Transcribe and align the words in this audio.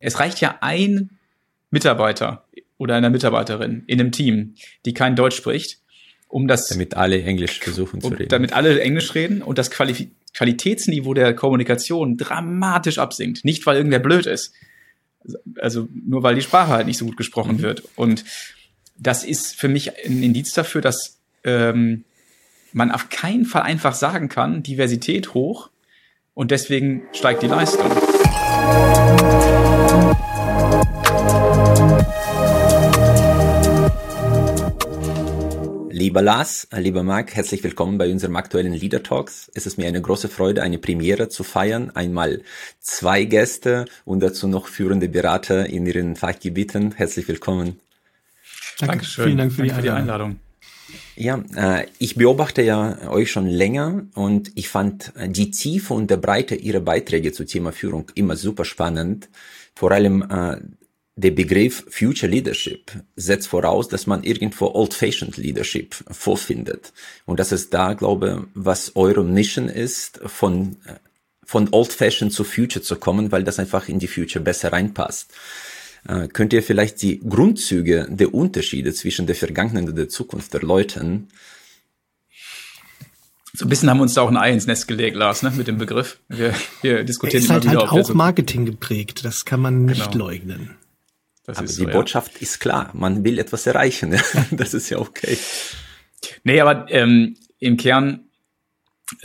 Es 0.00 0.20
reicht 0.20 0.40
ja 0.40 0.58
ein 0.60 1.18
Mitarbeiter 1.70 2.44
oder 2.76 2.94
eine 2.94 3.10
Mitarbeiterin 3.10 3.82
in 3.86 4.00
einem 4.00 4.12
Team, 4.12 4.54
die 4.86 4.94
kein 4.94 5.16
Deutsch 5.16 5.36
spricht, 5.36 5.80
um 6.28 6.46
das. 6.46 6.68
Damit 6.68 6.96
alle 6.96 7.22
Englisch 7.22 7.58
versuchen 7.58 7.96
um, 7.96 8.12
zu 8.12 8.16
reden. 8.16 8.28
Damit 8.28 8.52
alle 8.52 8.80
Englisch 8.80 9.14
reden 9.14 9.42
und 9.42 9.58
das 9.58 9.70
Qualif 9.70 10.06
Qualitätsniveau 10.34 11.14
der 11.14 11.34
Kommunikation 11.34 12.16
dramatisch 12.16 12.98
absinkt. 12.98 13.44
Nicht, 13.44 13.66
weil 13.66 13.76
irgendwer 13.76 13.98
blöd 13.98 14.26
ist. 14.26 14.52
Also 15.58 15.88
nur 15.92 16.22
weil 16.22 16.36
die 16.36 16.42
Sprache 16.42 16.68
halt 16.68 16.86
nicht 16.86 16.98
so 16.98 17.06
gut 17.06 17.16
gesprochen 17.16 17.56
mhm. 17.56 17.62
wird. 17.62 17.82
Und 17.96 18.24
das 18.96 19.24
ist 19.24 19.56
für 19.56 19.68
mich 19.68 20.04
ein 20.06 20.22
Indiz 20.22 20.52
dafür, 20.52 20.80
dass 20.80 21.18
ähm, 21.44 22.04
man 22.72 22.92
auf 22.92 23.08
keinen 23.08 23.46
Fall 23.46 23.62
einfach 23.62 23.94
sagen 23.94 24.28
kann, 24.28 24.62
Diversität 24.62 25.34
hoch 25.34 25.70
und 26.34 26.50
deswegen 26.50 27.02
steigt 27.12 27.42
die 27.42 27.48
Leistung. 27.48 27.90
Lieber 35.98 36.22
Lars, 36.22 36.66
lieber 36.74 37.02
Marc, 37.02 37.34
herzlich 37.34 37.62
willkommen 37.62 37.98
bei 37.98 38.10
unserem 38.10 38.34
aktuellen 38.36 38.72
Leader 38.72 39.02
Talks. 39.02 39.50
Es 39.54 39.66
ist 39.66 39.78
mir 39.78 39.88
eine 39.88 40.00
große 40.00 40.28
Freude, 40.28 40.62
eine 40.62 40.78
Premiere 40.78 41.28
zu 41.28 41.44
feiern. 41.44 41.90
Einmal 41.94 42.40
zwei 42.80 43.24
Gäste 43.24 43.84
und 44.04 44.20
dazu 44.20 44.48
noch 44.48 44.68
führende 44.68 45.08
Berater 45.08 45.66
in 45.66 45.86
ihren 45.86 46.16
Fachgebieten. 46.16 46.92
Herzlich 46.96 47.28
willkommen. 47.28 47.80
Danke, 48.78 48.92
Dankeschön. 48.92 49.24
Vielen 49.24 49.38
Dank 49.38 49.52
für, 49.52 49.58
Danke 49.58 49.74
die, 49.74 49.76
für 49.76 49.82
die 49.82 49.90
Einladung. 49.90 50.40
Ja, 51.16 51.42
äh, 51.56 51.86
ich 51.98 52.14
beobachte 52.14 52.62
ja 52.62 53.10
euch 53.10 53.30
schon 53.30 53.46
länger 53.46 54.06
und 54.14 54.52
ich 54.54 54.68
fand 54.68 55.12
die 55.26 55.50
Tiefe 55.50 55.94
und 55.94 56.10
der 56.10 56.16
Breite 56.16 56.54
ihrer 56.54 56.80
Beiträge 56.80 57.32
zu 57.32 57.44
Thema 57.44 57.72
Führung 57.72 58.10
immer 58.14 58.36
super 58.36 58.64
spannend. 58.64 59.28
Vor 59.74 59.92
allem 59.92 60.22
äh, 60.22 60.56
der 61.18 61.32
Begriff 61.32 61.84
Future 61.90 62.30
Leadership 62.30 62.92
setzt 63.16 63.48
voraus, 63.48 63.88
dass 63.88 64.06
man 64.06 64.22
irgendwo 64.22 64.66
Old-Fashioned 64.66 65.36
Leadership 65.36 65.96
vorfindet. 66.08 66.92
Und 67.26 67.40
das 67.40 67.50
ist 67.50 67.74
da, 67.74 67.94
glaube 67.94 68.46
was 68.54 68.94
eure 68.94 69.24
Mission 69.24 69.68
ist, 69.68 70.20
von, 70.26 70.76
von 71.44 71.68
Old-Fashioned 71.72 72.32
zu 72.32 72.44
Future 72.44 72.84
zu 72.84 72.94
kommen, 72.94 73.32
weil 73.32 73.42
das 73.42 73.58
einfach 73.58 73.88
in 73.88 73.98
die 73.98 74.06
Future 74.06 74.44
besser 74.44 74.72
reinpasst. 74.72 75.32
Äh, 76.06 76.28
könnt 76.28 76.52
ihr 76.52 76.62
vielleicht 76.62 77.02
die 77.02 77.20
Grundzüge 77.20 78.06
der 78.10 78.34
Unterschiede 78.34 78.92
zwischen 78.92 79.26
der 79.26 79.34
Vergangenheit 79.34 79.88
und 79.88 79.96
der 79.96 80.08
Zukunft 80.08 80.54
erläutern? 80.54 81.28
So 83.52 83.64
ein 83.64 83.68
bisschen 83.68 83.90
haben 83.90 83.98
wir 83.98 84.02
uns 84.02 84.14
da 84.14 84.22
auch 84.22 84.28
ein 84.28 84.36
Ei 84.36 84.52
ins 84.52 84.66
Nest 84.66 84.86
gelegt, 84.86 85.16
Lars, 85.16 85.42
ne, 85.42 85.50
mit 85.50 85.66
dem 85.66 85.78
Begriff. 85.78 86.20
Wir, 86.28 86.54
wir 86.82 87.02
diskutieren 87.04 87.42
ist 87.42 87.46
immer 87.46 87.54
halt 87.54 87.64
wieder. 87.64 87.90
Halt 87.90 88.04
auch 88.04 88.14
Marketing 88.14 88.66
geprägt, 88.66 89.24
das 89.24 89.44
kann 89.44 89.60
man 89.60 89.84
nicht 89.86 90.12
genau. 90.12 90.26
leugnen. 90.26 90.76
Das 91.44 91.58
aber 91.58 91.66
die 91.66 91.72
so, 91.72 91.86
Botschaft 91.86 92.34
ja. 92.34 92.42
ist 92.42 92.60
klar, 92.60 92.90
man 92.92 93.24
will 93.24 93.38
etwas 93.38 93.66
erreichen. 93.66 94.16
das 94.50 94.74
ist 94.74 94.90
ja 94.90 94.98
okay. 94.98 95.38
Nee, 96.44 96.60
aber 96.60 96.86
ähm, 96.90 97.36
im 97.58 97.76
Kern 97.76 98.28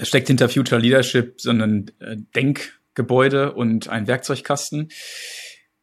steckt 0.02 0.28
hinter 0.28 0.50
Future 0.50 0.80
Leadership 0.80 1.42
so 1.42 1.52
ein 1.52 1.92
äh, 2.00 2.16
Denkgebäude 2.36 3.54
und 3.54 3.90
ein 3.90 4.08
Werkzeugkasten, 4.08 4.90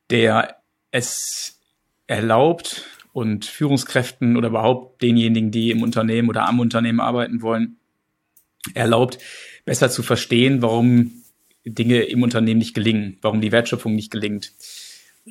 der 0.09 0.60
es 0.91 1.61
erlaubt 2.07 2.87
und 3.13 3.45
Führungskräften 3.45 4.37
oder 4.37 4.49
überhaupt 4.49 5.03
denjenigen, 5.03 5.51
die 5.51 5.71
im 5.71 5.83
Unternehmen 5.83 6.29
oder 6.29 6.49
am 6.49 6.61
Unternehmen 6.61 7.01
arbeiten 7.01 7.43
wollen, 7.43 7.77
erlaubt, 8.75 9.19
besser 9.65 9.91
zu 9.91 10.03
verstehen, 10.03 10.63
warum 10.63 11.23
Dinge 11.65 12.03
im 12.03 12.23
Unternehmen 12.23 12.59
nicht 12.59 12.75
gelingen, 12.75 13.19
warum 13.23 13.41
die 13.41 13.53
Wertschöpfung 13.53 13.95
nicht 13.95 14.11
gelingt 14.11 14.53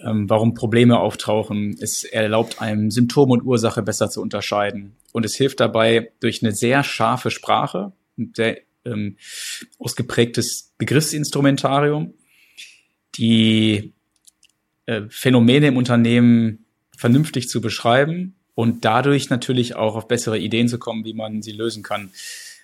ähm, 0.04 0.30
warum 0.30 0.54
Probleme 0.54 1.00
auftauchen. 1.00 1.76
Es 1.80 2.04
erlaubt 2.04 2.62
einem 2.62 2.92
Symptom 2.92 3.32
und 3.32 3.44
Ursache 3.44 3.82
besser 3.82 4.10
zu 4.10 4.22
unterscheiden. 4.22 4.96
Und 5.12 5.26
es 5.26 5.36
hilft 5.36 5.60
dabei 5.60 6.12
durch 6.20 6.44
eine 6.44 6.52
sehr 6.52 6.84
scharfe 6.84 7.32
Sprache, 7.32 7.92
ein 8.18 8.32
sehr 8.36 8.60
ähm, 8.86 9.18
ausgeprägtes 9.78 10.74
Begriffsinstrumentarium, 10.78 12.14
die 13.16 13.94
äh, 14.90 15.04
Phänomene 15.10 15.68
im 15.68 15.78
Unternehmen 15.78 16.66
vernünftig 16.98 17.48
zu 17.48 17.62
beschreiben 17.62 18.36
und 18.56 18.84
dadurch 18.86 19.30
natürlich 19.30 19.76
auch 19.76 19.96
auf 19.96 20.08
bessere 20.08 20.40
Ideen 20.40 20.68
zu 20.68 20.80
kommen, 20.80 21.06
wie 21.06 21.14
man 21.14 21.44
sie 21.44 21.52
lösen 21.52 21.84
kann. 21.84 22.10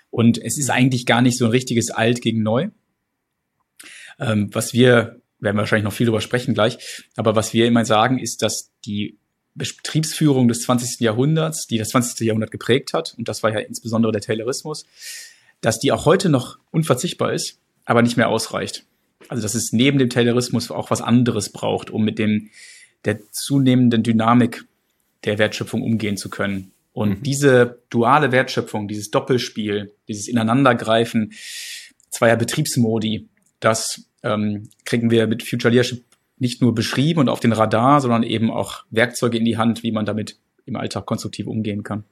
Und 0.09 0.37
es 0.37 0.57
ist 0.57 0.71
eigentlich 0.71 1.05
gar 1.05 1.21
nicht 1.21 1.37
so 1.37 1.45
ein 1.45 1.51
richtiges 1.51 1.91
Alt 1.91 2.21
gegen 2.21 2.41
Neu. 2.41 2.69
Ähm, 4.19 4.49
was 4.53 4.73
wir 4.73 5.21
werden 5.39 5.57
wir 5.57 5.61
wahrscheinlich 5.61 5.83
noch 5.83 5.93
viel 5.93 6.07
drüber 6.07 6.21
sprechen 6.21 6.55
gleich. 6.55 7.05
Aber 7.15 7.35
was 7.35 7.53
wir 7.53 7.67
immer 7.67 7.85
sagen, 7.85 8.17
ist, 8.17 8.41
dass 8.41 8.71
die 8.85 9.19
Betriebsführung 9.53 10.47
des 10.47 10.61
20. 10.61 11.01
Jahrhunderts, 11.01 11.67
die 11.67 11.77
das 11.77 11.89
20. 11.89 12.21
Jahrhundert 12.21 12.51
geprägt 12.51 12.93
hat, 12.93 13.13
und 13.17 13.27
das 13.27 13.43
war 13.43 13.53
ja 13.53 13.59
insbesondere 13.59 14.11
der 14.11 14.21
Taylorismus, 14.21 14.85
dass 15.61 15.79
die 15.79 15.91
auch 15.91 16.05
heute 16.05 16.29
noch 16.29 16.57
unverzichtbar 16.71 17.33
ist, 17.33 17.59
aber 17.85 18.01
nicht 18.01 18.17
mehr 18.17 18.29
ausreicht. 18.29 18.85
Also 19.29 19.43
dass 19.43 19.55
es 19.55 19.71
neben 19.71 19.97
dem 19.97 20.09
Taylorismus 20.09 20.71
auch 20.71 20.91
was 20.91 21.01
anderes 21.01 21.51
braucht, 21.51 21.89
um 21.89 22.03
mit 22.03 22.19
dem 22.19 22.49
der 23.05 23.19
zunehmenden 23.31 24.03
Dynamik 24.03 24.65
der 25.23 25.37
Wertschöpfung 25.37 25.81
umgehen 25.81 26.17
zu 26.17 26.29
können. 26.29 26.71
Und 26.93 27.09
mhm. 27.09 27.23
diese 27.23 27.79
duale 27.89 28.31
Wertschöpfung, 28.31 28.87
dieses 28.87 29.11
Doppelspiel, 29.11 29.93
dieses 30.07 30.27
Ineinandergreifen 30.27 31.33
zweier 32.09 32.37
Betriebsmodi, 32.37 33.27
das 33.59 34.05
ähm, 34.23 34.69
kriegen 34.85 35.11
wir 35.11 35.27
mit 35.27 35.43
Future 35.43 35.71
Leadership 35.71 36.03
nicht 36.37 36.61
nur 36.61 36.73
beschrieben 36.73 37.19
und 37.19 37.29
auf 37.29 37.39
den 37.39 37.53
Radar, 37.53 38.01
sondern 38.01 38.23
eben 38.23 38.51
auch 38.51 38.83
Werkzeuge 38.91 39.37
in 39.37 39.45
die 39.45 39.57
Hand, 39.57 39.83
wie 39.83 39.91
man 39.91 40.05
damit 40.05 40.37
im 40.65 40.75
Alltag 40.75 41.05
konstruktiv 41.05 41.47
umgehen 41.47 41.83
kann. 41.83 42.03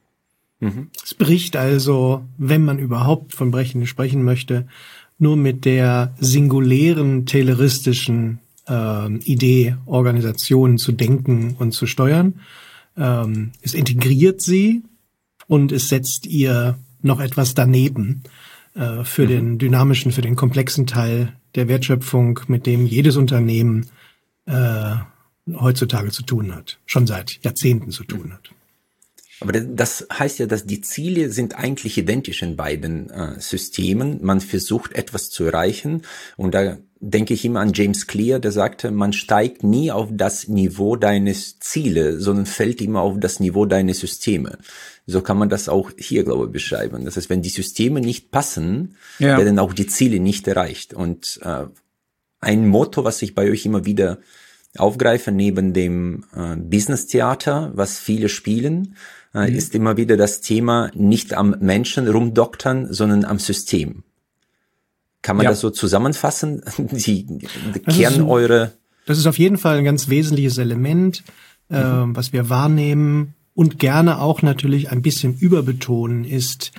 Mhm. 0.60 0.90
Es 1.04 1.14
bricht 1.14 1.56
also, 1.56 2.24
wenn 2.38 2.64
man 2.64 2.80
überhaupt 2.80 3.34
von 3.34 3.52
Brechen 3.52 3.86
sprechen 3.86 4.24
möchte, 4.24 4.68
nur 5.18 5.36
mit 5.36 5.66
der 5.66 6.14
singulären 6.20 7.26
tayloristischen 7.26 8.40
äh, 8.68 9.14
Idee, 9.20 9.78
Organisationen 9.86 10.78
zu 10.78 10.92
denken 10.92 11.56
und 11.60 11.74
zu 11.74 11.88
steuern. 11.88 12.40
Ähm, 12.98 13.52
es 13.62 13.74
integriert 13.74 14.42
sie 14.42 14.84
und 15.48 15.72
es 15.72 15.90
setzt 15.90 16.26
ihr 16.26 16.78
noch 17.02 17.20
etwas 17.20 17.54
daneben 17.54 18.24
äh, 18.76 19.04
für 19.04 19.24
mhm. 19.24 19.30
den 19.30 19.58
dynamischen, 19.60 20.12
für 20.12 20.22
den 20.22 20.36
komplexen 20.36 20.88
Teil 20.88 21.34
der 21.56 21.68
Wertschöpfung, 21.68 22.40
mit 22.48 22.66
dem 22.66 22.86
jedes 22.86 23.16
Unternehmen 23.16 23.88
äh, 24.46 24.96
heutzutage 25.54 26.12
zu 26.12 26.24
tun 26.24 26.56
hat, 26.56 26.80
schon 26.86 27.06
seit 27.06 27.44
Jahrzehnten 27.44 27.92
zu 27.92 28.04
tun 28.04 28.34
hat. 28.34 28.52
Aber 29.40 29.52
das 29.52 30.08
heißt 30.12 30.40
ja, 30.40 30.46
dass 30.46 30.66
die 30.66 30.82
Ziele 30.82 31.30
sind 31.30 31.56
eigentlich 31.56 31.98
identisch 31.98 32.42
in 32.44 32.56
beiden 32.56 33.10
äh, 33.10 33.40
Systemen. 33.40 34.20
Man 34.22 34.42
versucht 34.42 34.94
etwas 34.94 35.30
zu 35.30 35.44
erreichen 35.44 36.04
und 36.38 36.54
da 36.54 36.78
denke 37.00 37.34
ich 37.34 37.44
immer 37.44 37.60
an 37.60 37.74
James 37.74 38.08
Clear, 38.08 38.40
der 38.40 38.54
sagte, 38.54 38.90
man 38.90 39.12
steigt 39.12 39.64
nie 39.64 39.92
auf 39.92 40.08
das 40.12 40.48
Niveau 40.48 40.96
deines 40.96 41.60
Ziele, 41.60 42.20
sondern 42.20 42.46
fällt 42.46 42.82
immer 42.82 43.02
auf 43.02 43.20
das 43.20 43.42
Niveau 43.42 43.66
deines 43.66 44.00
Systeme. 44.00 44.58
So 45.06 45.22
kann 45.22 45.38
man 45.38 45.50
das 45.50 45.68
auch 45.68 45.92
hier, 45.98 46.24
glaube 46.24 46.46
ich, 46.46 46.52
beschreiben. 46.52 47.04
Das 47.04 47.18
heißt, 47.18 47.30
wenn 47.30 47.42
die 47.42 47.50
Systeme 47.50 48.00
nicht 48.00 48.32
passen, 48.32 48.96
ja. 49.20 49.38
werden 49.38 49.60
auch 49.60 49.74
die 49.74 49.88
Ziele 49.88 50.22
nicht 50.22 50.48
erreicht. 50.48 50.94
Und 50.94 51.42
äh, 51.44 51.66
ein 52.40 52.68
Motto, 52.68 53.04
was 53.04 53.22
ich 53.22 53.36
bei 53.36 53.50
euch 53.52 53.66
immer 53.66 53.86
wieder 53.86 54.20
aufgreife, 54.78 55.32
neben 55.32 55.74
dem 55.74 56.24
äh, 56.36 56.56
Business-Theater, 56.56 57.74
was 57.76 58.00
viele 58.00 58.30
spielen, 58.30 58.96
äh, 59.34 59.50
mhm. 59.50 59.56
ist 59.56 59.76
immer 59.76 59.98
wieder 59.98 60.18
das 60.18 60.42
Thema 60.42 60.92
nicht 60.94 61.34
am 61.34 61.56
Menschen 61.60 62.08
rumdoktern, 62.08 62.94
sondern 62.94 63.26
am 63.26 63.40
System. 63.40 64.04
Kann 65.22 65.38
man 65.38 65.46
ja. 65.46 65.52
das 65.52 65.62
so 65.62 65.70
zusammenfassen? 65.70 66.64
Die, 66.78 67.26
die 67.26 67.80
Kern 67.80 68.14
ist, 68.14 68.22
eure. 68.22 68.74
Das 69.06 69.18
ist 69.18 69.26
auf 69.26 69.40
jeden 69.40 69.58
Fall 69.58 69.78
ein 69.78 69.86
ganz 69.86 70.10
wesentliches 70.10 70.58
Element, 70.58 71.24
äh, 71.70 71.82
mhm. 71.82 72.16
was 72.16 72.34
wir 72.34 72.50
wahrnehmen 72.50 73.34
und 73.56 73.80
gerne 73.80 74.20
auch 74.20 74.42
natürlich 74.42 74.92
ein 74.92 75.02
bisschen 75.02 75.36
überbetonen, 75.38 76.26
ist 76.26 76.72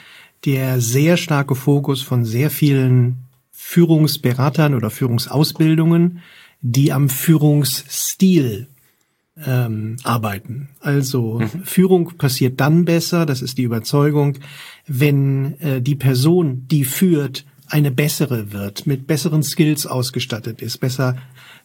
der 0.44 0.80
sehr 0.80 1.16
starke 1.16 1.54
Fokus 1.54 2.02
von 2.02 2.24
sehr 2.24 2.50
vielen 2.50 3.24
Führungsberatern 3.50 4.74
oder 4.74 4.90
Führungsausbildungen, 4.90 6.20
die 6.60 6.92
am 6.92 7.08
Führungsstil 7.08 8.68
ähm, 9.44 9.96
arbeiten. 10.04 10.68
Also 10.80 11.40
mhm. 11.40 11.64
Führung 11.64 12.16
passiert 12.18 12.60
dann 12.60 12.84
besser, 12.84 13.26
das 13.26 13.42
ist 13.42 13.58
die 13.58 13.64
Überzeugung, 13.64 14.38
wenn 14.86 15.58
äh, 15.60 15.82
die 15.82 15.96
Person, 15.96 16.66
die 16.68 16.84
führt, 16.84 17.44
eine 17.66 17.90
bessere 17.90 18.52
wird, 18.52 18.86
mit 18.86 19.06
besseren 19.06 19.42
Skills 19.42 19.86
ausgestattet 19.86 20.60
ist, 20.60 20.78
besser 20.78 21.16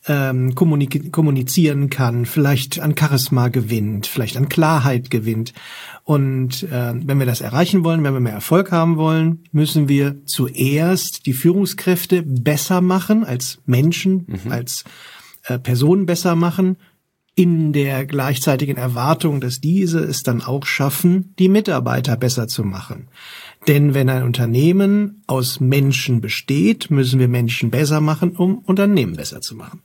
ähm, 0.07 0.55
kommunizieren 0.55 1.89
kann, 1.89 2.25
vielleicht 2.25 2.79
an 2.79 2.95
Charisma 2.97 3.49
gewinnt, 3.49 4.07
vielleicht 4.07 4.37
an 4.37 4.47
Klarheit 4.47 5.11
gewinnt. 5.11 5.53
Und 6.05 6.63
äh, 6.63 6.93
wenn 6.95 7.19
wir 7.19 7.25
das 7.25 7.41
erreichen 7.41 7.83
wollen, 7.83 8.03
wenn 8.03 8.13
wir 8.13 8.21
mehr 8.21 8.33
Erfolg 8.33 8.71
haben 8.71 8.95
wollen, 8.95 9.43
müssen 9.51 9.89
wir 9.89 10.25
zuerst 10.25 11.25
die 11.25 11.33
Führungskräfte 11.33 12.23
besser 12.23 12.79
machen 12.79 13.25
als 13.25 13.59
Menschen, 13.65 14.25
mhm. 14.27 14.51
als 14.51 14.85
äh, 15.43 15.59
Personen 15.59 16.05
besser 16.05 16.35
machen, 16.35 16.77
in 17.39 17.71
der 17.71 18.05
gleichzeitigen 18.05 18.75
Erwartung, 18.75 19.39
dass 19.39 19.61
diese 19.61 19.99
es 19.99 20.23
dann 20.23 20.41
auch 20.41 20.65
schaffen, 20.65 21.33
die 21.39 21.47
Mitarbeiter 21.47 22.17
besser 22.17 22.49
zu 22.49 22.65
machen. 22.65 23.07
Denn 23.65 23.93
wenn 23.93 24.09
ein 24.09 24.23
Unternehmen 24.23 25.23
aus 25.25 25.61
Menschen 25.61 26.19
besteht, 26.19 26.91
müssen 26.91 27.17
wir 27.17 27.29
Menschen 27.29 27.71
besser 27.71 28.01
machen, 28.01 28.31
um 28.31 28.57
Unternehmen 28.57 29.15
besser 29.15 29.39
zu 29.39 29.55
machen. 29.55 29.79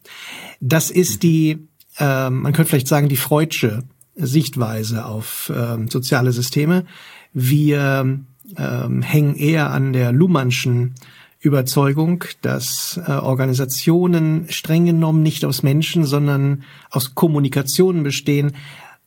Das 0.60 0.90
ist 0.90 1.22
die, 1.22 1.68
äh, 2.00 2.28
man 2.28 2.52
könnte 2.52 2.70
vielleicht 2.70 2.88
sagen, 2.88 3.08
die 3.08 3.16
Freudsche 3.16 3.84
Sichtweise 4.16 5.04
auf 5.04 5.48
äh, 5.54 5.76
soziale 5.88 6.32
Systeme. 6.32 6.86
Wir 7.32 8.18
äh, 8.56 8.88
hängen 9.00 9.36
eher 9.36 9.70
an 9.70 9.92
der 9.92 10.10
Luhmannschen 10.10 10.96
Überzeugung, 11.44 12.24
dass 12.40 12.98
äh, 13.06 13.12
Organisationen 13.12 14.46
streng 14.48 14.86
genommen 14.86 15.22
nicht 15.22 15.44
aus 15.44 15.62
Menschen, 15.62 16.04
sondern 16.04 16.62
aus 16.90 17.14
Kommunikationen 17.14 18.02
bestehen. 18.02 18.52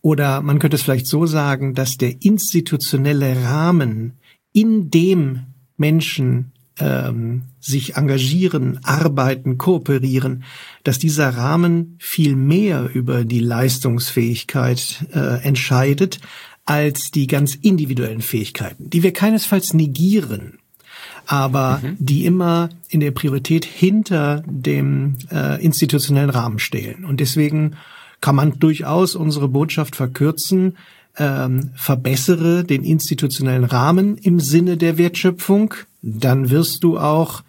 Oder 0.01 0.41
man 0.41 0.59
könnte 0.59 0.75
es 0.75 0.83
vielleicht 0.83 1.07
so 1.07 1.25
sagen, 1.25 1.73
dass 1.73 1.97
der 1.97 2.21
institutionelle 2.21 3.43
Rahmen, 3.43 4.13
in 4.53 4.91
dem 4.91 5.47
Menschen 5.77 6.51
ähm, 6.79 7.43
sich 7.59 7.95
engagieren, 7.95 8.79
arbeiten, 8.83 9.57
kooperieren, 9.57 10.43
dass 10.83 10.99
dieser 10.99 11.29
Rahmen 11.29 11.97
viel 11.99 12.35
mehr 12.35 12.87
über 12.93 13.25
die 13.25 13.39
Leistungsfähigkeit 13.39 15.05
äh, 15.11 15.43
entscheidet 15.43 16.19
als 16.65 17.09
die 17.09 17.25
ganz 17.25 17.55
individuellen 17.55 18.21
Fähigkeiten, 18.21 18.89
die 18.89 19.01
wir 19.01 19.13
keinesfalls 19.13 19.73
negieren, 19.73 20.59
aber 21.27 21.81
mhm. 21.83 21.97
die 21.99 22.25
immer 22.25 22.69
in 22.89 23.01
der 23.01 23.11
Priorität 23.11 23.65
hinter 23.65 24.43
dem 24.47 25.17
äh, 25.31 25.63
institutionellen 25.63 26.29
Rahmen 26.29 26.57
stehen. 26.57 27.05
Und 27.05 27.19
deswegen 27.19 27.75
kann 28.21 28.35
man 28.35 28.57
durchaus 28.59 29.15
unsere 29.15 29.47
Botschaft 29.47 29.95
verkürzen, 29.95 30.77
ähm, 31.17 31.71
verbessere 31.75 32.63
den 32.63 32.83
institutionellen 32.83 33.65
Rahmen 33.65 34.17
im 34.17 34.39
Sinne 34.39 34.77
der 34.77 34.97
Wertschöpfung, 34.97 35.73
dann 36.01 36.49
wirst 36.49 36.83
du 36.83 36.97
auch 36.97 37.43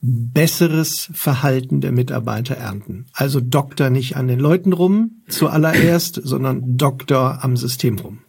besseres 0.00 1.10
Verhalten 1.12 1.80
der 1.80 1.92
Mitarbeiter 1.92 2.54
ernten. 2.54 3.06
Also 3.12 3.40
Doktor 3.40 3.90
nicht 3.90 4.16
an 4.16 4.28
den 4.28 4.38
Leuten 4.38 4.72
rum 4.72 5.22
zuallererst, 5.28 6.14
sondern 6.24 6.76
Doktor 6.76 7.42
am 7.42 7.56
System 7.56 7.98
rum. 7.98 8.20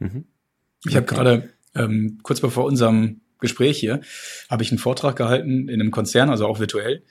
Mhm. 0.00 0.24
Ich 0.84 0.96
habe 0.96 1.06
gerade 1.06 1.50
ähm, 1.74 2.18
kurz 2.22 2.40
bevor 2.40 2.64
unserem 2.64 3.20
Gespräch 3.42 3.78
hier 3.78 4.00
habe 4.48 4.62
ich 4.62 4.70
einen 4.70 4.78
Vortrag 4.78 5.16
gehalten 5.16 5.68
in 5.68 5.80
einem 5.80 5.90
Konzern, 5.90 6.30
also 6.30 6.46
auch 6.46 6.58
virtuell. 6.58 7.02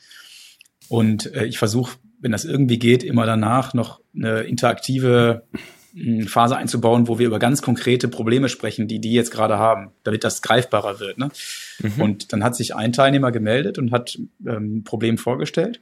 Und 0.90 1.32
äh, 1.36 1.46
ich 1.46 1.60
versuche, 1.60 1.98
wenn 2.20 2.32
das 2.32 2.46
irgendwie 2.46 2.80
geht, 2.80 3.04
immer 3.04 3.26
danach 3.26 3.74
noch 3.74 4.02
eine 4.16 4.42
interaktive 4.42 5.44
Phase 6.28 6.56
einzubauen, 6.56 7.08
wo 7.08 7.20
wir 7.20 7.28
über 7.28 7.40
ganz 7.40 7.62
konkrete 7.62 8.08
Probleme 8.08 8.48
sprechen, 8.48 8.88
die 8.88 9.00
die 9.00 9.12
jetzt 9.12 9.32
gerade 9.32 9.58
haben, 9.58 9.92
damit 10.04 10.24
das 10.24 10.42
greifbarer 10.42 11.00
wird. 11.00 11.18
Ne? 11.18 11.30
Mhm. 11.80 12.02
Und 12.02 12.34
dann 12.34 12.44
hat 12.44 12.56
sich 12.56 12.76
ein 12.76 12.94
Teilnehmer 12.94 13.32
gemeldet 13.32 13.78
und 13.78 13.92
hat 13.92 14.18
ähm, 14.48 14.78
ein 14.78 14.84
Problem 14.84 15.18
vorgestellt, 15.18 15.82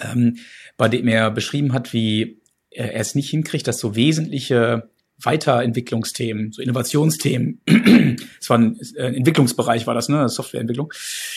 ähm, 0.00 0.38
bei 0.78 0.88
dem 0.88 1.06
er 1.06 1.30
beschrieben 1.30 1.74
hat, 1.74 1.92
wie 1.92 2.40
er 2.70 2.94
es 2.94 3.14
nicht 3.14 3.28
hinkriegt, 3.28 3.66
dass 3.66 3.78
so 3.78 3.94
wesentliche 3.94 4.88
Weiterentwicklungsthemen, 5.22 6.52
so 6.52 6.62
Innovationsthemen, 6.62 7.60
es 8.40 8.48
war 8.48 8.58
ein, 8.58 8.78
äh, 8.96 9.06
ein 9.06 9.14
Entwicklungsbereich 9.14 9.86
war 9.86 9.94
das, 9.94 10.08
ne, 10.08 10.28
Softwareentwicklung, 10.28 10.92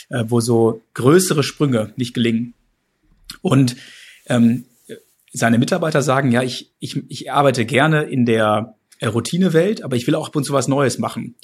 äh, 0.10 0.24
wo 0.28 0.40
so 0.40 0.82
größere 0.94 1.44
Sprünge 1.44 1.94
nicht 1.96 2.14
gelingen. 2.14 2.54
Und 3.42 3.76
ähm, 4.28 4.66
seine 5.32 5.58
Mitarbeiter 5.58 6.02
sagen, 6.02 6.32
ja, 6.32 6.44
ich, 6.44 6.72
ich, 6.80 7.02
ich 7.10 7.32
arbeite 7.32 7.66
gerne 7.66 8.04
in 8.04 8.26
der 8.26 8.76
äh, 9.00 9.08
Routinewelt, 9.08 9.84
aber 9.84 9.96
ich 9.96 10.08
will 10.08 10.16
auch 10.16 10.28
ab 10.28 10.36
und 10.36 10.44
zu 10.44 10.54
was 10.54 10.68
Neues 10.68 11.00
machen. 11.00 11.36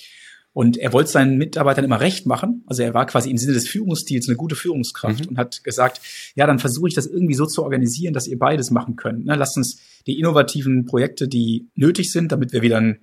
Und 0.51 0.77
er 0.77 0.93
wollte 0.93 1.11
seinen 1.11 1.37
Mitarbeitern 1.37 1.85
immer 1.85 1.99
recht 1.99 2.25
machen. 2.25 2.63
Also 2.65 2.81
er 2.81 2.93
war 2.93 3.05
quasi 3.05 3.29
im 3.29 3.37
Sinne 3.37 3.53
des 3.53 3.67
Führungsstils 3.67 4.27
eine 4.27 4.35
gute 4.35 4.55
Führungskraft 4.55 5.25
mhm. 5.25 5.29
und 5.29 5.37
hat 5.37 5.63
gesagt, 5.63 6.01
ja, 6.35 6.47
dann 6.47 6.59
versuche 6.59 6.87
ich 6.87 6.95
das 6.95 7.05
irgendwie 7.05 7.35
so 7.35 7.45
zu 7.45 7.63
organisieren, 7.63 8.13
dass 8.13 8.27
ihr 8.27 8.39
beides 8.39 8.71
machen 8.71 8.95
könnt. 8.95 9.25
Ne? 9.25 9.35
Lasst 9.35 9.57
uns 9.57 9.79
die 10.07 10.17
innovativen 10.19 10.85
Projekte, 10.85 11.27
die 11.27 11.69
nötig 11.75 12.11
sind, 12.11 12.31
damit 12.31 12.51
wir 12.51 12.61
wieder 12.61 12.77
eine 12.77 12.99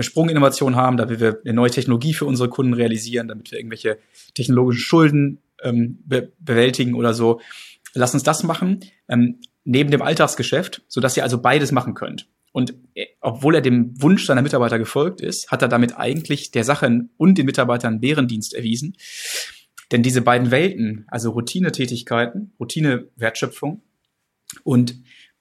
Sprunginnovation 0.00 0.76
haben, 0.76 0.96
damit 0.96 1.20
wir 1.20 1.40
eine 1.44 1.54
neue 1.54 1.70
Technologie 1.70 2.14
für 2.14 2.24
unsere 2.24 2.48
Kunden 2.48 2.74
realisieren, 2.74 3.28
damit 3.28 3.50
wir 3.50 3.58
irgendwelche 3.58 3.98
technologischen 4.34 4.80
Schulden 4.80 5.38
ähm, 5.62 5.98
be 6.04 6.32
bewältigen 6.38 6.94
oder 6.94 7.14
so. 7.14 7.40
Lasst 7.94 8.14
uns 8.14 8.22
das 8.22 8.42
machen. 8.42 8.80
Ähm, 9.08 9.38
neben 9.64 9.90
dem 9.90 10.00
Alltagsgeschäft, 10.00 10.82
so 10.88 11.00
dass 11.00 11.16
ihr 11.16 11.24
also 11.24 11.42
beides 11.42 11.72
machen 11.72 11.94
könnt. 11.94 12.28
Und 12.56 12.74
äh, 12.94 13.04
obwohl 13.20 13.56
er 13.56 13.60
dem 13.60 14.00
Wunsch 14.00 14.24
seiner 14.24 14.40
Mitarbeiter 14.40 14.78
gefolgt 14.78 15.20
ist, 15.20 15.50
hat 15.50 15.60
er 15.60 15.68
damit 15.68 15.98
eigentlich 15.98 16.52
der 16.52 16.64
Sache 16.64 17.06
und 17.18 17.36
den 17.36 17.44
Mitarbeitern 17.44 18.00
Bärendienst 18.00 18.54
erwiesen. 18.54 18.96
Denn 19.92 20.02
diese 20.02 20.22
beiden 20.22 20.50
Welten, 20.50 21.04
also 21.08 21.32
Routinetätigkeiten, 21.32 22.54
Routinewertschöpfung 22.58 23.82
und 24.64 24.96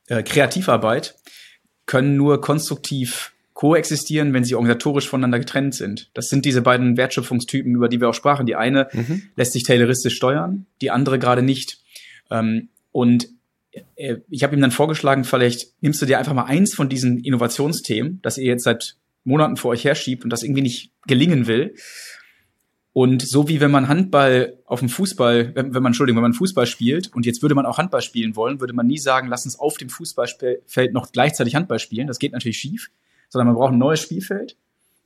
äh, 0.07 0.23
Kreativarbeit, 0.23 1.15
können 1.85 2.17
nur 2.17 2.41
konstruktiv 2.41 3.31
koexistieren, 3.53 4.33
wenn 4.33 4.43
sie 4.43 4.55
organisatorisch 4.55 5.07
voneinander 5.07 5.39
getrennt 5.39 5.73
sind. 5.73 6.11
Das 6.15 6.27
sind 6.27 6.43
diese 6.43 6.63
beiden 6.63 6.97
Wertschöpfungstypen, 6.97 7.75
über 7.75 7.87
die 7.87 8.01
wir 8.01 8.09
auch 8.09 8.13
sprachen. 8.13 8.45
Die 8.45 8.57
eine 8.57 8.89
mhm. 8.91 9.29
lässt 9.37 9.53
sich 9.53 9.63
tayloristisch 9.63 10.17
steuern, 10.17 10.65
die 10.81 10.91
andere 10.91 11.17
gerade 11.17 11.43
nicht. 11.43 11.79
Ähm, 12.29 12.67
und 12.91 13.29
ich 13.95 14.43
habe 14.43 14.55
ihm 14.55 14.61
dann 14.61 14.71
vorgeschlagen, 14.71 15.23
vielleicht 15.23 15.73
nimmst 15.81 16.01
du 16.01 16.05
dir 16.05 16.19
einfach 16.19 16.33
mal 16.33 16.45
eins 16.45 16.73
von 16.73 16.89
diesen 16.89 17.19
Innovationsthemen, 17.19 18.19
das 18.21 18.37
ihr 18.37 18.45
jetzt 18.45 18.63
seit 18.63 18.97
Monaten 19.23 19.57
vor 19.57 19.71
euch 19.71 19.83
herschiebt 19.83 20.23
und 20.23 20.29
das 20.29 20.43
irgendwie 20.43 20.61
nicht 20.61 20.91
gelingen 21.07 21.47
will. 21.47 21.75
Und 22.93 23.21
so 23.21 23.49
wie 23.49 23.59
wenn 23.59 23.71
man 23.71 23.89
Handball 23.89 24.57
auf 24.65 24.79
dem 24.79 24.87
Fußball, 24.87 25.53
wenn, 25.53 25.73
wenn 25.73 25.83
man, 25.83 25.87
Entschuldigung, 25.87 26.17
wenn 26.17 26.29
man 26.29 26.33
Fußball 26.33 26.65
spielt 26.65 27.13
und 27.13 27.25
jetzt 27.25 27.41
würde 27.41 27.53
man 27.53 27.65
auch 27.65 27.77
Handball 27.77 28.01
spielen 28.01 28.37
wollen, 28.37 28.61
würde 28.61 28.71
man 28.71 28.87
nie 28.87 28.99
sagen, 28.99 29.27
lass 29.27 29.43
uns 29.43 29.59
auf 29.59 29.75
dem 29.77 29.89
Fußballfeld 29.89 30.93
noch 30.93 31.11
gleichzeitig 31.11 31.55
Handball 31.55 31.79
spielen. 31.79 32.07
Das 32.07 32.19
geht 32.19 32.31
natürlich 32.31 32.57
schief, 32.57 32.91
sondern 33.27 33.47
man 33.47 33.57
braucht 33.57 33.73
ein 33.73 33.79
neues 33.79 33.99
Spielfeld, 33.99 34.55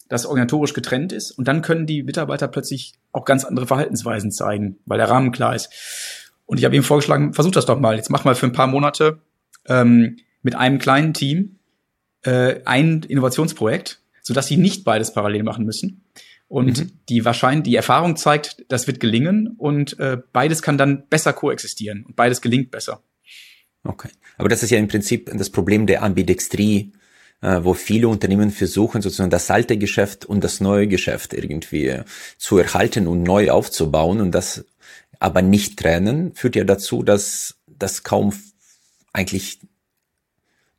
das 0.07 0.27
organisatorisch 0.27 0.73
getrennt 0.73 1.11
ist 1.11 1.31
und 1.31 1.47
dann 1.47 1.63
können 1.63 1.87
die 1.87 2.03
Mitarbeiter 2.03 2.47
plötzlich 2.47 2.93
auch 3.11 3.25
ganz 3.25 3.43
andere 3.43 3.65
Verhaltensweisen 3.65 4.31
zeigen, 4.31 4.77
weil 4.85 4.99
der 4.99 5.09
Rahmen 5.09 5.31
klar 5.31 5.55
ist. 5.55 5.69
Und 6.49 6.57
ich 6.57 6.65
habe 6.65 6.75
ihm 6.75 6.81
vorgeschlagen, 6.81 7.35
versuch 7.35 7.51
das 7.51 7.67
doch 7.67 7.79
mal. 7.79 7.95
Jetzt 7.95 8.09
mach 8.09 8.25
mal 8.25 8.33
für 8.33 8.47
ein 8.47 8.53
paar 8.53 8.65
Monate 8.65 9.19
ähm, 9.67 10.17
mit 10.41 10.55
einem 10.55 10.79
kleinen 10.79 11.13
Team 11.13 11.59
äh, 12.23 12.61
ein 12.65 13.03
Innovationsprojekt, 13.03 14.01
sodass 14.23 14.47
sie 14.47 14.57
nicht 14.57 14.83
beides 14.83 15.13
parallel 15.13 15.43
machen 15.43 15.63
müssen. 15.63 16.05
Und 16.47 16.79
mhm. 16.79 16.91
die 17.07 17.23
wahrscheinlich, 17.23 17.65
die 17.65 17.75
Erfahrung 17.75 18.15
zeigt, 18.15 18.65
das 18.67 18.87
wird 18.87 18.99
gelingen 18.99 19.53
und 19.59 19.99
äh, 19.99 20.17
beides 20.33 20.63
kann 20.63 20.79
dann 20.79 21.07
besser 21.07 21.33
koexistieren 21.33 22.03
und 22.03 22.15
beides 22.15 22.41
gelingt 22.41 22.71
besser. 22.71 23.03
Okay. 23.83 24.09
Aber 24.39 24.49
das 24.49 24.63
ist 24.63 24.71
ja 24.71 24.79
im 24.79 24.87
Prinzip 24.87 25.29
das 25.31 25.51
Problem 25.51 25.85
der 25.85 26.01
Ambidextrie, 26.01 26.93
äh, 27.41 27.59
wo 27.61 27.75
viele 27.75 28.07
Unternehmen 28.07 28.49
versuchen, 28.49 29.03
sozusagen 29.03 29.29
das 29.29 29.51
alte 29.51 29.77
Geschäft 29.77 30.25
und 30.25 30.43
das 30.43 30.61
neue 30.61 30.87
Geschäft 30.87 31.35
irgendwie 31.35 31.99
zu 32.39 32.57
erhalten 32.57 33.05
und 33.05 33.21
neu 33.21 33.51
aufzubauen. 33.51 34.19
Und 34.19 34.31
das 34.31 34.65
aber 35.19 35.41
nicht 35.41 35.77
trennen 35.77 36.33
führt 36.33 36.55
ja 36.55 36.63
dazu, 36.63 37.03
dass 37.03 37.55
das 37.67 38.03
kaum 38.03 38.33
eigentlich 39.13 39.59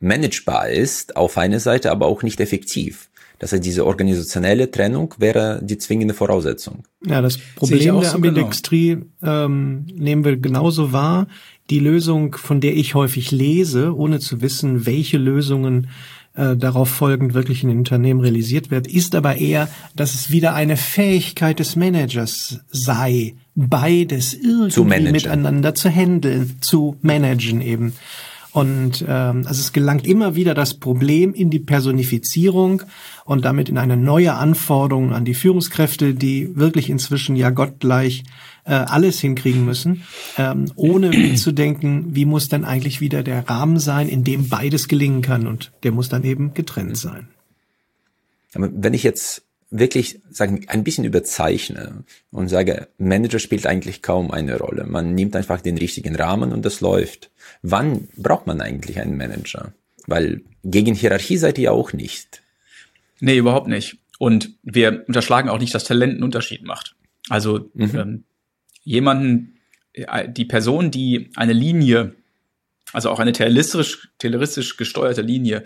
managebar 0.01 0.69
ist 0.69 1.17
auf 1.17 1.37
einer 1.37 1.61
Seite, 1.61 1.91
aber 1.91 2.07
auch 2.07 2.23
nicht 2.23 2.41
effektiv. 2.41 3.11
Das 3.39 3.53
heißt, 3.53 3.65
diese 3.65 3.87
organisationelle 3.87 4.71
Trennung 4.71 5.15
wäre 5.19 5.61
die 5.63 5.79
zwingende 5.79 6.13
Voraussetzung. 6.13 6.85
Ja, 7.07 7.23
das 7.23 7.39
Problem 7.39 7.81
der 7.81 8.05
so. 8.05 8.17
Ambidextrie 8.17 8.99
genau. 9.21 9.45
ähm, 9.47 9.87
nehmen 9.95 10.25
wir 10.25 10.37
genauso 10.37 10.93
wahr. 10.93 11.27
Die 11.71 11.79
Lösung, 11.79 12.35
von 12.35 12.61
der 12.61 12.77
ich 12.77 12.95
häufig 12.95 13.31
lese, 13.31 13.97
ohne 13.97 14.19
zu 14.19 14.43
wissen, 14.43 14.85
welche 14.85 15.17
Lösungen 15.17 15.89
äh, 16.35 16.55
darauf 16.55 16.91
folgend 16.91 17.33
wirklich 17.33 17.63
in 17.63 17.71
den 17.71 17.79
Unternehmen 17.79 18.21
realisiert 18.21 18.71
wird, 18.71 18.87
ist 18.87 19.15
aber 19.15 19.37
eher, 19.37 19.71
dass 19.97 20.15
es 20.15 20.31
wieder 20.31 20.55
eine 20.55 20.77
Fähigkeit 20.77 21.59
des 21.59 21.77
Managers 21.77 22.61
sei, 22.71 23.37
beides 23.69 24.35
irgendwie 24.35 25.11
miteinander 25.11 25.75
zu 25.75 25.89
handeln, 25.89 26.57
zu 26.61 26.97
managen 27.03 27.61
eben. 27.61 27.95
Und 28.53 29.05
ähm, 29.07 29.45
also 29.47 29.61
es 29.61 29.73
gelangt 29.73 30.07
immer 30.07 30.35
wieder 30.35 30.55
das 30.55 30.75
Problem 30.75 31.35
in 31.35 31.51
die 31.51 31.61
Personifizierung 31.61 32.83
und 33.25 33.45
damit 33.45 33.69
in 33.69 33.79
eine 33.79 33.97
neue 33.97 34.35
Anforderung 34.35 35.13
an 35.13 35.25
die 35.25 35.35
Führungskräfte, 35.35 36.15
die 36.15 36.57
wirklich 36.57 36.91
inzwischen 36.91 37.37
ja 37.37 37.51
gottgleich 37.51 38.25
äh, 38.65 38.73
alles 38.73 39.21
hinkriegen 39.21 39.65
müssen, 39.65 40.03
ähm, 40.37 40.71
ohne 40.75 41.11
mitzudenken, 41.11 42.15
wie 42.15 42.25
muss 42.25 42.49
dann 42.49 42.65
eigentlich 42.65 43.01
wieder 43.01 43.23
der 43.23 43.49
Rahmen 43.49 43.79
sein, 43.79 44.09
in 44.09 44.25
dem 44.25 44.49
beides 44.49 44.89
gelingen 44.89 45.23
kann 45.23 45.47
und 45.47 45.71
der 45.85 45.93
muss 45.93 46.09
dann 46.09 46.25
eben 46.25 46.53
getrennt 46.53 46.97
sein. 46.97 47.29
Aber 48.55 48.69
wenn 48.73 48.95
ich 48.95 49.05
jetzt 49.05 49.45
wirklich 49.71 50.21
sagen 50.31 50.65
ein 50.67 50.85
bisschen 50.85 51.05
überzeichne 51.05 52.05
und 52.33 52.49
sage, 52.49 52.89
Manager 52.99 53.39
spielt 53.39 53.67
eigentlich 53.67 54.03
kaum 54.03 54.31
eine 54.31 54.59
Rolle. 54.59 54.85
Man 54.85 55.15
nimmt 55.15 55.37
einfach 55.37 55.61
den 55.61 55.79
richtigen 55.79 56.17
Rahmen 56.17 56.53
und 56.53 56.65
das 56.65 56.81
läuft. 56.81 57.31
Wann 57.63 58.09
braucht 58.17 58.47
man 58.47 58.61
eigentlich 58.61 59.01
einen 59.01 59.17
Manager? 59.17 59.73
Weil 60.07 60.43
gegen 60.65 60.95
Hierarchie 60.95 61.37
seid 61.37 61.59
ihr 61.59 61.73
auch 61.73 61.93
nicht. 61.93 62.43
Nee, 63.21 63.39
überhaupt 63.39 63.69
nicht. 63.69 63.99
Und 64.19 64.51
wir 64.63 65.05
unterschlagen 65.07 65.49
auch 65.49 65.59
nicht, 65.59 65.75
dass 65.75 65.85
Talent 65.85 66.15
einen 66.15 66.23
Unterschied 66.25 66.65
macht. 66.65 66.97
Also 67.29 67.71
mhm. 67.75 67.97
ähm, 67.97 68.25
jemanden, 68.83 69.59
äh, 69.93 70.29
die 70.29 70.45
Person, 70.45 70.91
die 70.91 71.31
eine 71.37 71.53
Linie, 71.53 72.15
also 72.93 73.11
auch 73.11 73.21
eine 73.21 73.33
tayloristisch, 73.33 74.09
tayloristisch 74.19 74.77
gesteuerte 74.77 75.23
Linie 75.23 75.63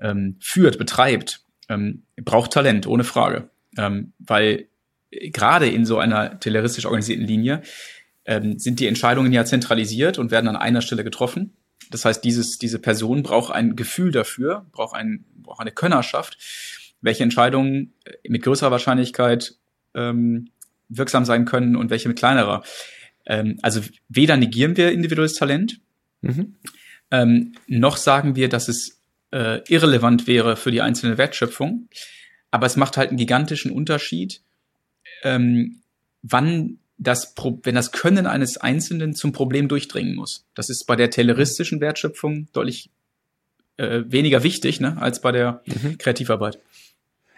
ähm, 0.00 0.36
führt, 0.40 0.78
betreibt, 0.78 1.44
ähm, 1.70 2.02
braucht 2.16 2.52
Talent, 2.52 2.86
ohne 2.86 3.04
Frage. 3.04 3.48
Ähm, 3.78 4.12
weil 4.18 4.66
gerade 5.10 5.68
in 5.68 5.86
so 5.86 5.98
einer 5.98 6.38
tayloristisch 6.38 6.84
organisierten 6.84 7.26
Linie 7.26 7.62
ähm, 8.26 8.58
sind 8.58 8.80
die 8.80 8.86
Entscheidungen 8.86 9.32
ja 9.32 9.44
zentralisiert 9.44 10.18
und 10.18 10.30
werden 10.30 10.48
an 10.48 10.56
einer 10.56 10.82
Stelle 10.82 11.04
getroffen. 11.04 11.54
Das 11.90 12.04
heißt, 12.04 12.22
dieses, 12.24 12.58
diese 12.58 12.78
Person 12.78 13.22
braucht 13.22 13.52
ein 13.52 13.76
Gefühl 13.76 14.12
dafür, 14.12 14.66
braucht, 14.72 14.94
ein, 14.94 15.24
braucht 15.36 15.60
eine 15.60 15.72
Könnerschaft, 15.72 16.36
welche 17.00 17.22
Entscheidungen 17.22 17.94
mit 18.28 18.42
größerer 18.42 18.70
Wahrscheinlichkeit 18.70 19.54
ähm, 19.94 20.50
wirksam 20.88 21.24
sein 21.24 21.44
können 21.44 21.76
und 21.76 21.90
welche 21.90 22.08
mit 22.08 22.18
kleinerer. 22.18 22.62
Ähm, 23.26 23.58
also 23.62 23.80
weder 24.08 24.36
negieren 24.36 24.76
wir 24.76 24.92
individuelles 24.92 25.34
Talent, 25.34 25.80
mhm. 26.20 26.56
ähm, 27.10 27.52
noch 27.66 27.96
sagen 27.96 28.36
wir, 28.36 28.48
dass 28.48 28.68
es 28.68 28.99
äh, 29.32 29.60
irrelevant 29.68 30.26
wäre 30.26 30.56
für 30.56 30.70
die 30.70 30.82
einzelne 30.82 31.18
Wertschöpfung. 31.18 31.88
Aber 32.50 32.66
es 32.66 32.76
macht 32.76 32.96
halt 32.96 33.10
einen 33.10 33.18
gigantischen 33.18 33.70
Unterschied, 33.70 34.42
ähm, 35.22 35.82
wann 36.22 36.78
das, 36.98 37.34
Pro 37.34 37.58
wenn 37.62 37.74
das 37.74 37.92
Können 37.92 38.26
eines 38.26 38.58
Einzelnen 38.58 39.14
zum 39.14 39.32
Problem 39.32 39.68
durchdringen 39.68 40.14
muss. 40.14 40.44
Das 40.54 40.68
ist 40.68 40.86
bei 40.86 40.96
der 40.96 41.10
tayloristischen 41.10 41.80
Wertschöpfung 41.80 42.48
deutlich 42.52 42.90
äh, 43.78 44.02
weniger 44.06 44.42
wichtig 44.42 44.80
ne, 44.80 45.00
als 45.00 45.20
bei 45.20 45.32
der 45.32 45.62
mhm. 45.66 45.96
Kreativarbeit. 45.96 46.58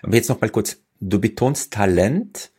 Aber 0.02 0.16
jetzt 0.16 0.28
noch 0.28 0.40
mal 0.40 0.50
kurz, 0.50 0.80
du 1.00 1.20
betonst 1.20 1.72
Talent. 1.72 2.50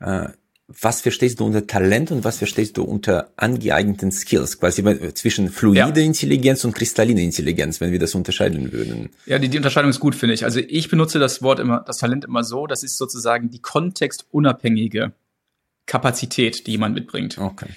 Äh, 0.00 0.28
was 0.66 1.02
verstehst 1.02 1.40
du 1.40 1.44
unter 1.44 1.66
Talent 1.66 2.10
und 2.10 2.24
was 2.24 2.38
verstehst 2.38 2.78
du 2.78 2.84
unter 2.84 3.30
angeeigneten 3.36 4.10
Skills? 4.10 4.58
Quasi 4.58 4.82
zwischen 5.12 5.50
fluide 5.50 6.00
ja. 6.00 6.06
Intelligenz 6.06 6.64
und 6.64 6.74
kristalline 6.74 7.22
Intelligenz, 7.22 7.80
wenn 7.80 7.92
wir 7.92 7.98
das 7.98 8.14
unterscheiden 8.14 8.72
würden. 8.72 9.10
Ja, 9.26 9.38
die, 9.38 9.48
die 9.48 9.58
Unterscheidung 9.58 9.90
ist 9.90 10.00
gut, 10.00 10.14
finde 10.14 10.34
ich. 10.34 10.44
Also 10.44 10.60
ich 10.60 10.88
benutze 10.88 11.18
das 11.18 11.42
Wort 11.42 11.60
immer, 11.60 11.84
das 11.86 11.98
Talent 11.98 12.24
immer 12.24 12.44
so, 12.44 12.66
das 12.66 12.82
ist 12.82 12.96
sozusagen 12.96 13.50
die 13.50 13.60
kontextunabhängige 13.60 15.12
Kapazität, 15.84 16.66
die 16.66 16.72
jemand 16.72 16.94
mitbringt. 16.94 17.36
Okay. 17.36 17.68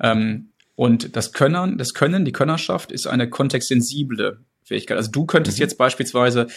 Ähm, 0.00 0.48
und 0.74 1.14
das 1.14 1.32
Können, 1.32 1.78
das 1.78 1.94
Können, 1.94 2.24
die 2.24 2.32
Könnerschaft 2.32 2.90
ist 2.90 3.06
eine 3.06 3.30
kontextsensible 3.30 4.40
Fähigkeit. 4.64 4.96
Also 4.96 5.12
du 5.12 5.26
könntest 5.26 5.58
mhm. 5.58 5.62
jetzt 5.62 5.78
beispielsweise 5.78 6.48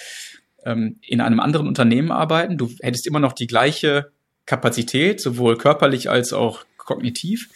ähm, 0.66 0.98
in 1.02 1.22
einem 1.22 1.40
anderen 1.40 1.68
Unternehmen 1.68 2.12
arbeiten. 2.12 2.58
Du 2.58 2.72
hättest 2.82 3.06
immer 3.06 3.20
noch 3.20 3.34
die 3.34 3.46
gleiche 3.46 4.12
Kapazität, 4.46 5.20
sowohl 5.22 5.58
körperlich 5.58 6.10
als 6.10 6.34
auch 6.34 6.66
kognitiv. 6.78 7.50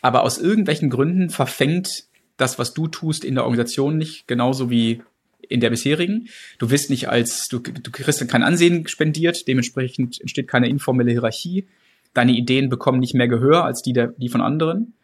Aber 0.00 0.22
aus 0.22 0.38
irgendwelchen 0.38 0.90
Gründen 0.90 1.30
verfängt 1.30 2.04
das, 2.36 2.58
was 2.58 2.72
du 2.72 2.88
tust, 2.88 3.24
in 3.24 3.34
der 3.34 3.44
Organisation 3.44 3.98
nicht, 3.98 4.26
genauso 4.26 4.70
wie 4.70 5.02
in 5.48 5.60
der 5.60 5.70
bisherigen. 5.70 6.28
Du 6.58 6.70
wirst 6.70 6.90
nicht 6.90 7.08
als, 7.08 7.48
du, 7.48 7.58
du 7.58 7.90
kriegst 7.90 8.26
kein 8.28 8.42
Ansehen 8.42 8.88
spendiert, 8.88 9.46
dementsprechend 9.48 10.20
entsteht 10.20 10.48
keine 10.48 10.68
informelle 10.68 11.10
Hierarchie. 11.10 11.66
Deine 12.14 12.32
Ideen 12.32 12.68
bekommen 12.68 13.00
nicht 13.00 13.14
mehr 13.14 13.28
Gehör 13.28 13.64
als 13.64 13.82
die, 13.82 13.92
der, 13.92 14.08
die 14.16 14.28
von 14.28 14.40
anderen. 14.40 14.94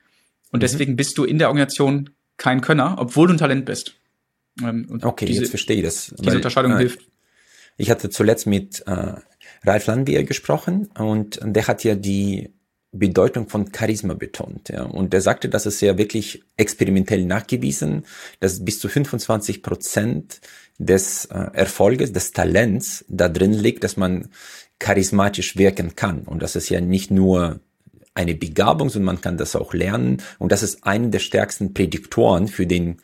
Und 0.50 0.58
mhm. 0.58 0.60
deswegen 0.60 0.96
bist 0.96 1.18
du 1.18 1.24
in 1.24 1.38
der 1.38 1.48
Organisation 1.48 2.10
kein 2.36 2.60
Könner, 2.60 2.96
obwohl 2.98 3.28
du 3.28 3.34
ein 3.34 3.38
Talent 3.38 3.64
bist. 3.64 3.94
Ähm, 4.62 5.00
okay, 5.02 5.26
diese, 5.26 5.42
jetzt 5.42 5.50
verstehe 5.50 5.76
ich 5.76 5.82
das. 5.82 6.14
Diese 6.18 6.26
weil, 6.26 6.36
Unterscheidung 6.36 6.72
äh, 6.72 6.78
hilft. 6.78 7.00
Ich 7.76 7.90
hatte 7.90 8.08
zuletzt 8.08 8.46
mit 8.46 8.82
äh, 8.86 9.14
Ralf 9.64 9.86
Landwehr 9.86 10.24
gesprochen 10.24 10.88
und 10.98 11.40
der 11.42 11.66
hat 11.66 11.84
ja 11.84 11.94
die 11.94 12.50
Bedeutung 12.92 13.48
von 13.48 13.72
Charisma 13.74 14.14
betont. 14.14 14.68
Ja. 14.68 14.84
Und 14.84 15.12
der 15.12 15.20
sagte, 15.20 15.48
dass 15.48 15.66
es 15.66 15.80
ja 15.80 15.98
wirklich 15.98 16.42
experimentell 16.56 17.24
nachgewiesen, 17.24 18.06
dass 18.40 18.64
bis 18.64 18.80
zu 18.80 18.88
25 18.88 19.62
Prozent 19.62 20.40
des 20.78 21.26
äh, 21.26 21.34
Erfolges, 21.52 22.12
des 22.12 22.32
Talents 22.32 23.04
da 23.08 23.28
drin 23.28 23.52
liegt, 23.52 23.84
dass 23.84 23.96
man 23.96 24.28
charismatisch 24.78 25.56
wirken 25.56 25.96
kann. 25.96 26.22
Und 26.22 26.42
das 26.42 26.56
ist 26.56 26.68
ja 26.68 26.80
nicht 26.80 27.10
nur 27.10 27.60
eine 28.14 28.34
Begabung, 28.34 28.88
sondern 28.88 29.14
man 29.14 29.20
kann 29.20 29.36
das 29.36 29.56
auch 29.56 29.74
lernen. 29.74 30.22
Und 30.38 30.52
das 30.52 30.62
ist 30.62 30.84
einer 30.84 31.08
der 31.08 31.18
stärksten 31.18 31.74
Prädiktoren 31.74 32.48
für 32.48 32.66
den 32.66 32.98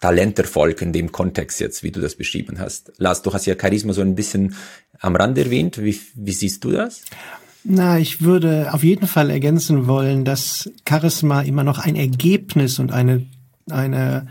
Talenterfolg 0.00 0.82
in 0.82 0.92
dem 0.92 1.12
Kontext 1.12 1.60
jetzt, 1.60 1.82
wie 1.82 1.90
du 1.90 2.00
das 2.00 2.14
beschrieben 2.14 2.58
hast. 2.58 2.92
Lars, 2.98 3.22
du 3.22 3.32
hast 3.32 3.46
ja 3.46 3.54
Charisma 3.58 3.92
so 3.92 4.02
ein 4.02 4.14
bisschen 4.14 4.54
am 5.00 5.16
Rand 5.16 5.38
erwähnt. 5.38 5.82
Wie, 5.82 5.98
wie 6.14 6.32
siehst 6.32 6.64
du 6.64 6.72
das? 6.72 7.02
Na, 7.64 7.98
ich 7.98 8.20
würde 8.20 8.74
auf 8.74 8.84
jeden 8.84 9.06
Fall 9.06 9.30
ergänzen 9.30 9.86
wollen, 9.86 10.26
dass 10.26 10.70
Charisma 10.86 11.40
immer 11.40 11.64
noch 11.64 11.78
ein 11.78 11.96
Ergebnis 11.96 12.78
und 12.78 12.92
eine, 12.92 13.24
eine, 13.70 14.26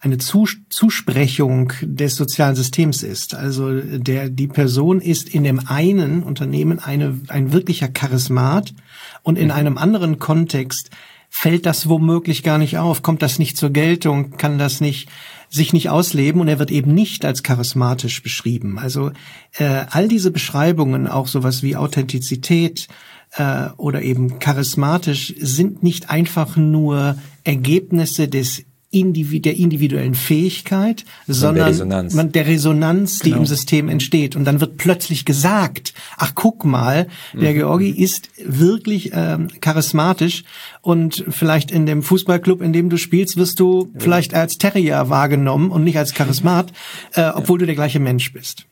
eine 0.00 0.18
Zus 0.18 0.58
Zusprechung 0.68 1.72
des 1.80 2.14
sozialen 2.14 2.54
Systems 2.54 3.02
ist. 3.02 3.34
Also 3.34 3.80
der, 3.80 4.28
die 4.28 4.48
Person 4.48 5.00
ist 5.00 5.30
in 5.30 5.44
dem 5.44 5.66
einen 5.66 6.22
Unternehmen 6.22 6.78
eine, 6.78 7.18
ein 7.28 7.54
wirklicher 7.54 7.88
Charismat 7.88 8.74
und 9.22 9.38
in 9.38 9.46
mhm. 9.46 9.52
einem 9.52 9.78
anderen 9.78 10.18
Kontext 10.18 10.90
fällt 11.36 11.66
das 11.66 11.88
womöglich 11.88 12.44
gar 12.44 12.58
nicht 12.58 12.78
auf, 12.78 13.02
kommt 13.02 13.20
das 13.20 13.40
nicht 13.40 13.56
zur 13.56 13.70
Geltung, 13.70 14.36
kann 14.36 14.56
das 14.56 14.80
nicht 14.80 15.08
sich 15.50 15.72
nicht 15.72 15.90
ausleben? 15.90 16.40
Und 16.40 16.46
er 16.46 16.60
wird 16.60 16.70
eben 16.70 16.94
nicht 16.94 17.24
als 17.24 17.42
charismatisch 17.42 18.22
beschrieben. 18.22 18.78
Also 18.78 19.10
äh, 19.58 19.84
all 19.90 20.06
diese 20.06 20.30
Beschreibungen, 20.30 21.08
auch 21.08 21.26
sowas 21.26 21.64
wie 21.64 21.74
Authentizität 21.74 22.86
äh, 23.32 23.66
oder 23.76 24.02
eben 24.02 24.38
charismatisch, 24.38 25.34
sind 25.36 25.82
nicht 25.82 26.08
einfach 26.08 26.56
nur 26.56 27.18
Ergebnisse 27.42 28.28
des 28.28 28.64
der 28.94 29.56
individuellen 29.56 30.14
Fähigkeit, 30.14 31.04
sondern 31.26 31.56
der 31.56 31.66
Resonanz, 31.66 32.14
man, 32.14 32.32
der 32.32 32.46
Resonanz 32.46 33.18
die 33.18 33.30
genau. 33.30 33.42
im 33.42 33.46
System 33.46 33.88
entsteht. 33.88 34.36
Und 34.36 34.44
dann 34.44 34.60
wird 34.60 34.76
plötzlich 34.76 35.24
gesagt, 35.24 35.94
ach 36.16 36.34
guck 36.34 36.64
mal, 36.64 37.08
der 37.32 37.52
mhm. 37.52 37.56
Georgi 37.56 37.90
ist 37.90 38.30
wirklich 38.44 39.10
ähm, 39.12 39.48
charismatisch 39.60 40.44
und 40.80 41.24
vielleicht 41.28 41.70
in 41.70 41.86
dem 41.86 42.02
Fußballclub, 42.02 42.62
in 42.62 42.72
dem 42.72 42.90
du 42.90 42.96
spielst, 42.96 43.36
wirst 43.36 43.60
du 43.60 43.90
ja. 43.92 44.00
vielleicht 44.00 44.34
als 44.34 44.58
Terrier 44.58 45.08
wahrgenommen 45.08 45.70
und 45.70 45.84
nicht 45.84 45.98
als 45.98 46.14
Charismat, 46.14 46.72
äh, 47.14 47.30
obwohl 47.34 47.58
ja. 47.58 47.60
du 47.60 47.66
der 47.66 47.74
gleiche 47.74 48.00
Mensch 48.00 48.32
bist. 48.32 48.66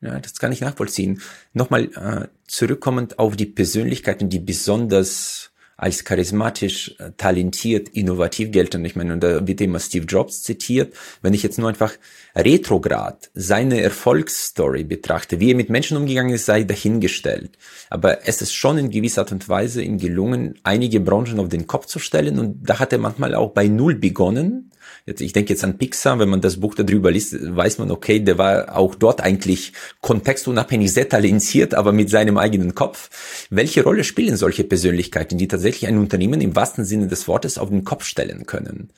Ja, 0.00 0.18
das 0.18 0.34
kann 0.34 0.52
ich 0.52 0.60
nachvollziehen. 0.60 1.22
Nochmal 1.54 1.84
äh, 1.94 2.28
zurückkommend 2.46 3.18
auf 3.18 3.36
die 3.36 3.46
Persönlichkeiten, 3.46 4.28
die 4.28 4.38
besonders 4.38 5.50
als 5.76 6.04
charismatisch, 6.04 6.94
äh, 6.98 7.10
talentiert, 7.16 7.88
innovativ 7.90 8.50
gelten. 8.50 8.84
Ich 8.84 8.96
meine, 8.96 9.18
da 9.18 9.46
wird 9.46 9.60
immer 9.60 9.80
Steve 9.80 10.06
Jobs 10.06 10.42
zitiert. 10.42 10.94
Wenn 11.22 11.34
ich 11.34 11.42
jetzt 11.42 11.58
nur 11.58 11.68
einfach 11.68 11.94
retrograd 12.36 13.30
seine 13.34 13.80
Erfolgsstory 13.80 14.84
betrachte, 14.84 15.40
wie 15.40 15.50
er 15.50 15.56
mit 15.56 15.70
Menschen 15.70 15.96
umgegangen 15.96 16.34
ist, 16.34 16.46
sei 16.46 16.64
dahingestellt. 16.64 17.58
Aber 17.90 18.26
es 18.26 18.42
ist 18.42 18.54
schon 18.54 18.78
in 18.78 18.90
gewisser 18.90 19.22
Art 19.22 19.32
und 19.32 19.48
Weise 19.48 19.82
ihm 19.82 19.98
gelungen, 19.98 20.58
einige 20.62 21.00
Branchen 21.00 21.40
auf 21.40 21.48
den 21.48 21.66
Kopf 21.66 21.86
zu 21.86 21.98
stellen. 21.98 22.38
Und 22.38 22.68
da 22.68 22.78
hat 22.78 22.92
er 22.92 22.98
manchmal 22.98 23.34
auch 23.34 23.50
bei 23.50 23.68
Null 23.68 23.94
begonnen 23.94 24.70
Jetzt, 25.06 25.20
ich 25.20 25.34
denke 25.34 25.52
jetzt 25.52 25.62
an 25.64 25.76
Pixar, 25.76 26.18
wenn 26.18 26.30
man 26.30 26.40
das 26.40 26.60
Buch 26.60 26.74
darüber 26.74 27.10
liest, 27.10 27.36
weiß 27.38 27.76
man, 27.76 27.90
okay, 27.90 28.20
der 28.20 28.38
war 28.38 28.74
auch 28.74 28.94
dort 28.94 29.20
eigentlich 29.20 29.74
kontextunabhängig 30.00 30.90
sehr 30.92 31.08
talentiert, 31.10 31.74
aber 31.74 31.92
mit 31.92 32.08
seinem 32.08 32.38
eigenen 32.38 32.74
Kopf. 32.74 33.46
Welche 33.50 33.84
Rolle 33.84 34.02
spielen 34.02 34.38
solche 34.38 34.64
Persönlichkeiten, 34.64 35.36
die 35.36 35.46
tatsächlich 35.46 35.88
ein 35.88 35.98
Unternehmen 35.98 36.40
im 36.40 36.56
wahrsten 36.56 36.86
Sinne 36.86 37.06
des 37.06 37.28
Wortes 37.28 37.58
auf 37.58 37.68
den 37.68 37.84
Kopf 37.84 38.04
stellen 38.06 38.46
können? 38.46 38.90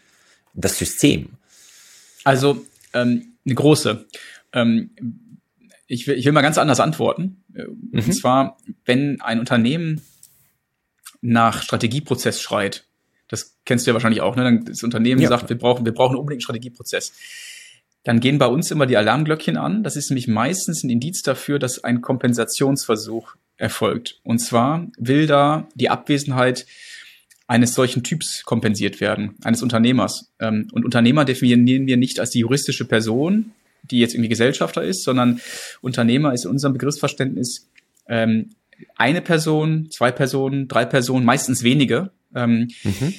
Das 0.55 0.79
System. 0.79 1.31
Also 2.23 2.65
ähm, 2.93 3.33
eine 3.45 3.55
große. 3.57 4.07
Ähm, 4.53 4.91
ich, 5.89 6.07
will, 6.07 6.17
ich 6.17 6.25
will 6.25 6.33
mal 6.33 6.43
ganz 6.43 6.57
anders 6.57 6.79
antworten. 6.79 7.43
Mhm. 7.49 7.91
Und 7.93 8.15
zwar, 8.15 8.59
wenn 8.85 9.21
ein 9.21 9.41
Unternehmen 9.41 10.03
nach 11.21 11.63
Strategieprozess 11.63 12.41
schreit, 12.41 12.86
das 13.29 13.57
kennst 13.65 13.87
du 13.87 13.91
ja 13.91 13.95
wahrscheinlich 13.95 14.21
auch, 14.21 14.37
ne? 14.37 14.45
Dann 14.45 14.65
das 14.65 14.83
Unternehmen 14.83 15.21
ja. 15.21 15.29
sagt, 15.29 15.49
wir 15.49 15.59
brauchen, 15.59 15.85
wir 15.85 15.93
brauchen 15.93 16.17
unbedingt 16.17 16.39
einen 16.39 16.43
Strategieprozess. 16.43 17.13
Dann 18.05 18.21
gehen 18.21 18.39
bei 18.39 18.47
uns 18.47 18.71
immer 18.71 18.87
die 18.87 18.97
Alarmglöckchen 18.97 19.57
an. 19.57 19.83
Das 19.83 19.97
ist 19.97 20.11
nämlich 20.11 20.29
meistens 20.29 20.85
ein 20.85 20.91
Indiz 20.91 21.23
dafür, 21.23 21.59
dass 21.59 21.83
ein 21.83 22.03
Kompensationsversuch 22.03 23.35
erfolgt. 23.57 24.21
Und 24.23 24.39
zwar 24.39 24.87
will 24.97 25.27
da 25.27 25.69
die 25.75 25.91
Abwesenheit 25.91 26.67
eines 27.49 27.75
solchen 27.75 28.03
Typs 28.03 28.45
kompensiert 28.45 29.01
werden, 29.01 29.35
eines 29.43 29.63
Unternehmers. 29.63 30.31
Ähm, 30.41 30.69
und 30.73 30.85
Unternehmer 30.85 31.25
definieren 31.25 31.67
wir 31.87 31.97
nicht 31.97 32.21
als 32.21 32.31
die 32.31 32.41
juristische 32.41 32.85
Person, 32.85 33.53
die 33.83 34.01
jetzt 34.01 34.15
irgendwie 34.15 34.29
Gesellschafter 34.29 34.83
ist, 34.83 35.05
sondern 35.05 35.41
Unternehmer 35.81 36.33
ist 36.33 36.45
in 36.45 36.51
unserem 36.51 36.73
Begriffsverständnis 36.73 37.69
ähm, 38.09 38.51
eine 38.97 39.23
Person, 39.23 39.91
zwei 39.91 40.11
Personen, 40.11 40.69
drei 40.69 40.85
Personen, 40.85 41.25
meistens 41.25 41.63
wenige, 41.63 42.11
ähm, 42.35 42.69
mhm. 42.83 43.15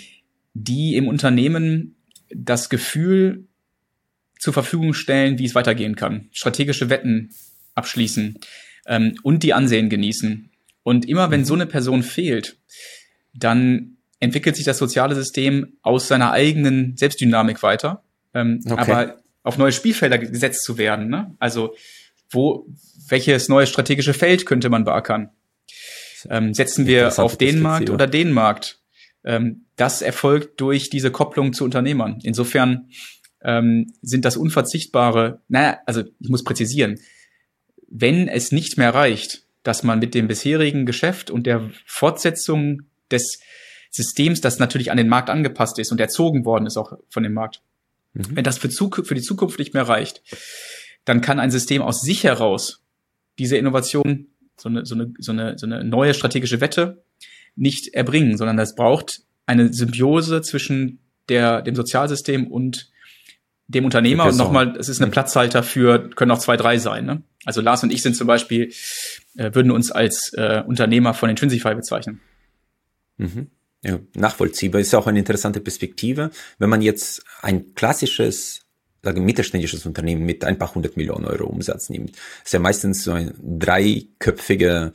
die 0.54 0.96
im 0.96 1.08
Unternehmen 1.08 1.96
das 2.30 2.70
Gefühl 2.70 3.48
zur 4.40 4.54
Verfügung 4.54 4.94
stellen, 4.94 5.40
wie 5.40 5.46
es 5.46 5.56
weitergehen 5.56 5.96
kann, 5.96 6.30
strategische 6.32 6.90
Wetten 6.90 7.32
abschließen 7.76 8.40
ähm, 8.88 9.16
und 9.24 9.44
die 9.44 9.54
Ansehen 9.54 9.90
genießen. 9.90 10.50
Und 10.84 11.08
immer 11.08 11.32
wenn 11.32 11.42
mhm. 11.42 11.46
so 11.46 11.54
eine 11.54 11.66
Person 11.66 12.04
fehlt, 12.04 12.58
dann 13.34 13.98
entwickelt 14.20 14.56
sich 14.56 14.66
das 14.66 14.78
soziale 14.78 15.16
System 15.16 15.74
aus 15.82 16.08
seiner 16.08 16.32
eigenen 16.32 16.98
Selbstdynamik 16.98 17.62
weiter. 17.62 18.04
Ähm, 18.34 18.62
okay. 18.66 18.92
Aber 18.92 19.22
auf 19.44 19.58
neue 19.58 19.72
Spielfelder 19.72 20.18
gesetzt 20.18 20.64
zu 20.64 20.78
werden. 20.78 21.10
Ne? 21.10 21.36
Also 21.40 21.76
wo, 22.30 22.68
welches 23.08 23.48
neue 23.48 23.68
strategische 23.68 24.14
Feld 24.14 24.46
könnte 24.46 24.70
man 24.70 24.84
beackern? 24.84 25.30
Ähm, 26.30 26.54
setzen 26.54 26.88
wir 26.88 27.18
auf 27.20 27.38
den 27.38 27.62
Markt 27.62 27.90
oder 27.90 28.08
den 28.08 28.32
Markt? 28.32 28.80
Ähm, 29.28 29.66
das 29.76 30.02
erfolgt 30.02 30.62
durch 30.62 30.90
diese 30.90 31.12
Kopplung 31.12 31.52
zu 31.52 31.66
Unternehmern. 31.66 32.20
Insofern 32.24 32.90
ähm, 33.42 33.94
sind 34.02 34.24
das 34.24 34.38
unverzichtbare, 34.38 35.42
naja, 35.50 35.80
also 35.86 36.04
ich 36.20 36.30
muss 36.30 36.46
präzisieren, 36.46 37.00
wenn 37.90 38.30
es 38.30 38.54
nicht 38.54 38.78
mehr 38.78 38.96
reicht, 38.96 39.44
dass 39.64 39.84
man 39.84 40.00
mit 40.00 40.16
dem 40.16 40.30
bisherigen 40.30 40.86
Geschäft 40.86 41.30
und 41.30 41.46
der 41.46 41.70
Fortsetzung 41.86 42.84
des 43.12 43.40
Systems, 43.92 44.40
das 44.40 44.60
natürlich 44.60 44.92
an 44.92 44.98
den 44.98 45.10
Markt 45.10 45.30
angepasst 45.30 45.78
ist 45.78 45.92
und 45.92 46.00
erzogen 46.00 46.46
worden 46.46 46.66
ist 46.66 46.78
auch 46.78 46.94
von 47.10 47.24
dem 47.24 47.34
Markt, 47.34 47.62
mhm. 48.14 48.28
wenn 48.32 48.44
das 48.46 48.58
für, 48.58 48.70
für 48.70 49.16
die 49.16 49.22
Zukunft 49.22 49.60
nicht 49.60 49.74
mehr 49.74 49.90
reicht, 49.90 50.24
dann 51.04 51.20
kann 51.20 51.42
ein 51.42 51.52
System 51.52 51.82
aus 51.82 52.02
sich 52.02 52.24
heraus 52.24 52.82
diese 53.40 53.58
Innovation, 53.58 54.28
so 54.56 54.70
eine, 54.70 54.86
so 54.86 54.96
eine, 54.96 55.14
so 55.20 55.34
eine, 55.34 55.58
so 55.58 55.66
eine 55.66 55.84
neue 55.84 56.14
strategische 56.14 56.62
Wette 56.62 57.04
nicht 57.58 57.94
erbringen, 57.94 58.38
sondern 58.38 58.56
das 58.56 58.76
braucht 58.76 59.22
eine 59.46 59.74
Symbiose 59.74 60.42
zwischen 60.42 61.00
der, 61.28 61.62
dem 61.62 61.76
Sozialsystem 61.76 62.48
und 62.48 62.90
dem 63.68 63.84
Unternehmer 63.84 64.26
und 64.26 64.38
nochmal, 64.38 64.78
es 64.78 64.88
ist 64.88 65.02
ein 65.02 65.12
Platzhalter 65.12 65.62
für, 65.62 66.10
können 66.12 66.32
auch 66.32 66.40
zwei, 66.40 66.56
drei 66.56 66.78
sein. 66.78 67.06
Ne? 67.06 67.24
Also 67.44 67.60
Lars 67.60 67.84
und 67.84 67.92
ich 67.92 68.02
sind 68.02 68.16
zum 68.16 68.28
Beispiel, 68.28 68.72
äh, 69.36 69.54
würden 69.54 69.72
uns 69.72 69.92
als 69.92 70.32
äh, 70.34 70.64
Unternehmer 70.66 71.14
von 71.14 71.30
Intrinsify 71.30 71.76
bezeichnen. 71.76 72.22
Mhm. 73.18 73.48
Ja, 73.84 74.00
nachvollziehbar 74.16 74.80
ist 74.80 74.96
auch 74.96 75.08
eine 75.08 75.20
interessante 75.20 75.60
Perspektive. 75.60 76.32
Wenn 76.60 76.70
man 76.70 76.82
jetzt 76.82 77.24
ein 77.42 77.74
klassisches 77.74 78.62
sage, 79.04 79.22
mittelständisches 79.22 79.86
Unternehmen 79.86 80.26
mit 80.26 80.44
ein 80.44 80.58
paar 80.58 80.74
hundert 80.74 80.98
Millionen 80.98 81.26
Euro 81.26 81.46
Umsatz 81.46 81.90
nimmt, 81.90 82.12
ist 82.44 82.54
ja 82.54 82.60
meistens 82.60 83.04
so 83.04 83.12
ein 83.12 83.34
dreiköpfiger 83.42 84.92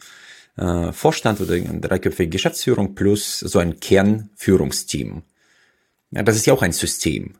äh, 0.56 0.92
Vorstand 0.92 1.40
oder 1.40 1.54
eine 1.54 1.80
dreiköpfige 1.80 2.30
Geschäftsführung 2.30 2.94
plus 2.94 3.40
so 3.40 3.58
ein 3.58 3.80
Kernführungsteam. 3.80 5.22
Ja, 6.10 6.22
das 6.22 6.36
ist 6.36 6.46
ja 6.46 6.52
auch 6.52 6.62
ein 6.62 6.72
System, 6.72 7.34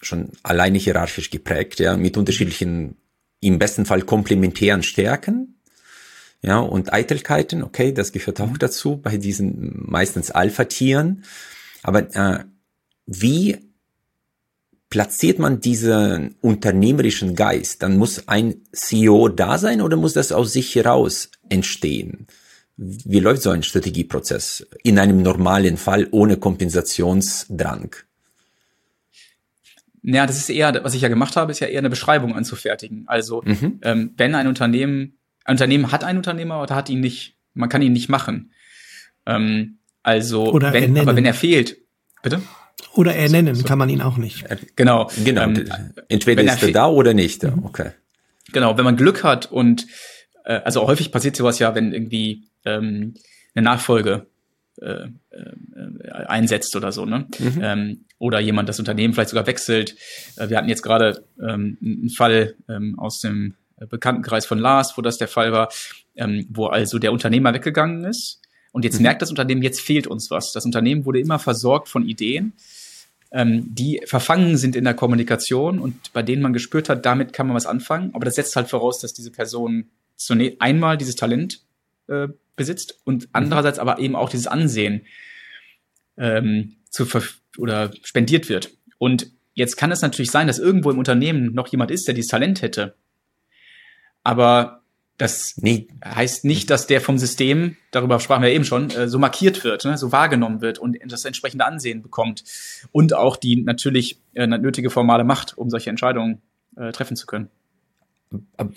schon 0.00 0.30
alleine 0.42 0.78
hierarchisch 0.78 1.30
geprägt, 1.30 1.80
ja, 1.80 1.96
mit 1.96 2.16
unterschiedlichen, 2.16 2.96
im 3.40 3.58
besten 3.58 3.86
Fall 3.86 4.02
komplementären 4.02 4.82
Stärken, 4.82 5.60
ja, 6.42 6.58
und 6.58 6.92
Eitelkeiten, 6.92 7.62
okay, 7.62 7.92
das 7.92 8.12
gehört 8.12 8.40
auch 8.40 8.56
dazu 8.56 8.96
bei 8.96 9.18
diesen 9.18 9.82
meistens 9.86 10.30
Alpha-Tieren. 10.30 11.24
Aber 11.82 12.14
äh, 12.14 12.44
wie 13.06 13.58
platziert 14.88 15.38
man 15.38 15.60
diesen 15.60 16.36
unternehmerischen 16.40 17.34
Geist? 17.34 17.82
Dann 17.82 17.98
muss 17.98 18.26
ein 18.26 18.62
CEO 18.72 19.28
da 19.28 19.58
sein 19.58 19.82
oder 19.82 19.96
muss 19.96 20.14
das 20.14 20.32
aus 20.32 20.52
sich 20.52 20.74
heraus 20.74 21.30
entstehen? 21.50 22.26
Wie 22.82 23.20
läuft 23.20 23.42
so 23.42 23.50
ein 23.50 23.62
Strategieprozess 23.62 24.66
in 24.82 24.98
einem 24.98 25.20
normalen 25.20 25.76
Fall 25.76 26.08
ohne 26.12 26.38
Kompensationsdrang? 26.38 27.94
Ja, 30.02 30.26
das 30.26 30.38
ist 30.38 30.48
eher, 30.48 30.82
was 30.82 30.94
ich 30.94 31.02
ja 31.02 31.08
gemacht 31.08 31.36
habe, 31.36 31.52
ist 31.52 31.60
ja 31.60 31.66
eher 31.66 31.80
eine 31.80 31.90
Beschreibung 31.90 32.34
anzufertigen. 32.34 33.04
Also, 33.06 33.42
mhm. 33.44 33.80
ähm, 33.82 34.14
wenn 34.16 34.34
ein 34.34 34.46
Unternehmen, 34.46 35.18
ein 35.44 35.56
Unternehmen 35.56 35.92
hat 35.92 36.04
einen 36.04 36.16
Unternehmer 36.16 36.62
oder 36.62 36.74
hat 36.74 36.88
ihn 36.88 37.00
nicht, 37.00 37.36
man 37.52 37.68
kann 37.68 37.82
ihn 37.82 37.92
nicht 37.92 38.08
machen. 38.08 38.50
Ähm, 39.26 39.76
also, 40.02 40.50
oder 40.50 40.72
wenn, 40.72 40.98
aber 40.98 41.16
wenn 41.16 41.26
er 41.26 41.34
fehlt, 41.34 41.76
bitte? 42.22 42.40
Oder 42.94 43.14
ernennen 43.14 43.56
so, 43.56 43.64
kann 43.64 43.78
man 43.78 43.90
ihn 43.90 44.00
auch 44.00 44.16
nicht. 44.16 44.46
Genau. 44.76 45.10
Genau. 45.22 45.42
Ähm, 45.42 45.68
Entweder 46.08 46.44
ist 46.44 46.62
er 46.62 46.72
da 46.72 46.88
oder 46.88 47.12
nicht. 47.12 47.42
Mhm. 47.42 47.66
Okay. 47.66 47.90
Genau. 48.52 48.78
Wenn 48.78 48.84
man 48.84 48.96
Glück 48.96 49.22
hat 49.22 49.52
und 49.52 49.86
äh, 50.44 50.60
also 50.64 50.86
häufig 50.86 51.12
passiert 51.12 51.36
sowas 51.36 51.58
ja, 51.58 51.74
wenn 51.74 51.92
irgendwie 51.92 52.44
ähm, 52.64 53.14
eine 53.54 53.64
Nachfolge 53.64 54.26
äh, 54.80 55.08
äh, 55.30 56.10
einsetzt 56.10 56.74
oder 56.76 56.92
so, 56.92 57.04
ne? 57.04 57.26
Mhm. 57.38 57.60
Ähm, 57.62 58.04
oder 58.18 58.40
jemand 58.40 58.68
das 58.68 58.78
Unternehmen 58.78 59.14
vielleicht 59.14 59.30
sogar 59.30 59.46
wechselt. 59.46 59.96
Äh, 60.36 60.48
wir 60.48 60.56
hatten 60.58 60.68
jetzt 60.68 60.82
gerade 60.82 61.24
ähm, 61.40 61.78
einen 61.82 62.10
Fall 62.10 62.54
ähm, 62.68 62.98
aus 62.98 63.20
dem 63.20 63.54
Bekanntenkreis 63.88 64.44
von 64.44 64.58
Lars, 64.58 64.96
wo 64.96 65.02
das 65.02 65.16
der 65.16 65.28
Fall 65.28 65.52
war, 65.52 65.70
ähm, 66.14 66.46
wo 66.50 66.66
also 66.66 66.98
der 66.98 67.12
Unternehmer 67.12 67.54
weggegangen 67.54 68.04
ist 68.04 68.40
und 68.72 68.84
jetzt 68.84 68.96
mhm. 68.96 69.04
merkt 69.04 69.22
das 69.22 69.30
Unternehmen, 69.30 69.62
jetzt 69.62 69.80
fehlt 69.80 70.06
uns 70.06 70.30
was. 70.30 70.52
Das 70.52 70.64
Unternehmen 70.64 71.04
wurde 71.04 71.20
immer 71.20 71.38
versorgt 71.38 71.88
von 71.88 72.06
Ideen, 72.06 72.52
ähm, 73.32 73.74
die 73.74 74.00
verfangen 74.06 74.56
sind 74.56 74.76
in 74.76 74.84
der 74.84 74.94
Kommunikation 74.94 75.78
und 75.78 76.12
bei 76.12 76.22
denen 76.22 76.42
man 76.42 76.52
gespürt 76.52 76.88
hat, 76.88 77.06
damit 77.06 77.32
kann 77.32 77.46
man 77.46 77.56
was 77.56 77.66
anfangen. 77.66 78.10
Aber 78.14 78.24
das 78.24 78.34
setzt 78.34 78.56
halt 78.56 78.68
voraus, 78.68 79.00
dass 79.00 79.12
diese 79.12 79.30
Person 79.30 79.90
zunächst 80.20 80.60
einmal 80.60 80.96
dieses 80.96 81.16
Talent 81.16 81.62
äh, 82.08 82.28
besitzt 82.56 83.00
und 83.04 83.22
mhm. 83.22 83.28
andererseits 83.32 83.78
aber 83.78 83.98
eben 83.98 84.14
auch 84.14 84.28
dieses 84.28 84.46
Ansehen 84.46 85.06
ähm, 86.16 86.76
zu 86.90 87.06
oder 87.58 87.90
spendiert 88.02 88.48
wird. 88.48 88.70
Und 88.98 89.30
jetzt 89.54 89.76
kann 89.76 89.90
es 89.90 90.02
natürlich 90.02 90.30
sein, 90.30 90.46
dass 90.46 90.58
irgendwo 90.58 90.90
im 90.90 90.98
Unternehmen 90.98 91.54
noch 91.54 91.68
jemand 91.68 91.90
ist, 91.90 92.06
der 92.06 92.14
dieses 92.14 92.30
Talent 92.30 92.62
hätte. 92.62 92.94
Aber 94.22 94.82
das 95.16 95.56
nee. 95.56 95.88
heißt 96.04 96.44
nicht, 96.44 96.70
dass 96.70 96.86
der 96.86 97.00
vom 97.00 97.18
System, 97.18 97.76
darüber 97.90 98.20
sprachen 98.20 98.42
wir 98.42 98.50
eben 98.50 98.64
schon, 98.64 98.90
äh, 98.90 99.08
so 99.08 99.18
markiert 99.18 99.64
wird, 99.64 99.84
ne, 99.84 99.98
so 99.98 100.12
wahrgenommen 100.12 100.60
wird 100.60 100.78
und 100.78 100.98
das 101.06 101.24
entsprechende 101.24 101.66
Ansehen 101.66 102.02
bekommt 102.02 102.44
und 102.92 103.14
auch 103.14 103.36
die 103.36 103.62
natürlich 103.62 104.18
äh, 104.34 104.46
nötige 104.46 104.90
formale 104.90 105.24
Macht, 105.24 105.56
um 105.58 105.68
solche 105.68 105.90
Entscheidungen 105.90 106.40
äh, 106.76 106.92
treffen 106.92 107.16
zu 107.16 107.26
können. 107.26 107.50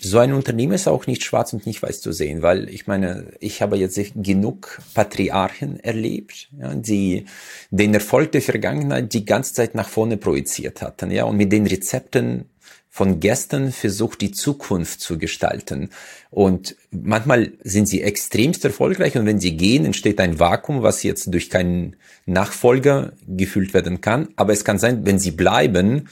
So 0.00 0.18
ein 0.18 0.32
Unternehmen 0.32 0.72
ist 0.72 0.88
auch 0.88 1.06
nicht 1.06 1.22
schwarz 1.22 1.52
und 1.52 1.64
nicht 1.64 1.80
weiß 1.80 2.00
zu 2.00 2.10
sehen, 2.12 2.42
weil 2.42 2.68
ich 2.68 2.88
meine, 2.88 3.32
ich 3.38 3.62
habe 3.62 3.76
jetzt 3.76 4.00
genug 4.16 4.80
Patriarchen 4.94 5.78
erlebt, 5.78 6.48
ja, 6.58 6.74
die 6.74 7.26
den 7.70 7.94
Erfolg 7.94 8.32
der 8.32 8.42
Vergangenheit 8.42 9.12
die 9.12 9.24
ganze 9.24 9.54
Zeit 9.54 9.76
nach 9.76 9.88
vorne 9.88 10.16
projiziert 10.16 10.82
hatten, 10.82 11.12
ja, 11.12 11.22
und 11.24 11.36
mit 11.36 11.52
den 11.52 11.68
Rezepten 11.68 12.46
von 12.90 13.20
gestern 13.20 13.70
versucht, 13.70 14.20
die 14.20 14.32
Zukunft 14.32 15.00
zu 15.00 15.18
gestalten. 15.18 15.90
Und 16.30 16.76
manchmal 16.90 17.52
sind 17.62 17.88
sie 17.88 18.02
extremst 18.02 18.64
erfolgreich 18.64 19.16
und 19.16 19.26
wenn 19.26 19.40
sie 19.40 19.56
gehen, 19.56 19.84
entsteht 19.84 20.20
ein 20.20 20.38
Vakuum, 20.38 20.82
was 20.82 21.02
jetzt 21.04 21.32
durch 21.32 21.50
keinen 21.50 21.96
Nachfolger 22.26 23.12
gefüllt 23.26 23.74
werden 23.74 24.00
kann. 24.00 24.28
Aber 24.36 24.52
es 24.52 24.64
kann 24.64 24.78
sein, 24.78 25.06
wenn 25.06 25.18
sie 25.18 25.32
bleiben, 25.32 26.08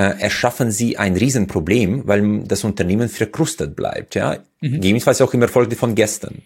erschaffen 0.00 0.70
sie 0.70 0.98
ein 0.98 1.16
Riesenproblem, 1.16 2.06
weil 2.06 2.44
das 2.44 2.64
Unternehmen 2.64 3.08
verkrustet 3.08 3.76
bleibt. 3.76 4.14
Ja? 4.14 4.38
Mhm. 4.60 4.72
Gegebenenfalls 4.72 5.20
auch 5.20 5.32
im 5.32 5.42
Erfolg 5.42 5.72
von 5.74 5.94
gestern. 5.94 6.42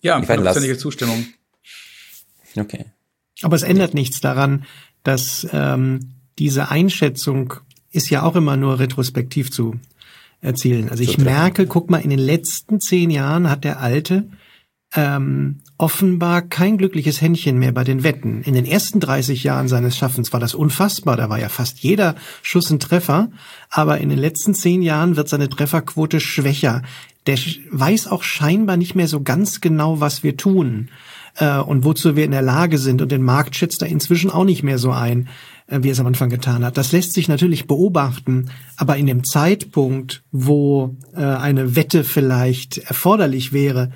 Ja, 0.00 0.16
hundertprozentige 0.18 0.76
Zustimmung. 0.76 1.26
Okay. 2.56 2.86
Aber 3.42 3.56
es 3.56 3.62
ändert 3.62 3.94
nichts 3.94 4.20
daran, 4.20 4.64
dass 5.04 5.46
ähm, 5.52 6.14
diese 6.38 6.70
Einschätzung 6.70 7.54
ist 7.92 8.10
ja 8.10 8.22
auch 8.22 8.36
immer 8.36 8.56
nur 8.56 8.78
retrospektiv 8.78 9.50
zu 9.50 9.76
erzielen. 10.40 10.88
Also 10.88 11.02
ich 11.02 11.18
merke, 11.18 11.66
guck 11.66 11.90
mal, 11.90 11.98
in 11.98 12.10
den 12.10 12.18
letzten 12.18 12.80
zehn 12.80 13.10
Jahren 13.10 13.48
hat 13.48 13.64
der 13.64 13.80
Alte 13.80 14.24
ähm, 14.94 15.60
offenbar 15.78 16.42
kein 16.42 16.78
glückliches 16.78 17.20
Händchen 17.20 17.58
mehr 17.58 17.72
bei 17.72 17.84
den 17.84 18.02
Wetten. 18.02 18.42
In 18.42 18.54
den 18.54 18.66
ersten 18.66 19.00
30 19.00 19.42
Jahren 19.42 19.68
seines 19.68 19.96
Schaffens 19.96 20.32
war 20.32 20.40
das 20.40 20.54
unfassbar. 20.54 21.16
Da 21.16 21.28
war 21.28 21.40
ja 21.40 21.48
fast 21.48 21.80
jeder 21.80 22.14
Schuss 22.42 22.70
ein 22.70 22.78
Treffer. 22.78 23.30
Aber 23.70 23.98
in 23.98 24.10
den 24.10 24.18
letzten 24.18 24.54
zehn 24.54 24.82
Jahren 24.82 25.16
wird 25.16 25.28
seine 25.28 25.48
Trefferquote 25.48 26.20
schwächer. 26.20 26.82
Der 27.26 27.38
weiß 27.70 28.08
auch 28.08 28.22
scheinbar 28.22 28.76
nicht 28.76 28.94
mehr 28.94 29.08
so 29.08 29.22
ganz 29.22 29.60
genau, 29.60 30.00
was 30.00 30.22
wir 30.22 30.36
tun 30.36 30.90
äh, 31.36 31.58
und 31.58 31.84
wozu 31.84 32.16
wir 32.16 32.24
in 32.24 32.32
der 32.32 32.42
Lage 32.42 32.78
sind. 32.78 33.00
Und 33.00 33.12
den 33.12 33.22
Markt 33.22 33.56
schätzt 33.56 33.82
er 33.82 33.88
inzwischen 33.88 34.30
auch 34.30 34.44
nicht 34.44 34.62
mehr 34.62 34.78
so 34.78 34.90
ein. 34.90 35.28
Äh, 35.68 35.82
wie 35.82 35.90
es 35.90 36.00
am 36.00 36.06
Anfang 36.06 36.28
getan 36.28 36.64
hat. 36.64 36.76
Das 36.76 36.92
lässt 36.92 37.14
sich 37.14 37.28
natürlich 37.28 37.66
beobachten, 37.66 38.50
aber 38.76 38.96
in 38.96 39.06
dem 39.06 39.24
Zeitpunkt, 39.24 40.22
wo 40.30 40.96
äh, 41.14 41.22
eine 41.22 41.76
Wette 41.76 42.04
vielleicht 42.04 42.78
erforderlich 42.78 43.52
wäre, 43.52 43.90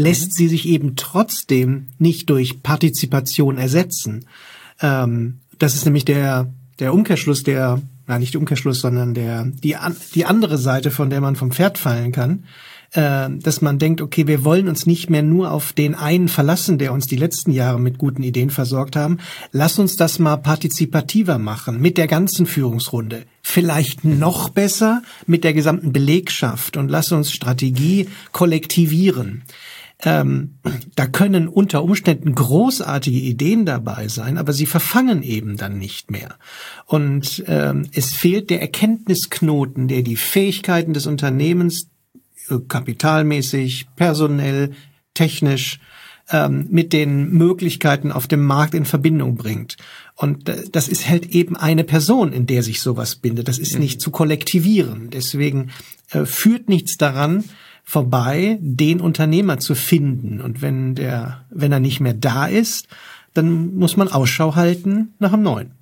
lässt 0.00 0.28
mhm. 0.28 0.32
sie 0.32 0.48
sich 0.48 0.66
eben 0.66 0.96
trotzdem 0.96 1.88
nicht 1.98 2.30
durch 2.30 2.62
Partizipation 2.62 3.58
ersetzen. 3.58 4.24
Ähm, 4.80 5.40
das 5.58 5.74
ist 5.74 5.84
nämlich 5.84 6.06
der, 6.06 6.52
der 6.78 6.94
Umkehrschluss, 6.94 7.42
der, 7.42 7.82
na 8.06 8.18
nicht 8.18 8.32
der 8.32 8.40
Umkehrschluss, 8.40 8.80
sondern 8.80 9.12
der, 9.12 9.44
die, 9.44 9.76
die 10.14 10.24
andere 10.24 10.56
Seite, 10.56 10.90
von 10.90 11.10
der 11.10 11.20
man 11.20 11.36
vom 11.36 11.52
Pferd 11.52 11.76
fallen 11.76 12.12
kann. 12.12 12.44
äh, 12.92 13.28
dass 13.30 13.60
man 13.60 13.78
denkt, 13.78 14.00
okay, 14.00 14.26
wir 14.26 14.44
wollen 14.44 14.68
uns 14.68 14.86
nicht 14.86 15.10
mehr 15.10 15.22
nur 15.22 15.52
auf 15.52 15.72
den 15.72 15.94
einen 15.94 16.28
verlassen, 16.28 16.78
der 16.78 16.92
uns 16.92 17.06
die 17.06 17.16
letzten 17.16 17.52
Jahre 17.52 17.78
mit 17.78 17.98
guten 17.98 18.22
Ideen 18.22 18.50
versorgt 18.50 18.96
haben. 18.96 19.18
Lass 19.52 19.78
uns 19.78 19.96
das 19.96 20.18
mal 20.18 20.38
partizipativer 20.38 21.38
machen 21.38 21.80
mit 21.80 21.98
der 21.98 22.08
ganzen 22.08 22.46
Führungsrunde. 22.46 23.24
Vielleicht 23.42 24.04
noch 24.04 24.48
besser 24.48 25.02
mit 25.26 25.44
der 25.44 25.52
gesamten 25.52 25.92
Belegschaft 25.92 26.76
und 26.76 26.88
lass 26.88 27.12
uns 27.12 27.30
Strategie 27.30 28.08
kollektivieren 28.32 29.44
ähm, 30.02 30.56
da 30.96 31.06
können 31.06 31.48
unter 31.48 31.82
Umständen 31.82 32.34
großartige 32.34 33.18
Ideen 33.18 33.66
dabei 33.66 34.08
sein, 34.08 34.38
aber 34.38 34.52
sie 34.52 34.66
verfangen 34.66 35.22
eben 35.22 35.56
dann 35.56 35.78
nicht 35.78 36.10
mehr. 36.10 36.36
Und 36.86 37.44
ähm, 37.46 37.86
es 37.92 38.12
fehlt 38.12 38.50
der 38.50 38.60
Erkenntnisknoten, 38.60 39.88
der 39.88 40.02
die 40.02 40.16
Fähigkeiten 40.16 40.92
des 40.92 41.06
Unternehmens 41.06 41.88
äh, 42.48 42.58
kapitalmäßig, 42.66 43.88
personell, 43.96 44.72
technisch 45.14 45.80
ähm, 46.30 46.68
mit 46.70 46.92
den 46.92 47.30
Möglichkeiten 47.32 48.12
auf 48.12 48.26
dem 48.26 48.44
Markt 48.44 48.74
in 48.74 48.84
Verbindung 48.84 49.36
bringt. 49.36 49.76
Und 50.14 50.48
äh, 50.48 50.64
das 50.70 50.88
ist 50.88 51.08
halt 51.08 51.26
eben 51.26 51.56
eine 51.56 51.84
Person, 51.84 52.32
in 52.32 52.46
der 52.46 52.62
sich 52.62 52.80
sowas 52.80 53.16
bindet. 53.16 53.48
Das 53.48 53.58
ist 53.58 53.74
mhm. 53.74 53.80
nicht 53.80 54.00
zu 54.00 54.10
kollektivieren. 54.10 55.10
Deswegen 55.10 55.70
äh, 56.10 56.24
führt 56.24 56.68
nichts 56.68 56.96
daran, 56.96 57.44
vorbei, 57.90 58.56
den 58.60 59.00
Unternehmer 59.00 59.58
zu 59.58 59.74
finden. 59.74 60.40
Und 60.40 60.62
wenn 60.62 60.94
der, 60.94 61.44
wenn 61.50 61.72
er 61.72 61.80
nicht 61.80 61.98
mehr 61.98 62.14
da 62.14 62.46
ist, 62.46 62.86
dann 63.34 63.74
muss 63.74 63.96
man 63.96 64.06
Ausschau 64.06 64.54
halten 64.54 65.14
nach 65.18 65.32
einem 65.32 65.42
neuen. 65.42 65.72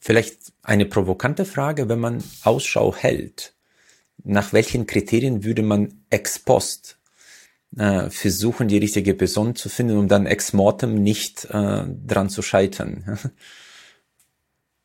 Vielleicht 0.00 0.54
eine 0.62 0.86
provokante 0.86 1.44
Frage, 1.44 1.90
wenn 1.90 2.00
man 2.00 2.24
Ausschau 2.42 2.94
hält. 2.96 3.52
Nach 4.22 4.54
welchen 4.54 4.86
Kriterien 4.86 5.44
würde 5.44 5.62
man 5.62 5.92
ex 6.08 6.38
post 6.38 6.98
äh, 7.76 8.08
versuchen, 8.08 8.68
die 8.68 8.78
richtige 8.78 9.12
Person 9.12 9.56
zu 9.56 9.68
finden, 9.68 9.98
um 9.98 10.08
dann 10.08 10.24
ex 10.24 10.54
mortem 10.54 11.02
nicht 11.02 11.44
äh, 11.50 11.84
dran 12.06 12.30
zu 12.30 12.40
scheitern? 12.40 13.18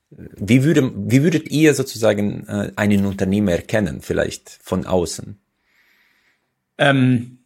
wie, 0.09 0.63
würde, 0.63 0.91
wie 0.95 1.23
würdet 1.23 1.49
ihr 1.49 1.73
sozusagen 1.75 2.45
äh, 2.47 2.73
einen 2.75 3.05
Unternehmer 3.05 3.53
erkennen, 3.53 4.01
vielleicht 4.01 4.49
von 4.61 4.85
außen? 4.85 5.39
Ähm, 6.79 7.39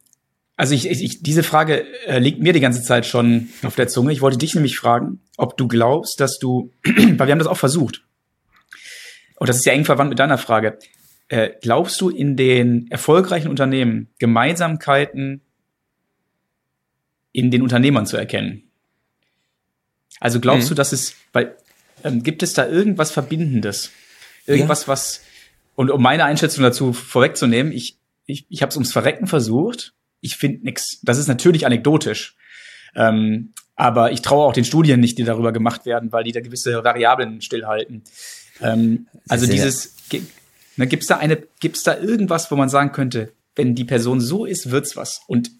also 0.56 0.74
ich, 0.74 0.88
ich, 0.88 1.22
diese 1.22 1.42
Frage 1.42 1.84
äh, 2.06 2.18
liegt 2.20 2.40
mir 2.40 2.52
die 2.52 2.60
ganze 2.60 2.82
Zeit 2.82 3.04
schon 3.06 3.50
auf 3.64 3.74
der 3.74 3.88
Zunge. 3.88 4.12
Ich 4.12 4.20
wollte 4.20 4.38
dich 4.38 4.54
nämlich 4.54 4.78
fragen, 4.78 5.20
ob 5.36 5.56
du 5.56 5.66
glaubst, 5.66 6.20
dass 6.20 6.38
du, 6.38 6.70
weil 6.84 7.26
wir 7.26 7.32
haben 7.32 7.38
das 7.38 7.48
auch 7.48 7.58
versucht, 7.58 8.02
und 9.36 9.48
das 9.48 9.56
ist 9.56 9.66
ja 9.66 9.72
eng 9.72 9.84
verwandt 9.84 10.10
mit 10.10 10.20
deiner 10.20 10.38
Frage, 10.38 10.78
äh, 11.28 11.50
glaubst 11.60 12.00
du 12.00 12.08
in 12.08 12.36
den 12.36 12.88
erfolgreichen 12.90 13.48
Unternehmen 13.48 14.08
Gemeinsamkeiten 14.18 15.40
in 17.32 17.50
den 17.50 17.62
Unternehmern 17.62 18.06
zu 18.06 18.16
erkennen? 18.16 18.62
Also 20.20 20.38
glaubst 20.38 20.66
mhm. 20.66 20.68
du, 20.70 20.74
dass 20.76 20.92
es, 20.92 21.16
weil 21.32 21.56
ähm, 22.04 22.22
gibt 22.22 22.44
es 22.44 22.54
da 22.54 22.66
irgendwas 22.66 23.10
Verbindendes? 23.10 23.90
Irgendwas, 24.46 24.82
ja. 24.82 24.88
was, 24.88 25.22
und 25.74 25.90
um 25.90 26.00
meine 26.00 26.24
Einschätzung 26.24 26.62
dazu 26.62 26.92
vorwegzunehmen, 26.92 27.72
ich 27.72 27.98
ich, 28.26 28.46
ich 28.48 28.62
habe 28.62 28.70
es 28.70 28.76
ums 28.76 28.92
Verrecken 28.92 29.26
versucht. 29.26 29.94
Ich 30.20 30.36
finde 30.36 30.64
nix. 30.64 31.00
Das 31.02 31.18
ist 31.18 31.28
natürlich 31.28 31.66
anekdotisch. 31.66 32.36
Ähm, 32.94 33.52
aber 33.76 34.12
ich 34.12 34.22
traue 34.22 34.46
auch 34.46 34.52
den 34.52 34.64
Studien 34.64 35.00
nicht, 35.00 35.18
die 35.18 35.24
darüber 35.24 35.52
gemacht 35.52 35.84
werden, 35.84 36.12
weil 36.12 36.24
die 36.24 36.32
da 36.32 36.40
gewisse 36.40 36.84
Variablen 36.84 37.40
stillhalten. 37.40 38.04
Ähm, 38.60 39.08
also 39.28 39.46
dieses, 39.46 39.96
ne, 40.76 40.86
gibt's 40.86 41.08
da 41.08 41.18
eine, 41.18 41.42
gibt's 41.60 41.82
da 41.82 41.98
irgendwas, 41.98 42.50
wo 42.50 42.56
man 42.56 42.68
sagen 42.68 42.92
könnte, 42.92 43.32
wenn 43.56 43.74
die 43.74 43.84
Person 43.84 44.20
so 44.20 44.44
ist, 44.44 44.70
wird's 44.70 44.96
was. 44.96 45.22
Und 45.26 45.50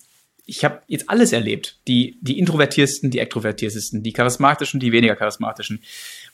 ich 0.46 0.64
habe 0.64 0.82
jetzt 0.86 1.08
alles 1.08 1.32
erlebt. 1.32 1.80
Die, 1.88 2.18
die 2.20 2.38
introvertiersten, 2.38 3.10
die 3.10 3.18
extrovertiertesten, 3.18 4.02
die 4.02 4.12
charismatischen, 4.12 4.78
die 4.78 4.92
weniger 4.92 5.16
charismatischen. 5.16 5.82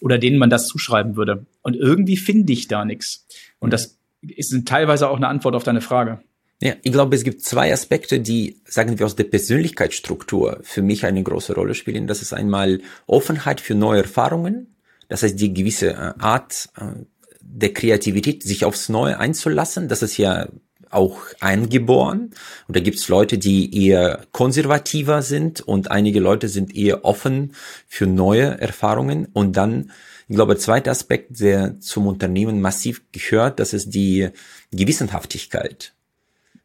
Oder 0.01 0.19
denen 0.19 0.39
man 0.39 0.51
das 0.51 0.67
zuschreiben 0.67 1.17
würde. 1.17 1.47
Und 1.63 1.77
irgendwie 1.77 2.17
finde 2.17 2.53
ich 2.53 2.69
da 2.69 2.85
nichts. 2.85 3.27
Und 3.59 3.73
das 3.73 4.00
ist 4.23 4.55
teilweise 4.67 5.09
auch 5.09 5.17
eine 5.17 5.29
Antwort 5.29 5.55
auf 5.55 5.65
deine 5.65 5.81
Frage. 5.81 6.21
Ja, 6.63 6.75
ich 6.83 6.93
glaube, 6.93 7.17
es 7.17 7.25
gibt 7.25 7.43
zwei 7.43 7.73
Aspekte, 7.73 8.21
die, 8.21 8.61
sagen 8.67 8.99
wir, 8.99 9.07
aus 9.07 9.17
der 9.17 9.25
Persönlichkeitsstruktur 9.25 10.61
für 10.63 10.83
mich 10.83 11.07
eine 11.07 11.23
große 11.23 11.55
Rolle 11.55 11.75
spielen. 11.75 12.07
Das 12.07 12.21
ist 12.21 12.35
einmal 12.35 12.83
Offenheit 13.07 13.63
für 13.63 13.75
neue 13.75 14.03
Erfahrungen. 14.03 14.77
Das 15.09 15.23
heißt, 15.23 15.41
die 15.41 15.55
gewisse 15.55 15.93
äh, 15.93 16.13
Art 16.19 16.69
äh, 16.77 17.05
der 17.41 17.73
Kreativität, 17.73 18.43
sich 18.43 18.67
aufs 18.67 18.91
Neue 18.91 19.19
einzulassen. 19.19 19.89
Das 19.89 20.03
ist 20.03 20.19
ja 20.19 20.49
auch 20.91 21.19
eingeboren. 21.41 22.31
Und 22.69 22.77
da 22.77 22.81
gibt's 22.81 23.09
Leute, 23.09 23.39
die 23.39 23.87
eher 23.87 24.27
konservativer 24.33 25.23
sind 25.23 25.61
und 25.61 25.91
einige 25.91 26.21
Leute 26.21 26.49
sind 26.49 26.75
eher 26.77 27.05
offen 27.05 27.55
für 27.87 28.07
neue 28.07 28.61
Erfahrungen. 28.61 29.29
Und 29.33 29.57
dann 29.57 29.93
ich 30.31 30.37
glaube, 30.37 30.55
der 30.55 30.63
zweite 30.63 30.93
Aspekt, 30.93 31.41
der 31.41 31.81
zum 31.81 32.07
Unternehmen 32.07 32.61
massiv 32.61 33.03
gehört, 33.11 33.59
das 33.59 33.73
ist 33.73 33.93
die 33.93 34.29
Gewissenhaftigkeit. 34.71 35.93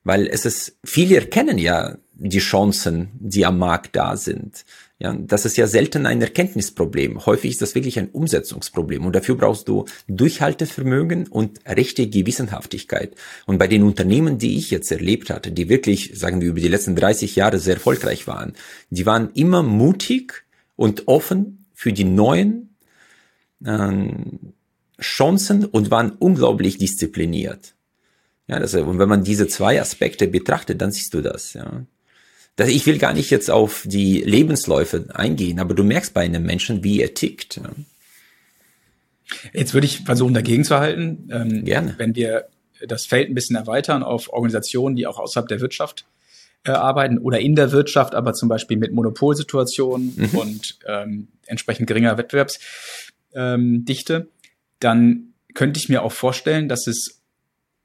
Weil 0.04 0.28
es 0.28 0.46
ist, 0.46 0.78
viele 0.86 1.16
erkennen 1.16 1.58
ja 1.58 1.98
die 2.14 2.38
Chancen, 2.38 3.10
die 3.16 3.44
am 3.44 3.58
Markt 3.58 3.96
da 3.96 4.18
sind. 4.18 4.66
Ja, 4.98 5.14
das 5.14 5.44
ist 5.44 5.58
ja 5.58 5.68
selten 5.68 6.06
ein 6.06 6.22
Erkenntnisproblem. 6.22 7.26
Häufig 7.26 7.52
ist 7.52 7.62
das 7.62 7.76
wirklich 7.76 8.00
ein 8.00 8.10
Umsetzungsproblem. 8.10 9.06
Und 9.06 9.14
dafür 9.14 9.36
brauchst 9.36 9.68
du 9.68 9.86
Durchhaltevermögen 10.08 11.28
und 11.28 11.60
rechte 11.68 12.08
Gewissenhaftigkeit. 12.08 13.14
Und 13.46 13.58
bei 13.58 13.68
den 13.68 13.84
Unternehmen, 13.84 14.38
die 14.38 14.58
ich 14.58 14.72
jetzt 14.72 14.92
erlebt 14.92 15.30
hatte, 15.30 15.52
die 15.52 15.68
wirklich, 15.68 16.18
sagen 16.18 16.40
wir, 16.40 16.48
über 16.48 16.62
die 16.62 16.70
letzten 16.70 16.96
30 16.96 17.36
Jahre 17.36 17.60
sehr 17.60 17.74
erfolgreich 17.74 18.26
waren, 18.26 18.54
die 18.90 19.06
waren 19.06 19.32
immer 19.34 19.64
mutig 19.64 20.46
und 20.78 21.10
offen 21.10 21.66
für 21.74 21.92
die 21.92 22.06
neuen 22.06 22.78
ähm, 23.66 24.54
Chancen 25.02 25.66
und 25.66 25.92
waren 25.92 26.12
unglaublich 26.12 26.78
diszipliniert. 26.78 27.76
Ja, 28.48 28.60
das, 28.60 28.74
und 28.76 28.98
wenn 28.98 29.10
man 29.10 29.26
diese 29.26 29.48
zwei 29.48 29.82
Aspekte 29.82 30.28
betrachtet, 30.28 30.82
dann 30.82 30.92
siehst 30.92 31.14
du 31.14 31.22
das, 31.22 31.54
ja. 31.54 31.86
Das, 32.56 32.70
ich 32.70 32.86
will 32.86 32.98
gar 32.98 33.14
nicht 33.14 33.30
jetzt 33.32 33.52
auf 33.52 33.84
die 33.86 34.22
Lebensläufe 34.22 35.08
eingehen, 35.14 35.60
aber 35.60 35.74
du 35.74 35.84
merkst 35.84 36.14
bei 36.14 36.22
einem 36.22 36.44
Menschen, 36.44 36.84
wie 36.84 37.02
er 37.02 37.14
tickt. 37.14 37.60
Jetzt 39.54 39.74
würde 39.74 39.88
ich 39.88 40.02
versuchen, 40.02 40.34
dagegen 40.34 40.64
zu 40.64 40.78
halten. 40.80 41.30
Ähm, 41.32 41.66
Gerne. 41.66 41.96
Wenn 41.98 42.16
wir 42.16 42.48
das 42.88 43.06
Feld 43.06 43.30
ein 43.30 43.36
bisschen 43.36 43.56
erweitern 43.56 44.04
auf 44.04 44.32
Organisationen, 44.32 44.96
die 44.96 45.08
auch 45.08 45.20
außerhalb 45.20 45.48
der 45.48 45.60
Wirtschaft 45.60 46.06
äh, 46.64 46.72
arbeiten 46.72 47.18
oder 47.18 47.40
in 47.40 47.56
der 47.56 47.72
Wirtschaft, 47.72 48.16
aber 48.16 48.34
zum 48.34 48.50
Beispiel 48.50 48.78
mit 48.78 48.92
Monopolsituationen 48.92 50.14
mhm. 50.16 50.38
und 50.38 50.80
ähm, 50.88 51.28
entsprechend 51.46 51.88
geringer 51.88 52.18
Wettbewerbs 52.18 52.60
ähm, 53.34 53.86
dann 54.80 55.34
könnte 55.54 55.80
ich 55.80 55.90
mir 55.90 56.04
auch 56.04 56.12
vorstellen, 56.12 56.70
dass 56.70 56.88
es 56.88 57.22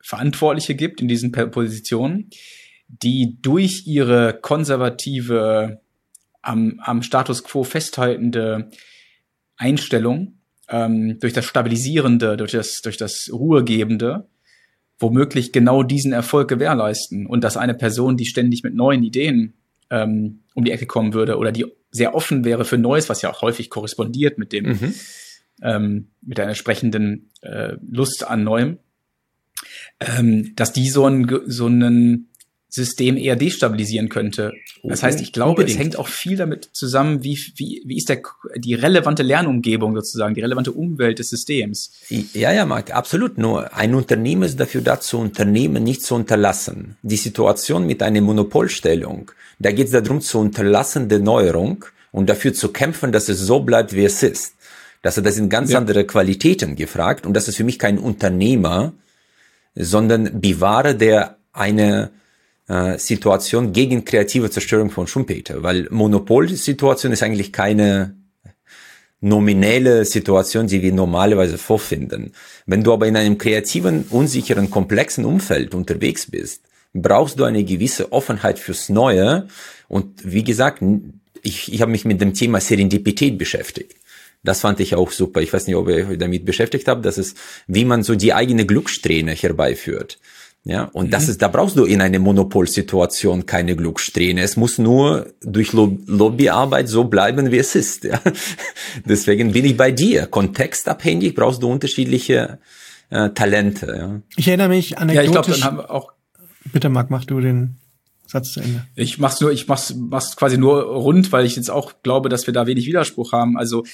Verantwortliche 0.02 0.74
gibt 0.74 1.00
in 1.00 1.08
diesen 1.08 1.30
Positionen, 1.32 2.30
die 3.02 3.38
durch 3.40 3.86
ihre 3.86 4.38
konservative, 4.40 5.80
am, 6.42 6.80
am 6.82 7.02
Status 7.02 7.44
quo 7.44 7.64
festhaltende 7.64 8.70
Einstellung, 9.56 10.38
ähm, 10.68 11.18
durch 11.20 11.32
das 11.32 11.44
Stabilisierende, 11.44 12.36
durch 12.36 12.52
das, 12.52 12.82
durch 12.82 12.96
das 12.96 13.30
Ruhegebende, 13.32 14.28
womöglich 14.98 15.52
genau 15.52 15.82
diesen 15.82 16.12
Erfolg 16.12 16.48
gewährleisten. 16.48 17.26
Und 17.26 17.44
dass 17.44 17.56
eine 17.56 17.74
Person, 17.74 18.16
die 18.16 18.26
ständig 18.26 18.62
mit 18.62 18.74
neuen 18.74 19.02
Ideen 19.02 19.54
ähm, 19.90 20.40
um 20.54 20.64
die 20.64 20.72
Ecke 20.72 20.86
kommen 20.86 21.14
würde 21.14 21.38
oder 21.38 21.52
die 21.52 21.66
sehr 21.90 22.14
offen 22.14 22.44
wäre 22.44 22.64
für 22.64 22.78
Neues, 22.78 23.08
was 23.08 23.22
ja 23.22 23.30
auch 23.30 23.42
häufig 23.42 23.70
korrespondiert 23.70 24.38
mit 24.38 24.52
dem, 24.52 24.66
mhm 24.66 24.94
ähm, 25.62 26.08
mit 26.22 26.38
der 26.38 26.48
entsprechenden 26.48 27.30
äh, 27.42 27.76
Lust 27.90 28.26
an 28.26 28.44
Neuem, 28.44 28.78
ähm, 30.00 30.54
dass 30.56 30.72
die 30.72 30.88
so 30.88 31.06
ein 31.06 31.28
so 31.46 31.66
einen 31.66 32.29
System 32.70 33.16
eher 33.16 33.34
destabilisieren 33.34 34.08
könnte. 34.08 34.52
Das 34.84 35.02
heißt, 35.02 35.20
ich 35.20 35.32
glaube, 35.32 35.62
Unbedingt. 35.62 35.70
es 35.70 35.78
hängt 35.78 35.98
auch 35.98 36.06
viel 36.06 36.36
damit 36.36 36.70
zusammen, 36.72 37.24
wie, 37.24 37.36
wie, 37.56 37.82
wie 37.84 37.96
ist 37.96 38.08
der, 38.08 38.22
die 38.56 38.74
relevante 38.74 39.24
Lernumgebung 39.24 39.94
sozusagen, 39.96 40.34
die 40.34 40.40
relevante 40.40 40.70
Umwelt 40.70 41.18
des 41.18 41.30
Systems. 41.30 41.90
Ja, 42.08 42.52
ja, 42.52 42.64
Marc, 42.64 42.94
absolut. 42.94 43.38
Nur 43.38 43.74
ein 43.74 43.94
Unternehmen 43.94 44.44
ist 44.44 44.60
dafür 44.60 44.82
da, 44.82 45.00
zu 45.00 45.18
Unternehmen 45.18 45.82
nicht 45.82 46.02
zu 46.02 46.14
unterlassen. 46.14 46.96
Die 47.02 47.16
Situation 47.16 47.86
mit 47.86 48.02
einer 48.04 48.20
Monopolstellung, 48.20 49.32
da 49.58 49.72
geht 49.72 49.86
es 49.86 49.92
darum, 49.92 50.20
zu 50.20 50.38
unterlassen 50.38 51.08
der 51.08 51.18
Neuerung 51.18 51.84
und 52.12 52.30
dafür 52.30 52.54
zu 52.54 52.68
kämpfen, 52.68 53.10
dass 53.10 53.28
es 53.28 53.40
so 53.40 53.60
bleibt, 53.60 53.94
wie 53.94 54.04
es 54.04 54.22
ist. 54.22 54.54
Das, 55.02 55.16
das 55.16 55.34
sind 55.34 55.48
ganz 55.48 55.72
ja. 55.72 55.78
andere 55.78 56.04
Qualitäten 56.04 56.76
gefragt 56.76 57.26
und 57.26 57.34
das 57.34 57.48
ist 57.48 57.56
für 57.56 57.64
mich 57.64 57.78
kein 57.80 57.98
Unternehmer, 57.98 58.92
sondern 59.74 60.40
Bewahrer, 60.40 60.94
der 60.94 61.36
eine 61.52 62.10
äh, 62.70 62.98
Situation 62.98 63.72
gegen 63.72 64.04
kreative 64.04 64.48
Zerstörung 64.48 64.90
von 64.90 65.08
Schumpeter, 65.08 65.62
weil 65.62 65.88
Monopolsituation 65.90 67.12
ist 67.12 67.22
eigentlich 67.22 67.52
keine 67.52 68.14
nominelle 69.20 70.04
Situation, 70.04 70.68
die 70.68 70.80
wir 70.80 70.92
normalerweise 70.92 71.58
vorfinden. 71.58 72.32
Wenn 72.66 72.84
du 72.84 72.92
aber 72.92 73.06
in 73.08 73.16
einem 73.16 73.38
kreativen, 73.38 74.04
unsicheren, 74.08 74.70
komplexen 74.70 75.24
Umfeld 75.24 75.74
unterwegs 75.74 76.30
bist, 76.30 76.62
brauchst 76.94 77.38
du 77.38 77.44
eine 77.44 77.64
gewisse 77.64 78.12
Offenheit 78.12 78.58
fürs 78.58 78.88
Neue. 78.88 79.48
Und 79.88 80.06
wie 80.24 80.44
gesagt, 80.44 80.82
ich, 81.42 81.72
ich 81.72 81.82
habe 81.82 81.90
mich 81.90 82.04
mit 82.04 82.20
dem 82.20 82.34
Thema 82.34 82.60
Serendipität 82.60 83.36
beschäftigt. 83.36 83.96
Das 84.42 84.60
fand 84.60 84.80
ich 84.80 84.94
auch 84.94 85.10
super. 85.10 85.42
Ich 85.42 85.52
weiß 85.52 85.66
nicht, 85.66 85.76
ob 85.76 85.88
ihr 85.88 86.08
euch 86.08 86.18
damit 86.18 86.46
beschäftigt 86.46 86.88
habt. 86.88 87.04
Das 87.04 87.18
ist, 87.18 87.36
wie 87.66 87.84
man 87.84 88.02
so 88.02 88.14
die 88.14 88.32
eigene 88.32 88.64
Glückssträhne 88.64 89.32
herbeiführt. 89.32 90.18
Ja, 90.64 90.84
und 90.92 91.06
mhm. 91.06 91.10
das 91.10 91.28
ist, 91.28 91.40
da 91.40 91.48
brauchst 91.48 91.76
du 91.76 91.84
in 91.84 92.02
einer 92.02 92.18
Monopolsituation 92.18 93.46
keine 93.46 93.76
Glückssträhne. 93.76 94.42
Es 94.42 94.56
muss 94.56 94.76
nur 94.76 95.32
durch 95.40 95.72
Lobbyarbeit 95.72 96.88
so 96.88 97.04
bleiben, 97.04 97.50
wie 97.50 97.58
es 97.58 97.74
ist. 97.74 98.04
Ja. 98.04 98.20
Deswegen 99.06 99.52
bin 99.52 99.64
ich 99.64 99.76
bei 99.76 99.90
dir. 99.90 100.26
Kontextabhängig 100.26 101.34
brauchst 101.34 101.62
du 101.62 101.70
unterschiedliche 101.70 102.58
äh, 103.08 103.30
Talente. 103.30 103.94
Ja. 103.96 104.20
Ich 104.36 104.48
erinnere 104.48 104.68
mich 104.68 104.98
anekdotisch. 104.98 105.16
Ja, 105.16 105.22
ich 105.22 105.30
glaube, 105.32 105.50
dann 105.50 105.64
haben 105.64 105.76
wir 105.78 105.90
auch. 105.90 106.12
Bitte, 106.72 106.90
Marc, 106.90 107.10
mach 107.10 107.24
du 107.24 107.40
den 107.40 107.76
Satz 108.26 108.52
zu 108.52 108.60
Ende. 108.60 108.86
Ich 108.94 109.18
mach's 109.18 109.40
nur, 109.40 109.50
ich 109.50 109.66
mach's, 109.66 109.94
mach's 109.96 110.36
quasi 110.36 110.58
nur 110.58 110.82
rund, 110.82 111.32
weil 111.32 111.46
ich 111.46 111.56
jetzt 111.56 111.70
auch 111.70 111.94
glaube, 112.02 112.28
dass 112.28 112.46
wir 112.46 112.52
da 112.52 112.66
wenig 112.66 112.86
Widerspruch 112.86 113.32
haben. 113.32 113.56
Also 113.56 113.84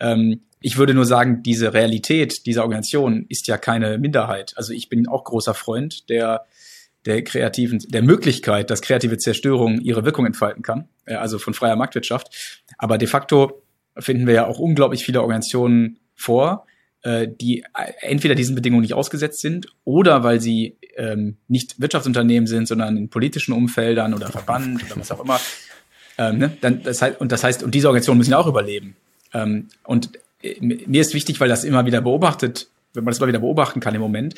ähm, 0.00 0.40
ich 0.60 0.78
würde 0.78 0.94
nur 0.94 1.04
sagen, 1.04 1.42
diese 1.42 1.74
Realität 1.74 2.46
dieser 2.46 2.62
Organisation 2.62 3.26
ist 3.28 3.46
ja 3.48 3.58
keine 3.58 3.98
Minderheit. 3.98 4.54
Also 4.56 4.72
ich 4.72 4.88
bin 4.88 5.06
auch 5.08 5.24
großer 5.24 5.54
Freund 5.54 6.08
der 6.08 6.46
der 7.04 7.22
kreativen, 7.22 7.80
der 7.88 8.02
Möglichkeit, 8.02 8.70
dass 8.70 8.80
kreative 8.80 9.18
Zerstörung 9.18 9.78
ihre 9.80 10.04
Wirkung 10.04 10.26
entfalten 10.26 10.62
kann, 10.62 10.88
äh, 11.04 11.14
also 11.14 11.38
von 11.38 11.54
freier 11.54 11.76
Marktwirtschaft. 11.76 12.28
Aber 12.78 12.98
de 12.98 13.08
facto 13.08 13.62
finden 13.98 14.26
wir 14.26 14.34
ja 14.34 14.46
auch 14.46 14.58
unglaublich 14.58 15.04
viele 15.04 15.20
Organisationen 15.20 15.98
vor, 16.14 16.66
äh, 17.02 17.28
die 17.28 17.64
entweder 18.00 18.34
diesen 18.34 18.54
Bedingungen 18.54 18.82
nicht 18.82 18.94
ausgesetzt 18.94 19.40
sind 19.40 19.66
oder 19.84 20.24
weil 20.24 20.40
sie 20.40 20.78
ähm, 20.96 21.36
nicht 21.48 21.80
Wirtschaftsunternehmen 21.80 22.46
sind, 22.46 22.66
sondern 22.66 22.96
in 22.96 23.10
politischen 23.10 23.52
Umfeldern 23.52 24.14
oder 24.14 24.28
Verband 24.28 24.82
oder 24.84 25.00
was 25.00 25.10
auch 25.10 25.22
immer. 25.22 25.40
Ähm, 26.16 26.38
ne? 26.38 26.56
Dann, 26.60 26.82
das 26.82 27.02
heißt, 27.02 27.20
und 27.20 27.32
das 27.32 27.44
heißt, 27.44 27.62
und 27.62 27.74
diese 27.74 27.88
Organisationen 27.88 28.18
müssen 28.18 28.30
ja 28.30 28.38
auch 28.38 28.46
überleben. 28.46 28.96
Ähm, 29.34 29.68
und 29.82 30.10
äh, 30.42 30.56
mir 30.60 31.00
ist 31.00 31.12
wichtig, 31.12 31.40
weil 31.40 31.48
das 31.48 31.64
immer 31.64 31.84
wieder 31.84 32.00
beobachtet, 32.00 32.68
wenn 32.94 33.04
man 33.04 33.12
das 33.12 33.18
immer 33.18 33.28
wieder 33.28 33.40
beobachten 33.40 33.80
kann 33.80 33.94
im 33.94 34.00
Moment, 34.00 34.34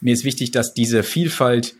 mir 0.00 0.14
ist 0.14 0.24
wichtig, 0.24 0.52
dass 0.52 0.74
diese 0.74 1.02
Vielfalt 1.02 1.74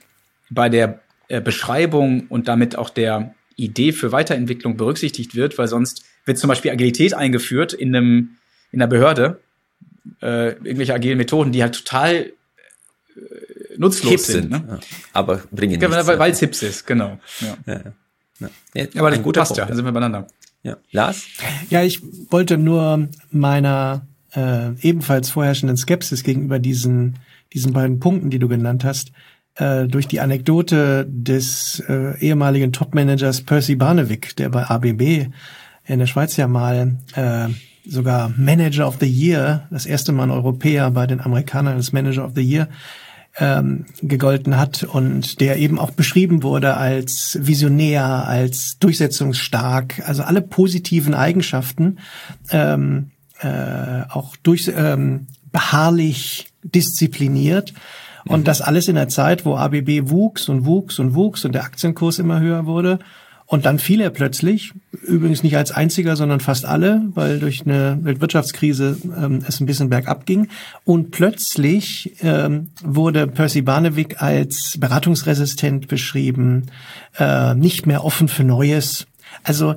bei 0.50 0.68
der 0.68 1.00
äh, 1.28 1.40
Beschreibung 1.40 2.26
und 2.28 2.48
damit 2.48 2.76
auch 2.76 2.90
der 2.90 3.34
Idee 3.56 3.92
für 3.92 4.12
Weiterentwicklung 4.12 4.76
berücksichtigt 4.76 5.34
wird, 5.34 5.58
weil 5.58 5.68
sonst 5.68 6.04
wird 6.24 6.38
zum 6.38 6.48
Beispiel 6.48 6.70
Agilität 6.70 7.14
eingeführt 7.14 7.72
in 7.72 7.94
einem 7.94 8.30
in 8.70 8.82
einer 8.82 8.88
Behörde, 8.88 9.40
äh, 10.20 10.50
irgendwelche 10.52 10.94
agilen 10.94 11.16
Methoden, 11.16 11.52
die 11.52 11.62
halt 11.62 11.74
total 11.74 12.14
äh, 12.14 12.32
nutzlos 13.78 14.10
Hip 14.10 14.20
sind, 14.20 14.50
ne? 14.50 14.64
ja, 14.68 14.78
aber 15.12 15.42
bringen 15.50 15.80
nichts. 15.80 16.06
Weil 16.06 16.30
es 16.30 16.40
Hips 16.40 16.62
ist, 16.62 16.86
genau. 16.86 17.18
Ja. 17.40 17.56
Ja, 17.66 17.80
ja. 18.40 18.48
ja. 18.74 18.86
aber 18.96 19.10
das 19.10 19.22
passt 19.22 19.48
Punkt, 19.48 19.58
ja, 19.58 19.66
dann 19.66 19.76
sind 19.76 19.84
wir 19.84 19.92
beieinander. 19.92 20.26
Ja. 20.68 20.76
Lars? 20.90 21.26
Ja, 21.70 21.82
ich 21.82 22.00
wollte 22.30 22.58
nur 22.58 23.08
meiner 23.30 24.06
äh, 24.34 24.72
ebenfalls 24.80 25.30
vorherrschenden 25.30 25.76
Skepsis 25.76 26.22
gegenüber 26.22 26.58
diesen, 26.58 27.16
diesen 27.52 27.72
beiden 27.72 28.00
Punkten, 28.00 28.30
die 28.30 28.38
du 28.38 28.48
genannt 28.48 28.84
hast, 28.84 29.12
äh, 29.56 29.86
durch 29.86 30.06
die 30.06 30.20
Anekdote 30.20 31.06
des 31.08 31.82
äh, 31.88 32.18
ehemaligen 32.20 32.72
Topmanagers 32.72 33.42
Percy 33.42 33.76
Barnevik, 33.76 34.36
der 34.36 34.50
bei 34.50 34.68
ABB 34.68 35.28
in 35.86 35.98
der 35.98 36.06
Schweiz 36.06 36.36
ja 36.36 36.46
mal 36.46 36.98
äh, 37.14 37.48
sogar 37.88 38.32
Manager 38.36 38.86
of 38.86 38.98
the 39.00 39.06
Year, 39.06 39.66
das 39.70 39.86
erste 39.86 40.12
Mal 40.12 40.24
ein 40.24 40.30
Europäer 40.30 40.90
bei 40.90 41.06
den 41.06 41.20
Amerikanern 41.20 41.76
als 41.76 41.92
Manager 41.92 42.26
of 42.26 42.32
the 42.34 42.42
Year 42.42 42.68
ähm, 43.38 43.86
gegolten 44.02 44.56
hat 44.56 44.82
und 44.82 45.40
der 45.40 45.58
eben 45.58 45.78
auch 45.78 45.90
beschrieben 45.90 46.42
wurde 46.42 46.76
als 46.76 47.38
visionär, 47.40 48.26
als 48.26 48.78
durchsetzungsstark, 48.78 50.02
also 50.06 50.22
alle 50.22 50.42
positiven 50.42 51.14
Eigenschaften, 51.14 51.98
ähm, 52.50 53.10
äh, 53.40 54.02
auch 54.08 54.36
durch 54.36 54.70
ähm, 54.74 55.26
beharrlich, 55.52 56.48
diszipliniert. 56.62 57.74
Und 58.26 58.40
mhm. 58.40 58.44
das 58.44 58.60
alles 58.60 58.88
in 58.88 58.96
der 58.96 59.08
Zeit, 59.08 59.44
wo 59.44 59.56
ABB 59.56 60.10
wuchs 60.10 60.48
und 60.48 60.64
wuchs 60.64 60.98
und 60.98 61.14
wuchs 61.14 61.44
und 61.44 61.52
der 61.52 61.64
Aktienkurs 61.64 62.18
immer 62.18 62.40
höher 62.40 62.66
wurde 62.66 62.98
und 63.50 63.64
dann 63.64 63.78
fiel 63.78 64.02
er 64.02 64.10
plötzlich, 64.10 64.74
übrigens 65.02 65.42
nicht 65.42 65.56
als 65.56 65.70
einziger, 65.70 66.16
sondern 66.16 66.38
fast 66.38 66.66
alle, 66.66 67.02
weil 67.14 67.38
durch 67.38 67.62
eine 67.64 67.98
Weltwirtschaftskrise 68.02 68.98
ähm, 69.04 69.42
es 69.48 69.58
ein 69.58 69.64
bisschen 69.64 69.88
bergab 69.88 70.26
ging. 70.26 70.48
Und 70.84 71.12
plötzlich 71.12 72.12
ähm, 72.20 72.68
wurde 72.84 73.26
Percy 73.26 73.62
Barnevik 73.62 74.20
als 74.20 74.76
beratungsresistent 74.78 75.88
beschrieben, 75.88 76.66
äh, 77.18 77.54
nicht 77.54 77.86
mehr 77.86 78.04
offen 78.04 78.28
für 78.28 78.44
Neues. 78.44 79.06
Also 79.44 79.76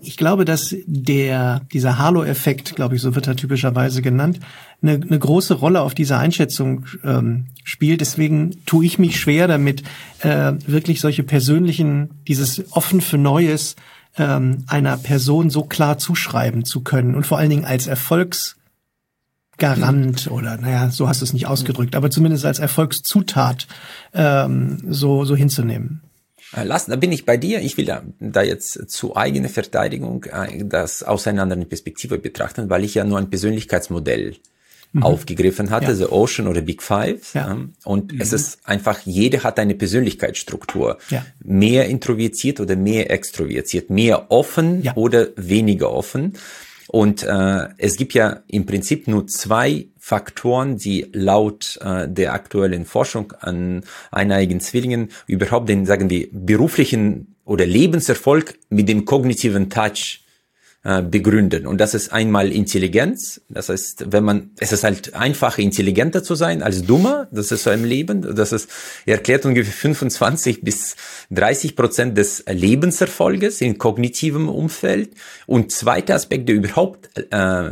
ich 0.00 0.16
glaube, 0.16 0.46
dass 0.46 0.74
der, 0.86 1.60
dieser 1.72 1.98
Halo-Effekt, 1.98 2.76
glaube 2.76 2.96
ich, 2.96 3.02
so 3.02 3.14
wird 3.14 3.26
er 3.26 3.36
typischerweise 3.36 4.00
genannt, 4.00 4.40
eine, 4.80 4.94
eine 4.94 5.18
große 5.18 5.52
Rolle 5.54 5.82
auf 5.82 5.92
diese 5.94 6.16
Einschätzung 6.16 6.86
ähm, 7.04 7.48
spielt. 7.62 8.00
Deswegen 8.00 8.64
tue 8.64 8.86
ich 8.86 8.98
mich 8.98 9.20
schwer 9.20 9.46
damit, 9.46 9.82
äh, 10.20 10.54
wirklich 10.66 11.02
solche 11.02 11.24
persönlichen, 11.24 12.22
dieses 12.26 12.72
offen 12.72 13.02
für 13.02 13.18
Neues 13.18 13.76
ähm, 14.16 14.64
einer 14.66 14.96
Person 14.96 15.50
so 15.50 15.64
klar 15.64 15.98
zuschreiben 15.98 16.64
zu 16.64 16.80
können 16.80 17.14
und 17.14 17.26
vor 17.26 17.36
allen 17.36 17.50
Dingen 17.50 17.66
als 17.66 17.86
Erfolgsgarant 17.86 20.30
oder 20.30 20.56
naja, 20.56 20.88
so 20.90 21.06
hast 21.06 21.20
du 21.20 21.24
es 21.24 21.34
nicht 21.34 21.48
ausgedrückt, 21.48 21.96
aber 21.96 22.10
zumindest 22.10 22.46
als 22.46 22.60
Erfolgszutat 22.60 23.66
ähm, 24.14 24.78
so, 24.88 25.26
so 25.26 25.36
hinzunehmen. 25.36 26.00
Äh, 26.52 26.64
lass, 26.64 26.86
da 26.86 26.96
bin 26.96 27.12
ich 27.12 27.24
bei 27.24 27.36
dir. 27.36 27.60
Ich 27.60 27.76
will 27.76 27.84
da, 27.84 28.02
da 28.20 28.42
jetzt 28.42 28.90
zu 28.90 29.16
eigener 29.16 29.48
Verteidigung 29.48 30.24
äh, 30.24 30.64
das 30.64 31.02
aus 31.02 31.26
einer 31.26 31.42
anderen 31.42 31.68
Perspektive 31.68 32.18
betrachten, 32.18 32.70
weil 32.70 32.84
ich 32.84 32.94
ja 32.94 33.04
nur 33.04 33.18
ein 33.18 33.30
Persönlichkeitsmodell 33.30 34.36
mhm. 34.94 35.02
aufgegriffen 35.02 35.70
hatte, 35.70 35.88
ja. 35.88 35.94
The 35.94 36.06
Ocean 36.06 36.48
oder 36.48 36.62
Big 36.62 36.82
Five. 36.82 37.34
Ja. 37.34 37.58
Und 37.84 38.12
mhm. 38.12 38.20
es 38.20 38.32
ist 38.32 38.58
einfach, 38.64 39.00
jeder 39.04 39.42
hat 39.42 39.58
eine 39.58 39.74
Persönlichkeitsstruktur. 39.74 40.98
Ja. 41.10 41.26
Mehr 41.42 41.86
introvertiert 41.86 42.60
oder 42.60 42.76
mehr 42.76 43.10
extrovertiert, 43.10 43.90
mehr 43.90 44.30
offen 44.30 44.88
oder 44.94 45.28
weniger 45.36 45.92
offen. 45.92 46.34
Und 46.88 47.22
äh, 47.22 47.68
es 47.78 47.96
gibt 47.96 48.14
ja 48.14 48.42
im 48.48 48.66
Prinzip 48.66 49.08
nur 49.08 49.26
zwei 49.26 49.86
Faktoren, 49.98 50.76
die 50.76 51.06
laut 51.12 51.78
äh, 51.82 52.08
der 52.08 52.34
aktuellen 52.34 52.84
Forschung 52.84 53.32
an 53.40 53.84
einigen 54.10 54.60
Zwillingen 54.60 55.10
überhaupt 55.26 55.68
den, 55.68 55.86
sagen 55.86 56.10
wir, 56.10 56.28
beruflichen 56.30 57.36
oder 57.44 57.66
Lebenserfolg 57.66 58.58
mit 58.68 58.88
dem 58.88 59.04
kognitiven 59.04 59.70
Touch 59.70 60.23
äh, 60.84 61.02
begründen. 61.02 61.66
Und 61.66 61.78
das 61.78 61.94
ist 61.94 62.12
einmal 62.12 62.52
Intelligenz. 62.52 63.40
Das 63.48 63.70
heißt, 63.70 64.12
wenn 64.12 64.22
man, 64.22 64.50
es 64.58 64.70
ist 64.70 64.84
halt 64.84 65.14
einfacher, 65.14 65.62
intelligenter 65.62 66.22
zu 66.22 66.34
sein 66.34 66.62
als 66.62 66.82
dummer. 66.82 67.26
Das 67.30 67.50
ist 67.50 67.64
so 67.64 67.70
im 67.70 67.84
Leben. 67.84 68.36
Das 68.36 68.52
ist, 68.52 68.68
erklärt 69.06 69.46
ungefähr 69.46 69.72
25 69.72 70.60
bis 70.60 70.96
30 71.30 71.74
Prozent 71.74 72.18
des 72.18 72.44
Lebenserfolges 72.46 73.62
in 73.62 73.78
kognitivem 73.78 74.48
Umfeld. 74.48 75.14
Und 75.46 75.72
zweiter 75.72 76.16
Aspekt, 76.16 76.48
der 76.48 76.56
überhaupt 76.56 77.10
äh, 77.30 77.70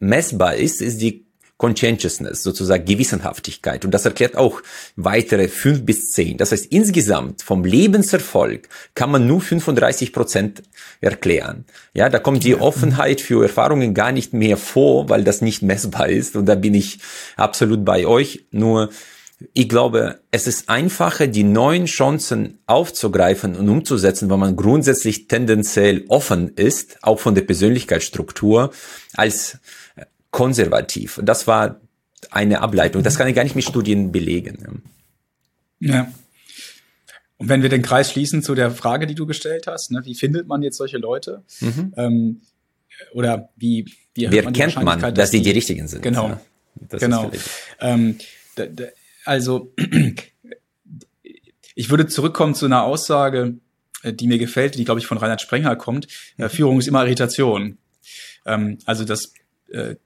messbar 0.00 0.56
ist, 0.56 0.82
ist 0.82 1.00
die 1.00 1.26
Conscientiousness, 1.56 2.42
sozusagen 2.42 2.84
Gewissenhaftigkeit. 2.84 3.84
Und 3.84 3.92
das 3.92 4.04
erklärt 4.04 4.36
auch 4.36 4.62
weitere 4.96 5.46
fünf 5.46 5.84
bis 5.84 6.10
zehn. 6.10 6.36
Das 6.36 6.50
heißt, 6.50 6.66
insgesamt 6.66 7.42
vom 7.42 7.64
Lebenserfolg 7.64 8.68
kann 8.94 9.12
man 9.12 9.26
nur 9.26 9.40
35 9.40 10.12
Prozent 10.12 10.62
erklären. 11.00 11.64
Ja, 11.94 12.08
da 12.08 12.18
kommt 12.18 12.42
die 12.42 12.56
Offenheit 12.56 13.20
für 13.20 13.42
Erfahrungen 13.42 13.94
gar 13.94 14.10
nicht 14.10 14.32
mehr 14.32 14.56
vor, 14.56 15.08
weil 15.08 15.22
das 15.22 15.40
nicht 15.40 15.62
messbar 15.62 16.08
ist. 16.08 16.34
Und 16.34 16.46
da 16.46 16.56
bin 16.56 16.74
ich 16.74 16.98
absolut 17.36 17.84
bei 17.84 18.06
euch. 18.06 18.46
Nur, 18.50 18.90
ich 19.54 19.68
glaube, 19.68 20.20
es 20.30 20.46
ist 20.46 20.68
einfacher, 20.68 21.26
die 21.26 21.44
neuen 21.44 21.86
Chancen 21.86 22.58
aufzugreifen 22.66 23.56
und 23.56 23.68
umzusetzen, 23.68 24.30
wenn 24.30 24.38
man 24.38 24.56
grundsätzlich 24.56 25.28
tendenziell 25.28 26.04
offen 26.08 26.48
ist, 26.56 26.98
auch 27.02 27.20
von 27.20 27.34
der 27.34 27.42
Persönlichkeitsstruktur, 27.42 28.72
als 29.14 29.58
konservativ. 30.32 31.20
Das 31.22 31.46
war 31.46 31.80
eine 32.30 32.60
Ableitung. 32.60 33.04
Das 33.04 33.16
kann 33.16 33.28
ich 33.28 33.36
gar 33.36 33.44
nicht 33.44 33.54
mit 33.54 33.64
Studien 33.64 34.10
belegen. 34.10 34.82
Ja. 35.78 36.12
Und 37.36 37.48
wenn 37.48 37.62
wir 37.62 37.68
den 37.68 37.82
Kreis 37.82 38.10
schließen 38.10 38.42
zu 38.42 38.54
der 38.54 38.70
Frage, 38.70 39.06
die 39.06 39.14
du 39.14 39.26
gestellt 39.26 39.66
hast, 39.66 39.90
ne, 39.90 40.00
wie 40.04 40.14
findet 40.14 40.48
man 40.48 40.62
jetzt 40.62 40.76
solche 40.76 40.98
Leute? 40.98 41.42
Mhm. 41.60 41.92
Ähm, 41.96 42.40
oder 43.12 43.50
wie, 43.56 43.92
wie 44.14 44.30
Wer 44.30 44.44
man 44.44 44.52
kennt 44.52 44.82
man, 44.82 45.00
dass, 45.00 45.14
dass 45.14 45.30
die 45.30 45.42
die 45.42 45.50
richtigen 45.50 45.88
sind? 45.88 46.02
Genau. 46.02 46.28
Ja, 46.28 46.98
genau. 46.98 47.30
Ähm, 47.80 48.18
da, 48.54 48.66
da, 48.66 48.84
also 49.24 49.72
ich 51.74 51.90
würde 51.90 52.06
zurückkommen 52.06 52.54
zu 52.54 52.66
einer 52.66 52.84
Aussage, 52.84 53.54
äh, 54.02 54.12
die 54.12 54.28
mir 54.28 54.38
gefällt, 54.38 54.76
die 54.76 54.84
glaube 54.84 55.00
ich 55.00 55.06
von 55.06 55.18
Reinhard 55.18 55.40
Sprenger 55.40 55.76
kommt. 55.76 56.06
Mhm. 56.36 56.48
Führung 56.48 56.78
ist 56.78 56.86
immer 56.86 57.02
Irritation. 57.04 57.78
Ähm, 58.46 58.78
also 58.86 59.04
das 59.04 59.32
äh, 59.72 59.96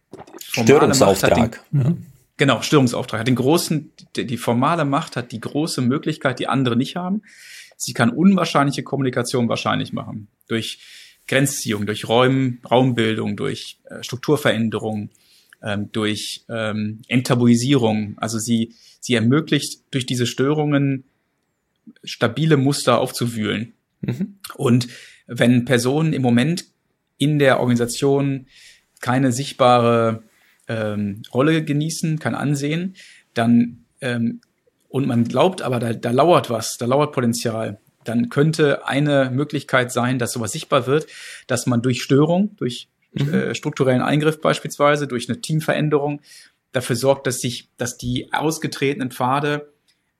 Störungsauftrag. 0.41 1.61
Den, 1.73 1.81
mhm. 1.81 2.07
Genau, 2.37 2.63
Störungsauftrag. 2.63 3.21
Hat 3.21 3.29
den 3.29 3.35
großen, 3.35 3.93
die, 4.15 4.27
die 4.27 4.37
formale 4.37 4.85
Macht 4.85 5.17
hat 5.17 5.33
die 5.33 5.41
große 5.41 5.81
Möglichkeit, 5.81 6.39
die 6.39 6.49
andere 6.49 6.77
nicht 6.77 6.97
haben. 6.97 7.23
Sie 7.77 7.93
kann 7.93 8.11
unwahrscheinliche 8.11 8.83
Kommunikation 8.83 9.49
wahrscheinlich 9.49 9.93
machen. 9.93 10.29
Durch 10.49 10.79
Grenzziehung, 11.29 11.87
durch 11.87 12.09
Räum, 12.09 12.59
Raumbildung, 12.71 13.37
durch 13.37 13.79
äh, 13.85 14.03
Strukturveränderung, 14.03 15.11
ähm, 15.63 15.91
durch 15.93 16.45
ähm, 16.49 17.03
Enttabuisierung. 17.09 18.17
Also 18.19 18.39
sie, 18.39 18.75
sie 19.01 19.15
ermöglicht 19.15 19.81
durch 19.91 20.07
diese 20.07 20.27
Störungen 20.27 21.05
stabile 22.05 22.57
Muster 22.57 23.01
aufzuwühlen. 23.01 23.73
Mhm. 24.03 24.39
Und 24.55 24.89
wenn 25.27 25.65
Personen 25.65 26.13
im 26.13 26.23
Moment 26.23 26.67
in 27.19 27.39
der 27.39 27.61
Organisation 27.61 28.47
keine 29.01 29.33
sichtbare 29.33 30.23
ähm, 30.69 31.23
Rolle 31.33 31.65
genießen, 31.65 32.19
kein 32.19 32.35
Ansehen, 32.35 32.97
dann 33.35 33.85
ähm, 34.01 34.41
und 34.89 35.07
man 35.07 35.25
glaubt 35.25 35.63
aber, 35.63 35.79
da, 35.79 35.93
da 35.93 36.11
lauert 36.11 36.49
was, 36.49 36.77
da 36.79 36.87
lauert 36.87 37.13
Potenzial, 37.13 37.79
dann 38.05 38.29
könnte 38.29 38.87
eine 38.87 39.31
Möglichkeit 39.31 39.93
sein, 39.93 40.19
dass 40.19 40.33
sowas 40.33 40.53
sichtbar 40.53 40.87
wird, 40.87 41.07
dass 41.47 41.67
man 41.67 41.83
durch 41.83 42.03
Störung, 42.03 42.57
durch 42.57 42.89
mhm. 43.13 43.35
äh, 43.35 43.55
strukturellen 43.55 44.01
Eingriff 44.01 44.41
beispielsweise, 44.41 45.07
durch 45.07 45.29
eine 45.29 45.41
Teamveränderung 45.41 46.21
dafür 46.73 46.97
sorgt, 46.97 47.27
dass 47.27 47.41
sich, 47.41 47.69
dass 47.77 47.97
die 47.97 48.33
ausgetretenen 48.33 49.11
Pfade 49.11 49.73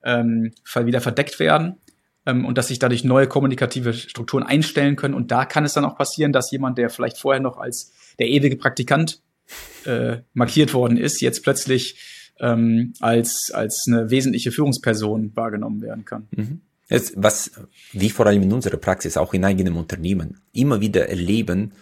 ähm, 0.03 0.53
wieder 0.75 1.01
verdeckt 1.01 1.39
werden 1.39 1.77
ähm, 2.25 2.45
und 2.45 2.57
dass 2.57 2.67
sich 2.67 2.79
dadurch 2.79 3.03
neue 3.03 3.27
kommunikative 3.27 3.93
Strukturen 3.93 4.43
einstellen 4.43 4.95
können. 4.95 5.13
Und 5.13 5.31
da 5.31 5.45
kann 5.45 5.65
es 5.65 5.73
dann 5.73 5.85
auch 5.85 5.97
passieren, 5.97 6.33
dass 6.33 6.51
jemand, 6.51 6.77
der 6.77 6.89
vielleicht 6.89 7.17
vorher 7.17 7.41
noch 7.41 7.57
als 7.57 7.93
der 8.19 8.27
ewige 8.27 8.57
Praktikant 8.57 9.21
äh, 9.85 10.17
markiert 10.33 10.73
worden 10.73 10.97
ist, 10.97 11.21
jetzt 11.21 11.43
plötzlich 11.43 11.97
ähm, 12.39 12.93
als, 12.99 13.51
als 13.53 13.85
eine 13.87 14.09
wesentliche 14.09 14.51
Führungsperson 14.51 15.35
wahrgenommen 15.35 15.81
werden 15.81 16.05
kann. 16.05 16.27
Mhm. 16.31 16.61
Jetzt, 16.89 17.13
was 17.17 17.51
wir 17.91 18.09
vor 18.11 18.27
allem 18.27 18.43
in 18.43 18.53
unserer 18.53 18.77
Praxis, 18.77 19.17
auch 19.17 19.33
in 19.33 19.43
eigenem 19.43 19.75
Unternehmen, 19.75 20.39
immer 20.53 20.79
wieder 20.79 21.09
erleben, 21.09 21.73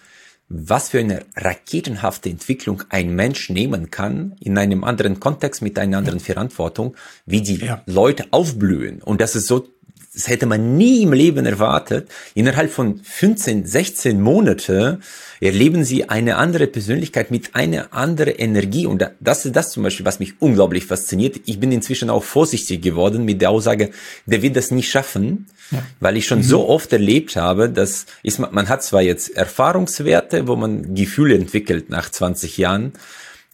was 0.48 0.90
für 0.90 1.00
eine 1.00 1.26
raketenhafte 1.36 2.30
Entwicklung 2.30 2.84
ein 2.90 3.16
Mensch 3.16 3.50
nehmen 3.50 3.90
kann 3.90 4.36
in 4.40 4.58
einem 4.58 4.84
anderen 4.84 5.20
Kontext 5.20 5.62
mit 5.62 5.80
einer 5.80 5.98
anderen 5.98 6.20
Verantwortung, 6.20 6.96
wie 7.26 7.42
die 7.42 7.66
ja. 7.66 7.82
Leute 7.88 8.26
aufblühen. 8.32 9.02
Und 9.02 9.22
das 9.22 9.36
ist 9.36 9.48
so 9.48 9.68
das 10.16 10.30
hätte 10.30 10.46
man 10.46 10.78
nie 10.78 11.04
im 11.04 11.14
Leben 11.14 11.46
erwartet. 11.46 12.10
Innerhalb 12.34 12.72
von 12.72 13.02
15, 13.04 13.66
16 13.66 14.22
Monate 14.22 15.00
erleben 15.42 15.84
sie 15.84 16.10
eine 16.10 16.38
andere 16.38 16.68
Persönlichkeit 16.68 17.32
mit 17.32 17.54
einer 17.54 17.94
anderen 17.94 18.34
Energie. 18.34 18.86
Und 18.86 19.06
das 19.20 19.46
ist 19.46 19.56
das 19.56 19.72
zum 19.72 19.84
Beispiel, 19.84 20.06
was 20.06 20.20
mich 20.20 20.42
unglaublich 20.42 20.86
fasziniert. 20.86 21.42
Ich 21.46 21.60
bin 21.60 21.72
inzwischen 21.74 22.10
auch 22.10 22.24
vorsichtig 22.24 22.82
geworden 22.82 23.26
mit 23.26 23.42
der 23.42 23.50
Aussage, 23.50 23.92
der 24.26 24.42
wird 24.42 24.56
das 24.56 24.72
nicht 24.72 24.90
schaffen, 24.90 25.48
ja. 25.72 25.84
weil 26.00 26.16
ich 26.16 26.26
schon 26.26 26.40
mhm. 26.40 26.44
so 26.44 26.70
oft 26.70 26.94
erlebt 26.94 27.36
habe, 27.36 27.70
dass 27.70 28.06
ist, 28.24 28.40
man 28.40 28.70
hat 28.70 28.84
zwar 28.84 29.02
jetzt 29.02 29.36
Erfahrungswerte, 29.36 30.48
wo 30.48 30.56
man 30.56 30.96
Gefühle 30.96 31.36
entwickelt 31.36 31.90
nach 31.90 32.10
20 32.10 32.58
Jahren, 32.58 32.94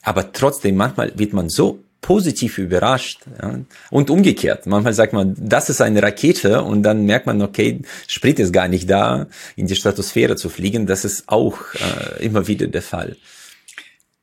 aber 0.04 0.32
trotzdem 0.32 0.76
manchmal 0.76 1.12
wird 1.16 1.34
man 1.34 1.50
so 1.50 1.84
positiv 2.02 2.58
überrascht. 2.58 3.22
Ja. 3.42 3.60
Und 3.90 4.10
umgekehrt. 4.10 4.66
Manchmal 4.66 4.94
sagt 4.94 5.14
man, 5.14 5.36
das 5.38 5.70
ist 5.70 5.82
eine 5.82 6.02
Rakete 6.02 6.64
und 6.64 6.84
dann 6.84 7.06
merkt 7.06 7.28
man, 7.28 7.42
okay, 7.42 7.82
Sprit 8.08 8.40
ist 8.40 8.52
gar 8.52 8.68
nicht 8.68 8.90
da, 8.90 9.28
in 9.56 9.68
die 9.68 9.76
Stratosphäre 9.76 10.36
zu 10.36 10.50
fliegen. 10.50 10.88
Das 10.88 11.06
ist 11.06 11.30
auch 11.30 11.58
äh, 11.76 12.26
immer 12.26 12.48
wieder 12.48 12.68
der 12.68 12.82
Fall. 12.82 13.18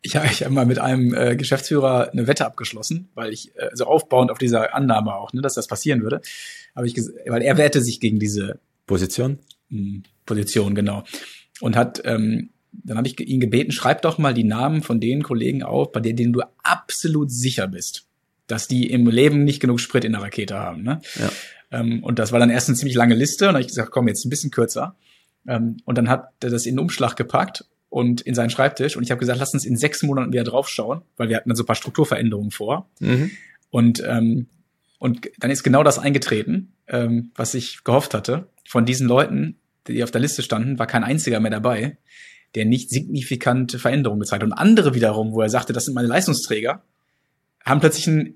Ich, 0.02 0.14
ich 0.14 0.44
habe 0.44 0.54
mal 0.54 0.66
mit 0.66 0.78
einem 0.78 1.14
äh, 1.14 1.36
Geschäftsführer 1.36 2.10
eine 2.12 2.26
Wette 2.26 2.46
abgeschlossen, 2.46 3.08
weil 3.14 3.32
ich 3.32 3.56
äh, 3.56 3.70
so 3.74 3.84
aufbauend 3.86 4.30
auf 4.30 4.38
dieser 4.38 4.74
Annahme 4.74 5.14
auch, 5.14 5.32
ne, 5.32 5.40
dass 5.40 5.54
das 5.54 5.66
passieren 5.66 6.02
würde, 6.02 6.20
habe 6.74 6.86
ich, 6.86 6.96
weil 7.26 7.42
er 7.42 7.56
wehrt 7.56 7.74
sich 7.74 8.00
gegen 8.00 8.18
diese 8.18 8.58
Position. 8.86 9.38
Hm, 9.70 10.02
Position 10.24 10.74
genau 10.74 11.04
und 11.60 11.76
hat 11.76 12.02
ähm, 12.04 12.50
dann 12.72 12.96
habe 12.96 13.09
ich 13.09 13.18
ihn 13.20 13.40
gebeten, 13.40 13.72
schreib 13.72 14.02
doch 14.02 14.18
mal 14.18 14.35
die 14.35 14.44
Namen 14.44 14.83
von 14.83 15.00
den 15.00 15.22
Kollegen 15.22 15.62
auf, 15.62 15.92
bei 15.92 16.00
denen 16.00 16.33
du 16.33 16.42
absolut 16.62 17.31
sicher 17.31 17.66
bist, 17.66 18.07
dass 18.46 18.68
die 18.68 18.90
im 18.90 19.07
Leben 19.07 19.44
nicht 19.44 19.61
genug 19.61 19.81
Sprit 19.81 20.04
in 20.04 20.12
der 20.12 20.22
Rakete 20.22 20.59
haben. 20.59 20.83
Ne? 20.83 21.00
Ja. 21.18 21.31
Ähm, 21.70 22.02
und 22.02 22.18
das 22.18 22.33
war 22.33 22.40
dann 22.40 22.50
erst 22.50 22.68
eine 22.68 22.76
ziemlich 22.76 22.96
lange 22.96 23.14
Liste 23.14 23.44
und 23.44 23.48
dann 23.48 23.54
habe 23.57 23.62
ich 23.62 23.68
gesagt, 23.68 23.90
komm, 23.90 24.09
jetzt 24.09 24.24
ein 24.24 24.31
bisschen 24.31 24.50
kürzer. 24.50 24.96
Ähm, 25.46 25.78
und 25.85 25.98
dann 25.98 26.09
hat 26.09 26.28
er 26.40 26.50
das 26.50 26.66
in 26.66 26.74
den 26.74 26.81
Umschlag 26.81 27.16
gepackt 27.16 27.64
und 27.90 28.20
in 28.20 28.35
seinen 28.35 28.50
Schreibtisch 28.50 28.96
und 28.96 29.02
ich 29.02 29.11
habe 29.11 29.18
gesagt, 29.18 29.38
lass 29.38 29.54
uns 29.54 29.64
in 29.64 29.76
sechs 29.76 30.02
Monaten 30.02 30.33
wieder 30.33 30.44
draufschauen, 30.44 31.02
weil 31.16 31.28
wir 31.28 31.37
hatten 31.37 31.48
dann 31.48 31.57
so 31.57 31.62
ein 31.62 31.66
paar 31.66 31.76
Strukturveränderungen 31.76 32.50
vor. 32.50 32.88
Mhm. 33.00 33.31
Und 33.70 34.02
ähm, 34.07 34.46
und 34.98 35.31
dann 35.38 35.50
ist 35.50 35.62
genau 35.62 35.85
das 35.85 35.98
eingetreten, 35.98 36.72
ähm, 36.88 37.31
was 37.37 37.54
ich 37.54 37.85
gehofft 37.85 38.14
hatte. 38.14 38.48
Von 38.66 38.85
diesen 38.85 39.07
Leuten, 39.07 39.57
die 39.87 40.02
auf 40.02 40.11
der 40.11 40.20
Liste 40.20 40.42
standen, 40.42 40.78
war 40.78 40.87
kein 40.87 41.04
einziger 41.04 41.38
mehr 41.38 41.52
dabei 41.52 41.96
der 42.54 42.64
nicht 42.64 42.90
signifikante 42.90 43.78
Veränderungen 43.78 44.20
gezeigt 44.20 44.42
hat. 44.42 44.50
Und 44.50 44.56
andere 44.56 44.94
wiederum, 44.94 45.32
wo 45.32 45.40
er 45.40 45.50
sagte, 45.50 45.72
das 45.72 45.84
sind 45.84 45.94
meine 45.94 46.08
Leistungsträger, 46.08 46.82
haben 47.64 47.80
plötzlich 47.80 48.06
ein 48.06 48.34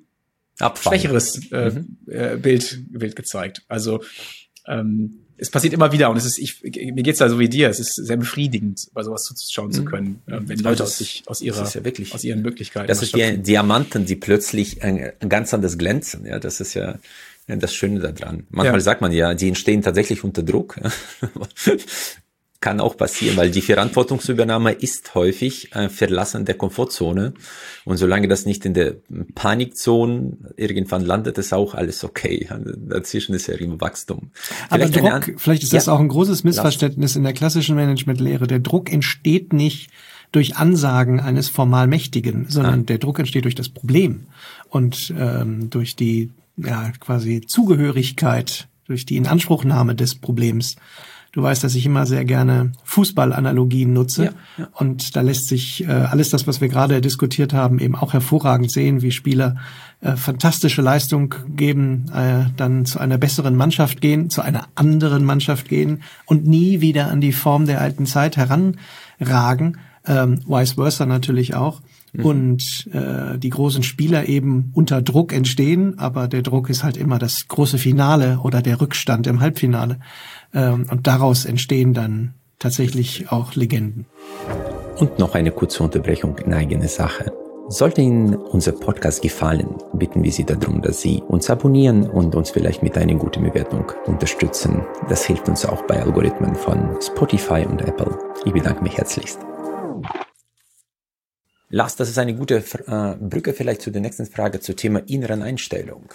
Abfall. 0.59 0.93
schwächeres 0.93 1.51
äh, 1.51 1.71
mhm. 1.71 1.99
äh, 2.07 2.37
Bild, 2.37 2.81
Bild 2.91 3.17
gezeigt. 3.17 3.63
Also 3.69 4.03
ähm, 4.67 5.19
es 5.43 5.51
passiert 5.51 5.75
immer 5.75 5.91
wieder 5.91 6.09
und 6.09 6.17
es 6.17 6.25
ist, 6.25 6.39
ich, 6.39 6.63
mir 6.63 7.03
geht's 7.03 7.19
da 7.19 7.29
so 7.29 7.41
wie 7.41 7.49
dir, 7.49 7.69
es 7.69 7.81
ist 7.81 7.95
sehr 7.95 8.17
befriedigend, 8.17 8.89
bei 8.93 9.03
sowas 9.03 9.25
zuzuschauen 9.25 9.69
mhm. 9.69 9.73
zu 9.73 9.85
können, 9.85 10.23
äh, 10.27 10.39
wenn 10.43 10.59
Leute 10.61 10.85
aus 10.85 10.99
sich, 10.99 11.25
aus 11.27 11.41
ihrer, 11.41 11.69
ja 11.69 11.85
wirklich, 11.85 12.15
aus 12.15 12.23
ihren 12.23 12.43
Möglichkeiten. 12.43 12.87
Das 12.87 13.03
ist 13.03 13.15
wie 13.15 13.39
Diamanten, 13.39 14.07
die 14.07 14.15
plötzlich 14.15 14.85
ein, 14.85 15.13
ein 15.19 15.29
ganz 15.29 15.53
anders 15.53 15.79
glänzen, 15.79 16.27
ja, 16.27 16.39
das 16.39 16.61
ist 16.61 16.75
ja, 16.75 16.99
das 17.49 17.75
Schöne 17.75 17.99
daran. 17.99 18.47
Manchmal 18.51 18.79
ja. 18.79 18.81
sagt 18.81 19.01
man 19.01 19.11
ja, 19.11 19.35
die 19.35 19.49
entstehen 19.49 19.83
tatsächlich 19.83 20.23
unter 20.23 20.45
Druck. 20.45 20.79
kann 22.63 22.81
auch 22.81 22.97
passieren, 22.97 23.37
weil 23.37 23.51
die 23.51 23.61
Verantwortungsübernahme 23.61 24.73
ist 24.73 25.15
häufig 25.15 25.75
äh, 25.75 25.91
Verlassen 25.91 26.47
der 26.47 26.55
Komfortzone. 26.55 27.35
Und 27.85 27.99
solange 27.99 28.29
das 28.29 28.47
nicht 28.47 28.65
in 28.65 28.73
der 28.73 28.95
Panikzone 29.35 30.39
irgendwann 30.57 31.05
landet, 31.05 31.37
ist 31.37 31.53
auch 31.53 31.75
alles 31.75 32.05
okay. 32.05 32.49
Dazwischen 32.77 33.35
ist 33.35 33.49
ja 33.49 33.55
immer 33.57 33.81
Wachstum. 33.81 34.31
Vielleicht 34.71 34.97
Aber 34.97 35.21
Druck, 35.21 35.41
vielleicht 35.41 35.65
ist 35.65 35.75
das 35.75 35.87
ja, 35.87 35.93
auch 35.93 36.01
ein 36.01 36.09
großes 36.09 36.45
Missverständnis 36.45 37.17
in 37.17 37.25
der 37.25 37.35
klassischen 37.35 37.77
Managementlehre. 37.77 38.47
Der 38.47 38.61
Druck 38.61 38.91
entsteht 38.91 39.53
nicht 39.53 39.91
durch 40.31 40.57
Ansagen 40.57 41.21
eines 41.21 41.51
formal 41.51 41.87
Mächtigen, 41.87 42.47
sondern 42.49 42.81
ah. 42.81 42.85
der 42.85 42.99
Druck 42.99 43.19
entsteht 43.19 43.45
durch 43.45 43.55
das 43.55 43.69
Problem 43.69 44.29
und 44.71 45.13
ähm, 45.19 45.69
durch 45.69 45.95
die 45.97 46.31
ja, 46.57 46.93
quasi 47.01 47.43
Zugehörigkeit, 47.43 48.69
durch 48.87 49.05
die 49.05 49.17
Inanspruchnahme 49.17 49.95
des 49.95 50.15
Problems. 50.15 50.77
Du 51.33 51.43
weißt, 51.43 51.65
dass 51.65 51.75
ich 51.75 51.87
immer 51.87 52.05
sehr 52.05 52.27
gerne 52.27 52.73
Fußballanalogien 52.85 53.91
nutze. 53.91 54.25
Ja, 54.25 54.31
ja. 54.59 54.69
Und 54.75 55.17
da 55.17 55.23
lässt 55.23 55.49
sich 55.49 55.83
äh, 55.83 55.91
alles 55.91 56.29
das, 56.29 56.47
was 56.47 56.61
wir 56.61 56.69
gerade 56.69 57.01
diskutiert 57.01 57.55
haben, 57.55 57.79
eben 57.79 57.97
auch 57.97 58.13
hervorragend 58.13 58.71
sehen, 58.71 59.01
wie 59.01 59.13
Spieler 59.13 59.57
äh, 60.03 60.17
fantastische 60.17 60.83
Leistung 60.83 61.35
geben, 61.49 62.05
äh, 62.15 62.51
dann 62.59 62.85
zu 62.85 62.99
einer 62.99 63.17
besseren 63.17 63.57
Mannschaft 63.57 64.03
gehen, 64.03 64.29
zu 64.29 64.43
einer 64.43 64.67
anderen 64.75 65.25
Mannschaft 65.25 65.71
gehen 65.71 66.03
und 66.27 66.47
nie 66.47 66.83
wieder 66.83 67.11
an 67.11 67.23
die 67.23 67.33
Form 67.33 67.65
der 67.65 67.81
alten 67.81 68.05
Zeit 68.05 68.37
heranragen. 68.37 69.79
Ähm, 70.07 70.41
vice 70.47 70.73
versa 70.73 71.07
natürlich 71.07 71.55
auch. 71.55 71.81
Mhm. 72.13 72.25
Und 72.25 72.89
äh, 72.93 73.39
die 73.39 73.51
großen 73.51 73.83
Spieler 73.83 74.29
eben 74.29 74.71
unter 74.75 75.01
Druck 75.03 75.33
entstehen, 75.33 75.99
aber 75.99 76.29
der 76.29 76.43
Druck 76.43 76.69
ist 76.69 76.85
halt 76.85 76.97
immer 76.97 77.19
das 77.19 77.49
große 77.49 77.79
Finale 77.79 78.41
oder 78.43 78.63
der 78.63 78.81
Rückstand 78.81 79.27
im 79.27 79.41
Halbfinale. 79.41 79.99
Ähm, 80.53 80.87
und 80.91 81.07
daraus 81.07 81.45
entstehen 81.45 81.95
dann 81.95 82.35
tatsächlich 82.59 83.31
auch 83.33 83.55
Legenden. 83.55 84.07
Und 84.97 85.19
noch 85.19 85.35
eine 85.35 85.51
kurze 85.51 85.83
Unterbrechung 85.83 86.37
in 86.39 86.53
eigene 86.53 86.89
Sache. 86.89 87.33
Sollte 87.69 88.03
Ihnen 88.03 88.35
unser 88.35 88.73
Podcast 88.73 89.23
gefallen, 89.23 89.77
bitten 89.95 90.23
wir 90.23 90.33
Sie 90.33 90.45
darum, 90.45 90.83
dass 90.83 91.01
Sie 91.01 91.23
uns 91.27 91.49
abonnieren 91.49 92.07
und 92.07 92.35
uns 92.35 92.51
vielleicht 92.51 92.83
mit 92.83 92.99
einer 92.99 93.15
guten 93.15 93.45
Bewertung 93.45 93.91
unterstützen. 94.07 94.83
Das 95.09 95.25
hilft 95.25 95.49
uns 95.49 95.65
auch 95.65 95.83
bei 95.87 96.03
Algorithmen 96.03 96.55
von 96.55 96.97
Spotify 97.01 97.65
und 97.67 97.81
Apple. 97.81 98.19
Ich 98.45 98.53
bedanke 98.53 98.83
mich 98.83 98.99
herzlichst. 98.99 99.39
Lars, 101.73 101.97
das 101.97 102.09
ist 102.09 102.19
eine 102.19 102.35
gute 102.35 102.63
äh, 102.87 103.17
Brücke 103.19 103.53
vielleicht 103.53 103.83
zu 103.83 103.91
der 103.91 104.01
nächsten 104.01 104.27
Frage 104.27 104.61
zum 104.61 104.77
Thema 104.77 105.03
inneren 105.07 105.43
Einstellung 105.43 106.15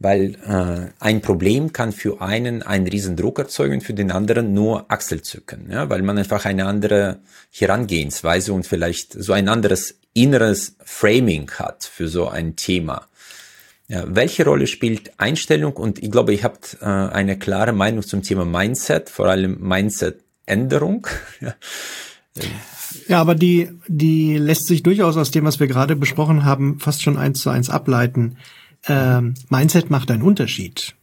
weil 0.00 0.36
äh, 0.46 0.92
ein 0.98 1.20
Problem 1.20 1.72
kann 1.72 1.92
für 1.92 2.22
einen 2.22 2.62
einen 2.62 2.88
riesen 2.88 3.16
Druck 3.16 3.38
erzeugen, 3.38 3.82
für 3.82 3.92
den 3.92 4.10
anderen 4.10 4.54
nur 4.54 4.90
Achselzucken, 4.90 5.70
ja, 5.70 5.88
weil 5.90 6.02
man 6.02 6.16
einfach 6.16 6.46
eine 6.46 6.64
andere 6.64 7.20
Herangehensweise 7.52 8.54
und 8.54 8.66
vielleicht 8.66 9.12
so 9.12 9.34
ein 9.34 9.48
anderes 9.48 10.00
inneres 10.14 10.76
Framing 10.82 11.50
hat 11.52 11.84
für 11.84 12.08
so 12.08 12.28
ein 12.28 12.56
Thema. 12.56 13.06
Ja, 13.88 14.04
welche 14.06 14.44
Rolle 14.44 14.66
spielt 14.66 15.12
Einstellung? 15.18 15.74
Und 15.74 16.02
ich 16.02 16.10
glaube, 16.10 16.32
ich 16.32 16.44
habe 16.44 16.58
äh, 16.80 16.84
eine 16.86 17.38
klare 17.38 17.72
Meinung 17.72 18.02
zum 18.02 18.22
Thema 18.22 18.46
Mindset, 18.46 19.10
vor 19.10 19.26
allem 19.26 19.58
Mindset-Änderung. 19.60 21.06
Ja. 22.36 23.20
Aber 23.20 23.34
die, 23.34 23.70
die 23.88 24.36
lässt 24.36 24.66
sich 24.66 24.82
durchaus 24.82 25.16
aus 25.16 25.30
dem, 25.30 25.44
was 25.44 25.60
wir 25.60 25.66
gerade 25.66 25.96
besprochen 25.96 26.44
haben, 26.44 26.78
fast 26.78 27.02
schon 27.02 27.16
eins 27.16 27.40
zu 27.40 27.50
eins 27.50 27.70
ableiten. 27.70 28.36
Ähm, 28.86 29.34
Mindset 29.48 29.90
macht 29.90 30.10
einen 30.10 30.22
Unterschied. 30.22 30.94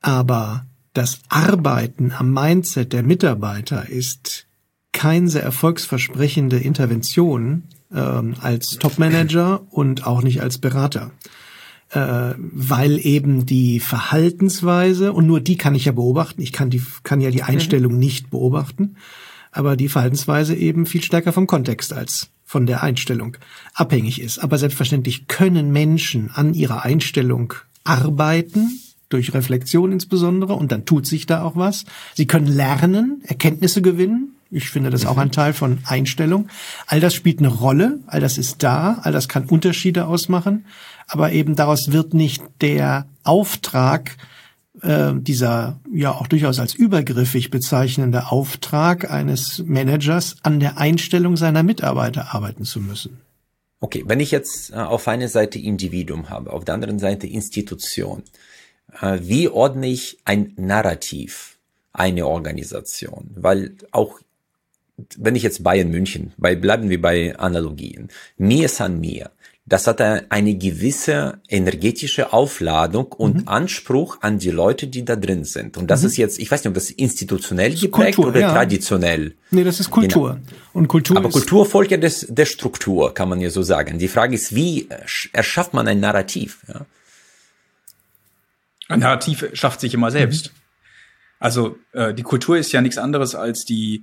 Aber 0.00 0.66
das 0.92 1.20
Arbeiten 1.28 2.12
am 2.12 2.32
Mindset 2.32 2.92
der 2.92 3.02
Mitarbeiter 3.02 3.88
ist 3.88 4.46
kein 4.92 5.28
sehr 5.28 5.42
erfolgsversprechende 5.42 6.58
Intervention 6.58 7.64
ähm, 7.94 8.34
als 8.40 8.78
Topmanager 8.78 9.62
und 9.70 10.06
auch 10.06 10.22
nicht 10.22 10.40
als 10.42 10.58
Berater. 10.58 11.12
Äh, 11.90 12.34
weil 12.38 13.04
eben 13.04 13.46
die 13.46 13.80
Verhaltensweise, 13.80 15.12
und 15.12 15.26
nur 15.26 15.40
die 15.40 15.56
kann 15.56 15.74
ich 15.74 15.86
ja 15.86 15.92
beobachten, 15.92 16.40
ich 16.40 16.52
kann, 16.52 16.70
die, 16.70 16.82
kann 17.02 17.20
ja 17.20 17.30
die 17.30 17.42
Einstellung 17.42 17.94
mhm. 17.94 17.98
nicht 17.98 18.30
beobachten, 18.30 18.96
aber 19.52 19.76
die 19.76 19.88
Verhaltensweise 19.88 20.54
eben 20.54 20.86
viel 20.86 21.02
stärker 21.02 21.32
vom 21.32 21.46
Kontext 21.46 21.92
als 21.92 22.30
von 22.44 22.66
der 22.66 22.82
Einstellung 22.82 23.36
abhängig 23.74 24.20
ist. 24.20 24.38
Aber 24.40 24.58
selbstverständlich 24.58 25.28
können 25.28 25.72
Menschen 25.72 26.30
an 26.32 26.54
ihrer 26.54 26.84
Einstellung 26.84 27.54
arbeiten, 27.84 28.80
durch 29.08 29.34
Reflexion 29.34 29.92
insbesondere, 29.92 30.54
und 30.54 30.72
dann 30.72 30.84
tut 30.84 31.06
sich 31.06 31.26
da 31.26 31.42
auch 31.42 31.56
was. 31.56 31.84
Sie 32.14 32.26
können 32.26 32.46
lernen, 32.46 33.22
Erkenntnisse 33.24 33.82
gewinnen. 33.82 34.36
Ich 34.52 34.70
finde 34.70 34.90
das 34.90 35.06
auch 35.06 35.16
ein 35.16 35.30
Teil 35.30 35.52
von 35.52 35.78
Einstellung. 35.84 36.48
All 36.86 37.00
das 37.00 37.14
spielt 37.14 37.38
eine 37.38 37.48
Rolle, 37.48 38.00
all 38.06 38.20
das 38.20 38.38
ist 38.38 38.62
da, 38.62 38.98
all 39.02 39.12
das 39.12 39.28
kann 39.28 39.44
Unterschiede 39.44 40.06
ausmachen, 40.06 40.64
aber 41.06 41.32
eben 41.32 41.54
daraus 41.54 41.92
wird 41.92 42.14
nicht 42.14 42.42
der 42.60 43.06
Auftrag, 43.22 44.16
äh, 44.82 45.12
dieser 45.14 45.80
ja 45.92 46.12
auch 46.12 46.26
durchaus 46.26 46.58
als 46.58 46.74
übergriffig 46.74 47.50
bezeichnende 47.50 48.30
Auftrag 48.30 49.10
eines 49.10 49.62
Managers 49.64 50.36
an 50.42 50.60
der 50.60 50.78
Einstellung 50.78 51.36
seiner 51.36 51.62
Mitarbeiter 51.62 52.34
arbeiten 52.34 52.64
zu 52.64 52.80
müssen. 52.80 53.20
Okay, 53.80 54.04
wenn 54.06 54.20
ich 54.20 54.30
jetzt 54.30 54.70
äh, 54.70 54.76
auf 54.76 55.08
einer 55.08 55.28
Seite 55.28 55.58
Individuum 55.58 56.28
habe, 56.28 56.52
auf 56.52 56.64
der 56.64 56.74
anderen 56.74 56.98
Seite 56.98 57.26
Institution, 57.26 58.22
äh, 59.00 59.18
wie 59.22 59.48
ordne 59.48 59.86
ich 59.88 60.18
ein 60.24 60.52
Narrativ, 60.56 61.56
eine 61.92 62.26
Organisation? 62.26 63.30
Weil 63.34 63.74
auch 63.90 64.20
wenn 65.16 65.36
ich 65.36 65.42
jetzt 65.42 65.62
Bayern 65.62 65.90
München, 65.90 66.32
bei, 66.36 66.54
bleiben 66.54 66.90
wir 66.90 67.00
bei 67.00 67.38
Analogien. 67.38 68.08
Mir 68.36 68.66
ist 68.66 68.80
an 68.80 69.00
mir 69.00 69.30
das 69.70 69.86
hat 69.86 70.00
eine 70.00 70.56
gewisse 70.56 71.38
energetische 71.48 72.32
Aufladung 72.32 73.12
und 73.12 73.42
mhm. 73.42 73.48
Anspruch 73.48 74.18
an 74.20 74.40
die 74.40 74.50
Leute, 74.50 74.88
die 74.88 75.04
da 75.04 75.14
drin 75.14 75.44
sind. 75.44 75.76
Und 75.76 75.92
das 75.92 76.00
mhm. 76.00 76.08
ist 76.08 76.16
jetzt, 76.16 76.40
ich 76.40 76.50
weiß 76.50 76.64
nicht, 76.64 76.70
ob 76.70 76.74
das 76.74 76.90
institutionell 76.90 77.70
das 77.70 77.80
geprägt 77.80 78.16
Kultur, 78.16 78.32
oder 78.32 78.40
ja. 78.40 78.52
traditionell. 78.52 79.36
Nee, 79.52 79.62
das 79.62 79.78
ist 79.78 79.88
Kultur. 79.88 80.40
Genau. 80.44 80.60
Und 80.72 80.88
Kultur 80.88 81.16
Aber 81.18 81.30
Kultur 81.30 81.64
folgt 81.66 81.92
ja 81.92 81.98
des, 81.98 82.26
der 82.28 82.46
Struktur, 82.46 83.14
kann 83.14 83.28
man 83.28 83.40
ja 83.40 83.48
so 83.48 83.62
sagen. 83.62 84.00
Die 84.00 84.08
Frage 84.08 84.34
ist, 84.34 84.56
wie 84.56 84.88
erschafft 85.32 85.72
man 85.72 85.86
ein 85.86 86.00
Narrativ? 86.00 86.58
Ja? 86.66 86.84
Ein 88.88 88.98
Narrativ 88.98 89.50
schafft 89.52 89.80
sich 89.80 89.94
immer 89.94 90.10
selbst. 90.10 90.46
Mhm. 90.48 90.58
Also 91.38 91.78
äh, 91.92 92.12
die 92.12 92.24
Kultur 92.24 92.58
ist 92.58 92.72
ja 92.72 92.80
nichts 92.80 92.98
anderes 92.98 93.36
als 93.36 93.64
die 93.64 94.02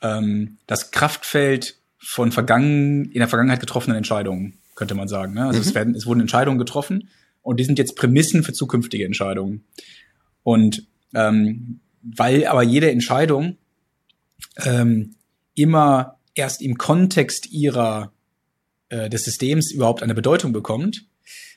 ähm, 0.00 0.56
das 0.66 0.92
Kraftfeld 0.92 1.76
von 1.98 2.32
vergangen 2.32 3.04
in 3.04 3.18
der 3.18 3.28
Vergangenheit 3.28 3.60
getroffenen 3.60 3.98
Entscheidungen 3.98 4.60
könnte 4.74 4.94
man 4.94 5.08
sagen. 5.08 5.34
Ne? 5.34 5.44
Also 5.44 5.60
mhm. 5.60 5.66
es, 5.66 5.74
werden, 5.74 5.94
es 5.94 6.06
wurden 6.06 6.20
Entscheidungen 6.20 6.58
getroffen 6.58 7.08
und 7.42 7.60
die 7.60 7.64
sind 7.64 7.78
jetzt 7.78 7.96
Prämissen 7.96 8.42
für 8.42 8.52
zukünftige 8.52 9.04
Entscheidungen. 9.04 9.64
Und 10.42 10.86
ähm, 11.14 11.80
weil 12.02 12.46
aber 12.46 12.62
jede 12.62 12.90
Entscheidung 12.90 13.56
ähm, 14.62 15.14
immer 15.54 16.18
erst 16.34 16.60
im 16.60 16.76
Kontext 16.76 17.50
ihrer 17.50 18.12
äh, 18.88 19.08
des 19.08 19.24
Systems 19.24 19.72
überhaupt 19.72 20.02
eine 20.02 20.14
Bedeutung 20.14 20.52
bekommt, 20.52 21.06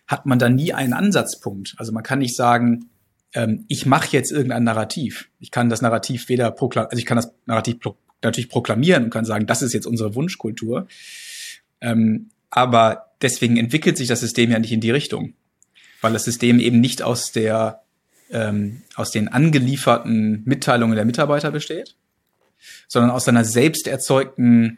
hat 0.08 0.26
man 0.26 0.40
da 0.40 0.50
nie 0.50 0.74
einen 0.74 0.94
Ansatzpunkt. 0.94 1.76
Also 1.78 1.92
man 1.92 2.04
kann 2.04 2.20
nicht 2.20 2.36
sagen, 2.36 2.90
ähm, 3.34 3.66
ich 3.68 3.86
mache 3.86 4.10
jetzt 4.12 4.32
irgendein 4.32 4.64
Narrativ. 4.64 5.30
Ich 5.40 5.52
kann 5.52 5.70
das 5.70 5.82
Narrativ 5.82 6.30
weder 6.30 6.52
proklamieren, 6.52 6.92
also 6.92 7.00
ich 7.00 7.06
kann 7.06 7.18
das 7.18 7.34
Narrativ 7.46 7.80
pro 7.80 7.98
natürlich 8.24 8.50
proklamieren 8.50 9.04
und 9.04 9.10
kann 9.12 9.26
sagen, 9.26 9.46
das 9.46 9.62
ist 9.62 9.74
jetzt 9.74 9.86
unsere 9.86 10.16
Wunschkultur. 10.16 10.88
Ähm, 11.82 12.32
aber 12.50 13.12
deswegen 13.22 13.58
entwickelt 13.58 13.98
sich 13.98 14.08
das 14.08 14.20
System 14.20 14.52
ja 14.52 14.60
nicht 14.60 14.72
in 14.72 14.82
die 14.82 14.92
Richtung, 14.92 15.34
weil 16.02 16.14
das 16.14 16.26
System 16.26 16.60
eben 16.60 16.80
nicht 16.80 17.02
aus 17.02 17.32
der 17.32 17.82
ähm, 18.30 18.82
aus 18.96 19.12
den 19.12 19.30
angelieferten 19.30 20.44
Mitteilungen 20.46 20.96
der 20.96 21.06
Mitarbeiter 21.06 21.52
besteht, 21.52 21.96
sondern 22.88 23.12
aus 23.12 23.26
seiner 23.26 23.46
selbst 23.46 23.88
erzeugten 23.88 24.78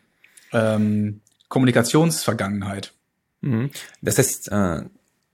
ähm, 0.53 1.21
Kommunikationsvergangenheit. 1.47 2.93
Mhm. 3.41 3.71
Das 4.01 4.19
ist, 4.19 4.51
äh, 4.51 4.83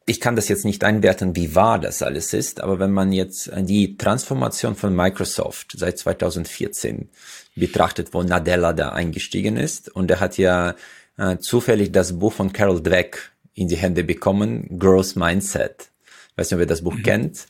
ich 0.06 0.22
kann 0.22 0.36
das 0.36 0.48
jetzt 0.48 0.66
nicht 0.66 0.84
einwerten, 0.84 1.36
wie 1.36 1.56
wahr 1.56 1.80
das 1.80 2.02
alles 2.02 2.34
ist, 2.34 2.62
aber 2.62 2.80
wenn 2.80 2.92
man 2.92 3.12
jetzt 3.12 3.52
die 3.54 3.98
Transformation 3.98 4.76
von 4.76 4.96
Microsoft 4.96 5.74
seit 5.76 5.98
2014 5.98 7.10
betrachtet, 7.56 8.14
wo 8.14 8.22
Nadella 8.22 8.74
da 8.74 8.90
eingestiegen 8.90 9.58
ist, 9.58 9.90
und 9.90 10.12
er 10.12 10.20
hat 10.20 10.38
ja 10.38 10.76
äh, 11.18 11.38
zufällig 11.38 11.92
das 11.92 12.18
Buch 12.18 12.34
von 12.34 12.54
Carol 12.54 12.82
Dweck 12.82 13.32
in 13.54 13.68
die 13.68 13.78
Hände 13.78 14.04
bekommen, 14.04 14.80
Growth 14.80 15.16
Mindset. 15.16 15.90
Weiß 16.36 16.50
nicht, 16.50 16.56
ob 16.56 16.60
ihr 16.62 16.68
das 16.68 16.82
Buch 16.82 16.96
mhm. 16.96 17.04
kennt. 17.04 17.46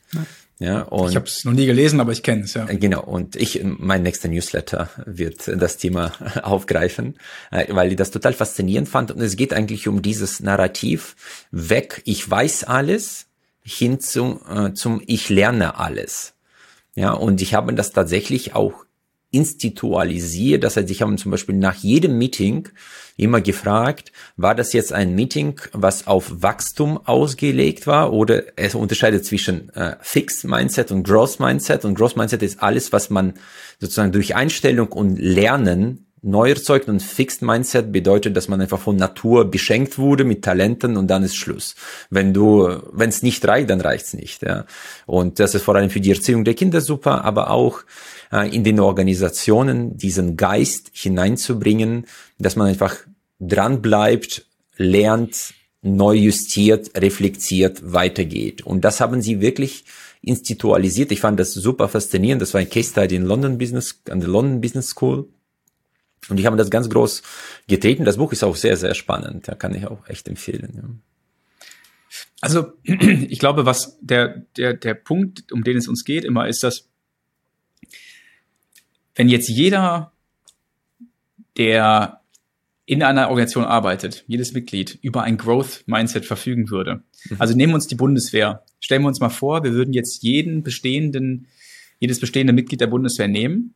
Ja, 0.58 0.82
und 0.82 1.10
ich 1.10 1.16
habe 1.16 1.26
es 1.26 1.44
noch 1.44 1.52
nie 1.52 1.66
gelesen, 1.66 2.00
aber 2.00 2.12
ich 2.12 2.22
kenne 2.22 2.44
es, 2.44 2.54
ja. 2.54 2.66
Äh, 2.66 2.78
genau, 2.78 3.02
und 3.02 3.36
ich, 3.36 3.60
mein 3.62 4.02
nächster 4.02 4.28
Newsletter 4.28 4.88
wird 5.04 5.48
das 5.48 5.76
Thema 5.76 6.12
aufgreifen, 6.42 7.18
äh, 7.50 7.66
weil 7.74 7.90
ich 7.90 7.96
das 7.96 8.10
total 8.10 8.32
faszinierend 8.32 8.88
fand. 8.88 9.10
Und 9.10 9.20
es 9.20 9.36
geht 9.36 9.52
eigentlich 9.52 9.86
um 9.86 10.00
dieses 10.00 10.40
Narrativ 10.40 11.14
weg, 11.50 12.00
ich 12.06 12.28
weiß 12.28 12.64
alles, 12.64 13.26
hin 13.62 14.00
zum, 14.00 14.40
äh, 14.48 14.72
zum 14.72 15.02
ich 15.06 15.28
lerne 15.28 15.78
alles. 15.78 16.34
Ja, 16.94 17.12
und 17.12 17.42
ich 17.42 17.52
habe 17.52 17.74
das 17.74 17.92
tatsächlich 17.92 18.54
auch 18.54 18.86
institualisiert. 19.30 20.64
Das 20.64 20.78
heißt, 20.78 20.88
ich 20.90 21.02
habe 21.02 21.14
zum 21.16 21.30
Beispiel 21.30 21.56
nach 21.56 21.74
jedem 21.74 22.16
Meeting 22.16 22.68
immer 23.16 23.40
gefragt, 23.40 24.12
war 24.36 24.54
das 24.54 24.72
jetzt 24.72 24.92
ein 24.92 25.14
Meeting, 25.14 25.60
was 25.72 26.06
auf 26.06 26.42
Wachstum 26.42 26.98
ausgelegt 27.04 27.86
war 27.86 28.12
oder 28.12 28.42
es 28.56 28.74
unterscheidet 28.74 29.24
zwischen 29.24 29.74
äh, 29.74 29.96
Fixed 30.00 30.44
Mindset 30.44 30.90
und 30.90 31.02
Growth 31.06 31.40
Mindset 31.40 31.84
und 31.84 31.94
Growth 31.94 32.16
Mindset 32.16 32.42
ist 32.42 32.62
alles, 32.62 32.92
was 32.92 33.10
man 33.10 33.34
sozusagen 33.80 34.12
durch 34.12 34.34
Einstellung 34.34 34.92
und 34.92 35.18
Lernen 35.18 36.06
neu 36.26 36.50
erzeugt 36.50 36.88
und 36.88 37.00
Fixed 37.02 37.42
Mindset 37.42 37.92
bedeutet, 37.92 38.36
dass 38.36 38.48
man 38.48 38.60
einfach 38.60 38.80
von 38.80 38.96
Natur 38.96 39.48
beschenkt 39.50 39.96
wurde 39.96 40.24
mit 40.24 40.42
Talenten 40.42 40.96
und 40.96 41.08
dann 41.08 41.22
ist 41.22 41.36
Schluss. 41.36 41.76
Wenn 42.10 42.34
du, 42.34 42.82
wenn 42.92 43.08
es 43.08 43.22
nicht 43.22 43.46
reicht, 43.46 43.70
dann 43.70 43.80
reicht's 43.80 44.12
nicht. 44.12 44.42
Ja. 44.42 44.64
Und 45.06 45.38
das 45.38 45.54
ist 45.54 45.62
vor 45.62 45.76
allem 45.76 45.88
für 45.88 46.00
die 46.00 46.10
Erziehung 46.10 46.44
der 46.44 46.54
Kinder 46.54 46.80
super, 46.80 47.24
aber 47.24 47.50
auch 47.50 47.82
äh, 48.32 48.54
in 48.54 48.64
den 48.64 48.80
Organisationen 48.80 49.96
diesen 49.96 50.36
Geist 50.36 50.90
hineinzubringen, 50.92 52.06
dass 52.38 52.56
man 52.56 52.66
einfach 52.66 52.96
dran 53.38 53.82
bleibt, 53.82 54.46
lernt, 54.76 55.54
neu 55.82 56.14
justiert, 56.14 56.90
reflektiert, 56.96 57.92
weitergeht. 57.92 58.62
Und 58.62 58.84
das 58.84 59.00
haben 59.00 59.22
sie 59.22 59.40
wirklich 59.40 59.84
institualisiert. 60.22 61.12
Ich 61.12 61.20
fand 61.20 61.38
das 61.38 61.54
super 61.54 61.88
faszinierend. 61.88 62.42
Das 62.42 62.52
war 62.54 62.60
ein 62.60 62.68
Case 62.68 62.90
Study 62.90 63.14
in 63.16 63.24
London 63.24 63.58
Business, 63.58 64.00
an 64.10 64.20
der 64.20 64.28
London 64.28 64.60
Business 64.60 64.90
School. 64.90 65.28
Und 66.28 66.40
ich 66.40 66.46
habe 66.46 66.56
das 66.56 66.70
ganz 66.70 66.90
groß 66.90 67.22
getreten. 67.68 68.04
Das 68.04 68.16
Buch 68.16 68.32
ist 68.32 68.42
auch 68.42 68.56
sehr, 68.56 68.76
sehr 68.76 68.94
spannend. 68.94 69.46
Da 69.46 69.54
kann 69.54 69.74
ich 69.74 69.86
auch 69.86 70.08
echt 70.08 70.26
empfehlen. 70.28 70.72
Ja. 70.74 70.82
Also, 72.40 72.72
ich 72.82 73.38
glaube, 73.38 73.66
was 73.66 73.98
der, 74.00 74.42
der, 74.56 74.74
der 74.74 74.94
Punkt, 74.94 75.52
um 75.52 75.62
den 75.62 75.76
es 75.76 75.86
uns 75.86 76.04
geht, 76.04 76.24
immer 76.24 76.48
ist, 76.48 76.64
dass 76.64 76.88
wenn 79.14 79.28
jetzt 79.28 79.48
jeder, 79.48 80.12
der 81.56 82.20
in 82.86 83.02
einer 83.02 83.28
Organisation 83.28 83.64
arbeitet, 83.64 84.24
jedes 84.26 84.52
Mitglied 84.52 84.98
über 85.02 85.22
ein 85.22 85.36
Growth 85.36 85.82
Mindset 85.86 86.24
verfügen 86.24 86.70
würde. 86.70 87.02
Mhm. 87.28 87.36
Also 87.38 87.54
nehmen 87.54 87.72
wir 87.72 87.76
uns 87.76 87.88
die 87.88 87.96
Bundeswehr. 87.96 88.64
Stellen 88.80 89.02
wir 89.02 89.08
uns 89.08 89.20
mal 89.20 89.28
vor, 89.28 89.64
wir 89.64 89.72
würden 89.72 89.92
jetzt 89.92 90.22
jeden 90.22 90.62
bestehenden, 90.62 91.48
jedes 91.98 92.20
bestehende 92.20 92.52
Mitglied 92.52 92.80
der 92.80 92.86
Bundeswehr 92.86 93.28
nehmen, 93.28 93.74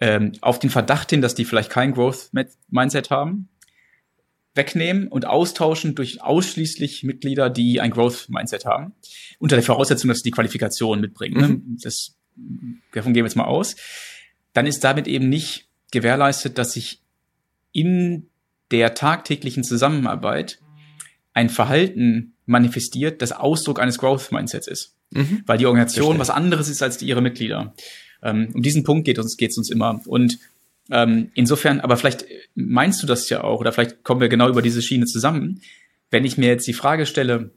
ähm, 0.00 0.32
auf 0.40 0.58
den 0.58 0.70
Verdacht 0.70 1.10
hin, 1.10 1.22
dass 1.22 1.34
die 1.34 1.44
vielleicht 1.44 1.70
kein 1.70 1.92
Growth 1.92 2.30
Mindset 2.68 3.10
haben, 3.10 3.48
wegnehmen 4.54 5.08
und 5.08 5.26
austauschen 5.26 5.94
durch 5.94 6.22
ausschließlich 6.22 7.02
Mitglieder, 7.02 7.48
die 7.50 7.80
ein 7.80 7.90
Growth 7.90 8.28
Mindset 8.28 8.66
haben. 8.66 8.92
Unter 9.38 9.56
der 9.56 9.62
Voraussetzung, 9.62 10.08
dass 10.08 10.18
sie 10.18 10.24
die 10.24 10.30
Qualifikation 10.32 11.00
mitbringen. 11.00 11.40
Ne? 11.40 11.48
Mhm. 11.48 11.78
Das, 11.82 12.14
davon 12.92 13.14
gehen 13.14 13.24
wir 13.24 13.28
jetzt 13.28 13.36
mal 13.36 13.44
aus 13.44 13.76
dann 14.54 14.66
ist 14.66 14.82
damit 14.82 15.06
eben 15.06 15.28
nicht 15.28 15.68
gewährleistet, 15.90 16.56
dass 16.56 16.72
sich 16.72 17.02
in 17.72 18.30
der 18.74 18.94
tagtäglichen 18.94 19.64
Zusammenarbeit 19.64 20.58
ein 21.32 21.48
Verhalten 21.48 22.34
manifestiert, 22.44 23.22
das 23.22 23.32
Ausdruck 23.32 23.80
eines 23.80 23.96
Growth 23.98 24.30
Mindsets 24.30 24.68
ist. 24.68 24.94
Mhm. 25.10 25.42
Weil 25.46 25.58
die 25.58 25.66
Organisation 25.66 26.18
was 26.18 26.30
anderes 26.30 26.68
ist 26.68 26.82
als 26.82 26.98
die, 26.98 27.06
ihre 27.06 27.22
Mitglieder. 27.22 27.74
Ähm, 28.22 28.50
um 28.52 28.62
diesen 28.62 28.84
Punkt 28.84 29.06
geht 29.06 29.18
uns, 29.18 29.36
geht's 29.36 29.56
uns 29.56 29.70
immer. 29.70 30.00
Und 30.06 30.38
Ähm, 30.90 31.30
insofern, 31.32 31.80
aber 31.80 31.96
vielleicht 31.96 32.26
meinst 32.54 33.02
du 33.02 33.06
das 33.06 33.30
ja 33.30 33.42
auch, 33.42 33.58
oder 33.60 33.72
vielleicht 33.72 34.02
kommen 34.04 34.20
wir 34.20 34.28
genau 34.28 34.50
über 34.50 34.60
diese 34.60 34.82
Schiene 34.82 35.06
zusammen. 35.06 35.62
Wenn 36.10 36.26
ich 36.26 36.36
mir 36.36 36.48
jetzt 36.48 36.66
die 36.66 36.74
Frage 36.74 37.06
stelle, 37.06 37.52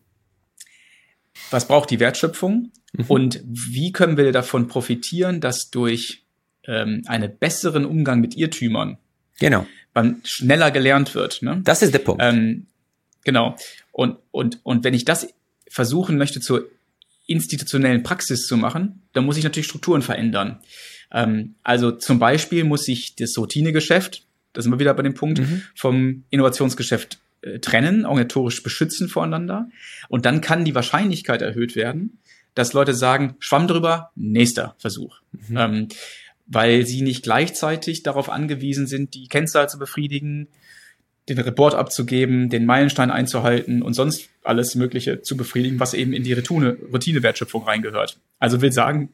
was 1.51 1.67
braucht 1.67 1.89
die 1.89 1.99
Wertschöpfung 1.99 2.71
mhm. 2.93 3.05
und 3.09 3.43
wie 3.43 3.91
können 3.91 4.15
wir 4.15 4.31
davon 4.31 4.69
profitieren, 4.69 5.41
dass 5.41 5.69
durch 5.71 6.23
ähm, 6.63 7.01
einen 7.05 7.37
besseren 7.37 7.85
Umgang 7.85 8.21
mit 8.21 8.37
Irrtümern 8.37 8.97
genau. 9.39 9.65
man 9.93 10.21
schneller 10.23 10.71
gelernt 10.71 11.15
wird. 11.15 11.41
Ne? 11.41 11.61
Das 11.63 11.81
ist 11.81 11.93
der 11.93 11.99
Punkt. 11.99 12.21
Ähm, 12.23 12.67
genau. 13.23 13.55
Und, 13.91 14.17
und, 14.31 14.59
und 14.63 14.83
wenn 14.83 14.93
ich 14.93 15.05
das 15.05 15.27
versuchen 15.69 16.17
möchte 16.17 16.39
zur 16.39 16.67
institutionellen 17.25 18.03
Praxis 18.03 18.47
zu 18.47 18.57
machen, 18.57 19.01
dann 19.13 19.25
muss 19.25 19.37
ich 19.37 19.43
natürlich 19.43 19.67
Strukturen 19.67 20.01
verändern. 20.01 20.59
Ähm, 21.11 21.55
also 21.63 21.91
zum 21.91 22.19
Beispiel 22.19 22.63
muss 22.63 22.87
ich 22.87 23.15
das 23.15 23.37
Routinegeschäft, 23.37 24.23
da 24.53 24.61
sind 24.61 24.71
wir 24.71 24.79
wieder 24.79 24.93
bei 24.93 25.03
dem 25.03 25.13
Punkt, 25.13 25.39
mhm. 25.39 25.61
vom 25.75 26.23
Innovationsgeschäft 26.29 27.19
äh, 27.41 27.59
trennen, 27.59 28.05
organisatorisch 28.05 28.63
beschützen 28.63 29.09
voreinander. 29.09 29.69
Und 30.09 30.25
dann 30.25 30.41
kann 30.41 30.65
die 30.65 30.75
Wahrscheinlichkeit 30.75 31.41
erhöht 31.41 31.75
werden, 31.75 32.19
dass 32.55 32.73
Leute 32.73 32.93
sagen, 32.95 33.35
Schwamm 33.39 33.67
drüber, 33.67 34.11
nächster 34.15 34.75
Versuch. 34.79 35.19
Mhm. 35.31 35.57
Ähm, 35.57 35.87
weil 36.47 36.85
sie 36.85 37.01
nicht 37.01 37.23
gleichzeitig 37.23 38.03
darauf 38.03 38.29
angewiesen 38.29 38.87
sind, 38.87 39.13
die 39.13 39.27
Kennzahl 39.27 39.69
zu 39.69 39.77
befriedigen, 39.77 40.47
den 41.29 41.39
Report 41.39 41.75
abzugeben, 41.75 42.49
den 42.49 42.65
Meilenstein 42.65 43.11
einzuhalten 43.11 43.81
und 43.81 43.93
sonst 43.93 44.29
alles 44.43 44.75
Mögliche 44.75 45.21
zu 45.21 45.35
befriedigen, 45.35 45.79
was 45.79 45.93
eben 45.93 46.13
in 46.13 46.23
die 46.23 46.33
Routine-Wertschöpfung 46.33 47.63
reingehört. 47.63 48.17
Also 48.39 48.61
will 48.61 48.71
sagen, 48.71 49.09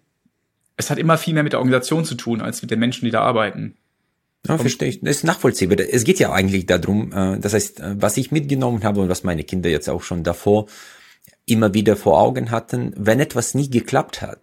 es 0.78 0.90
hat 0.90 1.00
immer 1.00 1.18
viel 1.18 1.34
mehr 1.34 1.44
mit 1.44 1.54
der 1.54 1.60
Organisation 1.60 2.06
zu 2.06 2.16
tun, 2.16 2.42
als 2.42 2.62
mit 2.62 2.70
den 2.70 2.80
Menschen, 2.80 3.06
die 3.06 3.12
da 3.12 3.22
arbeiten. 3.22 3.76
Ja, 4.48 4.58
verstehe 4.58 4.90
ich. 4.90 5.00
Das 5.02 5.18
ist 5.18 5.24
nachvollziehbar. 5.24 5.80
Es 5.80 6.04
geht 6.04 6.20
ja 6.20 6.32
eigentlich 6.32 6.66
darum, 6.66 7.12
äh, 7.14 7.40
das 7.40 7.54
heißt, 7.54 7.80
äh, 7.80 7.96
was 8.02 8.18
ich 8.18 8.32
mitgenommen 8.32 8.84
habe 8.84 9.00
und 9.00 9.10
was 9.10 9.24
meine 9.24 9.44
Kinder 9.44 9.70
jetzt 9.70 9.90
auch 9.90 10.04
schon 10.04 10.24
davor 10.24 10.68
immer 11.46 11.74
wieder 11.74 11.96
vor 11.96 12.20
Augen 12.20 12.52
hatten, 12.52 12.94
wenn 12.98 13.20
etwas 13.20 13.54
nie 13.54 13.70
geklappt 13.70 14.22
hat, 14.22 14.42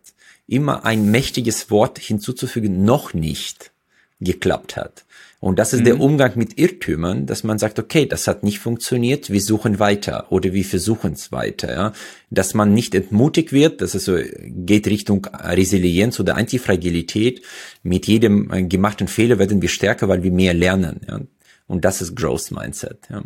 immer 0.51 0.85
ein 0.85 1.11
mächtiges 1.11 1.71
Wort 1.71 1.99
hinzuzufügen, 1.99 2.85
noch 2.85 3.15
nicht 3.15 3.73
geklappt 4.21 4.77
hat. 4.77 5.05
Und 5.41 5.59
das 5.59 5.73
ist 5.73 5.81
mhm. 5.81 5.85
der 5.85 6.01
Umgang 6.01 6.33
mit 6.37 6.59
Irrtümern, 6.59 7.25
dass 7.25 7.45
man 7.45 7.59
sagt, 7.59 7.79
okay, 7.79 8.05
das 8.05 8.29
hat 8.29 8.43
nicht 8.43 8.59
funktioniert, 8.59 9.31
wir 9.31 9.41
suchen 9.41 9.79
weiter 9.79 10.31
oder 10.31 10.53
wir 10.53 10.65
versuchen 10.67 11.15
es 11.15 11.33
weiter. 11.33 11.73
Ja? 11.73 11.93
Dass 12.29 12.53
man 12.53 12.75
nicht 12.75 12.95
entmutigt 12.95 13.51
wird, 13.51 13.81
dass 13.81 13.95
es 13.95 14.05
so 14.05 14.19
geht 14.45 14.87
Richtung 14.87 15.25
Resilienz 15.25 16.21
oder 16.21 16.37
Antifragilität. 16.37 17.41
Mit 17.83 18.07
jedem 18.07 18.53
äh, 18.53 18.63
gemachten 18.65 19.09
Fehler 19.09 19.39
werden 19.39 19.63
wir 19.63 19.71
stärker, 19.71 20.09
weil 20.09 20.23
wir 20.23 20.31
mehr 20.31 20.53
lernen. 20.53 21.01
Ja? 21.09 21.21
Und 21.67 21.87
das 21.87 22.03
ist 22.03 22.15
Growth 22.15 22.51
Mindset. 22.51 23.09
Ja? 23.09 23.23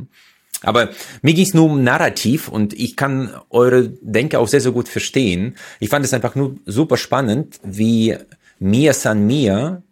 Aber 0.64 0.88
mir 1.22 1.34
ging 1.34 1.44
es 1.44 1.54
nur 1.54 1.66
um 1.66 1.84
Narrativ 1.84 2.48
und 2.48 2.72
ich 2.72 2.96
kann 2.96 3.34
eure 3.50 3.90
Denke 4.00 4.38
auch 4.38 4.48
sehr, 4.48 4.60
sehr 4.60 4.72
gut 4.72 4.88
verstehen. 4.88 5.56
Ich 5.80 5.88
fand 5.88 6.04
es 6.04 6.14
einfach 6.14 6.34
nur 6.34 6.56
super 6.66 6.96
spannend, 6.96 7.60
wie 7.62 8.16
Mia 8.58 8.92
San 8.92 9.26
Mia 9.26 9.82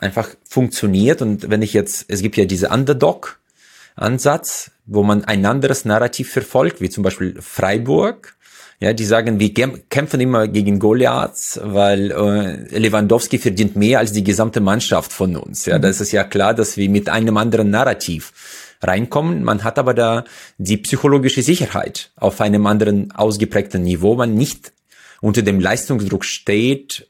einfach 0.00 0.28
funktioniert. 0.48 1.22
Und 1.22 1.50
wenn 1.50 1.62
ich 1.62 1.72
jetzt, 1.72 2.06
es 2.08 2.22
gibt 2.22 2.36
ja 2.36 2.44
diese 2.44 2.68
Underdog-Ansatz, 2.68 4.70
wo 4.86 5.02
man 5.02 5.24
ein 5.24 5.44
anderes 5.46 5.84
Narrativ 5.84 6.30
verfolgt, 6.30 6.80
wie 6.80 6.90
zum 6.90 7.02
Beispiel 7.02 7.36
Freiburg. 7.40 8.34
Ja, 8.78 8.92
die 8.92 9.06
sagen, 9.06 9.40
wir 9.40 9.54
kämpfen 9.54 10.20
immer 10.20 10.48
gegen 10.48 10.78
Goliaths, 10.78 11.58
weil 11.62 12.10
äh, 12.10 12.78
Lewandowski 12.78 13.38
verdient 13.38 13.74
mehr 13.74 14.00
als 14.00 14.12
die 14.12 14.22
gesamte 14.22 14.60
Mannschaft 14.60 15.14
von 15.14 15.34
uns. 15.34 15.64
Ja, 15.64 15.78
mhm. 15.78 15.82
da 15.82 15.88
ist 15.88 16.00
es 16.00 16.12
ja 16.12 16.24
klar, 16.24 16.52
dass 16.52 16.76
wir 16.76 16.90
mit 16.90 17.08
einem 17.08 17.38
anderen 17.38 17.70
Narrativ 17.70 18.34
reinkommen. 18.82 19.42
Man 19.44 19.64
hat 19.64 19.78
aber 19.78 19.94
da 19.94 20.24
die 20.58 20.76
psychologische 20.78 21.42
Sicherheit 21.42 22.12
auf 22.16 22.40
einem 22.40 22.66
anderen 22.66 23.12
ausgeprägten 23.12 23.82
Niveau, 23.82 24.16
man 24.16 24.34
nicht 24.34 24.72
unter 25.20 25.42
dem 25.42 25.60
Leistungsdruck 25.60 26.24
steht, 26.24 27.08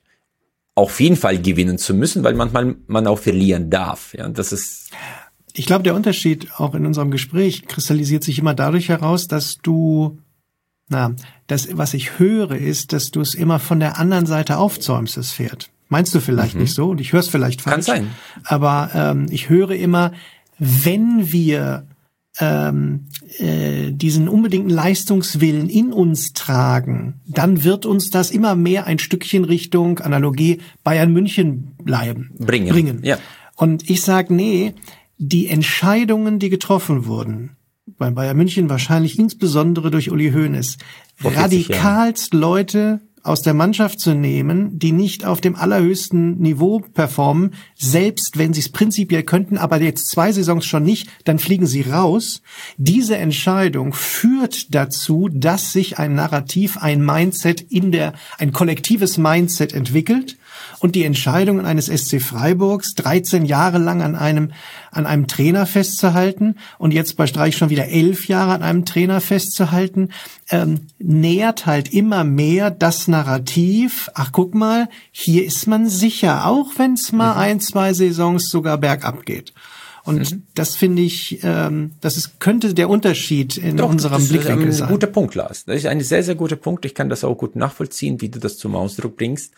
auf 0.74 1.00
jeden 1.00 1.16
Fall 1.16 1.40
gewinnen 1.40 1.78
zu 1.78 1.94
müssen, 1.94 2.22
weil 2.22 2.34
manchmal 2.34 2.76
man 2.86 3.06
auch 3.06 3.18
verlieren 3.18 3.70
darf. 3.70 4.14
Ja, 4.14 4.28
das 4.28 4.52
ist. 4.52 4.90
Ich 5.54 5.66
glaube, 5.66 5.82
der 5.82 5.94
Unterschied 5.94 6.52
auch 6.58 6.74
in 6.74 6.84
unserem 6.84 7.10
Gespräch 7.10 7.66
kristallisiert 7.66 8.22
sich 8.22 8.38
immer 8.38 8.54
dadurch 8.54 8.90
heraus, 8.90 9.26
dass 9.26 9.56
du, 9.56 10.18
na, 10.88 11.14
das, 11.46 11.68
was 11.72 11.94
ich 11.94 12.18
höre, 12.18 12.52
ist, 12.52 12.92
dass 12.92 13.10
du 13.10 13.22
es 13.22 13.34
immer 13.34 13.58
von 13.58 13.80
der 13.80 13.98
anderen 13.98 14.26
Seite 14.26 14.58
aufzäumst, 14.58 15.16
das 15.16 15.32
Pferd. 15.32 15.70
Meinst 15.88 16.14
du 16.14 16.20
vielleicht 16.20 16.56
mhm. 16.56 16.62
nicht 16.62 16.74
so? 16.74 16.90
Und 16.90 17.00
ich 17.00 17.12
höre 17.12 17.20
es 17.20 17.28
vielleicht 17.28 17.62
falsch. 17.62 17.74
Kann 17.74 17.82
sein. 17.82 18.10
Aber 18.44 18.90
ähm, 18.92 19.26
ich 19.30 19.48
höre 19.48 19.70
immer, 19.70 20.12
wenn 20.58 21.32
wir 21.32 21.86
ähm, 22.38 23.06
äh, 23.38 23.92
diesen 23.92 24.28
unbedingten 24.28 24.70
Leistungswillen 24.70 25.68
in 25.68 25.92
uns 25.92 26.32
tragen, 26.32 27.20
dann 27.26 27.64
wird 27.64 27.86
uns 27.86 28.10
das 28.10 28.30
immer 28.30 28.54
mehr 28.54 28.86
ein 28.86 28.98
Stückchen 28.98 29.44
Richtung 29.44 30.00
Analogie 30.00 30.58
Bayern 30.84 31.12
München 31.12 31.72
bleiben. 31.82 32.30
Bringen. 32.38 32.68
bringen. 32.68 33.00
Ja. 33.02 33.18
Und 33.56 33.88
ich 33.88 34.02
sage, 34.02 34.34
nee, 34.34 34.74
die 35.18 35.48
Entscheidungen, 35.48 36.38
die 36.38 36.50
getroffen 36.50 37.06
wurden, 37.06 37.56
bei 37.86 38.10
Bayern 38.10 38.36
München 38.36 38.68
wahrscheinlich 38.68 39.18
insbesondere 39.18 39.90
durch 39.90 40.10
Uli 40.10 40.32
Hoeneß, 40.32 40.76
radikalst 41.22 42.34
Leute 42.34 43.00
aus 43.26 43.42
der 43.42 43.54
Mannschaft 43.54 44.00
zu 44.00 44.14
nehmen, 44.14 44.78
die 44.78 44.92
nicht 44.92 45.24
auf 45.24 45.40
dem 45.40 45.56
allerhöchsten 45.56 46.38
Niveau 46.38 46.80
performen, 46.80 47.54
selbst 47.74 48.38
wenn 48.38 48.52
sie 48.52 48.60
es 48.60 48.68
prinzipiell 48.68 49.22
könnten, 49.22 49.58
aber 49.58 49.80
jetzt 49.80 50.08
zwei 50.10 50.32
Saisons 50.32 50.64
schon 50.64 50.84
nicht, 50.84 51.08
dann 51.24 51.38
fliegen 51.38 51.66
sie 51.66 51.82
raus. 51.82 52.42
Diese 52.76 53.16
Entscheidung 53.16 53.92
führt 53.92 54.74
dazu, 54.74 55.28
dass 55.32 55.72
sich 55.72 55.98
ein 55.98 56.14
Narrativ, 56.14 56.78
ein 56.78 57.04
Mindset 57.04 57.60
in 57.60 57.92
der, 57.92 58.14
ein 58.38 58.52
kollektives 58.52 59.18
Mindset 59.18 59.72
entwickelt 59.72 60.36
und 60.80 60.94
die 60.94 61.04
Entscheidungen 61.04 61.64
eines 61.64 61.86
SC 61.86 62.20
Freiburgs 62.20 62.94
13 62.94 63.44
Jahre 63.44 63.78
lang 63.78 64.02
an 64.02 64.14
einem, 64.14 64.52
an 64.90 65.06
einem 65.06 65.26
Trainer 65.26 65.66
festzuhalten 65.66 66.56
und 66.78 66.92
jetzt 66.92 67.16
bei 67.16 67.26
Streich 67.26 67.56
schon 67.56 67.70
wieder 67.70 67.88
elf 67.88 68.28
Jahre 68.28 68.52
an 68.52 68.62
einem 68.62 68.84
Trainer 68.84 69.20
festzuhalten, 69.20 70.10
ähm, 70.50 70.86
nähert 70.98 71.66
halt 71.66 71.92
immer 71.92 72.24
mehr 72.24 72.70
das 72.70 73.08
Narrativ, 73.08 74.10
ach 74.14 74.32
guck 74.32 74.54
mal, 74.54 74.88
hier 75.10 75.44
ist 75.44 75.66
man 75.66 75.88
sicher, 75.88 76.46
auch 76.46 76.72
wenn 76.76 76.94
es 76.94 77.12
mal 77.12 77.34
mhm. 77.34 77.40
ein, 77.40 77.60
zwei 77.60 77.92
Saisons 77.92 78.48
sogar 78.48 78.78
bergab 78.78 79.24
geht. 79.24 79.52
Und 80.06 80.30
mhm. 80.30 80.42
das 80.54 80.76
finde 80.76 81.02
ich, 81.02 81.40
ähm, 81.42 81.92
das 82.00 82.16
ist, 82.16 82.38
könnte 82.38 82.72
der 82.74 82.88
Unterschied 82.88 83.56
in 83.56 83.76
Doch, 83.76 83.88
unserem 83.88 84.20
das 84.20 84.28
Blickwinkel 84.28 84.68
ist 84.68 84.76
ein 84.76 84.78
sein. 84.78 84.88
Guter 84.88 85.08
Punkt, 85.08 85.34
Lars. 85.34 85.64
Das 85.64 85.76
ist 85.76 85.86
ein 85.86 86.00
sehr, 86.00 86.22
sehr 86.22 86.36
guter 86.36 86.54
Punkt. 86.54 86.84
Ich 86.84 86.94
kann 86.94 87.08
das 87.08 87.24
auch 87.24 87.34
gut 87.34 87.56
nachvollziehen, 87.56 88.20
wie 88.20 88.28
du 88.28 88.38
das 88.38 88.56
zum 88.56 88.76
Ausdruck 88.76 89.16
bringst. 89.16 89.52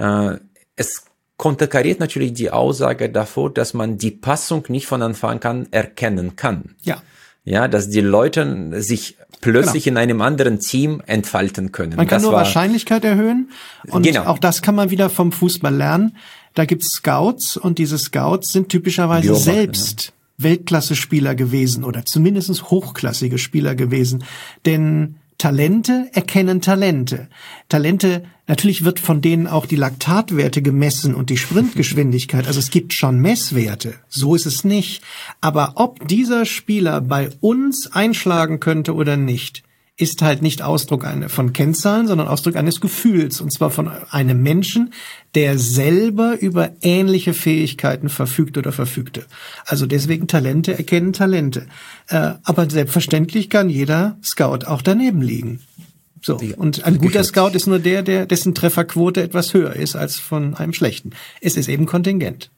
Äh, 0.00 0.38
es 0.76 1.04
konterkariert 1.36 2.00
natürlich 2.00 2.32
die 2.32 2.50
Aussage 2.50 3.08
davor, 3.08 3.52
dass 3.52 3.72
man 3.74 3.98
die 3.98 4.10
Passung 4.10 4.64
nicht 4.68 4.86
von 4.86 5.02
Anfang 5.02 5.42
an 5.44 5.68
erkennen 5.70 6.36
kann. 6.36 6.74
Ja. 6.82 7.02
Ja, 7.44 7.68
dass 7.68 7.88
die 7.88 8.02
Leute 8.02 8.82
sich 8.82 9.16
plötzlich 9.40 9.84
genau. 9.84 10.00
in 10.00 10.02
einem 10.02 10.20
anderen 10.20 10.60
Team 10.60 11.02
entfalten 11.06 11.72
können. 11.72 11.96
Man 11.96 12.06
kann 12.06 12.16
das 12.16 12.24
nur 12.24 12.32
Wahrscheinlichkeit 12.32 13.04
erhöhen 13.04 13.50
und 13.88 14.02
genau. 14.02 14.24
auch 14.24 14.38
das 14.38 14.60
kann 14.60 14.74
man 14.74 14.90
wieder 14.90 15.08
vom 15.08 15.32
Fußball 15.32 15.74
lernen. 15.74 16.16
Da 16.54 16.64
gibt's 16.64 16.90
Scouts 16.92 17.56
und 17.56 17.78
diese 17.78 17.96
Scouts 17.96 18.52
sind 18.52 18.68
typischerweise 18.68 19.28
Beobachten, 19.28 19.50
selbst 19.50 20.12
ja. 20.38 20.44
Weltklasse-Spieler 20.44 21.34
gewesen 21.34 21.84
oder 21.84 22.04
zumindest 22.04 22.70
hochklassige 22.70 23.38
Spieler 23.38 23.74
gewesen. 23.74 24.24
Denn 24.66 25.16
Talente 25.38 26.10
erkennen 26.12 26.60
Talente. 26.60 27.28
Talente, 27.70 28.24
natürlich 28.50 28.84
wird 28.84 28.98
von 29.00 29.22
denen 29.22 29.46
auch 29.46 29.64
die 29.64 29.76
Laktatwerte 29.76 30.60
gemessen 30.60 31.14
und 31.14 31.30
die 31.30 31.36
Sprintgeschwindigkeit. 31.36 32.46
Also 32.46 32.58
es 32.58 32.70
gibt 32.70 32.92
schon 32.92 33.20
Messwerte. 33.20 33.94
So 34.08 34.34
ist 34.34 34.44
es 34.44 34.64
nicht. 34.64 35.02
Aber 35.40 35.74
ob 35.76 36.06
dieser 36.08 36.44
Spieler 36.44 37.00
bei 37.00 37.30
uns 37.40 37.90
einschlagen 37.92 38.60
könnte 38.60 38.94
oder 38.94 39.16
nicht, 39.16 39.62
ist 39.96 40.22
halt 40.22 40.40
nicht 40.42 40.62
Ausdruck 40.62 41.06
von 41.28 41.52
Kennzahlen, 41.52 42.06
sondern 42.06 42.26
Ausdruck 42.26 42.56
eines 42.56 42.80
Gefühls. 42.80 43.40
Und 43.40 43.52
zwar 43.52 43.70
von 43.70 43.88
einem 44.10 44.42
Menschen, 44.42 44.92
der 45.34 45.58
selber 45.58 46.40
über 46.40 46.70
ähnliche 46.80 47.34
Fähigkeiten 47.34 48.08
verfügt 48.08 48.56
oder 48.58 48.72
verfügte. 48.72 49.26
Also 49.66 49.86
deswegen 49.86 50.26
Talente 50.26 50.76
erkennen 50.76 51.12
Talente. 51.12 51.66
Äh, 52.08 52.32
aber 52.42 52.68
selbstverständlich 52.68 53.50
kann 53.50 53.68
jeder 53.68 54.18
Scout 54.24 54.66
auch 54.66 54.82
daneben 54.82 55.22
liegen. 55.22 55.60
So. 56.22 56.38
Und 56.56 56.84
ein 56.84 56.98
guter 56.98 57.24
Scout 57.24 57.50
ist 57.54 57.66
nur 57.66 57.78
der, 57.78 58.02
der, 58.02 58.26
dessen 58.26 58.54
Trefferquote 58.54 59.22
etwas 59.22 59.54
höher 59.54 59.74
ist 59.74 59.96
als 59.96 60.16
von 60.16 60.54
einem 60.54 60.72
schlechten. 60.72 61.12
Es 61.40 61.56
ist 61.56 61.68
eben 61.68 61.86
Kontingent 61.86 62.50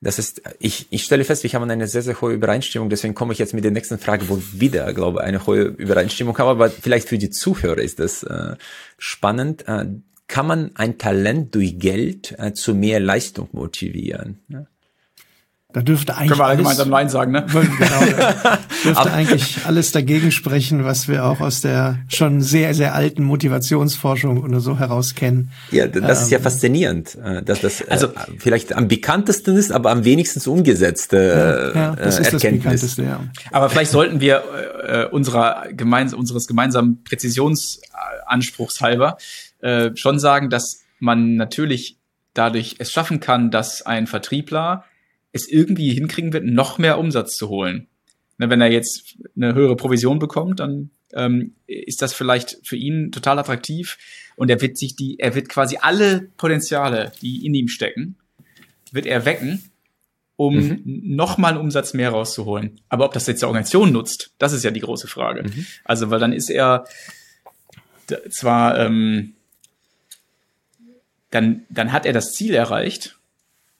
das 0.00 0.18
ist, 0.18 0.40
ich, 0.58 0.86
ich 0.90 1.04
stelle 1.04 1.24
fest, 1.24 1.42
wir 1.42 1.52
haben 1.52 1.70
eine 1.70 1.86
sehr, 1.86 2.02
sehr 2.02 2.20
hohe 2.20 2.32
Übereinstimmung, 2.32 2.88
deswegen 2.88 3.14
komme 3.14 3.34
ich 3.34 3.38
jetzt 3.38 3.52
mit 3.52 3.64
der 3.64 3.70
nächsten 3.70 3.98
Frage, 3.98 4.28
wo 4.28 4.42
wieder, 4.52 4.92
glaube 4.94 5.18
ich, 5.20 5.24
eine 5.26 5.46
hohe 5.46 5.62
Übereinstimmung 5.62 6.36
haben, 6.38 6.48
aber 6.48 6.70
vielleicht 6.70 7.08
für 7.08 7.18
die 7.18 7.28
Zuhörer 7.28 7.78
ist 7.78 7.98
das 7.98 8.22
äh, 8.22 8.56
spannend. 8.96 9.68
Äh, 9.68 9.86
kann 10.26 10.46
man 10.46 10.70
ein 10.74 10.96
Talent 10.96 11.54
durch 11.54 11.78
Geld 11.78 12.34
äh, 12.38 12.52
zu 12.54 12.74
mehr 12.74 13.00
Leistung 13.00 13.48
motivieren? 13.52 14.38
Ja? 14.48 14.64
Da 15.72 15.82
dürfte 15.82 16.16
eigentlich 16.16 16.30
Können 16.30 16.40
wir 16.40 16.44
alle 16.44 16.52
alles, 16.52 16.62
gemeinsam 16.62 16.88
Nein 16.90 17.08
sagen, 17.08 17.32
ne? 17.32 17.46
Genau, 17.46 18.18
da 18.18 18.58
dürfte 18.84 19.12
eigentlich 19.12 19.58
alles 19.64 19.92
dagegen 19.92 20.32
sprechen, 20.32 20.84
was 20.84 21.06
wir 21.06 21.24
auch 21.24 21.40
aus 21.40 21.60
der 21.60 21.98
schon 22.08 22.40
sehr, 22.40 22.74
sehr 22.74 22.94
alten 22.94 23.22
Motivationsforschung 23.22 24.42
oder 24.42 24.60
so 24.60 24.78
heraus 24.78 25.14
kennen. 25.14 25.52
Ja, 25.70 25.86
das 25.86 26.22
ist 26.22 26.30
ja 26.30 26.38
ähm, 26.38 26.44
faszinierend, 26.44 27.16
äh, 27.16 27.42
dass 27.42 27.60
das 27.60 27.86
also, 27.88 28.08
äh, 28.08 28.10
vielleicht 28.38 28.72
am 28.72 28.88
bekanntesten 28.88 29.56
ist, 29.56 29.70
aber 29.70 29.90
am 29.90 30.04
wenigsten 30.04 30.40
umgesetzte 30.50 31.72
ja, 31.74 31.80
ja, 31.80 31.96
das 31.96 32.18
ist 32.18 32.32
das 32.32 32.42
bekannteste, 32.42 33.04
ja. 33.04 33.20
Aber 33.52 33.70
vielleicht 33.70 33.92
sollten 33.92 34.20
wir 34.20 34.42
äh, 34.86 35.04
unserer 35.06 35.66
gemeins 35.72 36.14
unseres 36.14 36.48
gemeinsamen 36.48 37.04
Präzisionsanspruchs 37.04 38.80
halber 38.80 39.18
äh, 39.60 39.90
schon 39.94 40.18
sagen, 40.18 40.50
dass 40.50 40.80
man 40.98 41.36
natürlich 41.36 41.98
dadurch 42.34 42.76
es 42.78 42.92
schaffen 42.92 43.20
kann, 43.20 43.50
dass 43.50 43.82
ein 43.82 44.06
Vertriebler 44.06 44.84
es 45.32 45.48
irgendwie 45.48 45.92
hinkriegen 45.92 46.32
wird, 46.32 46.44
noch 46.44 46.78
mehr 46.78 46.98
Umsatz 46.98 47.36
zu 47.36 47.48
holen. 47.48 47.86
Ne, 48.38 48.50
wenn 48.50 48.60
er 48.60 48.72
jetzt 48.72 49.16
eine 49.36 49.54
höhere 49.54 49.76
Provision 49.76 50.18
bekommt, 50.18 50.60
dann 50.60 50.90
ähm, 51.12 51.54
ist 51.66 52.02
das 52.02 52.14
vielleicht 52.14 52.58
für 52.64 52.76
ihn 52.76 53.12
total 53.12 53.38
attraktiv 53.38 53.98
und 54.36 54.50
er 54.50 54.60
wird 54.60 54.78
sich 54.78 54.96
die, 54.96 55.18
er 55.18 55.34
wird 55.34 55.48
quasi 55.48 55.78
alle 55.80 56.30
Potenziale, 56.36 57.12
die 57.20 57.44
in 57.44 57.54
ihm 57.54 57.68
stecken, 57.68 58.16
wird 58.92 59.06
er 59.06 59.24
wecken, 59.24 59.70
um 60.36 60.56
mhm. 60.56 60.82
nochmal 60.84 61.52
einen 61.52 61.60
Umsatz 61.60 61.92
mehr 61.92 62.08
rauszuholen. 62.10 62.80
Aber 62.88 63.04
ob 63.04 63.12
das 63.12 63.26
jetzt 63.26 63.42
die 63.42 63.46
Organisation 63.46 63.92
nutzt, 63.92 64.32
das 64.38 64.54
ist 64.54 64.64
ja 64.64 64.70
die 64.70 64.80
große 64.80 65.06
Frage. 65.06 65.42
Mhm. 65.42 65.66
Also, 65.84 66.10
weil 66.10 66.18
dann 66.18 66.32
ist 66.32 66.48
er 66.48 66.86
zwar, 68.30 68.78
ähm, 68.78 69.34
dann, 71.30 71.66
dann 71.68 71.92
hat 71.92 72.06
er 72.06 72.14
das 72.14 72.32
Ziel 72.32 72.54
erreicht, 72.54 73.19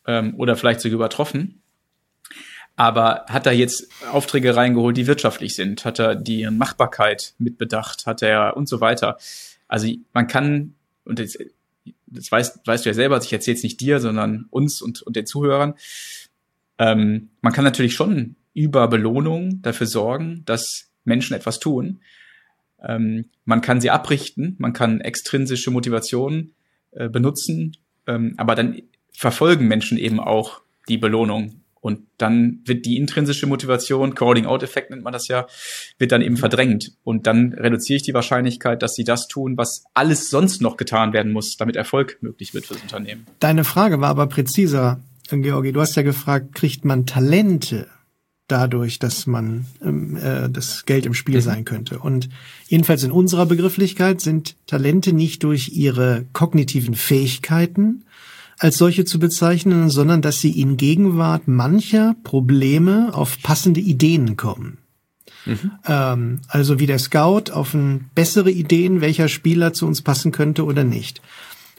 ähm, 0.06 0.34
oder 0.36 0.56
vielleicht 0.56 0.80
sogar 0.80 0.96
übertroffen. 0.96 1.62
Aber 2.76 3.26
hat 3.28 3.46
er 3.46 3.52
jetzt 3.52 3.88
Aufträge 4.10 4.56
reingeholt, 4.56 4.96
die 4.96 5.06
wirtschaftlich 5.06 5.54
sind? 5.54 5.84
Hat 5.84 5.98
er 5.98 6.14
die 6.14 6.48
Machbarkeit 6.50 7.34
mitbedacht? 7.38 8.06
Hat 8.06 8.22
er 8.22 8.56
und 8.56 8.68
so 8.68 8.80
weiter? 8.80 9.18
Also 9.68 9.88
man 10.14 10.26
kann, 10.26 10.74
und 11.04 11.18
das, 11.18 11.36
das 12.06 12.32
weißt, 12.32 12.66
weißt 12.66 12.84
du 12.84 12.90
ja 12.90 12.94
selber, 12.94 13.20
ich 13.22 13.32
erzähle 13.32 13.56
es 13.56 13.62
nicht 13.62 13.80
dir, 13.80 14.00
sondern 14.00 14.46
uns 14.50 14.80
und, 14.80 15.02
und 15.02 15.14
den 15.14 15.26
Zuhörern, 15.26 15.74
ähm, 16.78 17.28
man 17.42 17.52
kann 17.52 17.64
natürlich 17.64 17.94
schon 17.94 18.36
über 18.54 18.88
Belohnung 18.88 19.60
dafür 19.62 19.86
sorgen, 19.86 20.42
dass 20.46 20.90
Menschen 21.04 21.36
etwas 21.36 21.60
tun. 21.60 22.00
Ähm, 22.82 23.26
man 23.44 23.60
kann 23.60 23.80
sie 23.80 23.90
abrichten, 23.90 24.56
man 24.58 24.72
kann 24.72 25.00
extrinsische 25.00 25.70
Motivationen 25.70 26.54
äh, 26.92 27.08
benutzen, 27.08 27.76
ähm, 28.06 28.34
aber 28.38 28.54
dann 28.54 28.80
verfolgen 29.12 29.68
Menschen 29.68 29.98
eben 29.98 30.20
auch 30.20 30.60
die 30.88 30.98
Belohnung. 30.98 31.62
Und 31.80 32.00
dann 32.18 32.60
wird 32.66 32.84
die 32.84 32.98
intrinsische 32.98 33.46
Motivation, 33.46 34.14
Calling-out-Effekt 34.14 34.90
nennt 34.90 35.02
man 35.02 35.14
das 35.14 35.28
ja, 35.28 35.46
wird 35.98 36.12
dann 36.12 36.20
eben 36.20 36.36
verdrängt. 36.36 36.92
Und 37.04 37.26
dann 37.26 37.54
reduziere 37.54 37.96
ich 37.96 38.02
die 38.02 38.12
Wahrscheinlichkeit, 38.12 38.82
dass 38.82 38.94
sie 38.94 39.04
das 39.04 39.28
tun, 39.28 39.56
was 39.56 39.84
alles 39.94 40.28
sonst 40.28 40.60
noch 40.60 40.76
getan 40.76 41.14
werden 41.14 41.32
muss, 41.32 41.56
damit 41.56 41.76
Erfolg 41.76 42.18
möglich 42.20 42.52
wird 42.52 42.66
fürs 42.66 42.82
Unternehmen. 42.82 43.26
Deine 43.38 43.64
Frage 43.64 44.00
war 44.00 44.10
aber 44.10 44.26
präziser, 44.26 45.00
Georgi. 45.30 45.72
Du 45.72 45.80
hast 45.80 45.94
ja 45.94 46.02
gefragt, 46.02 46.54
kriegt 46.54 46.84
man 46.84 47.06
Talente 47.06 47.86
dadurch, 48.50 48.98
dass 48.98 49.26
man 49.26 49.66
ähm, 49.82 50.16
äh, 50.16 50.50
das 50.50 50.84
Geld 50.84 51.06
im 51.06 51.14
Spiel 51.14 51.36
mhm. 51.36 51.42
sein 51.42 51.64
könnte. 51.64 51.98
Und 51.98 52.28
jedenfalls 52.66 53.04
in 53.04 53.12
unserer 53.12 53.46
Begrifflichkeit 53.46 54.20
sind 54.20 54.56
Talente 54.66 55.12
nicht 55.12 55.44
durch 55.44 55.70
ihre 55.70 56.26
kognitiven 56.32 56.94
Fähigkeiten, 56.94 58.04
als 58.60 58.76
solche 58.76 59.06
zu 59.06 59.18
bezeichnen, 59.18 59.88
sondern 59.88 60.20
dass 60.20 60.40
sie 60.40 60.60
in 60.60 60.76
Gegenwart 60.76 61.48
mancher 61.48 62.14
Probleme 62.22 63.08
auf 63.14 63.40
passende 63.42 63.80
Ideen 63.80 64.36
kommen. 64.36 64.76
Mhm. 65.46 65.70
Ähm, 65.86 66.40
also 66.46 66.78
wie 66.78 66.86
der 66.86 66.98
Scout 66.98 67.50
auf 67.52 67.72
ein 67.72 68.10
bessere 68.14 68.50
Ideen, 68.50 69.00
welcher 69.00 69.28
Spieler 69.28 69.72
zu 69.72 69.86
uns 69.86 70.02
passen 70.02 70.30
könnte 70.30 70.64
oder 70.66 70.84
nicht. 70.84 71.22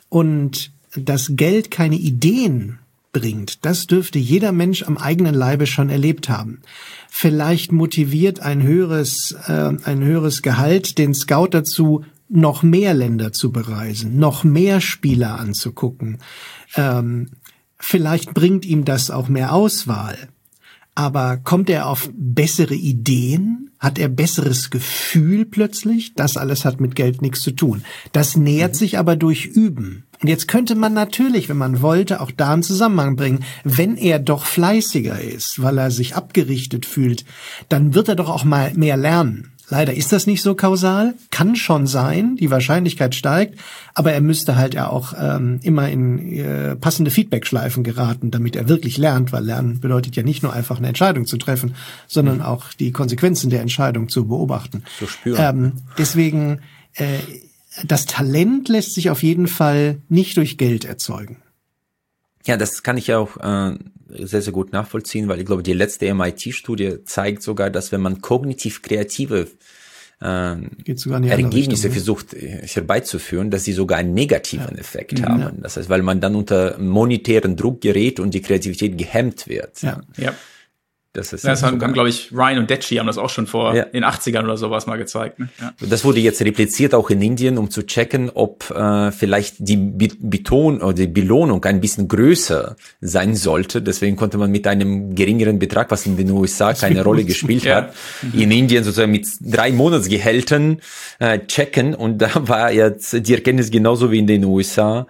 Und 0.09 0.71
dass 0.95 1.33
Geld 1.35 1.69
keine 1.69 1.97
Ideen 1.97 2.79
bringt, 3.13 3.63
das 3.63 3.85
dürfte 3.85 4.17
jeder 4.17 4.51
Mensch 4.51 4.81
am 4.81 4.97
eigenen 4.97 5.35
Leibe 5.35 5.67
schon 5.67 5.91
erlebt 5.91 6.29
haben. 6.29 6.61
Vielleicht 7.09 7.71
motiviert 7.71 8.39
ein 8.39 8.63
höheres, 8.63 9.35
äh, 9.47 9.73
ein 9.83 10.03
höheres 10.03 10.41
Gehalt 10.41 10.97
den 10.97 11.13
Scout 11.13 11.49
dazu, 11.51 12.03
noch 12.31 12.63
mehr 12.63 12.93
Länder 12.93 13.33
zu 13.33 13.51
bereisen, 13.51 14.17
noch 14.17 14.43
mehr 14.43 14.79
Spieler 14.79 15.37
anzugucken, 15.37 16.19
ähm, 16.75 17.29
vielleicht 17.77 18.33
bringt 18.33 18.65
ihm 18.65 18.85
das 18.85 19.11
auch 19.11 19.27
mehr 19.27 19.53
Auswahl. 19.53 20.29
Aber 20.93 21.37
kommt 21.37 21.69
er 21.69 21.87
auf 21.87 22.09
bessere 22.13 22.75
Ideen? 22.75 23.71
Hat 23.79 23.97
er 23.97 24.09
besseres 24.09 24.69
Gefühl 24.69 25.45
plötzlich? 25.45 26.13
Das 26.13 26.37
alles 26.37 26.65
hat 26.65 26.81
mit 26.81 26.95
Geld 26.95 27.21
nichts 27.21 27.41
zu 27.41 27.51
tun. 27.51 27.83
Das 28.11 28.35
nähert 28.35 28.73
mhm. 28.73 28.77
sich 28.77 28.99
aber 28.99 29.15
durch 29.15 29.45
Üben. 29.45 30.03
Und 30.21 30.27
jetzt 30.27 30.47
könnte 30.47 30.75
man 30.75 30.93
natürlich, 30.93 31.49
wenn 31.49 31.57
man 31.57 31.81
wollte, 31.81 32.21
auch 32.21 32.29
da 32.29 32.53
einen 32.53 32.61
Zusammenhang 32.61 33.15
bringen. 33.15 33.43
Wenn 33.63 33.97
er 33.97 34.19
doch 34.19 34.45
fleißiger 34.45 35.19
ist, 35.19 35.61
weil 35.63 35.79
er 35.79 35.89
sich 35.89 36.15
abgerichtet 36.15 36.85
fühlt, 36.85 37.25
dann 37.69 37.95
wird 37.95 38.07
er 38.07 38.15
doch 38.15 38.29
auch 38.29 38.43
mal 38.43 38.71
mehr 38.75 38.97
lernen. 38.97 39.50
Leider 39.71 39.93
ist 39.93 40.11
das 40.11 40.27
nicht 40.27 40.41
so 40.41 40.53
kausal, 40.53 41.13
kann 41.29 41.55
schon 41.55 41.87
sein, 41.87 42.35
die 42.35 42.51
Wahrscheinlichkeit 42.51 43.15
steigt, 43.15 43.57
aber 43.93 44.11
er 44.11 44.19
müsste 44.19 44.57
halt 44.57 44.73
ja 44.73 44.89
auch 44.89 45.13
ähm, 45.17 45.61
immer 45.63 45.87
in 45.87 46.33
äh, 46.33 46.75
passende 46.75 47.09
Feedback-Schleifen 47.09 47.85
geraten, 47.85 48.31
damit 48.31 48.57
er 48.57 48.67
wirklich 48.67 48.97
lernt, 48.97 49.31
weil 49.31 49.45
Lernen 49.45 49.79
bedeutet 49.79 50.17
ja 50.17 50.23
nicht 50.23 50.43
nur 50.43 50.51
einfach 50.51 50.79
eine 50.79 50.89
Entscheidung 50.89 51.25
zu 51.25 51.37
treffen, 51.37 51.75
sondern 52.05 52.39
mhm. 52.39 52.41
auch 52.43 52.73
die 52.73 52.91
Konsequenzen 52.91 53.49
der 53.49 53.61
Entscheidung 53.61 54.09
zu 54.09 54.27
beobachten. 54.27 54.83
Zu 54.99 55.07
spüren. 55.07 55.39
Ähm, 55.39 55.71
deswegen, 55.97 56.59
äh, 56.95 57.19
das 57.85 58.05
Talent 58.07 58.67
lässt 58.67 58.93
sich 58.93 59.09
auf 59.09 59.23
jeden 59.23 59.47
Fall 59.47 59.99
nicht 60.09 60.35
durch 60.35 60.57
Geld 60.57 60.83
erzeugen. 60.83 61.37
Ja, 62.45 62.57
das 62.57 62.83
kann 62.83 62.97
ich 62.97 63.07
ja 63.07 63.19
auch 63.19 63.37
äh, 63.37 63.77
sehr, 64.19 64.41
sehr 64.41 64.53
gut 64.53 64.71
nachvollziehen, 64.71 65.27
weil 65.27 65.39
ich 65.39 65.45
glaube, 65.45 65.63
die 65.63 65.73
letzte 65.73 66.13
MIT-Studie 66.13 67.03
zeigt 67.05 67.43
sogar, 67.43 67.69
dass 67.69 67.91
wenn 67.91 68.01
man 68.01 68.21
kognitiv 68.21 68.81
kreative 68.81 69.47
äh, 70.21 70.55
Ergebnisse 71.27 71.87
ne? 71.87 71.93
versucht 71.93 72.33
äh, 72.33 72.67
herbeizuführen, 72.67 73.49
dass 73.49 73.63
sie 73.63 73.73
sogar 73.73 73.97
einen 73.97 74.13
negativen 74.13 74.75
ja. 74.75 74.79
Effekt 74.79 75.19
mhm, 75.19 75.25
haben. 75.25 75.41
Ja. 75.41 75.51
Das 75.61 75.77
heißt, 75.77 75.89
weil 75.89 76.03
man 76.03 76.21
dann 76.21 76.35
unter 76.35 76.77
monetären 76.77 77.55
Druck 77.55 77.81
gerät 77.81 78.19
und 78.19 78.33
die 78.33 78.41
Kreativität 78.41 78.97
gehemmt 78.97 79.47
wird. 79.47 79.81
Ja. 79.81 80.01
ja. 80.17 80.33
Das, 81.13 81.33
ist 81.33 81.43
das 81.43 81.61
haben, 81.61 81.81
haben 81.81 81.91
glaube 81.91 82.07
ich, 82.07 82.31
Ryan 82.31 82.59
und 82.59 82.69
Deci 82.69 82.95
haben 82.95 83.07
das 83.07 83.17
auch 83.17 83.29
schon 83.29 83.45
vor 83.45 83.75
ja. 83.75 83.83
den 83.83 84.05
80ern 84.05 84.45
oder 84.45 84.55
sowas 84.55 84.87
mal 84.87 84.95
gezeigt. 84.95 85.39
Ne? 85.39 85.49
Ja. 85.59 85.73
Das 85.81 86.05
wurde 86.05 86.21
jetzt 86.21 86.41
repliziert 86.41 86.93
auch 86.93 87.09
in 87.09 87.21
Indien, 87.21 87.57
um 87.57 87.69
zu 87.69 87.85
checken, 87.85 88.29
ob 88.29 88.69
äh, 88.71 89.11
vielleicht 89.11 89.55
die 89.59 89.75
Beton 89.75 90.81
oder 90.81 90.93
die 90.93 91.07
Belohnung 91.07 91.65
ein 91.65 91.81
bisschen 91.81 92.07
größer 92.07 92.77
sein 93.01 93.35
sollte. 93.35 93.81
Deswegen 93.81 94.15
konnte 94.15 94.37
man 94.37 94.51
mit 94.51 94.65
einem 94.67 95.13
geringeren 95.13 95.59
Betrag, 95.59 95.91
was 95.91 96.05
in 96.05 96.15
den 96.15 96.31
USA 96.31 96.73
keine 96.73 97.03
Rolle 97.03 97.25
gespielt 97.25 97.63
ja. 97.65 97.75
hat, 97.75 97.93
in 98.33 98.49
Indien 98.49 98.85
sozusagen 98.85 99.11
mit 99.11 99.27
drei 99.41 99.73
Monatsgehältern 99.73 100.79
äh, 101.19 101.39
checken. 101.39 101.93
Und 101.93 102.19
da 102.19 102.29
war 102.47 102.71
jetzt 102.71 103.27
die 103.27 103.33
Erkenntnis 103.33 103.69
genauso 103.69 104.11
wie 104.11 104.19
in 104.19 104.27
den 104.27 104.45
USA. 104.45 105.07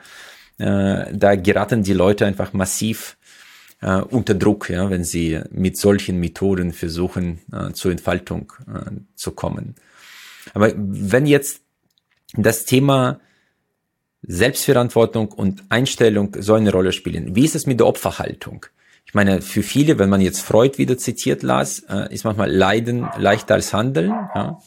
Äh, 0.58 1.14
da 1.14 1.36
geraten 1.36 1.84
die 1.84 1.94
Leute 1.94 2.26
einfach 2.26 2.54
massiv 2.54 3.18
äh, 3.82 4.02
unter 4.02 4.34
Druck, 4.34 4.70
ja, 4.70 4.90
wenn 4.90 5.04
sie 5.04 5.42
mit 5.52 5.78
solchen 5.78 6.20
Methoden 6.20 6.72
versuchen, 6.72 7.40
äh, 7.52 7.72
zur 7.74 7.92
Entfaltung 7.92 8.54
äh, 8.68 8.92
zu 9.16 9.32
kommen. 9.32 9.76
Aber 10.54 10.72
wenn 10.76 11.26
jetzt 11.26 11.62
das 12.34 12.66
Thema 12.66 13.20
Selbstverantwortung 14.24 15.30
und 15.30 15.64
Einstellung 15.70 16.36
so 16.40 16.54
eine 16.54 16.72
Rolle 16.72 16.92
spielen, 16.92 17.36
wie 17.36 17.46
ist 17.46 17.56
es 17.56 17.66
mit 17.66 17.80
der 17.80 17.88
Opferhaltung? 17.88 18.66
Ich 19.06 19.14
meine, 19.14 19.42
für 19.42 19.64
viele, 19.64 20.00
wenn 20.00 20.10
man 20.10 20.22
jetzt 20.22 20.42
Freud 20.42 20.78
wieder 20.78 20.98
zitiert 20.98 21.44
las, 21.44 21.80
äh, 21.90 22.14
ist 22.14 22.24
manchmal 22.24 22.52
Leiden 22.52 23.08
leichter 23.18 23.56
als 23.56 23.74
Handeln. 23.74 24.10
Ja. 24.10 24.60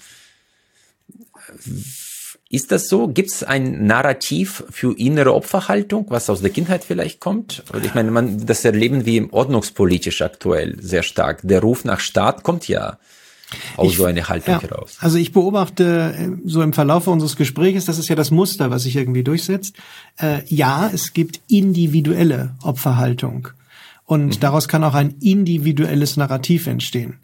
Ist 2.51 2.71
das 2.73 2.89
so? 2.89 3.09
Gibt 3.09 3.31
es 3.31 3.43
ein 3.43 3.87
Narrativ 3.87 4.65
für 4.71 4.97
innere 4.97 5.35
Opferhaltung, 5.35 6.07
was 6.11 6.29
aus 6.31 6.41
der 6.41 6.51
Kindheit 6.51 6.85
vielleicht 6.85 7.19
kommt? 7.19 7.65
Ich 7.83 7.95
meine, 7.95 8.11
man, 8.11 8.47
das 8.47 8.65
erleben 8.65 9.07
wir 9.07 9.33
ordnungspolitisch 9.33 10.23
aktuell 10.23 10.77
sehr 10.81 11.03
stark. 11.03 11.41
Der 11.43 11.61
Ruf 11.61 11.85
nach 11.85 12.01
Staat 12.01 12.43
kommt 12.43 12.69
ja 12.69 12.99
aus 13.77 13.93
ich, 13.93 13.97
so 13.97 14.05
eine 14.05 14.29
Haltung 14.29 14.55
ja, 14.55 14.63
heraus. 14.63 14.97
Also 15.01 15.17
ich 15.19 15.33
beobachte 15.33 16.15
äh, 16.17 16.29
so 16.45 16.63
im 16.63 16.73
Verlauf 16.73 17.07
unseres 17.07 17.37
Gesprächs, 17.37 17.87
das 17.87 17.99
ist 17.99 18.09
ja 18.09 18.17
das 18.17 18.31
Muster, 18.31 18.71
was 18.71 18.83
sich 18.83 18.97
irgendwie 18.97 19.25
durchsetzt. 19.25 19.77
Äh, 20.21 20.43
ja, 20.47 20.91
es 20.93 21.13
gibt 21.13 21.41
individuelle 21.49 22.55
Opferhaltung. 22.63 23.49
Und 24.05 24.27
mhm. 24.27 24.41
daraus 24.41 24.69
kann 24.69 24.85
auch 24.85 24.95
ein 24.95 25.15
individuelles 25.21 26.17
Narrativ 26.17 26.67
entstehen 26.67 27.19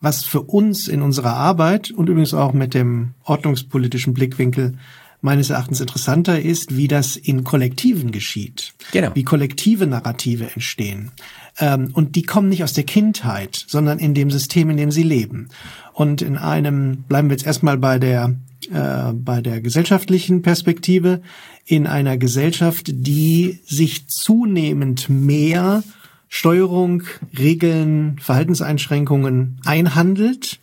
was 0.00 0.24
für 0.24 0.42
uns 0.42 0.88
in 0.88 1.02
unserer 1.02 1.34
Arbeit 1.34 1.90
und 1.90 2.08
übrigens 2.08 2.34
auch 2.34 2.52
mit 2.52 2.74
dem 2.74 3.14
ordnungspolitischen 3.24 4.14
Blickwinkel 4.14 4.74
meines 5.22 5.50
Erachtens 5.50 5.80
interessanter 5.80 6.40
ist, 6.40 6.76
wie 6.76 6.88
das 6.88 7.16
in 7.16 7.42
Kollektiven 7.42 8.12
geschieht. 8.12 8.74
Genau. 8.92 9.10
Wie 9.14 9.24
kollektive 9.24 9.86
Narrative 9.86 10.50
entstehen. 10.52 11.10
Ähm, 11.58 11.90
und 11.94 12.16
die 12.16 12.22
kommen 12.22 12.48
nicht 12.48 12.62
aus 12.62 12.74
der 12.74 12.84
Kindheit, 12.84 13.64
sondern 13.66 13.98
in 13.98 14.14
dem 14.14 14.30
System, 14.30 14.70
in 14.70 14.76
dem 14.76 14.90
sie 14.90 15.02
leben. 15.02 15.48
Und 15.92 16.22
in 16.22 16.36
einem, 16.36 17.04
bleiben 17.08 17.28
wir 17.28 17.36
jetzt 17.36 17.46
erstmal 17.46 17.78
bei 17.78 17.98
der, 17.98 18.34
äh, 18.70 19.12
bei 19.14 19.40
der 19.40 19.60
gesellschaftlichen 19.60 20.42
Perspektive, 20.42 21.22
in 21.64 21.86
einer 21.86 22.16
Gesellschaft, 22.18 22.86
die 22.88 23.60
sich 23.66 24.06
zunehmend 24.08 25.08
mehr 25.08 25.82
Steuerung, 26.28 27.04
Regeln, 27.38 28.18
Verhaltenseinschränkungen 28.20 29.60
einhandelt, 29.64 30.60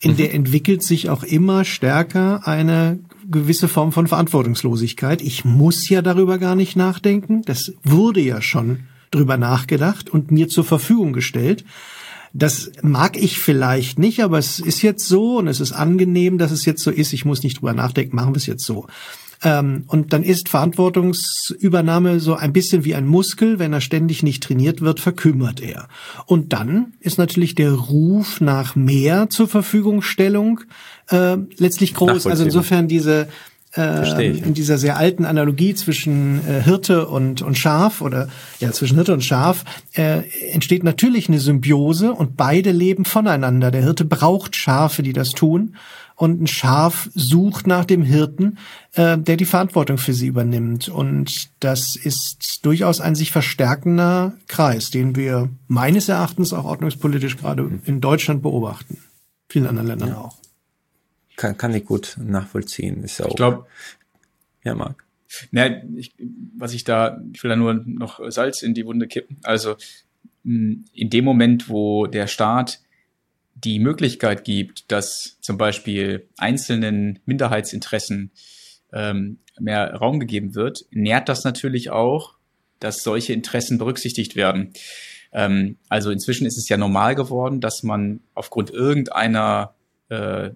in 0.00 0.12
mhm. 0.12 0.16
der 0.16 0.34
entwickelt 0.34 0.82
sich 0.82 1.10
auch 1.10 1.22
immer 1.22 1.64
stärker 1.64 2.46
eine 2.46 2.98
gewisse 3.30 3.68
Form 3.68 3.92
von 3.92 4.08
Verantwortungslosigkeit. 4.08 5.22
Ich 5.22 5.44
muss 5.44 5.88
ja 5.88 6.02
darüber 6.02 6.38
gar 6.38 6.56
nicht 6.56 6.76
nachdenken. 6.76 7.42
Das 7.42 7.72
wurde 7.84 8.20
ja 8.20 8.42
schon 8.42 8.80
drüber 9.10 9.36
nachgedacht 9.36 10.10
und 10.10 10.30
mir 10.30 10.48
zur 10.48 10.64
Verfügung 10.64 11.12
gestellt. 11.12 11.64
Das 12.34 12.72
mag 12.82 13.16
ich 13.16 13.38
vielleicht 13.38 13.98
nicht, 13.98 14.20
aber 14.24 14.38
es 14.38 14.58
ist 14.58 14.80
jetzt 14.82 15.06
so 15.06 15.36
und 15.36 15.48
es 15.48 15.60
ist 15.60 15.72
angenehm, 15.72 16.38
dass 16.38 16.50
es 16.50 16.64
jetzt 16.64 16.82
so 16.82 16.90
ist. 16.90 17.12
Ich 17.12 17.24
muss 17.24 17.42
nicht 17.42 17.60
drüber 17.60 17.74
nachdenken, 17.74 18.16
machen 18.16 18.34
wir 18.34 18.38
es 18.38 18.46
jetzt 18.46 18.64
so. 18.64 18.86
Ähm, 19.44 19.84
und 19.88 20.12
dann 20.12 20.22
ist 20.22 20.48
Verantwortungsübernahme 20.48 22.20
so 22.20 22.34
ein 22.34 22.52
bisschen 22.52 22.84
wie 22.84 22.94
ein 22.94 23.06
Muskel. 23.06 23.58
Wenn 23.58 23.72
er 23.72 23.80
ständig 23.80 24.22
nicht 24.22 24.42
trainiert 24.42 24.80
wird, 24.80 25.00
verkümmert 25.00 25.60
er. 25.60 25.88
Und 26.26 26.52
dann 26.52 26.92
ist 27.00 27.18
natürlich 27.18 27.54
der 27.54 27.72
Ruf 27.72 28.40
nach 28.40 28.76
mehr 28.76 29.30
zur 29.30 29.48
Verfügungstellung 29.48 30.60
äh, 31.08 31.36
letztlich 31.56 31.94
groß. 31.94 32.26
Also 32.26 32.44
insofern 32.44 32.88
diese 32.88 33.28
äh, 33.74 34.28
in 34.28 34.54
dieser 34.54 34.76
sehr 34.76 34.96
alten 34.96 35.24
Analogie 35.24 35.74
zwischen 35.74 36.46
äh, 36.46 36.62
Hirte 36.62 37.08
und, 37.08 37.40
und 37.40 37.56
Schaf 37.56 38.02
oder 38.02 38.28
ja 38.60 38.70
zwischen 38.70 38.96
Hirte 38.96 39.14
und 39.14 39.24
Schaf 39.24 39.64
äh, 39.94 40.22
entsteht 40.50 40.84
natürlich 40.84 41.28
eine 41.28 41.40
Symbiose 41.40 42.12
und 42.12 42.36
beide 42.36 42.70
leben 42.70 43.04
voneinander. 43.04 43.70
Der 43.70 43.82
Hirte 43.82 44.04
braucht 44.04 44.56
Schafe, 44.56 45.02
die 45.02 45.14
das 45.14 45.30
tun 45.30 45.74
und 46.16 46.42
ein 46.42 46.46
Schaf 46.46 47.10
sucht 47.14 47.66
nach 47.66 47.84
dem 47.84 48.02
Hirten, 48.02 48.58
äh, 48.94 49.18
der 49.18 49.36
die 49.36 49.44
Verantwortung 49.44 49.98
für 49.98 50.12
sie 50.12 50.26
übernimmt. 50.26 50.88
Und 50.88 51.50
das 51.60 51.96
ist 51.96 52.64
durchaus 52.64 53.00
ein 53.00 53.14
sich 53.14 53.32
verstärkender 53.32 54.34
Kreis, 54.46 54.90
den 54.90 55.16
wir 55.16 55.50
meines 55.68 56.08
Erachtens 56.08 56.52
auch 56.52 56.64
ordnungspolitisch 56.64 57.36
gerade 57.36 57.80
in 57.84 58.00
Deutschland 58.00 58.42
beobachten. 58.42 58.98
Vielen 59.48 59.66
anderen 59.66 59.88
Ländern 59.88 60.08
ja. 60.10 60.18
auch. 60.18 60.38
Kann, 61.36 61.56
kann 61.56 61.74
ich 61.74 61.84
gut 61.84 62.16
nachvollziehen. 62.18 63.02
Ist 63.02 63.20
auch, 63.22 63.28
ich 63.28 63.36
glaube, 63.36 63.66
ja, 64.64 64.74
Marc. 64.74 65.04
Na, 65.50 65.82
ich, 65.96 66.14
was 66.56 66.74
ich 66.74 66.84
da, 66.84 67.20
ich 67.32 67.42
will 67.42 67.48
da 67.48 67.56
nur 67.56 67.74
noch 67.74 68.20
Salz 68.30 68.62
in 68.62 68.74
die 68.74 68.84
Wunde 68.84 69.08
kippen. 69.08 69.38
Also 69.42 69.76
in 70.44 70.84
dem 70.94 71.24
Moment, 71.24 71.68
wo 71.68 72.06
der 72.06 72.26
Staat 72.26 72.80
die 73.54 73.78
Möglichkeit 73.78 74.44
gibt, 74.44 74.90
dass 74.90 75.38
zum 75.40 75.58
Beispiel 75.58 76.28
einzelnen 76.36 77.20
Minderheitsinteressen 77.26 78.32
ähm, 78.92 79.38
mehr 79.58 79.94
Raum 79.94 80.20
gegeben 80.20 80.54
wird, 80.54 80.84
nährt 80.90 81.28
das 81.28 81.44
natürlich 81.44 81.90
auch, 81.90 82.34
dass 82.80 83.02
solche 83.02 83.32
Interessen 83.32 83.78
berücksichtigt 83.78 84.36
werden. 84.36 84.72
Ähm, 85.32 85.76
also 85.88 86.10
inzwischen 86.10 86.46
ist 86.46 86.58
es 86.58 86.68
ja 86.68 86.76
normal 86.76 87.14
geworden, 87.14 87.60
dass 87.60 87.82
man 87.82 88.20
aufgrund 88.34 88.70
irgendeiner 88.70 89.74
äh, 90.08 90.50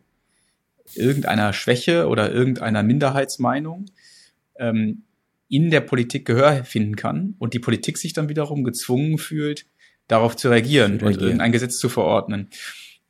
irgendeiner 0.94 1.52
Schwäche 1.52 2.06
oder 2.06 2.30
irgendeiner 2.32 2.82
Minderheitsmeinung 2.82 3.86
ähm, 4.58 5.02
in 5.48 5.70
der 5.70 5.80
Politik 5.80 6.26
Gehör 6.26 6.64
finden 6.64 6.96
kann 6.96 7.34
und 7.38 7.54
die 7.54 7.58
Politik 7.58 7.98
sich 7.98 8.12
dann 8.12 8.28
wiederum 8.28 8.64
gezwungen 8.64 9.18
fühlt, 9.18 9.66
darauf 10.08 10.36
zu 10.36 10.48
reagieren, 10.48 11.00
und 11.00 11.20
irgendein 11.20 11.52
Gesetz 11.52 11.78
zu 11.78 11.88
verordnen 11.88 12.50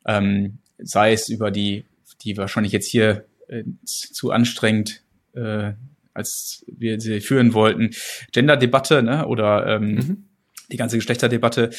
ähm, 0.06 0.58
sei 0.78 1.12
es 1.12 1.28
über 1.28 1.50
die, 1.50 1.84
die 2.22 2.36
wahrscheinlich 2.36 2.72
jetzt 2.72 2.88
hier 2.88 3.26
äh, 3.48 3.64
zu 3.84 4.30
anstrengend, 4.30 5.02
äh, 5.34 5.72
als 6.14 6.64
wir 6.66 7.00
sie 7.00 7.20
führen 7.20 7.52
wollten, 7.52 7.90
Gender-Debatte 8.32 9.02
ne, 9.02 9.26
oder 9.26 9.66
ähm, 9.66 9.94
mhm. 9.94 10.24
die 10.70 10.76
ganze 10.76 10.96
Geschlechterdebatte, 10.96 11.70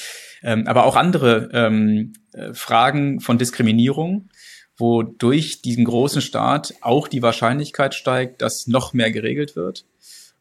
ähm, 0.44 0.68
aber 0.68 0.86
auch 0.86 0.96
andere 0.96 1.50
ähm, 1.54 2.14
äh, 2.34 2.54
Fragen 2.54 3.20
von 3.20 3.38
Diskriminierung, 3.38 4.30
wo 4.78 5.02
durch 5.02 5.64
diesen 5.64 5.86
großen 5.86 6.22
Staat 6.22 6.76
auch 6.82 7.08
die 7.08 7.24
Wahrscheinlichkeit 7.24 7.96
steigt, 7.96 8.42
dass 8.44 8.68
noch 8.68 8.94
mehr 8.94 9.12
geregelt 9.12 9.56
wird 9.56 9.86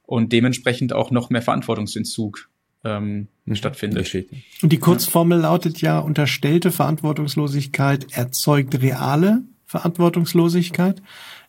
und 0.02 0.32
dementsprechend 0.32 0.92
auch 0.92 1.10
noch 1.10 1.30
mehr 1.30 1.42
Verantwortungsentzug 1.42 2.50
ähm, 2.86 3.28
mhm. 3.44 3.54
stattfindet. 3.56 4.26
Und 4.62 4.72
die 4.72 4.78
Kurzformel 4.78 5.40
lautet 5.40 5.80
ja, 5.80 5.98
unterstellte 5.98 6.70
Verantwortungslosigkeit 6.70 8.06
erzeugt 8.12 8.80
reale 8.80 9.42
Verantwortungslosigkeit, 9.66 11.02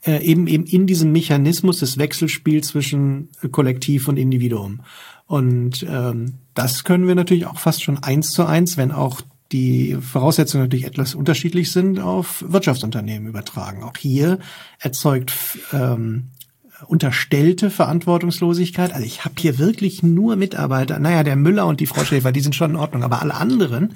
äh, 0.05 0.23
eben 0.23 0.47
eben 0.47 0.65
in 0.65 0.87
diesem 0.87 1.11
Mechanismus 1.11 1.79
des 1.79 1.97
Wechselspiels 1.97 2.69
zwischen 2.69 3.29
Kollektiv 3.51 4.07
und 4.07 4.17
Individuum. 4.17 4.81
Und 5.27 5.85
ähm, 5.87 6.35
das 6.53 6.83
können 6.83 7.07
wir 7.07 7.15
natürlich 7.15 7.45
auch 7.45 7.59
fast 7.59 7.83
schon 7.83 8.01
eins 8.01 8.31
zu 8.31 8.45
eins, 8.45 8.77
wenn 8.77 8.91
auch 8.91 9.21
die 9.51 9.95
Voraussetzungen 10.01 10.63
natürlich 10.63 10.85
etwas 10.85 11.15
unterschiedlich 11.15 11.71
sind, 11.71 11.99
auf 11.99 12.43
Wirtschaftsunternehmen 12.47 13.27
übertragen. 13.27 13.83
Auch 13.83 13.97
hier 13.97 14.39
erzeugt 14.79 15.33
ähm, 15.71 16.29
unterstellte 16.85 17.69
Verantwortungslosigkeit. 17.69 18.93
Also 18.93 19.05
ich 19.05 19.25
habe 19.25 19.35
hier 19.39 19.57
wirklich 19.57 20.03
nur 20.03 20.35
Mitarbeiter. 20.35 20.99
Naja, 20.99 21.23
der 21.23 21.35
Müller 21.35 21.65
und 21.65 21.79
die 21.79 21.87
Frau 21.87 22.03
Schäfer, 22.03 22.31
die 22.31 22.41
sind 22.41 22.55
schon 22.55 22.71
in 22.71 22.75
Ordnung, 22.75 23.03
aber 23.03 23.21
alle 23.21 23.33
anderen, 23.33 23.95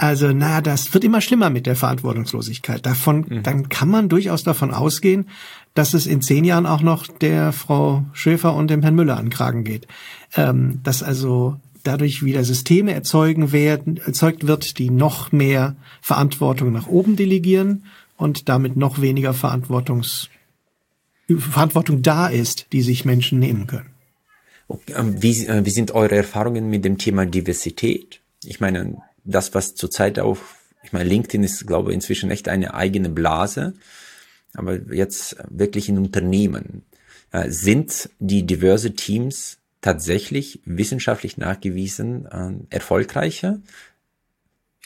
also 0.00 0.32
naja, 0.32 0.60
das 0.60 0.94
wird 0.94 1.02
immer 1.02 1.20
schlimmer 1.20 1.50
mit 1.50 1.66
der 1.66 1.74
Verantwortungslosigkeit. 1.74 2.86
Davon, 2.86 3.26
mhm. 3.28 3.42
dann 3.42 3.68
kann 3.68 3.88
man 3.88 4.08
durchaus 4.08 4.44
davon 4.44 4.72
ausgehen, 4.72 5.28
dass 5.74 5.92
es 5.92 6.06
in 6.06 6.22
zehn 6.22 6.44
Jahren 6.44 6.66
auch 6.66 6.82
noch 6.82 7.08
der 7.08 7.52
Frau 7.52 8.04
Schäfer 8.12 8.54
und 8.54 8.70
dem 8.70 8.82
Herrn 8.82 8.94
Müller 8.94 9.16
an 9.16 9.28
Kragen 9.28 9.64
geht. 9.64 9.88
Ähm, 10.36 10.80
dass 10.84 11.02
also 11.02 11.56
dadurch 11.82 12.24
wieder 12.24 12.44
Systeme 12.44 12.94
erzeugen 12.94 13.50
werden, 13.50 13.96
erzeugt 13.96 14.46
wird, 14.46 14.78
die 14.78 14.90
noch 14.90 15.32
mehr 15.32 15.74
Verantwortung 16.00 16.72
nach 16.72 16.86
oben 16.86 17.16
delegieren 17.16 17.84
und 18.16 18.48
damit 18.48 18.76
noch 18.76 19.00
weniger 19.00 19.34
Verantwortungs 19.34 20.28
Verantwortung 21.36 22.02
da 22.02 22.28
ist, 22.28 22.66
die 22.72 22.82
sich 22.82 23.04
Menschen 23.04 23.38
nehmen 23.38 23.66
können. 23.66 23.90
Ähm, 24.94 25.22
wie, 25.22 25.46
äh, 25.46 25.64
wie 25.64 25.70
sind 25.70 25.92
eure 25.92 26.16
Erfahrungen 26.16 26.68
mit 26.68 26.84
dem 26.84 26.98
Thema 26.98 27.26
Diversität? 27.26 28.20
Ich 28.44 28.60
meine, 28.60 29.02
das, 29.24 29.54
was 29.54 29.74
zurzeit 29.74 30.18
auf, 30.18 30.56
ich 30.82 30.92
meine, 30.92 31.08
LinkedIn 31.08 31.42
ist, 31.42 31.66
glaube 31.66 31.90
ich, 31.90 31.94
inzwischen 31.94 32.30
echt 32.30 32.48
eine 32.48 32.74
eigene 32.74 33.08
Blase, 33.08 33.74
aber 34.54 34.80
jetzt 34.92 35.36
wirklich 35.48 35.88
in 35.88 35.98
Unternehmen. 35.98 36.84
Äh, 37.30 37.50
sind 37.50 38.10
die 38.18 38.46
diverse 38.46 38.94
Teams 38.94 39.58
tatsächlich 39.80 40.60
wissenschaftlich 40.64 41.36
nachgewiesen 41.36 42.26
äh, 42.26 42.74
erfolgreicher? 42.74 43.60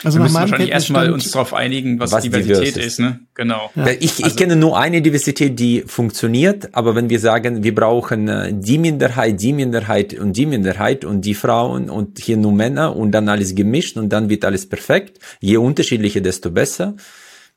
Also 0.05 0.19
wir 0.19 0.25
müssen 0.25 0.35
wahrscheinlich 0.35 0.71
erstmal 0.71 1.13
uns 1.13 1.31
darauf 1.31 1.55
einigen, 1.55 2.01
was, 2.01 2.11
was 2.13 2.25
Diversität 2.25 2.77
ist. 2.77 2.85
ist. 2.85 2.99
ne? 2.99 3.21
Genau. 3.35 3.71
Ja. 3.77 3.89
Ich, 4.01 4.19
ich 4.19 4.25
also, 4.25 4.37
kenne 4.37 4.57
nur 4.57 4.79
eine 4.79 5.01
Diversität, 5.01 5.59
die 5.59 5.85
funktioniert, 5.87 6.75
aber 6.75 6.97
wenn 6.97 7.09
wir 7.09 7.21
sagen, 7.21 7.63
wir 7.63 7.75
brauchen 7.75 8.29
äh, 8.29 8.53
die 8.53 8.79
Minderheit, 8.79 9.41
die 9.41 9.53
Minderheit 9.53 10.15
und 10.15 10.37
die 10.37 10.47
Minderheit 10.47 11.05
und 11.05 11.25
die 11.25 11.35
Frauen 11.35 11.89
und 11.89 12.19
hier 12.19 12.37
nur 12.37 12.53
Männer 12.53 12.97
und 12.97 13.13
dann 13.13 13.29
alles 13.29 13.55
gemischt 13.55 13.97
und 13.97 14.09
dann 14.09 14.29
wird 14.29 14.45
alles 14.45 14.69
perfekt, 14.69 15.21
je 15.41 15.59
unterschiedlicher, 15.59 16.21
desto 16.21 16.51
besser. 16.51 16.97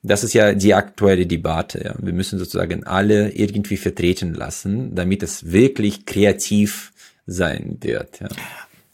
Das 0.03 0.23
ist 0.23 0.33
ja 0.33 0.53
die 0.53 0.75
aktuelle 0.75 1.25
Debatte. 1.25 1.83
Ja. 1.83 1.95
Wir 1.97 2.13
müssen 2.13 2.37
sozusagen 2.37 2.83
alle 2.83 3.31
irgendwie 3.31 3.77
vertreten 3.77 4.35
lassen, 4.35 4.93
damit 4.93 5.23
es 5.23 5.51
wirklich 5.51 6.05
kreativ 6.05 6.91
sein 7.25 7.77
wird. 7.81 8.19
Ja. 8.19 8.27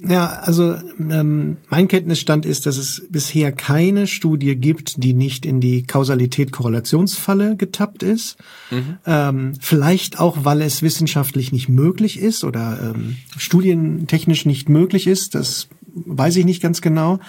Ja, 0.04 0.28
also 0.28 0.76
ähm, 1.00 1.58
mein 1.70 1.88
Kenntnisstand 1.88 2.46
ist, 2.46 2.66
dass 2.66 2.78
es 2.78 3.04
bisher 3.10 3.52
keine 3.52 4.08
Studie 4.08 4.56
gibt, 4.56 5.04
die 5.04 5.14
nicht 5.14 5.46
in 5.46 5.60
die 5.60 5.84
Kausalität-Korrelationsfalle 5.84 7.56
getappt 7.56 8.02
ist. 8.02 8.38
Mhm. 8.72 8.98
Ähm, 9.06 9.54
vielleicht 9.60 10.20
auch, 10.20 10.44
weil 10.44 10.64
es 10.64 10.82
wissenschaftlich 10.82 11.52
nicht 11.52 11.70
möglich 11.70 12.20
ist 12.20 12.44
oder 12.44 12.94
ähm, 12.96 13.18
studientechnisch 13.38 14.48
nicht 14.48 14.70
möglich 14.70 15.06
ist. 15.06 15.36
Das 15.36 15.68
weiß 15.94 16.36
ich 16.38 16.46
nicht 16.46 16.64
ganz 16.64 16.82
genau. 16.82 17.20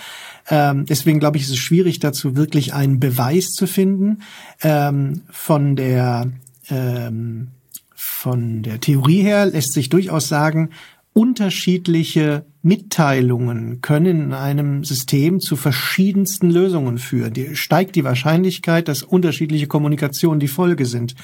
Ähm, 0.49 0.87
deswegen 0.87 1.21
glaube 1.21 1.37
ich, 1.37 1.43
ist 1.43 1.51
es 1.51 1.59
schwierig, 1.59 1.99
dazu 1.99 2.37
wirklich 2.37 2.73
einen 2.73 3.01
Beweis 3.01 3.53
zu 3.53 3.67
finden. 3.67 4.23
Ähm, 4.63 5.23
von 5.31 5.77
der 5.77 6.31
ähm, 6.71 7.49
von 7.95 8.63
der 8.63 8.81
Theorie 8.81 9.23
her 9.23 9.47
lässt 9.47 9.73
sich 9.73 9.89
durchaus 9.89 10.29
sagen, 10.29 10.71
unterschiedliche 11.15 12.47
Mitteilungen 12.63 13.81
können 13.81 14.27
in 14.27 14.33
einem 14.33 14.85
System 14.85 15.41
zu 15.41 15.57
verschiedensten 15.57 16.51
Lösungen 16.51 16.99
führen. 16.99 17.33
Die 17.35 17.57
steigt 17.57 17.97
die 17.97 18.05
Wahrscheinlichkeit, 18.05 18.89
dass 18.89 19.03
unterschiedliche 19.03 19.67
Kommunikationen 19.67 20.41
die 20.41 20.49
Folge 20.49 20.87
sind. 20.87 21.15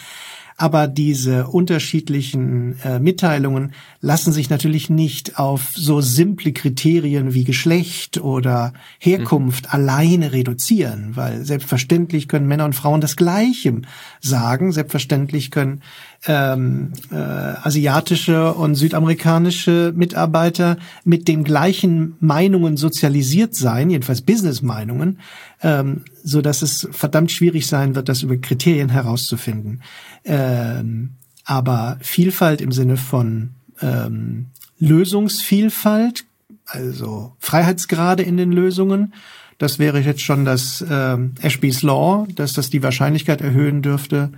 Aber 0.60 0.88
diese 0.88 1.46
unterschiedlichen 1.46 2.80
äh, 2.82 2.98
Mitteilungen 2.98 3.74
lassen 4.00 4.32
sich 4.32 4.50
natürlich 4.50 4.90
nicht 4.90 5.38
auf 5.38 5.70
so 5.72 6.00
simple 6.00 6.52
Kriterien 6.52 7.32
wie 7.32 7.44
Geschlecht 7.44 8.20
oder 8.20 8.72
Herkunft 8.98 9.66
mhm. 9.66 9.70
alleine 9.70 10.32
reduzieren, 10.32 11.12
weil 11.14 11.44
selbstverständlich 11.44 12.26
können 12.26 12.48
Männer 12.48 12.64
und 12.64 12.74
Frauen 12.74 13.00
das 13.00 13.14
Gleiche 13.14 13.82
sagen. 14.20 14.72
Selbstverständlich 14.72 15.52
können 15.52 15.80
ähm, 16.26 16.92
äh, 17.12 17.14
asiatische 17.14 18.52
und 18.52 18.74
südamerikanische 18.74 19.92
Mitarbeiter 19.94 20.76
mit 21.04 21.28
den 21.28 21.44
gleichen 21.44 22.16
Meinungen 22.18 22.76
sozialisiert 22.76 23.54
sein, 23.54 23.90
jedenfalls 23.90 24.22
Business-Meinungen, 24.22 25.20
ähm, 25.62 26.04
so 26.22 26.40
dass 26.40 26.62
es 26.62 26.88
verdammt 26.92 27.32
schwierig 27.32 27.66
sein 27.66 27.94
wird, 27.94 28.08
das 28.08 28.22
über 28.22 28.36
Kriterien 28.36 28.88
herauszufinden. 28.88 29.82
Ähm, 30.24 31.16
aber 31.44 31.98
Vielfalt 32.00 32.60
im 32.60 32.72
Sinne 32.72 32.96
von 32.96 33.50
ähm, 33.80 34.46
Lösungsvielfalt, 34.78 36.24
also 36.66 37.34
Freiheitsgrade 37.38 38.22
in 38.22 38.36
den 38.36 38.52
Lösungen, 38.52 39.14
das 39.58 39.80
wäre 39.80 39.98
jetzt 39.98 40.22
schon 40.22 40.44
das 40.44 40.84
ähm, 40.88 41.34
Ashby's 41.42 41.82
Law, 41.82 42.26
dass 42.34 42.52
das 42.52 42.70
die 42.70 42.82
Wahrscheinlichkeit 42.82 43.40
erhöhen 43.40 43.82
dürfte, 43.82 44.30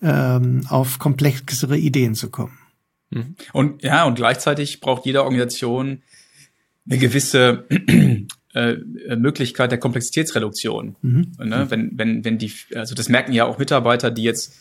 ähm, 0.00 0.62
auf 0.68 0.98
komplexere 0.98 1.76
Ideen 1.76 2.14
zu 2.14 2.30
kommen. 2.30 2.56
Mhm. 3.10 3.34
Und 3.52 3.82
ja, 3.82 4.04
und 4.04 4.14
gleichzeitig 4.14 4.80
braucht 4.80 5.06
jede 5.06 5.24
Organisation 5.24 6.02
eine 6.88 6.98
gewisse 6.98 7.66
äh, 8.54 8.76
Möglichkeit 9.16 9.70
der 9.70 9.78
Komplexitätsreduktion. 9.78 10.96
Mhm. 11.02 11.32
Ne? 11.38 11.66
Wenn, 11.68 11.98
wenn, 11.98 12.24
wenn 12.24 12.38
die, 12.38 12.52
also 12.74 12.94
das 12.94 13.08
merken 13.08 13.32
ja 13.32 13.44
auch 13.44 13.58
Mitarbeiter, 13.58 14.10
die 14.10 14.24
jetzt 14.24 14.54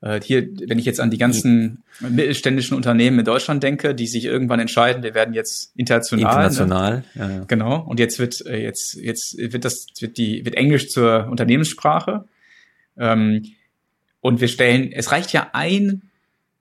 äh, 0.00 0.20
hier, 0.22 0.48
wenn 0.66 0.78
ich 0.78 0.84
jetzt 0.84 1.00
an 1.00 1.10
die 1.10 1.18
ganzen 1.18 1.82
mittelständischen 2.00 2.76
Unternehmen 2.76 3.18
in 3.18 3.24
Deutschland 3.24 3.62
denke, 3.62 3.94
die 3.94 4.06
sich 4.06 4.24
irgendwann 4.24 4.60
entscheiden, 4.60 5.02
wir 5.02 5.14
werden 5.14 5.34
jetzt 5.34 5.72
international. 5.76 6.22
Ne? 6.22 6.30
International, 6.30 6.96
ne? 6.96 7.04
ja, 7.14 7.30
ja. 7.30 7.44
Genau. 7.46 7.80
Und 7.82 7.98
jetzt 7.98 8.18
wird 8.18 8.46
äh, 8.46 8.62
jetzt 8.62 8.94
jetzt 8.94 9.36
wird 9.36 9.64
das 9.64 9.86
wird 9.98 10.16
die 10.16 10.44
wird 10.44 10.54
Englisch 10.54 10.88
zur 10.88 11.26
Unternehmenssprache. 11.28 12.24
Ähm, 12.96 13.44
und 14.20 14.40
wir 14.40 14.48
stellen, 14.48 14.92
es 14.92 15.12
reicht 15.12 15.32
ja 15.32 15.50
ein 15.52 16.02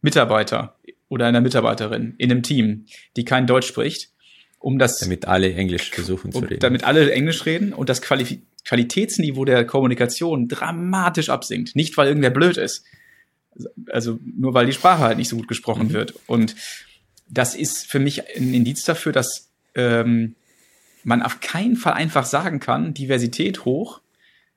Mitarbeiter 0.01 0.76
oder 1.09 1.28
eine 1.28 1.41
Mitarbeiterin 1.41 2.15
in 2.18 2.32
einem 2.32 2.43
Team, 2.43 2.86
die 3.15 3.26
kein 3.26 3.47
Deutsch 3.47 3.68
spricht, 3.68 4.11
um 4.60 4.80
das. 4.80 4.99
Damit 4.99 5.26
alle 5.26 5.53
Englisch 5.53 5.89
versuchen 5.91 6.28
um, 6.28 6.41
zu 6.41 6.47
reden. 6.47 6.60
Damit 6.60 6.84
alle 6.84 7.12
Englisch 7.12 7.45
reden 7.45 7.74
und 7.74 7.89
das 7.89 8.01
Quali 8.01 8.41
Qualitätsniveau 8.66 9.45
der 9.45 9.66
Kommunikation 9.66 10.49
dramatisch 10.49 11.30
absinkt. 11.30 11.76
Nicht, 11.76 11.95
weil 11.95 12.10
irgendwer 12.10 12.32
blöd 12.32 12.58
ist. 12.58 12.84
Also 13.89 14.20
nur 14.38 14.53
weil 14.53 14.66
die 14.66 14.74
Sprache 14.74 15.03
halt 15.03 15.18
nicht 15.18 15.30
so 15.30 15.38
gut 15.38 15.47
gesprochen 15.47 15.88
mhm. 15.88 15.93
wird. 15.93 16.14
Und 16.28 16.53
das 17.30 17.55
ist 17.55 17.86
für 17.89 17.99
mich 17.99 18.24
ein 18.36 18.53
Indiz 18.53 18.84
dafür, 18.84 19.14
dass 19.14 19.49
ähm, 19.74 20.36
man 21.05 21.22
auf 21.22 21.39
keinen 21.39 21.78
Fall 21.78 21.93
einfach 21.93 22.26
sagen 22.26 22.60
kann, 22.60 22.93
Diversität 22.93 23.64
hoch 23.64 24.01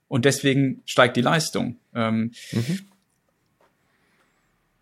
und 0.08 0.24
deswegen 0.24 0.82
steigt 0.86 1.16
die 1.16 1.22
Leistung. 1.22 1.76
Ähm, 1.94 2.32
mhm 2.50 2.80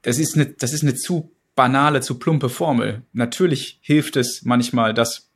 das 0.02 0.18
ist 0.18 0.34
eine, 0.34 0.46
das 0.46 0.72
ist 0.72 0.82
eine 0.82 0.94
zu 0.94 1.30
banale, 1.58 2.00
zu 2.00 2.20
plumpe 2.20 2.48
Formel. 2.48 3.02
Natürlich 3.12 3.80
hilft 3.82 4.14
es 4.14 4.44
manchmal, 4.44 4.94
dass 4.94 5.28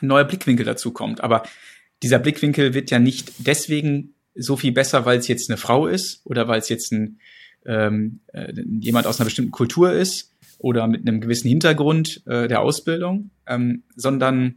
ein 0.00 0.06
neuer 0.06 0.24
Blickwinkel 0.24 0.64
dazu 0.64 0.92
kommt, 0.92 1.20
aber 1.20 1.42
dieser 2.02 2.18
Blickwinkel 2.18 2.72
wird 2.72 2.90
ja 2.90 2.98
nicht 2.98 3.34
deswegen 3.36 4.14
so 4.34 4.56
viel 4.56 4.72
besser, 4.72 5.04
weil 5.04 5.18
es 5.18 5.28
jetzt 5.28 5.50
eine 5.50 5.58
Frau 5.58 5.86
ist 5.86 6.22
oder 6.24 6.48
weil 6.48 6.60
es 6.60 6.70
jetzt 6.70 6.90
ein 6.90 7.20
ähm, 7.66 8.20
äh, 8.28 8.50
jemand 8.80 9.06
aus 9.06 9.20
einer 9.20 9.26
bestimmten 9.26 9.50
Kultur 9.50 9.92
ist 9.92 10.32
oder 10.56 10.86
mit 10.86 11.06
einem 11.06 11.20
gewissen 11.20 11.48
Hintergrund 11.48 12.22
äh, 12.24 12.48
der 12.48 12.62
Ausbildung, 12.62 13.28
ähm, 13.46 13.82
sondern 13.94 14.56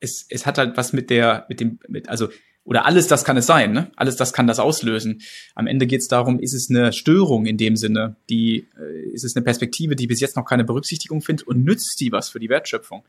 es, 0.00 0.26
es 0.28 0.44
hat 0.44 0.58
halt 0.58 0.76
was 0.76 0.92
mit 0.92 1.08
der, 1.08 1.46
mit 1.48 1.60
dem, 1.60 1.78
mit, 1.88 2.10
also 2.10 2.28
oder 2.66 2.84
alles 2.84 3.06
das 3.06 3.24
kann 3.24 3.36
es 3.36 3.46
sein, 3.46 3.72
ne? 3.72 3.90
Alles 3.94 4.16
das 4.16 4.32
kann 4.32 4.48
das 4.48 4.58
auslösen. 4.58 5.22
Am 5.54 5.68
Ende 5.68 5.86
geht 5.86 6.00
es 6.00 6.08
darum, 6.08 6.40
ist 6.40 6.52
es 6.52 6.68
eine 6.68 6.92
Störung 6.92 7.46
in 7.46 7.56
dem 7.56 7.76
Sinne, 7.76 8.16
die 8.28 8.66
äh, 8.78 9.08
ist 9.12 9.24
es 9.24 9.36
eine 9.36 9.44
Perspektive, 9.44 9.94
die 9.94 10.08
bis 10.08 10.20
jetzt 10.20 10.36
noch 10.36 10.44
keine 10.44 10.64
Berücksichtigung 10.64 11.22
findet 11.22 11.46
und 11.46 11.64
nützt 11.64 12.00
die 12.00 12.10
was 12.10 12.28
für 12.28 12.40
die 12.40 12.48
Wertschöpfung. 12.48 13.04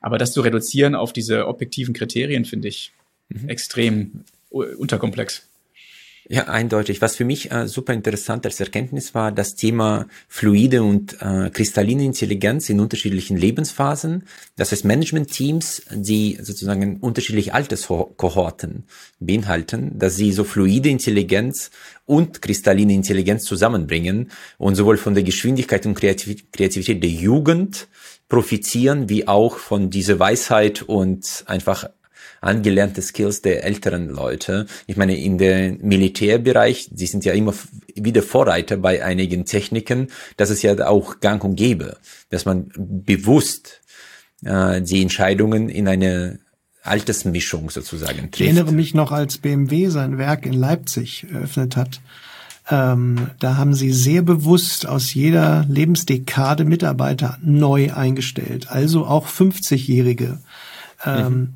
Aber 0.00 0.16
das 0.16 0.32
zu 0.32 0.40
reduzieren 0.40 0.94
auf 0.94 1.12
diese 1.12 1.46
objektiven 1.46 1.94
Kriterien 1.94 2.46
finde 2.46 2.68
ich 2.68 2.92
mhm. 3.28 3.48
extrem 3.48 4.24
unterkomplex. 4.50 5.46
Ja, 6.28 6.44
eindeutig. 6.44 7.02
Was 7.02 7.16
für 7.16 7.24
mich 7.24 7.50
äh, 7.50 7.66
super 7.66 7.92
interessant 7.92 8.46
als 8.46 8.60
Erkenntnis 8.60 9.12
war, 9.12 9.32
das 9.32 9.56
Thema 9.56 10.06
fluide 10.28 10.84
und 10.84 11.20
äh, 11.20 11.50
kristalline 11.50 12.04
Intelligenz 12.04 12.70
in 12.70 12.78
unterschiedlichen 12.78 13.36
Lebensphasen. 13.36 14.24
Das 14.56 14.70
heißt, 14.70 14.84
Management-Teams, 14.84 15.82
die 15.90 16.38
sozusagen 16.40 16.98
unterschiedliche 16.98 17.54
Alterskohorten 17.54 18.84
beinhalten, 19.18 19.98
dass 19.98 20.14
sie 20.14 20.32
so 20.32 20.44
fluide 20.44 20.90
Intelligenz 20.90 21.70
und 22.06 22.40
kristalline 22.40 22.94
Intelligenz 22.94 23.44
zusammenbringen 23.44 24.30
und 24.58 24.76
sowohl 24.76 24.98
von 24.98 25.14
der 25.14 25.24
Geschwindigkeit 25.24 25.86
und 25.86 25.94
Kreativität 25.94 27.02
der 27.02 27.10
Jugend 27.10 27.88
profitieren, 28.28 29.08
wie 29.08 29.26
auch 29.26 29.58
von 29.58 29.90
dieser 29.90 30.20
Weisheit 30.20 30.82
und 30.82 31.42
einfach 31.46 31.90
angelernte 32.42 33.00
Skills 33.00 33.40
der 33.40 33.64
älteren 33.64 34.08
Leute. 34.08 34.66
Ich 34.86 34.96
meine, 34.96 35.16
in 35.16 35.38
der 35.38 35.72
Militärbereich, 35.80 36.90
sie 36.94 37.06
sind 37.06 37.24
ja 37.24 37.32
immer 37.32 37.54
wieder 37.94 38.22
Vorreiter 38.22 38.76
bei 38.76 39.02
einigen 39.02 39.46
Techniken, 39.46 40.08
das 40.36 40.50
ist 40.50 40.62
ja 40.62 40.86
auch 40.86 41.20
gang 41.20 41.42
und 41.44 41.56
gäbe, 41.56 41.96
dass 42.30 42.44
man 42.44 42.70
bewusst 42.76 43.80
äh, 44.44 44.82
die 44.82 45.02
Entscheidungen 45.02 45.68
in 45.68 45.88
eine 45.88 46.40
Altersmischung 46.82 47.70
sozusagen 47.70 48.32
trifft. 48.32 48.40
Ich 48.40 48.46
erinnere 48.48 48.72
mich 48.72 48.92
noch, 48.92 49.12
als 49.12 49.38
BMW 49.38 49.88
sein 49.88 50.18
Werk 50.18 50.44
in 50.44 50.54
Leipzig 50.54 51.26
eröffnet 51.32 51.76
hat. 51.76 52.00
Ähm, 52.68 53.30
da 53.38 53.56
haben 53.56 53.74
sie 53.74 53.92
sehr 53.92 54.22
bewusst 54.22 54.86
aus 54.86 55.14
jeder 55.14 55.64
Lebensdekade 55.68 56.64
Mitarbeiter 56.64 57.38
neu 57.42 57.92
eingestellt, 57.92 58.68
also 58.70 59.06
auch 59.06 59.28
50-Jährige. 59.28 60.38
Ähm, 61.04 61.34
mhm. 61.34 61.48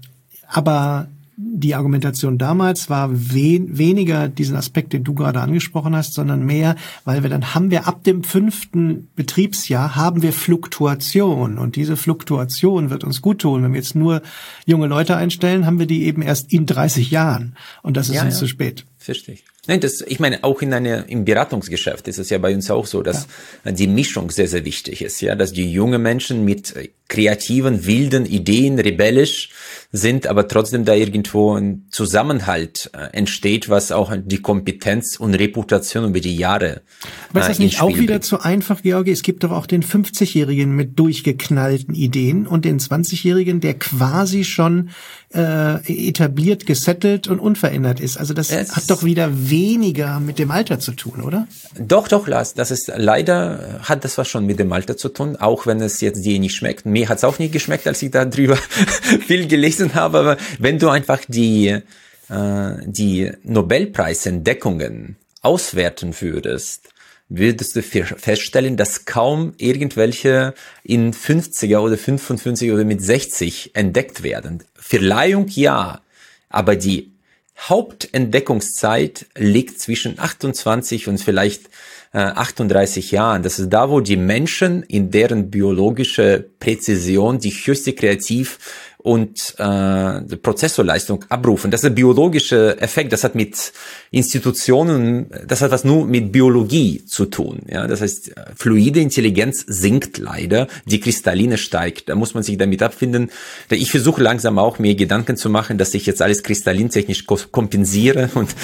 Aber 0.48 1.08
die 1.38 1.74
Argumentation 1.74 2.38
damals 2.38 2.88
war 2.88 3.10
wen, 3.12 3.76
weniger 3.76 4.28
diesen 4.28 4.56
Aspekt, 4.56 4.94
den 4.94 5.04
du 5.04 5.12
gerade 5.12 5.40
angesprochen 5.40 5.94
hast, 5.94 6.14
sondern 6.14 6.46
mehr, 6.46 6.76
weil 7.04 7.22
wir 7.22 7.28
dann 7.28 7.54
haben 7.54 7.70
wir 7.70 7.86
ab 7.86 8.04
dem 8.04 8.24
fünften 8.24 9.08
Betriebsjahr 9.16 9.96
haben 9.96 10.22
wir 10.22 10.32
Fluktuation 10.32 11.58
und 11.58 11.76
diese 11.76 11.98
Fluktuation 11.98 12.88
wird 12.88 13.04
uns 13.04 13.20
gut 13.20 13.40
tun. 13.40 13.62
Wenn 13.62 13.72
wir 13.72 13.80
jetzt 13.80 13.94
nur 13.94 14.22
junge 14.64 14.86
Leute 14.86 15.16
einstellen, 15.16 15.66
haben 15.66 15.78
wir 15.78 15.86
die 15.86 16.04
eben 16.04 16.22
erst 16.22 16.52
in 16.54 16.64
30 16.64 17.10
Jahren 17.10 17.54
und 17.82 17.98
das 17.98 18.08
ist 18.08 18.14
ja, 18.14 18.22
uns 18.22 18.34
ja. 18.34 18.40
zu 18.40 18.48
spät. 18.48 18.86
Verstehe 19.06 19.36
ich. 19.36 19.44
Nein, 19.68 19.78
das, 19.78 20.00
ich 20.00 20.18
meine, 20.18 20.42
auch 20.42 20.62
in 20.62 20.72
einer, 20.72 21.08
im 21.08 21.24
Beratungsgeschäft 21.24 22.08
ist 22.08 22.18
es 22.18 22.28
ja 22.28 22.38
bei 22.38 22.52
uns 22.52 22.70
auch 22.72 22.86
so, 22.86 23.02
dass 23.02 23.28
ja. 23.64 23.70
die 23.70 23.86
Mischung 23.86 24.30
sehr, 24.30 24.48
sehr 24.48 24.64
wichtig 24.64 25.00
ist, 25.00 25.20
ja, 25.20 25.36
dass 25.36 25.52
die 25.52 25.70
junge 25.70 25.98
Menschen 25.98 26.44
mit 26.44 26.74
kreativen, 27.08 27.86
wilden 27.86 28.26
Ideen, 28.26 28.80
rebellisch 28.80 29.50
sind, 29.92 30.26
aber 30.26 30.48
trotzdem 30.48 30.84
da 30.84 30.94
irgendwo 30.94 31.54
ein 31.54 31.86
Zusammenhalt 31.90 32.90
äh, 32.94 33.16
entsteht, 33.16 33.68
was 33.68 33.92
auch 33.92 34.12
die 34.16 34.42
Kompetenz 34.42 35.16
und 35.16 35.34
Reputation 35.34 36.06
über 36.06 36.18
die 36.18 36.36
Jahre. 36.36 36.82
Aber 37.30 37.40
ist 37.40 37.48
das 37.48 37.58
äh, 37.60 37.62
nicht 37.62 37.80
auch 37.80 37.96
wieder 37.96 38.14
bringt. 38.14 38.24
zu 38.24 38.40
einfach, 38.40 38.82
Georgi? 38.82 39.12
Es 39.12 39.22
gibt 39.22 39.44
doch 39.44 39.52
auch 39.52 39.66
den 39.66 39.84
50-Jährigen 39.84 40.74
mit 40.74 40.98
durchgeknallten 40.98 41.94
Ideen 41.94 42.48
und 42.48 42.64
den 42.64 42.80
20-Jährigen, 42.80 43.60
der 43.60 43.74
quasi 43.74 44.42
schon 44.42 44.90
äh, 45.34 46.08
etabliert, 46.08 46.66
gesettelt 46.66 47.28
und 47.28 47.40
unverändert 47.40 48.00
ist. 48.00 48.16
Also 48.16 48.32
das 48.32 48.50
es 48.50 48.76
hat 48.76 48.88
doch 48.90 49.02
wieder 49.02 49.30
weniger 49.50 50.20
mit 50.20 50.38
dem 50.38 50.50
Alter 50.50 50.78
zu 50.78 50.92
tun, 50.92 51.20
oder? 51.20 51.46
Doch, 51.78 52.08
doch, 52.08 52.26
Lars. 52.26 52.54
Das 52.54 52.70
ist 52.70 52.92
leider 52.96 53.80
hat 53.82 54.04
das 54.04 54.18
was 54.18 54.28
schon 54.28 54.46
mit 54.46 54.58
dem 54.58 54.72
Alter 54.72 54.96
zu 54.96 55.08
tun, 55.08 55.36
auch 55.36 55.66
wenn 55.66 55.80
es 55.80 56.00
jetzt 56.00 56.24
dir 56.24 56.38
nicht 56.38 56.54
schmeckt. 56.54 56.86
Mir 56.86 57.08
hat 57.08 57.18
es 57.18 57.24
auch 57.24 57.38
nicht 57.38 57.52
geschmeckt, 57.52 57.86
als 57.86 58.02
ich 58.02 58.10
da 58.10 58.24
drüber 58.24 58.56
viel 59.26 59.46
gelesen 59.46 59.94
habe. 59.94 60.18
Aber 60.18 60.36
wenn 60.58 60.78
du 60.78 60.88
einfach 60.88 61.20
die 61.28 61.80
äh, 62.28 62.72
die 62.84 63.32
Nobelpreisentdeckungen 63.42 65.16
auswerten 65.42 66.14
würdest, 66.20 66.88
würdest 67.28 67.76
du 67.76 67.82
feststellen, 67.82 68.76
dass 68.76 69.04
kaum 69.04 69.52
irgendwelche 69.58 70.54
in 70.84 71.12
50er 71.12 71.78
oder 71.78 71.98
55 71.98 72.70
oder 72.70 72.84
mit 72.84 73.02
60 73.02 73.72
entdeckt 73.74 74.22
werden. 74.22 74.62
Verleihung 74.74 75.48
ja, 75.48 76.00
aber 76.48 76.76
die 76.76 77.10
Hauptentdeckungszeit 77.58 79.26
liegt 79.36 79.80
zwischen 79.80 80.18
28 80.18 81.08
und 81.08 81.18
vielleicht 81.18 81.66
äh, 82.12 82.18
38 82.18 83.10
Jahren. 83.10 83.42
Das 83.42 83.58
ist 83.58 83.70
da, 83.70 83.90
wo 83.90 84.00
die 84.00 84.16
Menschen 84.16 84.82
in 84.82 85.10
deren 85.10 85.50
biologische 85.50 86.44
Präzision 86.60 87.38
die 87.38 87.50
höchste 87.50 87.92
Kreativ- 87.94 88.58
und 89.06 89.54
äh, 89.58 90.36
Prozessorleistung 90.36 91.24
abrufen. 91.28 91.70
Das 91.70 91.84
ist 91.84 91.86
ein 91.86 91.94
biologischer 91.94 92.82
Effekt. 92.82 93.12
Das 93.12 93.22
hat 93.22 93.36
mit 93.36 93.72
Institutionen, 94.10 95.30
das 95.46 95.60
hat 95.60 95.70
was 95.70 95.84
nur 95.84 96.08
mit 96.08 96.32
Biologie 96.32 97.04
zu 97.04 97.26
tun. 97.26 97.60
Ja, 97.68 97.86
das 97.86 98.00
heißt, 98.00 98.32
fluide 98.56 98.98
Intelligenz 98.98 99.64
sinkt 99.68 100.18
leider, 100.18 100.66
die 100.86 100.98
kristalline 100.98 101.56
steigt. 101.56 102.08
Da 102.08 102.16
muss 102.16 102.34
man 102.34 102.42
sich 102.42 102.58
damit 102.58 102.82
abfinden. 102.82 103.30
Ich 103.70 103.92
versuche 103.92 104.20
langsam 104.20 104.58
auch 104.58 104.80
mir 104.80 104.96
Gedanken 104.96 105.36
zu 105.36 105.50
machen, 105.50 105.78
dass 105.78 105.94
ich 105.94 106.04
jetzt 106.04 106.20
alles 106.20 106.42
kristallintechnisch 106.42 107.26
kompensiere 107.26 108.30
und 108.34 108.56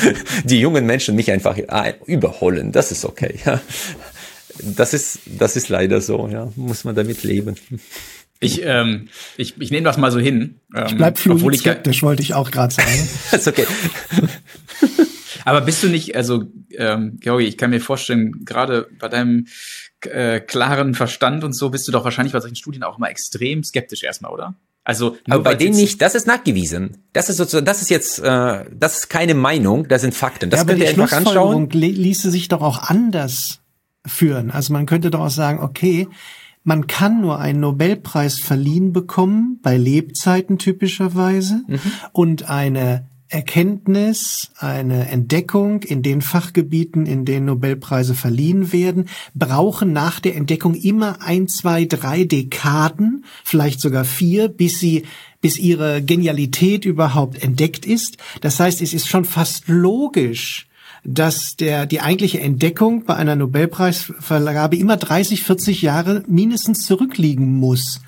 die 0.42 0.58
jungen 0.58 0.86
Menschen 0.86 1.14
mich 1.14 1.30
einfach 1.30 1.56
ah, 1.68 1.92
überholen. 2.06 2.72
Das 2.72 2.90
ist 2.90 3.04
okay. 3.04 3.38
Ja. 3.46 3.60
Das 4.60 4.92
ist, 4.92 5.20
das 5.24 5.56
ist 5.56 5.68
leider 5.68 6.00
so. 6.00 6.28
Ja, 6.28 6.52
muss 6.56 6.82
man 6.82 6.96
damit 6.96 7.22
leben. 7.22 7.54
Ich, 8.42 8.60
ähm, 8.64 9.08
ich, 9.36 9.54
ich 9.60 9.70
nehme 9.70 9.84
das 9.84 9.98
mal 9.98 10.10
so 10.10 10.18
hin. 10.18 10.60
Ähm, 10.74 10.86
ich 10.88 10.96
bleib 10.96 11.16
fluid 11.16 11.58
skeptisch, 11.58 12.02
wollte 12.02 12.22
ich 12.22 12.34
auch 12.34 12.50
gerade 12.50 12.74
sagen. 12.74 13.08
ist 13.32 13.46
okay. 13.46 13.66
Aber 15.44 15.60
bist 15.60 15.82
du 15.82 15.88
nicht, 15.88 16.16
also 16.16 16.44
ähm, 16.76 17.18
Georgi, 17.20 17.46
ich 17.46 17.56
kann 17.56 17.70
mir 17.70 17.80
vorstellen, 17.80 18.44
gerade 18.44 18.88
bei 18.98 19.08
deinem 19.08 19.46
äh, 20.00 20.40
klaren 20.40 20.94
Verstand 20.94 21.44
und 21.44 21.52
so, 21.52 21.70
bist 21.70 21.86
du 21.86 21.92
doch 21.92 22.04
wahrscheinlich 22.04 22.32
bei 22.32 22.40
solchen 22.40 22.56
Studien 22.56 22.82
auch 22.82 22.98
immer 22.98 23.10
extrem 23.10 23.62
skeptisch 23.62 24.02
erstmal, 24.02 24.32
oder? 24.32 24.54
Also 24.84 25.16
aber 25.30 25.44
bei 25.44 25.54
denen 25.54 25.76
nicht, 25.76 26.02
das 26.02 26.16
ist 26.16 26.26
nachgewiesen. 26.26 26.98
Das 27.12 27.28
ist 27.28 27.36
sozusagen, 27.36 27.66
das 27.66 27.80
ist 27.80 27.90
jetzt, 27.90 28.18
äh, 28.18 28.64
das 28.72 28.98
ist 28.98 29.08
keine 29.08 29.34
Meinung, 29.34 29.86
das 29.86 30.02
sind 30.02 30.14
Fakten. 30.14 30.50
Das 30.50 30.60
ja, 30.60 30.66
könnt 30.66 30.80
ihr 30.80 30.88
einfach 30.88 31.12
anschauen. 31.12 31.70
ließe 31.70 32.30
sich 32.30 32.48
doch 32.48 32.62
auch 32.62 32.90
anders 32.90 33.60
führen. 34.04 34.50
Also 34.50 34.72
man 34.72 34.86
könnte 34.86 35.12
doch 35.12 35.20
auch 35.20 35.30
sagen, 35.30 35.60
okay, 35.60 36.08
man 36.64 36.86
kann 36.86 37.20
nur 37.20 37.38
einen 37.38 37.60
Nobelpreis 37.60 38.40
verliehen 38.40 38.92
bekommen, 38.92 39.58
bei 39.62 39.76
Lebzeiten 39.76 40.58
typischerweise, 40.58 41.62
mhm. 41.66 41.80
und 42.12 42.48
eine 42.48 43.06
Erkenntnis, 43.32 44.50
eine 44.58 45.08
Entdeckung 45.08 45.82
in 45.82 46.02
den 46.02 46.20
Fachgebieten, 46.20 47.06
in 47.06 47.24
denen 47.24 47.46
Nobelpreise 47.46 48.14
verliehen 48.14 48.72
werden, 48.72 49.08
brauchen 49.34 49.94
nach 49.94 50.20
der 50.20 50.36
Entdeckung 50.36 50.74
immer 50.74 51.22
ein, 51.22 51.48
zwei, 51.48 51.86
drei 51.86 52.24
Dekaden, 52.24 53.24
vielleicht 53.42 53.80
sogar 53.80 54.04
vier, 54.04 54.48
bis 54.48 54.78
sie 54.78 55.04
bis 55.40 55.56
ihre 55.58 56.02
Genialität 56.02 56.84
überhaupt 56.84 57.42
entdeckt 57.42 57.86
ist. 57.86 58.18
Das 58.42 58.60
heißt, 58.60 58.82
es 58.82 58.92
ist 58.92 59.08
schon 59.08 59.24
fast 59.24 59.66
logisch, 59.66 60.68
dass 61.04 61.56
der, 61.56 61.86
die 61.86 62.00
eigentliche 62.00 62.40
Entdeckung 62.40 63.04
bei 63.04 63.16
einer 63.16 63.36
Nobelpreisvergabe 63.36 64.76
immer 64.76 64.96
30, 64.96 65.42
40 65.42 65.82
Jahre 65.82 66.22
mindestens 66.26 66.86
zurückliegen 66.86 67.58
muss. 67.58 68.00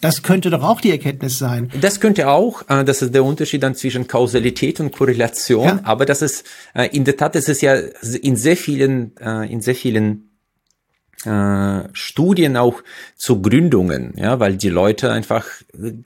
Das 0.00 0.22
könnte 0.22 0.50
doch 0.50 0.64
auch 0.64 0.80
die 0.80 0.90
Erkenntnis 0.90 1.38
sein. 1.38 1.70
Das 1.80 2.00
könnte 2.00 2.28
auch, 2.28 2.68
äh, 2.68 2.84
das 2.84 3.02
ist 3.02 3.14
der 3.14 3.24
Unterschied 3.24 3.62
dann 3.62 3.76
zwischen 3.76 4.08
Kausalität 4.08 4.80
und 4.80 4.92
Korrelation, 4.92 5.64
ja. 5.64 5.80
aber 5.84 6.04
das 6.04 6.22
ist, 6.22 6.44
äh, 6.74 6.88
in 6.88 7.04
der 7.04 7.16
Tat, 7.16 7.36
das 7.36 7.48
ist 7.48 7.62
ja 7.62 7.74
in 7.74 8.34
sehr 8.36 8.56
vielen, 8.56 9.16
äh, 9.18 9.50
in 9.50 9.60
sehr 9.60 9.76
vielen 9.76 10.32
äh, 11.24 11.88
Studien 11.92 12.56
auch 12.56 12.82
zu 13.14 13.40
Gründungen, 13.42 14.12
ja, 14.16 14.40
weil 14.40 14.56
die 14.56 14.70
Leute 14.70 15.12
einfach 15.12 15.46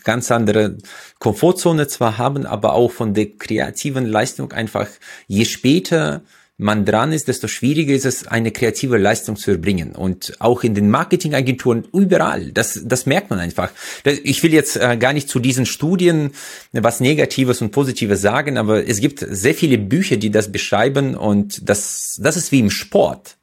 ganz 0.05 0.30
andere 0.30 0.76
Komfortzone 1.18 1.88
zwar 1.88 2.18
haben, 2.18 2.44
aber 2.44 2.74
auch 2.74 2.92
von 2.92 3.14
der 3.14 3.30
kreativen 3.30 4.05
Leistung 4.05 4.53
einfach 4.53 4.88
je 5.26 5.47
später 5.47 6.20
man 6.59 6.86
dran 6.86 7.12
ist, 7.12 7.28
desto 7.28 7.48
schwieriger 7.48 7.94
ist 7.94 8.07
es, 8.07 8.26
eine 8.26 8.50
kreative 8.50 8.96
Leistung 8.96 9.36
zu 9.36 9.50
erbringen. 9.50 9.94
Und 9.94 10.36
auch 10.38 10.64
in 10.64 10.74
den 10.74 10.88
Marketingagenturen, 10.88 11.86
überall, 11.92 12.50
das, 12.52 12.80
das 12.84 13.04
merkt 13.04 13.28
man 13.28 13.40
einfach. 13.40 13.70
Ich 14.04 14.42
will 14.42 14.54
jetzt 14.54 14.76
äh, 14.76 14.96
gar 14.96 15.12
nicht 15.12 15.28
zu 15.28 15.38
diesen 15.38 15.66
Studien 15.66 16.30
was 16.72 17.00
Negatives 17.00 17.61
und 17.61 17.72
Positives 17.72 18.22
sagen, 18.22 18.57
aber 18.57 18.88
es 18.88 19.00
gibt 19.00 19.24
sehr 19.28 19.54
viele 19.54 19.76
Bücher, 19.76 20.16
die 20.16 20.30
das 20.30 20.50
beschreiben 20.50 21.14
und 21.14 21.68
das, 21.68 22.18
das 22.22 22.36
ist 22.36 22.52
wie 22.52 22.61
im 22.61 22.70
Sport 22.70 23.36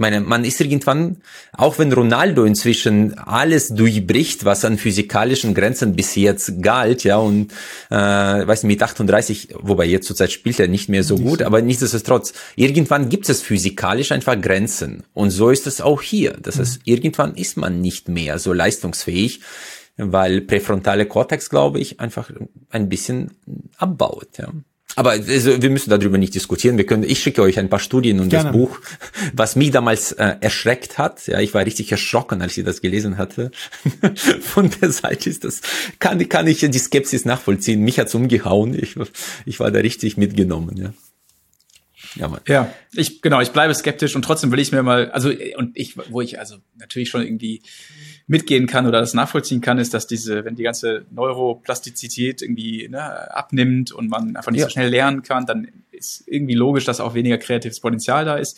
meine, 0.00 0.20
man 0.20 0.44
ist 0.44 0.60
irgendwann, 0.60 1.18
auch 1.52 1.78
wenn 1.78 1.92
Ronaldo 1.92 2.44
inzwischen 2.44 3.16
alles 3.18 3.68
durchbricht, 3.68 4.44
was 4.44 4.64
an 4.64 4.78
physikalischen 4.78 5.54
Grenzen 5.54 5.94
bis 5.94 6.14
jetzt 6.16 6.62
galt, 6.62 7.04
ja, 7.04 7.18
und 7.18 7.52
äh, 7.90 7.94
weiß 7.94 8.64
nicht, 8.64 8.74
mit 8.74 8.82
38, 8.82 9.54
wobei 9.60 9.84
jetzt 9.84 10.06
zurzeit 10.06 10.32
spielt 10.32 10.58
er 10.58 10.68
nicht 10.68 10.88
mehr 10.88 11.04
so 11.04 11.16
gut, 11.16 11.42
aber 11.42 11.62
nichtsdestotrotz, 11.62 12.32
irgendwann 12.56 13.08
gibt 13.08 13.28
es 13.28 13.42
physikalisch 13.42 14.12
einfach 14.12 14.40
Grenzen. 14.40 15.04
Und 15.12 15.30
so 15.30 15.50
ist 15.50 15.66
es 15.66 15.80
auch 15.80 16.02
hier. 16.02 16.36
Das 16.42 16.56
mhm. 16.56 16.60
heißt, 16.60 16.80
irgendwann 16.84 17.34
ist 17.34 17.56
man 17.56 17.80
nicht 17.80 18.08
mehr 18.08 18.38
so 18.38 18.52
leistungsfähig, 18.52 19.40
weil 19.96 20.40
präfrontale 20.40 21.06
Cortex, 21.06 21.50
glaube 21.50 21.78
ich, 21.78 22.00
einfach 22.00 22.30
ein 22.70 22.88
bisschen 22.88 23.32
abbaut, 23.76 24.38
ja. 24.38 24.52
Aber 24.96 25.10
also, 25.10 25.62
wir 25.62 25.70
müssen 25.70 25.90
darüber 25.90 26.18
nicht 26.18 26.34
diskutieren. 26.34 26.76
Wir 26.76 26.86
können, 26.86 27.04
ich 27.04 27.20
schicke 27.20 27.42
euch 27.42 27.58
ein 27.58 27.68
paar 27.68 27.78
Studien 27.78 28.20
und 28.20 28.28
Gerne. 28.28 28.44
das 28.44 28.52
Buch, 28.52 28.80
was 29.32 29.56
mich 29.56 29.70
damals 29.70 30.12
äh, 30.12 30.36
erschreckt 30.40 30.98
hat. 30.98 31.26
Ja, 31.26 31.40
ich 31.40 31.54
war 31.54 31.64
richtig 31.64 31.90
erschrocken, 31.92 32.42
als 32.42 32.56
ich 32.56 32.64
das 32.64 32.80
gelesen 32.80 33.16
hatte. 33.16 33.50
Von 34.40 34.70
der 34.80 34.90
Seite 34.90 35.30
ist 35.30 35.44
das, 35.44 35.60
kann, 35.98 36.28
kann 36.28 36.46
ich 36.46 36.58
die 36.58 36.78
Skepsis 36.78 37.24
nachvollziehen. 37.24 37.82
Mich 37.82 37.98
hat's 37.98 38.14
umgehauen. 38.14 38.74
Ich, 38.74 38.96
ich 39.46 39.60
war 39.60 39.70
da 39.70 39.80
richtig 39.80 40.16
mitgenommen, 40.16 40.76
ja. 40.76 40.92
Ja, 42.16 42.40
ja, 42.48 42.74
ich 42.92 43.22
genau, 43.22 43.40
ich 43.40 43.50
bleibe 43.50 43.72
skeptisch 43.72 44.16
und 44.16 44.22
trotzdem 44.22 44.50
will 44.50 44.58
ich 44.58 44.72
mir 44.72 44.82
mal, 44.82 45.10
also 45.12 45.30
und 45.56 45.76
ich, 45.76 45.96
wo 46.10 46.20
ich 46.20 46.40
also 46.40 46.56
natürlich 46.76 47.08
schon 47.08 47.22
irgendwie 47.22 47.62
mitgehen 48.30 48.68
kann 48.68 48.86
oder 48.86 49.00
das 49.00 49.12
nachvollziehen 49.12 49.60
kann, 49.60 49.78
ist, 49.78 49.92
dass 49.92 50.06
diese, 50.06 50.44
wenn 50.44 50.54
die 50.54 50.62
ganze 50.62 51.04
Neuroplastizität 51.10 52.42
irgendwie 52.42 52.88
ne, 52.88 53.34
abnimmt 53.34 53.90
und 53.90 54.08
man 54.08 54.36
einfach 54.36 54.52
nicht 54.52 54.60
ja. 54.60 54.66
so 54.66 54.70
schnell 54.70 54.88
lernen 54.88 55.22
kann, 55.22 55.46
dann 55.46 55.66
ist 55.90 56.22
irgendwie 56.28 56.54
logisch, 56.54 56.84
dass 56.84 57.00
auch 57.00 57.14
weniger 57.14 57.38
kreatives 57.38 57.80
Potenzial 57.80 58.24
da 58.24 58.36
ist. 58.36 58.56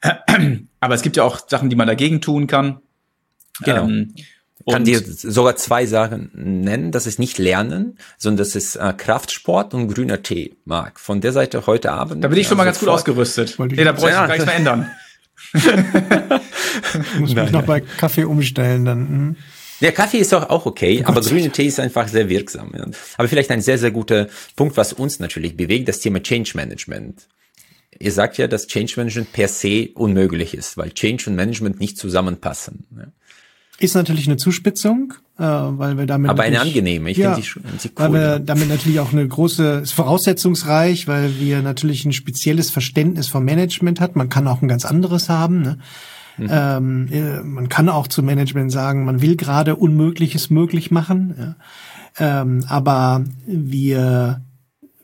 Aber 0.80 0.94
es 0.94 1.02
gibt 1.02 1.18
ja 1.18 1.24
auch 1.24 1.46
Sachen, 1.46 1.68
die 1.68 1.76
man 1.76 1.88
dagegen 1.88 2.22
tun 2.22 2.46
kann. 2.46 2.80
Genau. 3.62 3.84
Ähm, 3.84 4.14
kann 4.66 4.84
dir 4.84 5.02
sogar 5.04 5.56
zwei 5.56 5.84
Sachen 5.84 6.30
nennen. 6.32 6.90
Das 6.90 7.06
ist 7.06 7.18
nicht 7.18 7.36
Lernen, 7.36 7.98
sondern 8.16 8.38
das 8.38 8.56
ist 8.56 8.76
äh, 8.76 8.94
Kraftsport 8.96 9.74
und 9.74 9.88
grüner 9.88 10.22
Tee, 10.22 10.56
Marc. 10.64 11.00
Von 11.00 11.20
der 11.20 11.32
Seite 11.32 11.66
heute 11.66 11.92
Abend. 11.92 12.24
Da 12.24 12.28
bin 12.28 12.38
ich 12.38 12.46
schon 12.46 12.56
mal 12.56 12.64
ganz 12.64 12.80
gut 12.80 12.88
ausgerüstet. 12.88 13.58
Nee, 13.58 13.84
da 13.84 13.92
brauche 13.92 14.08
ich 14.08 14.14
ja. 14.14 14.26
gar 14.26 14.32
nichts 14.32 14.46
mehr 14.46 14.56
ändern. 14.56 14.90
Muss 17.18 17.34
mich 17.34 17.50
noch 17.50 17.64
bei 17.64 17.80
Kaffee 17.80 18.24
umstellen 18.24 18.84
dann. 18.84 19.08
Hm. 19.08 19.36
Der 19.80 19.92
Kaffee 19.92 20.18
ist 20.18 20.34
auch, 20.34 20.50
auch 20.50 20.66
okay, 20.66 21.02
aber 21.04 21.22
grüne 21.22 21.50
Tee 21.50 21.66
ist 21.66 21.80
einfach 21.80 22.06
sehr 22.08 22.28
wirksam. 22.28 22.72
Ja. 22.76 22.86
Aber 23.16 23.28
vielleicht 23.28 23.50
ein 23.50 23.62
sehr, 23.62 23.78
sehr 23.78 23.90
guter 23.90 24.28
Punkt, 24.54 24.76
was 24.76 24.92
uns 24.92 25.20
natürlich 25.20 25.56
bewegt, 25.56 25.88
das 25.88 26.00
Thema 26.00 26.22
Change 26.22 26.52
Management. 26.54 27.28
Ihr 27.98 28.12
sagt 28.12 28.38
ja, 28.38 28.46
dass 28.46 28.66
Change 28.66 28.94
Management 28.96 29.32
per 29.32 29.48
se 29.48 29.88
unmöglich 29.94 30.54
ist, 30.54 30.76
weil 30.76 30.92
Change 30.92 31.24
und 31.28 31.36
Management 31.36 31.80
nicht 31.80 31.96
zusammenpassen. 31.96 32.86
Ja. 32.96 33.06
Ist 33.80 33.94
natürlich 33.94 34.26
eine 34.26 34.36
Zuspitzung, 34.36 35.14
äh, 35.38 35.42
weil 35.42 35.96
wir 35.96 36.04
damit. 36.04 36.30
Aber 36.30 36.42
eine 36.42 36.60
angenehme, 36.60 37.10
ich 37.10 37.16
ja, 37.16 37.34
finde 37.34 37.46
sie, 37.46 37.78
sie 37.78 37.88
cool. 37.88 37.94
Weil 37.96 38.12
wir 38.12 38.38
damit 38.38 38.68
natürlich 38.68 39.00
auch 39.00 39.12
eine 39.12 39.26
große, 39.26 39.80
ist 39.82 39.92
voraussetzungsreich, 39.92 41.08
weil 41.08 41.40
wir 41.40 41.62
natürlich 41.62 42.04
ein 42.04 42.12
spezielles 42.12 42.70
Verständnis 42.70 43.28
vom 43.28 43.44
Management 43.46 43.98
hat. 43.98 44.16
Man 44.16 44.28
kann 44.28 44.46
auch 44.46 44.60
ein 44.60 44.68
ganz 44.68 44.84
anderes 44.84 45.30
haben. 45.30 45.62
Ne? 45.62 45.78
Mhm. 46.36 46.48
Ähm, 46.50 47.08
äh, 47.10 47.40
man 47.42 47.70
kann 47.70 47.88
auch 47.88 48.06
zu 48.06 48.22
Management 48.22 48.70
sagen, 48.70 49.06
man 49.06 49.22
will 49.22 49.36
gerade 49.36 49.76
Unmögliches 49.76 50.50
möglich 50.50 50.90
machen. 50.90 51.34
Ja? 51.38 52.42
Ähm, 52.42 52.64
aber 52.68 53.24
wir 53.46 54.42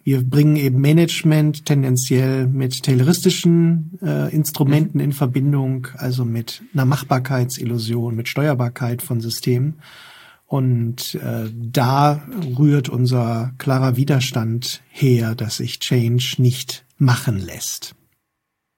wir 0.07 0.23
bringen 0.23 0.55
eben 0.55 0.81
Management 0.81 1.67
tendenziell 1.67 2.47
mit 2.47 2.85
tayloristischen 2.85 3.99
äh, 4.01 4.33
Instrumenten 4.33 5.01
in 5.01 5.13
Verbindung, 5.13 5.89
also 5.97 6.25
mit 6.25 6.63
einer 6.73 6.85
Machbarkeitsillusion, 6.85 8.15
mit 8.15 8.29
Steuerbarkeit 8.29 9.03
von 9.03 9.21
Systemen. 9.21 9.81
Und 10.47 11.17
äh, 11.17 11.51
da 11.53 12.23
rührt 12.57 12.89
unser 12.89 13.53
klarer 13.59 13.97
Widerstand 13.97 14.81
her, 14.91 15.35
dass 15.35 15.57
sich 15.57 15.81
Change 15.81 16.37
nicht 16.39 16.85
machen 16.99 17.45
lässt, 17.45 17.97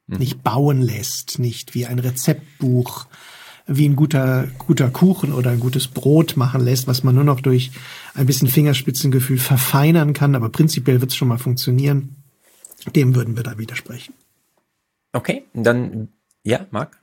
mhm. 0.06 0.16
nicht 0.16 0.42
bauen 0.42 0.80
lässt, 0.80 1.38
nicht 1.38 1.74
wie 1.74 1.84
ein 1.84 1.98
Rezeptbuch 1.98 3.06
wie 3.68 3.86
ein 3.86 3.96
guter, 3.96 4.48
guter 4.56 4.88
Kuchen 4.88 5.32
oder 5.32 5.50
ein 5.50 5.60
gutes 5.60 5.88
Brot 5.88 6.36
machen 6.38 6.64
lässt, 6.64 6.86
was 6.86 7.04
man 7.04 7.14
nur 7.14 7.24
noch 7.24 7.40
durch 7.40 7.70
ein 8.18 8.26
bisschen 8.26 8.48
Fingerspitzengefühl 8.48 9.38
verfeinern 9.38 10.12
kann, 10.12 10.34
aber 10.34 10.50
prinzipiell 10.50 11.00
wird 11.00 11.12
es 11.12 11.16
schon 11.16 11.28
mal 11.28 11.38
funktionieren. 11.38 12.16
Dem 12.94 13.14
würden 13.14 13.36
wir 13.36 13.42
da 13.42 13.58
widersprechen. 13.58 14.14
Okay, 15.12 15.44
dann 15.54 16.08
ja, 16.42 16.66
Marc. 16.70 16.98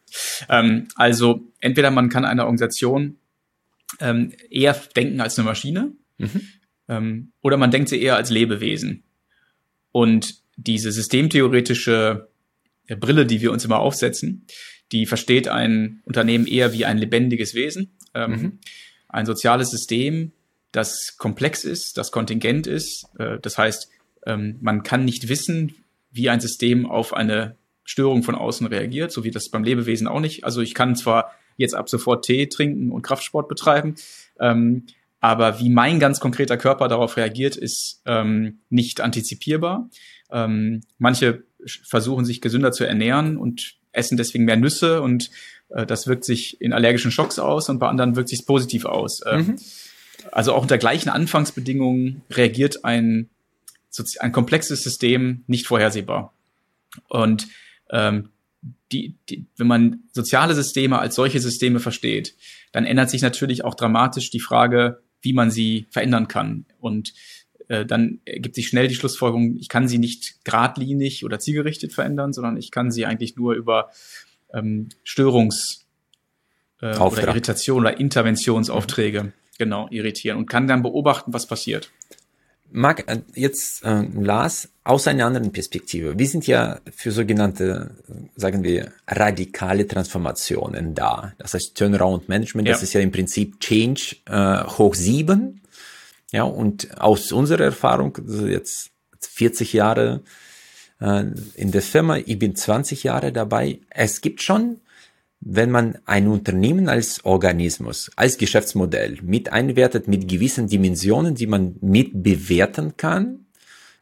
Ähm, 0.49 0.87
also 0.95 1.41
entweder 1.59 1.91
man 1.91 2.09
kann 2.09 2.25
eine 2.25 2.45
Organisation 2.45 3.17
ähm, 3.99 4.33
eher 4.49 4.73
denken 4.95 5.21
als 5.21 5.37
eine 5.37 5.45
Maschine, 5.45 5.91
mhm. 6.17 6.41
ähm, 6.87 7.31
oder 7.41 7.57
man 7.57 7.71
denkt 7.71 7.89
sie 7.89 8.01
eher 8.01 8.15
als 8.15 8.29
Lebewesen. 8.29 9.03
Und 9.91 10.41
diese 10.57 10.91
systemtheoretische 10.91 12.29
Brille, 12.87 13.25
die 13.25 13.41
wir 13.41 13.51
uns 13.51 13.65
immer 13.65 13.79
aufsetzen, 13.79 14.45
die 14.91 15.05
versteht 15.05 15.47
ein 15.47 16.01
Unternehmen 16.05 16.47
eher 16.47 16.73
wie 16.73 16.85
ein 16.85 16.97
lebendiges 16.97 17.53
Wesen, 17.53 17.95
ähm, 18.13 18.31
mhm. 18.31 18.59
ein 19.09 19.25
soziales 19.25 19.71
System, 19.71 20.31
das 20.75 21.17
komplex 21.17 21.63
ist, 21.63 21.97
das 21.97 22.11
kontingent 22.11 22.67
ist. 22.67 23.05
Äh, 23.17 23.39
das 23.41 23.57
heißt, 23.57 23.89
ähm, 24.25 24.57
man 24.61 24.83
kann 24.83 25.05
nicht 25.05 25.29
wissen, 25.29 25.75
wie 26.11 26.29
ein 26.29 26.39
System 26.39 26.85
auf 26.85 27.13
eine 27.13 27.55
Störung 27.83 28.23
von 28.23 28.35
außen 28.35 28.67
reagiert, 28.67 29.11
so 29.11 29.23
wie 29.23 29.31
das 29.31 29.49
beim 29.49 29.63
Lebewesen 29.63 30.07
auch 30.07 30.19
nicht. 30.19 30.43
Also 30.43 30.61
ich 30.61 30.73
kann 30.73 30.95
zwar 30.95 31.31
jetzt 31.57 31.75
ab 31.75 31.89
sofort 31.89 32.25
Tee 32.25 32.47
trinken 32.47 32.91
und 32.91 33.03
Kraftsport 33.03 33.47
betreiben, 33.47 33.95
ähm, 34.39 34.85
aber 35.19 35.59
wie 35.59 35.69
mein 35.69 35.99
ganz 35.99 36.19
konkreter 36.19 36.57
Körper 36.57 36.87
darauf 36.87 37.17
reagiert, 37.17 37.55
ist 37.55 38.01
ähm, 38.05 38.59
nicht 38.69 39.01
antizipierbar. 39.01 39.89
Manche 40.97 41.43
versuchen 41.83 42.25
sich 42.25 42.41
gesünder 42.41 42.71
zu 42.71 42.83
ernähren 42.83 43.37
und 43.37 43.77
essen 43.91 44.17
deswegen 44.17 44.45
mehr 44.45 44.57
Nüsse 44.57 45.01
und 45.01 45.31
äh, 45.69 45.85
das 45.85 46.07
wirkt 46.07 46.25
sich 46.25 46.59
in 46.61 46.73
allergischen 46.73 47.11
Schocks 47.11 47.39
aus 47.39 47.69
und 47.69 47.79
bei 47.79 47.87
anderen 47.87 48.15
wirkt 48.15 48.29
sich 48.29 48.45
positiv 48.45 48.85
aus. 48.85 49.21
Mhm. 49.25 49.55
Also 50.31 50.53
auch 50.53 50.61
unter 50.61 50.77
gleichen 50.77 51.09
Anfangsbedingungen 51.09 52.21
reagiert 52.31 52.83
ein, 52.83 53.29
ein 54.19 54.31
komplexes 54.31 54.83
System 54.83 55.43
nicht 55.47 55.67
vorhersehbar. 55.67 56.33
Und 57.07 57.47
ähm, 57.89 58.29
die, 58.91 59.15
die, 59.29 59.45
wenn 59.57 59.67
man 59.67 60.03
soziale 60.11 60.55
Systeme 60.55 60.99
als 60.99 61.15
solche 61.15 61.39
Systeme 61.39 61.79
versteht, 61.79 62.35
dann 62.71 62.85
ändert 62.85 63.09
sich 63.09 63.21
natürlich 63.21 63.63
auch 63.63 63.75
dramatisch 63.75 64.31
die 64.31 64.39
Frage, 64.39 65.01
wie 65.21 65.33
man 65.33 65.51
sie 65.51 65.87
verändern 65.89 66.27
kann. 66.27 66.65
Und 66.79 67.13
äh, 67.67 67.85
dann 67.85 68.19
ergibt 68.25 68.55
sich 68.55 68.67
schnell 68.67 68.87
die 68.87 68.95
Schlussfolgerung, 68.95 69.57
ich 69.57 69.69
kann 69.69 69.87
sie 69.87 69.97
nicht 69.97 70.43
geradlinig 70.43 71.25
oder 71.25 71.39
zielgerichtet 71.39 71.93
verändern, 71.93 72.33
sondern 72.33 72.57
ich 72.57 72.71
kann 72.71 72.91
sie 72.91 73.05
eigentlich 73.05 73.35
nur 73.35 73.53
über 73.53 73.89
ähm, 74.53 74.89
Störungs- 75.03 75.85
äh, 76.81 76.97
oder 76.97 77.27
Irritation 77.27 77.81
oder 77.81 77.99
Interventionsaufträge. 77.99 79.33
Genau 79.57 79.87
irritieren 79.89 80.37
und 80.37 80.47
kann 80.47 80.67
dann 80.67 80.83
beobachten, 80.83 81.33
was 81.33 81.47
passiert. 81.47 81.91
Marc, 82.71 83.07
äh, 83.07 83.21
jetzt 83.35 83.83
äh, 83.85 84.03
Lars, 84.13 84.69
aus 84.83 85.07
einer 85.07 85.25
anderen 85.25 85.51
Perspektive. 85.51 86.17
Wir 86.17 86.27
sind 86.27 86.45
ja 86.45 86.79
für 86.95 87.11
sogenannte, 87.11 87.91
sagen 88.35 88.63
wir, 88.63 88.91
radikale 89.07 89.87
Transformationen 89.87 90.93
da. 90.93 91.33
Das 91.37 91.53
heißt 91.53 91.75
Turnaround 91.75 92.27
Management, 92.29 92.67
ja. 92.67 92.73
das 92.73 92.83
ist 92.83 92.93
ja 92.93 93.01
im 93.01 93.11
Prinzip 93.11 93.59
Change 93.59 94.17
äh, 94.25 94.63
hoch 94.63 94.93
sieben. 94.93 95.61
Ja, 96.31 96.43
und 96.43 96.99
aus 96.99 97.31
unserer 97.31 97.63
Erfahrung, 97.63 98.17
also 98.17 98.47
jetzt 98.47 98.91
40 99.21 99.73
Jahre 99.73 100.21
äh, 100.99 101.23
in 101.55 101.71
der 101.71 101.81
Firma, 101.81 102.17
ich 102.17 102.37
bin 102.37 102.55
20 102.55 103.03
Jahre 103.03 103.31
dabei, 103.31 103.79
es 103.89 104.21
gibt 104.21 104.41
schon 104.41 104.81
wenn 105.47 105.69
man 105.69 105.99
ein 106.05 106.27
Unternehmen 106.27 106.89
als 106.89 107.23
Organismus, 107.23 108.09
als 108.15 108.39
Geschäftsmodell 108.39 109.19
mit 109.21 109.53
einwertet, 109.53 110.07
mit 110.07 110.27
gewissen 110.27 110.67
Dimensionen, 110.67 111.35
die 111.35 111.45
man 111.45 111.75
mit 111.81 112.23
bewerten 112.23 112.97
kann 112.97 113.45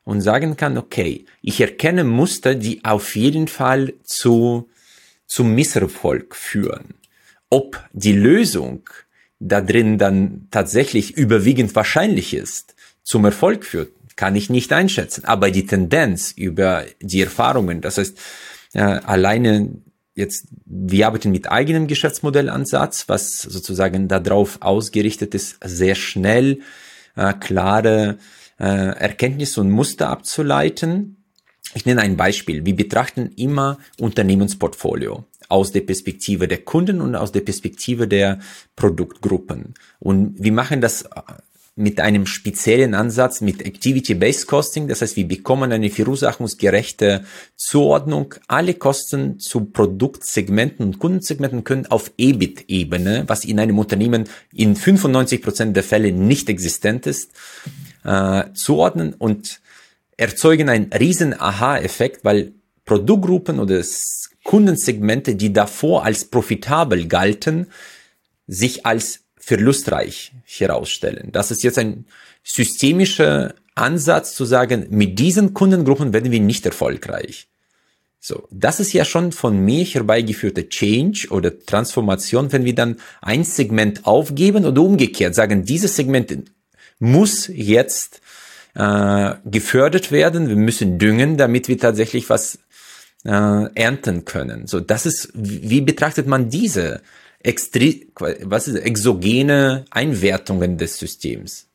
und 0.06 0.22
sagen 0.22 0.56
kann, 0.56 0.78
okay, 0.78 1.26
ich 1.41 1.60
erkenne 1.60 2.06
Muster, 2.06 2.56
die 2.56 2.86
auf 2.86 3.18
jeden 3.18 3.50
Fall 3.50 3.94
zu, 4.04 4.70
zum 5.28 5.54
Misserfolg 5.54 6.34
führen. 6.34 6.94
Ob 7.50 7.84
die 7.91 8.14
Lösung 8.14 8.89
da 9.39 9.60
drin 9.60 9.98
dann 9.98 10.48
tatsächlich 10.50 11.18
überwiegend 11.18 11.76
wahrscheinlich 11.76 12.34
ist, 12.34 12.74
zum 13.04 13.26
Erfolg 13.26 13.66
führt, 13.66 13.91
kann 14.16 14.38
ich 14.38 14.50
nicht 14.50 14.72
einschätzen. 14.72 15.26
Aber 15.26 15.52
die 15.52 15.66
Tendenz 15.66 16.32
über 16.32 16.86
die 17.02 17.22
Erfahrungen, 17.22 17.82
das 17.82 17.98
heißt, 17.98 18.18
äh, 18.76 18.80
alleine 18.80 19.70
jetzt, 20.16 20.47
wir 20.66 21.07
arbeiten 21.07 21.32
mit 21.32 21.51
eigenem 21.51 21.88
Geschäftsmodellansatz, 21.88 23.09
was 23.09 23.41
sozusagen 23.41 24.07
darauf 24.07 24.61
ausgerichtet 24.61 25.36
ist, 25.36 25.57
sehr 25.64 25.95
schnell 25.95 26.59
äh, 27.16 27.34
klare 27.34 28.18
äh, 28.59 28.66
Erkenntnisse 28.66 29.61
und 29.61 29.72
Muster 29.72 30.09
abzuleiten. 30.09 31.18
Ich 31.76 31.86
nenne 31.86 32.01
ein 32.01 32.18
Beispiel. 32.18 32.66
Wir 32.66 32.76
betrachten 32.76 33.32
immer 33.36 33.80
Unternehmensportfolio 33.99 35.26
aus 35.49 35.72
der 35.72 35.82
Perspektive 35.82 36.47
der 36.47 36.59
Kunden 36.59 37.01
und 37.01 37.16
aus 37.16 37.32
der 37.32 37.41
Perspektive 37.41 38.07
der 38.07 38.39
Produktgruppen. 38.76 39.74
Und 39.99 40.36
wir 40.38 40.51
machen 40.51 40.82
das 40.82 41.05
mit 41.76 42.00
einem 42.00 42.28
speziellen 42.28 42.94
Ansatz 42.94 43.42
mit 43.42 43.66
Activity-Based 43.66 44.46
Costing. 44.46 44.88
Das 44.88 45.02
heißt, 45.02 45.16
wir 45.16 45.28
bekommen 45.28 45.72
eine 45.72 45.90
verursachungsgerechte 45.90 47.26
Zuordnung. 47.56 48.36
Alle 48.48 48.76
Kosten 48.76 49.40
zu 49.40 49.66
Produktsegmenten 49.66 50.86
und 50.86 51.00
Kundensegmenten 51.00 51.64
können 51.64 51.88
auf 51.88 52.12
EBIT-Ebene, 52.18 53.24
was 53.28 53.44
in 53.44 53.60
einem 53.60 53.80
Unternehmen 53.80 54.26
in 54.54 54.76
95 54.76 55.42
Prozent 55.42 55.76
der 55.76 55.84
Fälle 55.84 56.12
nicht 56.12 56.48
existent 56.48 57.08
ist, 57.08 57.32
äh, 58.04 58.44
zuordnen 58.54 59.14
und 59.16 59.60
erzeugen 60.16 60.70
einen 60.70 60.94
riesen 60.94 61.40
Aha-Effekt, 61.40 62.24
weil 62.24 62.54
Produktgruppen 62.86 63.60
oder 63.60 63.82
Kundensegmente, 64.44 65.36
die 65.36 65.54
davor 65.54 66.06
als 66.06 66.26
profitabel 66.26 67.08
galten, 67.08 67.68
sich 68.46 68.86
als 68.86 69.23
verlustreich 69.46 70.32
herausstellen. 70.46 71.30
Das 71.32 71.52
ist 71.52 71.64
jetzt 71.64 71.78
ein 71.78 72.06
systemischer 72.44 73.56
Ansatz 73.76 74.36
zu 74.36 74.46
sagen, 74.46 74.88
mit 74.89 75.20
diesen 75.20 75.54
Kundengruppen 75.54 76.14
werden 76.14 76.32
wir 76.32 76.39
nicht 76.39 76.66
erfolgreich. 76.66 77.48
So, 78.20 78.48
das 78.52 78.80
ist 78.80 78.94
ja 78.94 79.04
schon 79.04 79.34
von 79.34 79.60
mir 79.60 79.84
herbeigeführte 79.84 80.70
Change 80.70 81.28
oder 81.30 81.60
Transformation, 81.60 82.54
wenn 82.54 82.64
wir 82.64 82.74
dann 82.74 82.96
ein 83.22 83.44
Segment 83.44 84.06
aufgeben 84.06 84.66
oder 84.66 84.82
umgekehrt 84.82 85.36
sagen, 85.36 85.66
dieses 85.66 85.98
Segment 85.98 86.50
muss 87.00 87.50
jetzt 87.54 88.22
äh, 88.76 89.34
gefördert 89.44 90.14
werden, 90.14 90.48
wir 90.48 90.56
müssen 90.56 91.00
düngen, 91.00 91.36
damit 91.36 91.68
wir 91.68 91.78
tatsächlich 91.78 92.30
was 92.30 92.60
äh, 93.26 93.66
ernten 93.76 94.24
können. 94.24 94.68
So, 94.68 94.80
das 94.80 95.06
ist, 95.06 95.32
wie 95.34 95.82
betrachtet 95.82 96.26
man 96.26 96.50
diese 96.50 97.02
extre 97.44 98.02
was 98.16 98.68
ist, 98.68 98.76
exogene 98.76 99.86
Einwertungen 99.91 100.78
des 100.78 100.98
Systems? 100.98 101.68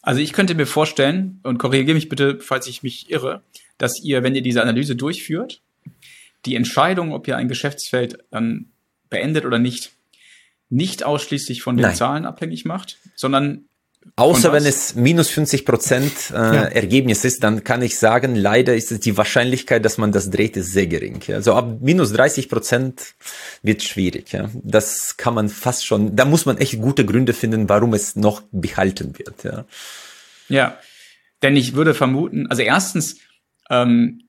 Also 0.00 0.20
ich 0.20 0.32
könnte 0.32 0.56
mir 0.56 0.66
vorstellen, 0.66 1.38
und 1.44 1.58
korrigiere 1.58 1.94
mich 1.94 2.08
bitte, 2.08 2.40
falls 2.40 2.66
ich 2.66 2.82
mich 2.82 3.10
irre, 3.10 3.42
dass 3.78 4.02
ihr, 4.02 4.24
wenn 4.24 4.34
ihr 4.34 4.42
diese 4.42 4.60
Analyse 4.60 4.96
durchführt, 4.96 5.62
die 6.44 6.56
Entscheidung, 6.56 7.12
ob 7.12 7.28
ihr 7.28 7.36
ein 7.36 7.46
Geschäftsfeld 7.46 8.18
dann 8.30 8.70
beendet 9.10 9.44
oder 9.44 9.60
nicht, 9.60 9.92
nicht 10.70 11.04
ausschließlich 11.04 11.62
von 11.62 11.76
den 11.76 11.82
Nein. 11.82 11.94
Zahlen 11.94 12.24
abhängig 12.24 12.64
macht, 12.64 12.98
sondern 13.14 13.66
Außer 14.16 14.52
wenn 14.52 14.66
es 14.66 14.94
minus 14.94 15.30
50 15.30 15.64
Prozent 15.64 16.12
äh, 16.30 16.34
ja. 16.34 16.62
Ergebnis 16.64 17.24
ist, 17.24 17.42
dann 17.42 17.64
kann 17.64 17.82
ich 17.82 17.98
sagen, 17.98 18.34
leider 18.34 18.74
ist 18.74 18.92
es 18.92 19.00
die 19.00 19.16
Wahrscheinlichkeit, 19.16 19.84
dass 19.84 19.96
man 19.96 20.12
das 20.12 20.30
dreht, 20.30 20.56
ist 20.56 20.72
sehr 20.72 20.86
gering. 20.86 21.20
Ja. 21.26 21.36
Also 21.36 21.54
ab 21.54 21.78
minus 21.80 22.12
30 22.12 22.48
Prozent 22.48 23.14
wird 23.62 23.82
schwierig. 23.82 24.32
Ja. 24.32 24.50
Das 24.54 25.16
kann 25.16 25.34
man 25.34 25.48
fast 25.48 25.86
schon, 25.86 26.14
da 26.14 26.24
muss 26.24 26.46
man 26.46 26.58
echt 26.58 26.80
gute 26.80 27.06
Gründe 27.06 27.32
finden, 27.32 27.68
warum 27.68 27.94
es 27.94 28.14
noch 28.14 28.42
behalten 28.52 29.18
wird. 29.18 29.44
Ja, 29.44 29.64
ja. 30.48 30.78
denn 31.42 31.56
ich 31.56 31.74
würde 31.74 31.94
vermuten, 31.94 32.46
also 32.48 32.62
erstens 32.62 33.16
ähm, 33.70 34.22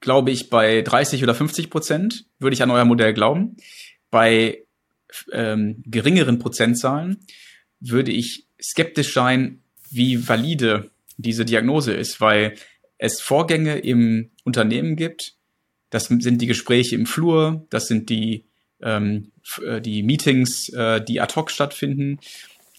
glaube 0.00 0.30
ich, 0.30 0.50
bei 0.50 0.82
30 0.82 1.22
oder 1.22 1.34
50 1.34 1.70
Prozent 1.70 2.26
würde 2.38 2.54
ich 2.54 2.62
an 2.62 2.70
euer 2.70 2.84
Modell 2.84 3.12
glauben. 3.12 3.56
Bei 4.10 4.64
ähm, 5.32 5.82
geringeren 5.86 6.38
Prozentzahlen 6.38 7.18
würde 7.80 8.12
ich 8.12 8.46
skeptisch 8.60 9.12
sein, 9.14 9.62
wie 9.90 10.28
valide 10.28 10.90
diese 11.16 11.44
Diagnose 11.44 11.92
ist, 11.92 12.20
weil 12.20 12.54
es 12.98 13.20
Vorgänge 13.20 13.78
im 13.78 14.30
Unternehmen 14.44 14.96
gibt. 14.96 15.34
Das 15.90 16.04
sind 16.04 16.40
die 16.40 16.46
Gespräche 16.46 16.94
im 16.94 17.06
Flur, 17.06 17.66
das 17.70 17.88
sind 17.88 18.10
die, 18.10 18.44
ähm, 18.80 19.32
äh, 19.64 19.80
die 19.80 20.02
Meetings, 20.02 20.68
äh, 20.70 21.02
die 21.02 21.20
ad 21.20 21.34
hoc 21.34 21.50
stattfinden, 21.50 22.20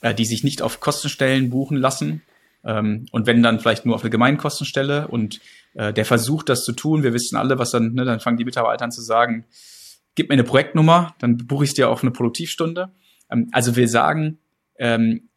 äh, 0.01 0.13
die 0.13 0.25
sich 0.25 0.43
nicht 0.43 0.61
auf 0.61 0.79
Kostenstellen 0.79 1.49
buchen 1.49 1.77
lassen. 1.77 2.21
Ähm, 2.63 3.07
und 3.11 3.25
wenn 3.25 3.43
dann 3.43 3.59
vielleicht 3.59 3.85
nur 3.85 3.95
auf 3.95 4.01
eine 4.01 4.11
Gemeinkostenstelle 4.11 5.07
und 5.07 5.41
äh, 5.73 5.91
der 5.91 6.05
versucht, 6.05 6.49
das 6.49 6.63
zu 6.63 6.73
tun, 6.73 7.03
wir 7.03 7.13
wissen 7.13 7.35
alle, 7.35 7.57
was 7.57 7.71
dann, 7.71 7.93
ne, 7.93 8.05
dann 8.05 8.19
fangen 8.19 8.37
die 8.37 8.45
Mitarbeiter 8.45 8.85
an 8.85 8.91
zu 8.91 9.01
sagen, 9.01 9.45
gib 10.15 10.29
mir 10.29 10.33
eine 10.33 10.43
Projektnummer, 10.43 11.15
dann 11.19 11.37
buche 11.37 11.65
ich 11.65 11.73
dir 11.73 11.89
auf 11.89 12.03
eine 12.03 12.11
Produktivstunde. 12.11 12.91
Ähm, 13.31 13.49
also 13.51 13.75
wir 13.75 13.87
sagen, 13.87 14.37
ähm, 14.81 15.29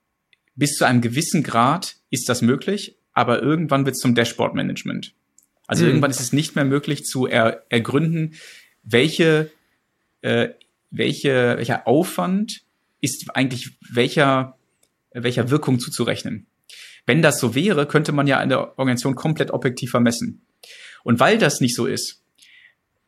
bis 0.57 0.77
zu 0.77 0.87
einem 0.87 1.03
gewissen 1.03 1.43
Grad 1.43 1.97
ist 2.11 2.29
das 2.29 2.41
möglich, 2.43 2.97
aber 3.13 3.43
irgendwann 3.43 3.85
wird 3.85 3.95
es 3.95 4.01
zum 4.01 4.15
Dashboard-Management. 4.15 5.13
Also 5.67 5.85
mhm. 5.85 5.91
irgendwann 5.91 6.11
ist 6.11 6.21
es 6.21 6.33
nicht 6.33 6.57
mehr 6.57 6.65
möglich 6.65 7.05
zu 7.05 7.27
er, 7.27 7.65
ergründen, 7.69 8.35
welche, 8.83 9.51
äh, 10.23 10.49
welche, 10.91 11.59
welcher 11.59 11.87
Aufwand 11.87 12.63
ist 13.03 13.27
eigentlich 13.35 13.77
welcher, 13.93 14.57
welcher 15.13 15.51
Wirkung 15.51 15.79
zuzurechnen. 15.79 16.47
Wenn 17.05 17.21
das 17.21 17.39
so 17.39 17.55
wäre, 17.55 17.87
könnte 17.87 18.13
man 18.13 18.27
ja 18.27 18.39
eine 18.39 18.79
Organisation 18.79 19.15
komplett 19.15 19.51
objektiv 19.51 19.91
vermessen. 19.91 20.47
Und 21.03 21.21
weil 21.21 21.37
das 21.37 21.61
nicht 21.61 21.75
so 21.75 21.85
ist, 21.85 22.23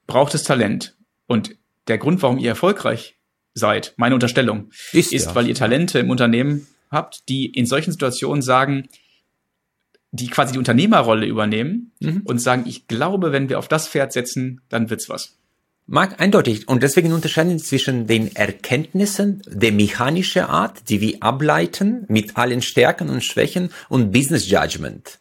braucht 0.06 0.34
es 0.34 0.44
Talent. 0.44 0.96
Und 1.26 1.56
der 1.88 1.96
Grund, 1.96 2.20
warum 2.20 2.38
ihr 2.38 2.50
erfolgreich 2.50 3.15
seid. 3.56 3.94
Meine 3.96 4.14
Unterstellung 4.14 4.70
ist, 4.92 5.12
ist 5.12 5.26
ja. 5.26 5.34
weil 5.34 5.48
ihr 5.48 5.54
Talente 5.54 5.98
im 5.98 6.10
Unternehmen 6.10 6.66
habt, 6.90 7.28
die 7.28 7.46
in 7.46 7.66
solchen 7.66 7.90
Situationen 7.90 8.42
sagen, 8.42 8.88
die 10.12 10.28
quasi 10.28 10.52
die 10.52 10.58
Unternehmerrolle 10.58 11.26
übernehmen 11.26 11.92
mhm. 12.00 12.22
und 12.24 12.38
sagen, 12.38 12.64
ich 12.66 12.86
glaube, 12.86 13.32
wenn 13.32 13.48
wir 13.48 13.58
auf 13.58 13.68
das 13.68 13.88
Pferd 13.88 14.12
setzen, 14.12 14.60
dann 14.68 14.88
wird's 14.90 15.08
was. 15.08 15.36
Mag 15.88 16.20
eindeutig. 16.20 16.68
Und 16.68 16.82
deswegen 16.82 17.12
unterscheiden 17.12 17.58
zwischen 17.58 18.06
den 18.06 18.34
Erkenntnissen 18.34 19.42
der 19.46 19.72
mechanischen 19.72 20.42
Art, 20.42 20.88
die 20.88 21.00
wir 21.00 21.22
ableiten 21.22 22.04
mit 22.08 22.36
allen 22.36 22.60
Stärken 22.60 23.08
und 23.08 23.22
Schwächen 23.22 23.70
und 23.88 24.10
Business 24.10 24.50
Judgment. 24.50 25.20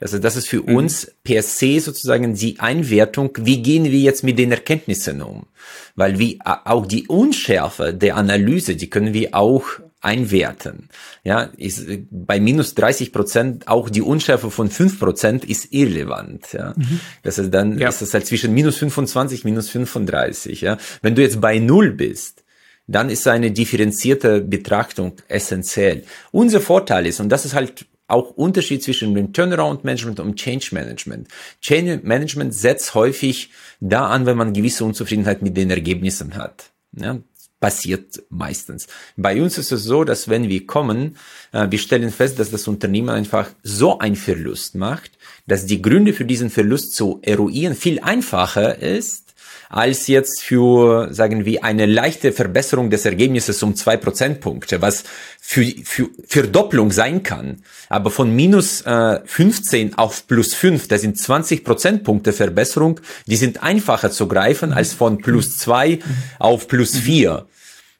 Also 0.00 0.18
das 0.18 0.36
ist 0.36 0.48
für 0.48 0.62
mhm. 0.62 0.76
uns 0.76 1.12
per 1.22 1.42
se 1.42 1.78
sozusagen 1.80 2.34
die 2.34 2.58
Einwertung, 2.58 3.30
wie 3.40 3.62
gehen 3.62 3.84
wir 3.84 3.98
jetzt 3.98 4.24
mit 4.24 4.38
den 4.38 4.50
Erkenntnissen 4.50 5.20
um? 5.22 5.46
Weil 5.94 6.18
wie 6.18 6.38
auch 6.44 6.86
die 6.86 7.06
Unschärfe 7.06 7.92
der 7.92 8.16
Analyse, 8.16 8.76
die 8.76 8.88
können 8.88 9.12
wir 9.12 9.34
auch 9.34 9.64
einwerten. 10.00 10.88
Ja, 11.24 11.50
ist 11.56 11.86
bei 12.10 12.40
minus 12.40 12.74
30 12.74 13.12
Prozent 13.12 13.68
auch 13.68 13.90
die 13.90 14.00
Unschärfe 14.00 14.50
von 14.50 14.70
5 14.70 14.98
Prozent 14.98 15.44
ist 15.44 15.72
irrelevant. 15.72 16.52
Ja, 16.52 16.72
mhm. 16.76 17.00
das 17.22 17.38
ist 17.38 17.52
dann 17.52 17.78
ja. 17.78 17.88
ist 17.88 18.00
das 18.00 18.14
halt 18.14 18.26
zwischen 18.26 18.54
minus 18.54 18.78
25 18.78 19.44
minus 19.44 19.68
35. 19.68 20.62
Ja, 20.62 20.78
wenn 21.02 21.14
du 21.14 21.22
jetzt 21.22 21.40
bei 21.40 21.58
null 21.58 21.92
bist, 21.92 22.44
dann 22.86 23.10
ist 23.10 23.28
eine 23.28 23.50
differenzierte 23.50 24.40
Betrachtung 24.40 25.12
essentiell. 25.28 26.04
Unser 26.32 26.60
Vorteil 26.60 27.06
ist 27.06 27.20
und 27.20 27.28
das 27.28 27.44
ist 27.44 27.54
halt 27.54 27.86
auch 28.10 28.30
Unterschied 28.30 28.82
zwischen 28.82 29.14
dem 29.14 29.32
Turnaround 29.32 29.84
Management 29.84 30.20
und 30.20 30.36
Change 30.36 30.68
Management. 30.72 31.28
Change 31.60 32.00
Management 32.02 32.54
setzt 32.54 32.94
häufig 32.94 33.50
da 33.80 34.08
an, 34.08 34.26
wenn 34.26 34.36
man 34.36 34.52
gewisse 34.52 34.84
Unzufriedenheit 34.84 35.42
mit 35.42 35.56
den 35.56 35.70
Ergebnissen 35.70 36.34
hat. 36.36 36.70
Ja, 36.96 37.18
passiert 37.60 38.22
meistens. 38.30 38.88
Bei 39.16 39.40
uns 39.40 39.58
ist 39.58 39.70
es 39.70 39.84
so, 39.84 40.04
dass 40.04 40.28
wenn 40.28 40.48
wir 40.48 40.66
kommen, 40.66 41.16
äh, 41.52 41.70
wir 41.70 41.78
stellen 41.78 42.10
fest, 42.10 42.38
dass 42.38 42.50
das 42.50 42.66
Unternehmen 42.66 43.10
einfach 43.10 43.50
so 43.62 43.98
einen 43.98 44.16
Verlust 44.16 44.74
macht, 44.74 45.12
dass 45.46 45.66
die 45.66 45.82
Gründe 45.82 46.14
für 46.14 46.24
diesen 46.24 46.50
Verlust 46.50 46.94
zu 46.94 47.20
eruieren 47.22 47.74
viel 47.74 48.00
einfacher 48.00 48.78
ist, 48.78 49.29
als 49.70 50.08
jetzt 50.08 50.42
für, 50.42 51.14
sagen 51.14 51.44
wir, 51.44 51.62
eine 51.62 51.86
leichte 51.86 52.32
Verbesserung 52.32 52.90
des 52.90 53.04
Ergebnisses 53.04 53.62
um 53.62 53.76
zwei 53.76 53.96
Prozentpunkte, 53.96 54.82
was 54.82 55.04
für, 55.40 55.64
für 55.84 56.10
Verdopplung 56.26 56.90
sein 56.90 57.22
kann. 57.22 57.62
Aber 57.88 58.10
von 58.10 58.34
minus 58.34 58.82
äh, 58.82 59.20
15 59.24 59.96
auf 59.96 60.26
plus 60.26 60.54
5, 60.54 60.88
das 60.88 61.02
sind 61.02 61.18
20 61.18 61.64
Prozentpunkte 61.64 62.32
Verbesserung, 62.32 63.00
die 63.26 63.36
sind 63.36 63.62
einfacher 63.62 64.10
zu 64.10 64.26
greifen 64.26 64.72
als 64.72 64.92
von 64.92 65.18
plus 65.18 65.56
2 65.58 66.00
auf 66.40 66.66
plus 66.66 66.96
4. 66.96 67.46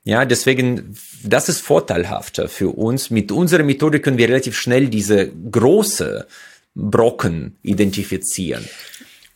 Ja, 0.03 0.25
deswegen, 0.25 0.97
das 1.23 1.49
ist 1.49 1.61
vorteilhafter 1.61 2.49
für 2.49 2.71
uns. 2.71 3.11
Mit 3.11 3.31
unserer 3.31 3.63
Methode 3.63 4.01
können 4.01 4.19
wir 4.19 4.29
relativ 4.29 4.59
schnell 4.59 4.89
diese 4.89 5.29
große 5.29 6.27
Brocken 6.75 7.59
identifizieren. 7.63 8.65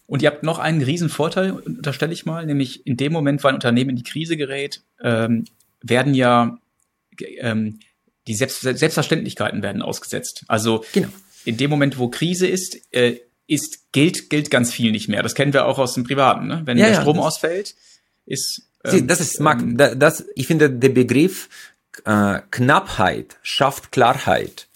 Und 0.07 0.23
ihr 0.23 0.31
habt 0.31 0.43
noch 0.43 0.59
einen 0.59 0.83
riesen 0.83 1.09
Vorteil, 1.09 1.53
unterstelle 1.53 2.13
ich 2.13 2.27
mal, 2.27 2.45
nämlich 2.45 2.87
in 2.87 2.97
dem 2.97 3.13
Moment, 3.13 3.43
wo 3.43 3.49
ein 3.49 3.55
Unternehmen 3.55 3.91
in 3.91 3.97
die 3.97 4.03
Krise 4.03 4.37
gerät, 4.37 4.83
ähm, 5.03 5.45
werden 5.83 6.15
ja 6.15 6.59
ähm, 7.39 7.81
die 8.27 8.35
Selbst 8.35 8.61
Selbstverständlichkeiten 8.61 9.63
werden 9.63 9.83
ausgesetzt. 9.83 10.45
Also 10.49 10.85
genau. 10.93 11.09
in 11.45 11.57
dem 11.57 11.71
Moment, 11.71 11.99
wo 11.99 12.09
Krise 12.09 12.47
ist, 12.47 12.81
äh, 12.93 13.19
ist 13.47 13.93
gilt 13.93 14.31
gilt 14.31 14.51
ganz 14.51 14.73
viel 14.73 14.91
nicht 14.91 15.09
mehr. 15.09 15.23
Das 15.23 15.35
kennen 15.35 15.53
wir 15.53 15.67
auch 15.67 15.79
aus 15.79 15.95
dem 15.95 16.05
Privaten. 16.05 16.47
Ne? 16.47 16.63
Wenn 16.65 16.79
ja, 16.79 16.89
der 16.89 17.01
Strom 17.01 17.17
ja, 17.17 17.23
ausfällt, 17.23 17.75
ist 18.27 18.69
ähm, 18.85 19.07
das 19.07 19.21
ist 19.21 19.41
Mark, 19.41 19.61
ähm, 19.61 19.77
das 19.77 20.25
ich 20.35 20.47
finde 20.47 20.71
der 20.71 20.91
Begriff 20.91 21.49
äh, 22.05 22.41
Knappheit 22.51 23.37
schafft 23.43 23.93
Klarheit. 23.93 24.69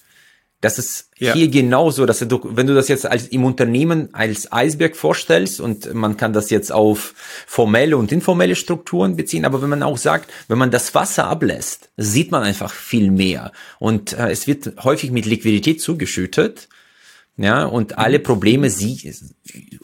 Das 0.61 0.77
ist 0.79 1.11
ja. 1.19 1.35
hier 1.35 1.49
genauso, 1.49 2.05
dass 2.05 2.19
du, 2.19 2.41
wenn 2.43 2.67
du 2.67 2.75
das 2.75 2.89
jetzt 2.89 3.07
als 3.07 3.29
im 3.29 3.45
Unternehmen 3.45 4.09
als 4.13 4.51
Eisberg 4.51 4.97
vorstellst 4.97 5.61
und 5.61 5.95
man 5.95 6.17
kann 6.17 6.33
das 6.33 6.51
jetzt 6.51 6.73
auf 6.73 7.15
formelle 7.47 7.97
und 7.97 8.11
informelle 8.11 8.57
Strukturen 8.57 9.15
beziehen, 9.15 9.45
aber 9.45 9.63
wenn 9.63 9.71
man 9.71 9.85
auch 9.85 9.99
sagt, 9.99 10.33
wenn 10.49 10.59
man 10.59 10.73
das 10.73 10.97
Wasser 10.97 11.29
ablässt, 11.29 11.91
sieht 11.97 12.33
man 12.33 12.43
einfach 12.43 12.73
viel 12.73 13.13
mehr 13.13 13.53
und 13.79 14.15
äh, 14.15 14.31
es 14.31 14.49
wird 14.49 14.83
häufig 14.83 15.13
mit 15.13 15.27
Liquidität 15.27 15.81
zugeschüttet. 15.81 16.69
Ja, 17.41 17.67
und 17.67 17.99
alle 17.99 18.19
Probleme 18.19 18.69
sie, 18.69 19.15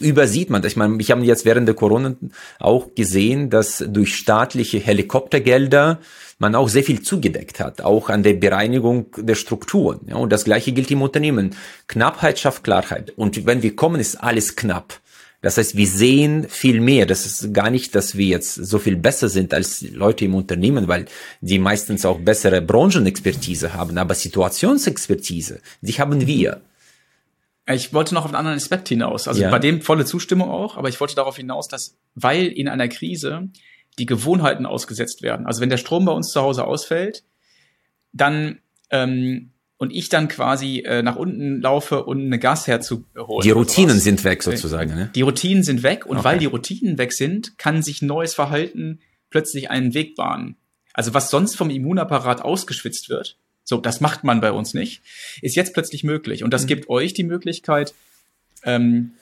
übersieht 0.00 0.50
man. 0.50 0.64
Ich 0.64 0.74
meine, 0.74 1.00
ich 1.00 1.12
habe 1.12 1.22
jetzt 1.22 1.44
während 1.44 1.68
der 1.68 1.76
Corona 1.76 2.16
auch 2.58 2.96
gesehen, 2.96 3.48
dass 3.48 3.84
durch 3.86 4.16
staatliche 4.16 4.80
Helikoptergelder 4.80 6.00
man 6.40 6.56
auch 6.56 6.68
sehr 6.68 6.82
viel 6.82 7.00
zugedeckt 7.02 7.60
hat, 7.60 7.80
auch 7.80 8.10
an 8.10 8.24
der 8.24 8.34
Bereinigung 8.34 9.06
der 9.16 9.36
Strukturen. 9.36 10.00
Ja, 10.08 10.16
und 10.16 10.32
das 10.32 10.42
Gleiche 10.42 10.72
gilt 10.72 10.90
im 10.90 11.02
Unternehmen. 11.02 11.54
Knappheit 11.86 12.40
schafft 12.40 12.64
Klarheit. 12.64 13.12
Und 13.16 13.46
wenn 13.46 13.62
wir 13.62 13.76
kommen, 13.76 14.00
ist 14.00 14.16
alles 14.16 14.56
knapp. 14.56 15.00
Das 15.40 15.56
heißt, 15.56 15.76
wir 15.76 15.86
sehen 15.86 16.48
viel 16.48 16.80
mehr. 16.80 17.06
Das 17.06 17.24
ist 17.24 17.54
gar 17.54 17.70
nicht, 17.70 17.94
dass 17.94 18.16
wir 18.16 18.26
jetzt 18.26 18.54
so 18.54 18.80
viel 18.80 18.96
besser 18.96 19.28
sind 19.28 19.54
als 19.54 19.82
Leute 19.82 20.24
im 20.24 20.34
Unternehmen, 20.34 20.88
weil 20.88 21.04
die 21.40 21.60
meistens 21.60 22.04
auch 22.04 22.18
bessere 22.18 22.62
Branchenexpertise 22.62 23.74
haben. 23.74 23.96
Aber 23.96 24.14
Situationsexpertise, 24.14 25.60
die 25.82 25.92
haben 25.92 26.26
wir. 26.26 26.62
Ich 27.66 27.94
wollte 27.94 28.14
noch 28.14 28.24
auf 28.24 28.30
einen 28.30 28.36
anderen 28.36 28.56
Aspekt 28.56 28.88
hinaus. 28.88 29.26
Also 29.26 29.42
ja. 29.42 29.50
bei 29.50 29.58
dem 29.58 29.80
volle 29.80 30.04
Zustimmung 30.04 30.50
auch, 30.50 30.76
aber 30.76 30.88
ich 30.88 31.00
wollte 31.00 31.14
darauf 31.14 31.36
hinaus, 31.36 31.68
dass, 31.68 31.96
weil 32.14 32.46
in 32.46 32.68
einer 32.68 32.88
Krise 32.88 33.48
die 33.98 34.06
Gewohnheiten 34.06 34.66
ausgesetzt 34.66 35.22
werden. 35.22 35.46
Also 35.46 35.60
wenn 35.60 35.70
der 35.70 35.78
Strom 35.78 36.04
bei 36.04 36.12
uns 36.12 36.30
zu 36.30 36.40
Hause 36.42 36.64
ausfällt, 36.64 37.24
dann 38.12 38.58
ähm, 38.90 39.50
und 39.76 39.90
ich 39.90 40.08
dann 40.08 40.28
quasi 40.28 40.80
äh, 40.80 41.02
nach 41.02 41.16
unten 41.16 41.60
laufe, 41.60 42.04
um 42.04 42.18
eine 42.18 42.38
Gasherd 42.38 42.84
zu 42.84 43.04
holen. 43.16 43.42
Die 43.42 43.50
Routinen 43.50 43.98
sind 43.98 44.24
weg 44.24 44.42
sozusagen. 44.42 44.94
Ne? 44.94 45.10
Die 45.14 45.22
Routinen 45.22 45.62
sind 45.62 45.82
weg 45.82 46.06
und 46.06 46.18
okay. 46.18 46.24
weil 46.24 46.38
die 46.38 46.46
Routinen 46.46 46.96
weg 46.96 47.12
sind, 47.12 47.58
kann 47.58 47.82
sich 47.82 48.00
neues 48.00 48.34
Verhalten 48.34 49.00
plötzlich 49.30 49.70
einen 49.70 49.94
Weg 49.94 50.16
bahnen. 50.16 50.56
Also 50.92 51.12
was 51.12 51.28
sonst 51.28 51.56
vom 51.56 51.70
Immunapparat 51.70 52.42
ausgeschwitzt 52.42 53.08
wird, 53.08 53.36
so 53.64 53.78
das 53.78 54.00
macht 54.00 54.24
man 54.24 54.40
bei 54.40 54.52
uns 54.52 54.74
nicht, 54.74 55.02
ist 55.42 55.56
jetzt 55.56 55.74
plötzlich 55.74 56.04
möglich 56.04 56.44
und 56.44 56.52
das 56.52 56.62
mhm. 56.62 56.68
gibt 56.68 56.88
euch 56.88 57.14
die 57.14 57.24
Möglichkeit, 57.24 57.94
ähm, 58.62 59.12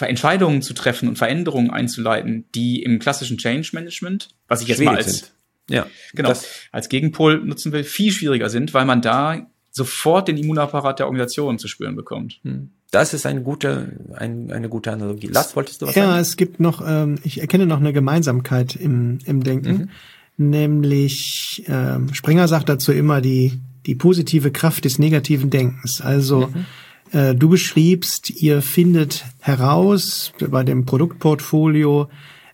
Entscheidungen 0.00 0.62
zu 0.62 0.74
treffen 0.74 1.08
und 1.08 1.18
Veränderungen 1.18 1.70
einzuleiten, 1.70 2.44
die 2.54 2.82
im 2.82 2.98
klassischen 2.98 3.38
Change 3.38 3.70
Management, 3.72 4.28
was 4.48 4.62
ich 4.62 4.68
jetzt 4.68 4.78
Schwierig 4.78 4.92
mal 4.92 4.96
als 4.98 5.18
sind. 5.18 5.32
ja, 5.68 5.86
genau, 6.14 6.32
als 6.70 6.88
Gegenpol 6.88 7.38
nutzen 7.44 7.72
will, 7.72 7.84
viel 7.84 8.12
schwieriger 8.12 8.48
sind, 8.48 8.74
weil 8.74 8.84
man 8.84 9.02
da 9.02 9.46
sofort 9.70 10.28
den 10.28 10.36
Immunapparat 10.36 10.98
der 10.98 11.06
Organisation 11.06 11.58
zu 11.58 11.66
spüren 11.66 11.96
bekommt. 11.96 12.40
Hm. 12.42 12.70
Das 12.90 13.14
ist 13.14 13.24
eine 13.24 13.42
gute, 13.42 13.98
ein, 14.14 14.52
eine 14.52 14.68
gute 14.68 14.92
Analogie. 14.92 15.28
Lars, 15.28 15.56
wolltest 15.56 15.80
du 15.80 15.86
was 15.86 15.94
ja, 15.94 16.02
sagen? 16.02 16.14
Ja, 16.14 16.20
es 16.20 16.36
gibt 16.36 16.60
noch, 16.60 16.86
ähm, 16.86 17.18
ich 17.24 17.40
erkenne 17.40 17.64
noch 17.64 17.80
eine 17.80 17.94
Gemeinsamkeit 17.94 18.76
im, 18.76 19.18
im 19.24 19.42
Denken, 19.42 19.88
mhm. 20.36 20.50
nämlich 20.50 21.64
ähm, 21.68 22.12
Springer 22.12 22.48
sagt 22.48 22.68
dazu 22.68 22.92
immer 22.92 23.22
die, 23.22 23.60
die 23.86 23.94
positive 23.94 24.50
Kraft 24.50 24.84
des 24.84 24.98
negativen 24.98 25.50
Denkens. 25.50 26.00
Also 26.00 26.48
mhm 26.48 26.66
äh, 27.12 27.34
du 27.34 27.48
beschriebst, 27.48 28.30
ihr 28.30 28.62
findet 28.62 29.24
heraus 29.40 30.32
bei 30.50 30.64
dem 30.64 30.84
Produktportfolio, 30.86 32.08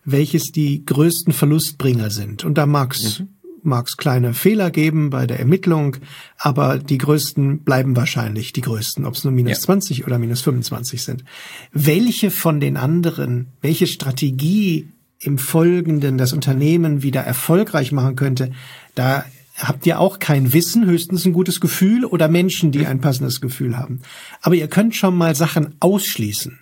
welches 0.04 0.52
die 0.52 0.84
größten 0.84 1.32
Verlustbringer 1.32 2.10
sind. 2.10 2.44
Und 2.44 2.58
da 2.58 2.66
mag's 2.66 3.20
mhm. 3.20 3.28
mag's 3.62 3.96
kleine 3.96 4.34
Fehler 4.34 4.70
geben 4.70 5.10
bei 5.10 5.26
der 5.26 5.38
Ermittlung, 5.38 5.96
aber 6.38 6.78
die 6.78 6.98
größten 6.98 7.60
bleiben 7.60 7.96
wahrscheinlich 7.96 8.52
die 8.52 8.62
größten, 8.62 9.04
ob 9.04 9.14
es 9.14 9.24
nur 9.24 9.32
minus 9.32 9.52
ja. 9.52 9.58
20 9.60 10.06
oder 10.06 10.18
minus 10.18 10.42
25 10.42 11.02
sind. 11.02 11.24
Welche 11.72 12.30
von 12.30 12.60
den 12.60 12.76
anderen, 12.76 13.48
welche 13.60 13.86
Strategie 13.86 14.88
im 15.20 15.38
Folgenden 15.38 16.16
das 16.16 16.32
Unternehmen 16.32 17.02
wieder 17.02 17.20
erfolgreich 17.20 17.92
machen 17.92 18.16
könnte, 18.16 18.52
da 18.94 19.24
habt 19.58 19.86
ihr 19.86 20.00
auch 20.00 20.18
kein 20.18 20.52
Wissen, 20.52 20.86
höchstens 20.86 21.24
ein 21.24 21.32
gutes 21.32 21.60
Gefühl 21.60 22.04
oder 22.04 22.28
Menschen, 22.28 22.70
die 22.70 22.86
ein 22.86 23.00
passendes 23.00 23.40
Gefühl 23.40 23.76
haben. 23.76 24.00
Aber 24.40 24.54
ihr 24.54 24.68
könnt 24.68 24.96
schon 24.96 25.16
mal 25.16 25.34
Sachen 25.34 25.74
ausschließen. 25.80 26.58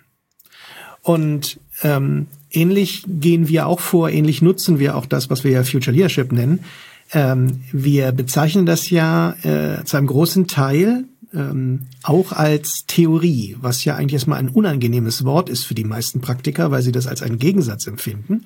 Und 1.01 1.59
ähm, 1.83 2.27
ähnlich 2.51 3.03
gehen 3.07 3.47
wir 3.47 3.67
auch 3.67 3.79
vor, 3.79 4.09
ähnlich 4.09 4.41
nutzen 4.41 4.79
wir 4.79 4.97
auch 4.97 5.05
das, 5.05 5.29
was 5.29 5.43
wir 5.43 5.51
ja 5.51 5.63
Future 5.63 5.95
Leadership 5.95 6.31
nennen. 6.31 6.65
Ähm, 7.13 7.61
wir 7.71 8.11
bezeichnen 8.11 8.65
das 8.65 8.89
ja 8.89 9.35
äh, 9.43 9.83
zu 9.85 9.95
einem 9.95 10.07
großen 10.07 10.47
Teil 10.47 11.05
ähm, 11.33 11.87
auch 12.03 12.31
als 12.31 12.85
Theorie, 12.87 13.55
was 13.61 13.85
ja 13.85 13.95
eigentlich 13.95 14.13
erstmal 14.13 14.39
ein 14.39 14.49
unangenehmes 14.49 15.23
Wort 15.23 15.49
ist 15.49 15.65
für 15.65 15.75
die 15.75 15.83
meisten 15.83 16.21
Praktiker, 16.21 16.71
weil 16.71 16.81
sie 16.81 16.91
das 16.91 17.07
als 17.07 17.21
einen 17.21 17.39
Gegensatz 17.39 17.87
empfinden. 17.87 18.45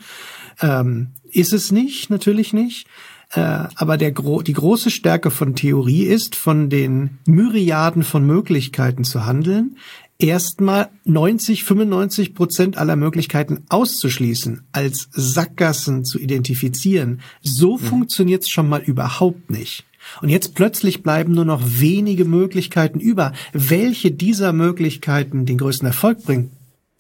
Ähm, 0.62 1.08
ist 1.32 1.54
es 1.54 1.72
nicht, 1.72 2.10
natürlich 2.10 2.54
nicht. 2.54 2.88
Äh, 3.34 3.40
aber 3.76 3.98
der 3.98 4.12
gro 4.12 4.42
die 4.42 4.54
große 4.54 4.90
Stärke 4.90 5.32
von 5.32 5.56
Theorie 5.56 6.04
ist, 6.04 6.36
von 6.36 6.70
den 6.70 7.20
Myriaden 7.26 8.04
von 8.04 8.26
Möglichkeiten 8.26 9.04
zu 9.04 9.26
handeln, 9.26 9.78
erstmal 10.20 10.90
90, 11.06 11.64
95 11.64 12.36
Prozent 12.36 12.78
aller 12.78 12.96
Möglichkeiten 12.96 13.64
auszuschließen, 13.70 14.64
als 14.72 15.10
Sackgassen 15.12 16.06
zu 16.06 16.20
identifizieren, 16.20 17.22
so 17.42 17.78
mhm. 17.78 17.80
funktioniert's 17.80 18.50
schon 18.50 18.70
mal 18.70 18.82
überhaupt 18.82 19.50
nicht. 19.50 19.86
Und 20.22 20.30
jetzt 20.30 20.56
plötzlich 20.56 21.04
bleiben 21.04 21.34
nur 21.34 21.46
noch 21.46 21.62
wenige 21.64 22.26
Möglichkeiten 22.26 23.00
über. 23.00 23.34
Welche 23.54 24.12
dieser 24.12 24.52
Möglichkeiten 24.52 25.46
den 25.46 25.58
größten 25.58 25.88
Erfolg 25.88 26.24
bringen, 26.24 26.52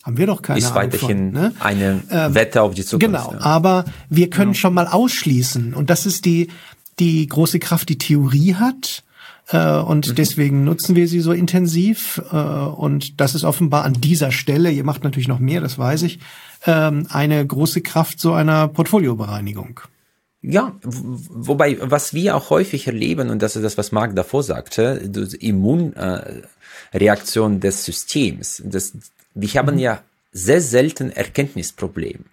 haben 0.04 0.18
wir 0.18 0.26
doch 0.26 0.42
keine 0.42 0.60
Ist 0.60 0.66
Ahnung 0.66 0.78
weiterhin 0.78 1.34
von, 1.34 1.42
ne? 1.42 1.54
eine 1.60 2.04
ähm, 2.10 2.34
Wette 2.34 2.62
auf 2.62 2.74
die 2.74 2.84
Zukunft. 2.84 3.06
Genau, 3.06 3.34
ja. 3.34 3.40
aber 3.40 3.86
wir 4.10 4.30
können 4.30 4.52
ja. 4.52 4.56
schon 4.56 4.74
mal 4.74 4.88
ausschließen. 4.88 5.74
Und 5.74 5.90
das 5.90 6.06
ist 6.06 6.26
die, 6.26 6.50
die 7.00 7.28
große 7.28 7.60
Kraft, 7.60 7.90
die 7.90 7.98
Theorie 7.98 8.56
hat. 8.56 9.04
Äh, 9.50 9.78
und 9.78 10.10
mhm. 10.10 10.16
deswegen 10.16 10.64
nutzen 10.64 10.96
wir 10.96 11.08
sie 11.08 11.20
so 11.20 11.34
intensiv. 11.34 12.22
Äh, 12.32 12.36
und 12.36 13.22
das 13.22 13.36
ist 13.36 13.44
offenbar 13.44 13.86
an 13.86 13.94
dieser 13.94 14.32
Stelle, 14.32 14.72
ihr 14.72 14.84
macht 14.84 15.04
natürlich 15.04 15.28
noch 15.28 15.40
mehr, 15.40 15.62
das 15.62 15.78
weiß 15.78 16.02
ich, 16.04 16.20
ähm, 16.66 17.06
eine 17.10 17.46
große 17.46 17.82
Kraft 17.82 18.20
so 18.20 18.34
einer 18.34 18.68
Portfoliobereinigung. 18.68 19.82
Ja, 20.44 20.76
wobei, 20.82 21.78
was 21.80 22.16
wir 22.16 22.36
auch 22.36 22.50
häufig 22.50 22.88
erleben, 22.88 23.30
und 23.30 23.44
das 23.44 23.56
ist 23.56 23.62
das, 23.62 23.78
was 23.78 23.92
Marc 23.92 24.16
davor 24.16 24.42
sagte, 24.42 25.08
die 25.08 25.48
Immunreaktion 25.48 27.60
des 27.60 27.86
Systems. 27.86 28.60
Das, 28.66 28.94
wir 29.34 29.50
haben 29.54 29.76
mhm. 29.76 29.82
ja 29.82 30.04
sehr 30.32 30.62
selten 30.62 31.12
Erkenntnisproblem. 31.12 32.26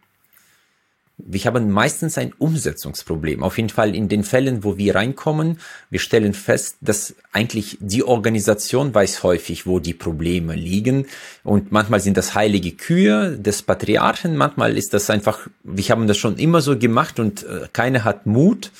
Wir 1.20 1.40
haben 1.46 1.68
meistens 1.68 2.16
ein 2.16 2.32
Umsetzungsproblem. 2.38 3.42
Auf 3.42 3.56
jeden 3.56 3.70
Fall 3.70 3.96
in 3.96 4.08
den 4.08 4.22
Fällen, 4.22 4.62
wo 4.62 4.78
wir 4.78 4.94
reinkommen, 4.94 5.58
wir 5.90 5.98
stellen 5.98 6.32
fest, 6.32 6.76
dass 6.80 7.16
eigentlich 7.32 7.76
die 7.80 8.04
Organisation 8.04 8.94
weiß 8.94 9.24
häufig, 9.24 9.66
wo 9.66 9.80
die 9.80 9.94
Probleme 9.94 10.54
liegen. 10.54 11.06
Und 11.42 11.72
manchmal 11.72 11.98
sind 11.98 12.16
das 12.16 12.36
heilige 12.36 12.70
Kühe 12.70 13.36
des 13.36 13.62
Patriarchen, 13.62 14.36
manchmal 14.36 14.78
ist 14.78 14.94
das 14.94 15.10
einfach, 15.10 15.48
wir 15.64 15.84
haben 15.88 16.06
das 16.06 16.18
schon 16.18 16.36
immer 16.36 16.60
so 16.60 16.78
gemacht 16.78 17.18
und 17.18 17.42
äh, 17.42 17.66
keiner 17.72 18.04
hat 18.04 18.26
Mut. 18.26 18.70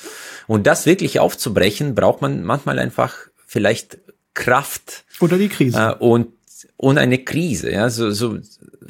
Und 0.47 0.65
das 0.65 0.85
wirklich 0.85 1.19
aufzubrechen, 1.19 1.93
braucht 1.93 2.21
man 2.21 2.45
manchmal 2.45 2.79
einfach 2.79 3.17
vielleicht 3.45 3.97
Kraft. 4.33 5.03
Oder 5.19 5.37
die 5.37 5.49
Krise. 5.49 5.77
Äh, 5.77 5.93
und 5.95 6.29
und 6.77 6.97
eine 6.97 7.19
Krise, 7.19 7.71
ja, 7.71 7.89
so, 7.89 8.11
so 8.11 8.37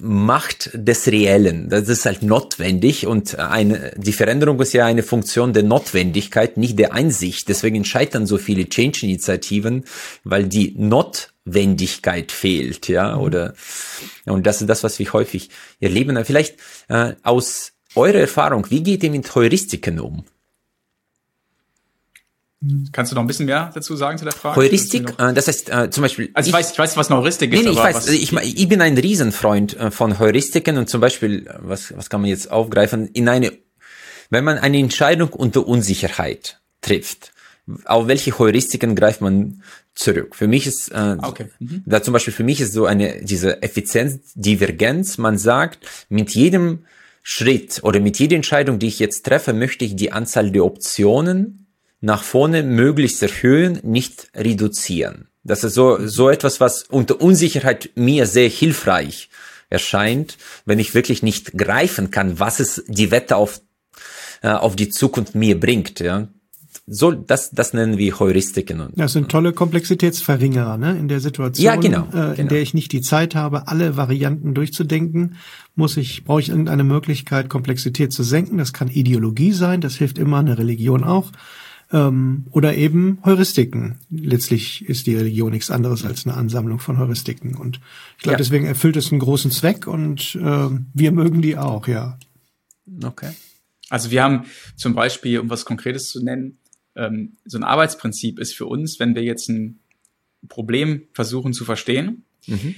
Macht 0.02 0.72
des 0.74 1.08
Reellen. 1.08 1.70
Das 1.70 1.90
ist 1.90 2.06
halt 2.06 2.24
notwendig 2.24 3.06
und 3.06 3.38
eine, 3.38 3.92
die 3.98 4.14
Veränderung 4.14 4.60
ist 4.62 4.74
ja 4.74 4.86
eine 4.86 5.04
Funktion 5.04 5.54
der 5.54 5.64
Notwendigkeit, 5.64 6.58
nicht 6.58 6.80
der 6.80 6.94
Einsicht. 6.94 7.50
Deswegen 7.50 7.84
scheitern 7.84 8.26
so 8.26 8.38
viele 8.38 8.70
Change-Initiativen, 8.70 9.86
weil 10.24 10.48
die 10.48 10.74
Notwendigkeit 10.78 12.32
fehlt, 12.32 12.88
ja, 12.88 13.16
mhm. 13.16 13.22
oder, 13.22 13.54
und 14.26 14.48
das 14.48 14.62
ist 14.62 14.70
das, 14.70 14.84
was 14.84 15.00
wir 15.00 15.12
häufig 15.12 15.50
erleben. 15.80 16.24
Vielleicht 16.24 16.58
äh, 16.88 17.14
aus 17.24 17.74
eurer 17.96 18.20
Erfahrung, 18.20 18.68
wie 18.70 18.84
geht 18.84 19.04
ihr 19.04 19.12
mit 19.12 19.34
Heuristiken 19.36 20.00
um? 20.00 20.24
Kannst 22.92 23.12
du 23.12 23.16
noch 23.16 23.22
ein 23.22 23.28
bisschen 23.28 23.46
mehr 23.46 23.72
dazu 23.74 23.96
sagen 23.96 24.18
zu 24.18 24.26
der 24.26 24.34
Frage? 24.34 24.58
Heuristik, 24.58 25.14
äh, 25.18 25.34
das 25.34 25.48
heißt 25.48 25.70
äh, 25.70 25.90
zum 25.90 26.02
Beispiel. 26.02 26.30
Also 26.34 26.50
ich, 26.50 26.54
ich, 26.54 26.60
weiß, 26.60 26.72
ich 26.74 26.80
weiß, 26.80 26.98
was 26.98 27.10
eine 27.10 27.22
Heuristik 27.22 27.54
ist. 27.54 27.60
Nee, 27.60 27.66
nee, 27.66 27.72
ich 27.72 27.78
weiß, 27.78 28.10
ich, 28.10 28.34
ich 28.34 28.68
bin 28.68 28.82
ein 28.82 28.98
Riesenfreund 28.98 29.78
äh, 29.78 29.92
von 29.92 30.20
Heuristiken 30.20 30.78
und 30.78 30.90
zum 30.90 31.00
Beispiel, 31.00 31.48
äh, 31.48 31.54
was, 31.60 31.96
was 31.96 32.10
kann 32.10 32.20
man 32.20 32.30
jetzt 32.30 32.52
aufgreifen? 32.52 33.08
In 33.08 33.30
eine, 33.30 33.54
wenn 34.30 34.44
man 34.44 34.58
eine 34.58 34.78
Entscheidung 34.78 35.30
unter 35.30 35.66
Unsicherheit 35.66 36.60
trifft, 36.82 37.32
auf 37.86 38.08
welche 38.08 38.38
Heuristiken 38.38 38.94
greift 38.94 39.22
man 39.22 39.62
zurück? 39.96 40.36
Für 40.36 40.48
mich 40.48 40.68
ist, 40.68 40.90
äh, 40.90 41.16
okay. 41.22 41.46
mhm. 41.60 41.84
da 41.86 42.04
zum 42.04 42.12
Beispiel 42.12 42.34
für 42.34 42.44
mich 42.44 42.60
ist 42.60 42.74
so 42.74 42.86
eine, 42.86 43.24
diese 43.24 43.62
Effizienzdivergenz. 43.62 45.18
Man 45.18 45.38
sagt, 45.38 45.86
mit 46.10 46.32
jedem 46.32 46.86
Schritt 47.24 47.80
oder 47.84 48.02
mit 48.02 48.20
jeder 48.20 48.36
Entscheidung, 48.36 48.80
die 48.80 48.88
ich 48.88 49.00
jetzt 49.00 49.26
treffe, 49.26 49.54
möchte 49.54 49.86
ich 49.86 49.96
die 49.96 50.12
Anzahl 50.12 50.52
der 50.52 50.66
Optionen 50.66 51.68
nach 52.02 52.24
vorne 52.24 52.64
möglichst 52.64 53.22
erhöhen, 53.22 53.80
nicht 53.84 54.30
reduzieren. 54.36 55.28
Das 55.44 55.64
ist 55.64 55.74
so, 55.74 56.06
so 56.06 56.30
etwas, 56.30 56.60
was 56.60 56.84
unter 56.84 57.22
Unsicherheit 57.22 57.92
mir 57.96 58.26
sehr 58.26 58.50
hilfreich 58.50 59.30
erscheint, 59.70 60.38
wenn 60.66 60.80
ich 60.80 60.94
wirklich 60.94 61.24
nicht 61.24 61.58
greifen 61.58 62.12
kann, 62.12 62.40
was 62.40 62.60
es 62.60 62.84
die 62.88 63.12
Wette 63.12 63.36
auf, 63.36 63.62
äh, 64.42 64.50
auf 64.50 64.76
die 64.76 64.90
Zukunft 64.90 65.36
mir 65.36 65.60
bringt. 65.60 66.00
Ja. 66.00 66.28
So, 66.88 67.12
das, 67.12 67.52
das 67.52 67.74
nennen 67.74 67.98
wir 67.98 68.20
Heuristiken. 68.20 68.82
Und, 68.82 69.00
das 69.00 69.14
sind 69.14 69.30
tolle 69.30 69.54
Komplexitätsverringerer, 69.54 70.78
ne? 70.78 70.98
In 70.98 71.08
der 71.08 71.20
Situation, 71.20 71.64
ja, 71.64 71.76
genau, 71.76 72.08
äh, 72.14 72.32
in 72.32 72.36
genau. 72.36 72.50
der 72.50 72.62
ich 72.62 72.74
nicht 72.74 72.92
die 72.92 73.02
Zeit 73.02 73.36
habe, 73.36 73.68
alle 73.68 73.96
Varianten 73.96 74.56
durchzudenken, 74.56 75.36
muss 75.76 75.98
ich, 75.98 76.24
brauche 76.24 76.42
ich 76.42 76.50
irgendeine 76.50 76.84
Möglichkeit, 76.84 77.48
Komplexität 77.48 78.12
zu 78.12 78.24
senken. 78.24 78.58
Das 78.58 78.74
kann 78.74 78.88
Ideologie 78.88 79.52
sein, 79.52 79.82
das 79.82 79.96
hilft 79.96 80.18
immer, 80.18 80.40
eine 80.40 80.58
Religion 80.58 81.04
auch 81.04 81.32
ähm, 81.92 82.46
oder 82.52 82.76
eben 82.76 83.20
Heuristiken. 83.26 84.00
Letztlich 84.10 84.88
ist 84.88 85.08
die 85.08 85.16
Religion 85.16 85.52
nichts 85.52 85.72
anderes 85.72 86.06
als 86.06 86.26
eine 86.26 86.36
Ansammlung 86.36 86.80
von 86.80 86.98
Heuristiken. 86.98 87.56
Und 87.56 87.80
ich 88.18 88.24
glaube, 88.24 88.34
ja. 88.34 88.38
deswegen 88.38 88.66
erfüllt 88.66 88.98
es 88.98 89.12
einen 89.12 89.20
großen 89.20 89.52
Zweck 89.52 89.88
und 89.88 90.36
äh, 90.36 90.70
wir 90.94 91.12
mögen 91.12 91.42
die 91.42 91.58
auch, 91.58 91.88
ja. 91.88 92.18
Okay. 93.04 93.32
Also 93.90 94.12
wir 94.12 94.24
haben 94.24 94.46
zum 94.76 94.94
Beispiel, 94.94 95.40
um 95.40 95.50
was 95.50 95.66
Konkretes 95.66 96.10
zu 96.10 96.24
nennen, 96.24 96.58
ähm, 96.96 97.38
so 97.46 97.58
ein 97.58 97.64
Arbeitsprinzip 97.64 98.40
ist 98.40 98.56
für 98.56 98.66
uns, 98.66 99.00
wenn 99.00 99.16
wir 99.16 99.24
jetzt 99.24 99.50
ein 99.50 99.80
Problem 100.48 101.04
versuchen 101.14 101.54
zu 101.54 101.66
verstehen 101.66 102.24
mhm. 102.46 102.76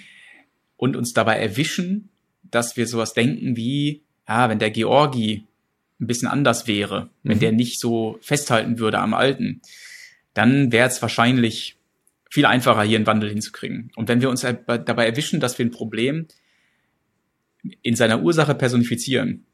und 0.78 0.96
uns 0.96 1.14
dabei 1.14 1.38
erwischen, 1.38 2.10
dass 2.44 2.78
wir 2.78 2.88
sowas 2.88 3.14
denken 3.14 3.56
wie, 3.56 4.04
ja, 4.28 4.50
wenn 4.50 4.60
der 4.60 4.72
Georgi 4.72 5.46
ein 6.02 6.07
bisschen 6.07 6.28
anders 6.28 6.68
wäre, 6.68 7.10
wenn 7.23 7.38
mhm. 7.38 7.41
der 7.41 7.52
nicht 7.52 7.80
so 7.80 8.18
festhalten 8.22 8.80
würde 8.80 8.99
am 8.99 9.14
Alten, 9.14 9.61
dann 10.34 10.72
wäre 10.72 10.90
es 10.90 11.02
wahrscheinlich 11.02 11.78
viel 12.30 12.45
einfacher, 12.45 12.84
hier 12.84 12.98
einen 12.98 13.07
Wandel 13.07 13.30
hinzukriegen. 13.30 13.91
Und 13.95 14.07
wenn 14.07 14.22
wir 14.22 14.30
uns 14.30 14.41
dabei 14.41 15.06
erwischen, 15.06 15.40
dass 15.40 15.60
wir 15.60 15.65
ein 15.65 15.72
Problem 15.72 16.28
in 17.82 17.95
seiner 17.95 18.22
Ursache 18.22 18.56
personifizieren, 18.56 19.45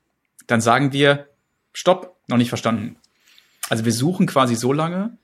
dann 0.46 0.62
sagen 0.62 0.94
wir, 0.94 1.28
stopp, 1.74 2.18
noch 2.28 2.38
nicht 2.38 2.50
verstanden. 2.50 2.98
Also 3.70 3.84
wir 3.84 3.92
suchen 3.92 4.28
quasi 4.28 4.56
so 4.56 4.72
lange, 4.72 5.18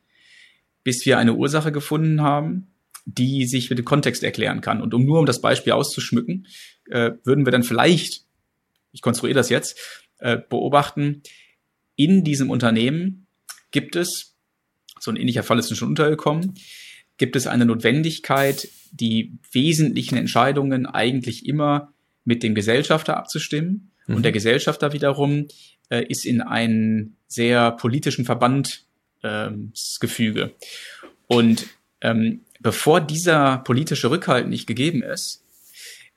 bis 0.84 1.06
wir 1.06 1.18
eine 1.18 1.36
Ursache 1.36 1.72
gefunden 1.72 2.22
haben, 2.22 2.68
die 3.06 3.45
sich 3.45 3.70
mit 3.70 3.80
dem 3.80 3.86
Kontext 3.86 4.24
erklären 4.24 4.62
kann. 4.62 4.82
Und 4.82 4.94
um 4.94 5.06
nur 5.06 5.20
um 5.20 5.26
das 5.26 5.40
Beispiel 5.40 5.74
auszuschmücken, 5.74 6.48
äh, 6.90 7.12
würden 7.24 7.45
wir 7.45 7.52
dann 7.52 7.64
vielleicht, 7.64 8.26
ich 8.91 9.02
konstruiere 9.02 9.36
das 9.36 9.50
jetzt, 9.50 10.03
äh, 10.24 10.38
beobachten, 10.38 11.22
in 11.95 12.24
diesem 12.24 12.50
Unternehmen 12.50 13.28
gibt 13.72 13.98
es, 13.98 14.36
so 15.00 15.12
ein 15.12 15.18
ähnlicher 15.18 15.44
Fall 15.44 15.60
ist 15.60 15.76
schon 15.76 15.90
untergekommen, 15.90 16.54
gibt 17.18 17.36
es 17.36 17.45
eine 17.45 17.66
Notwendigkeit, 17.66 18.70
die 18.91 19.34
wesentlichen 19.52 20.18
Entscheidungen 20.18 20.86
eigentlich 20.86 21.45
immer 21.45 21.91
mit 22.24 22.41
dem 22.41 22.56
Gesellschafter 22.56 23.18
abzustimmen. 23.18 23.91
Mhm. 24.08 24.16
Und 24.16 24.24
der 24.24 24.32
Gesellschafter 24.32 24.94
wiederum 24.94 25.50
äh, 25.90 26.06
ist 26.06 26.26
in 26.26 26.40
einem 26.41 27.18
sehr 27.28 27.72
politischen 27.72 28.24
Verbandsgefüge. 28.24 30.41
Ähm, 30.41 30.52
und 31.28 31.68
ähm, 32.00 32.45
bevor 32.62 33.02
dieser 33.02 33.58
politische 33.58 34.10
Rückhalt 34.10 34.48
nicht 34.48 34.68
gegeben 34.68 35.04
ist, 35.04 35.44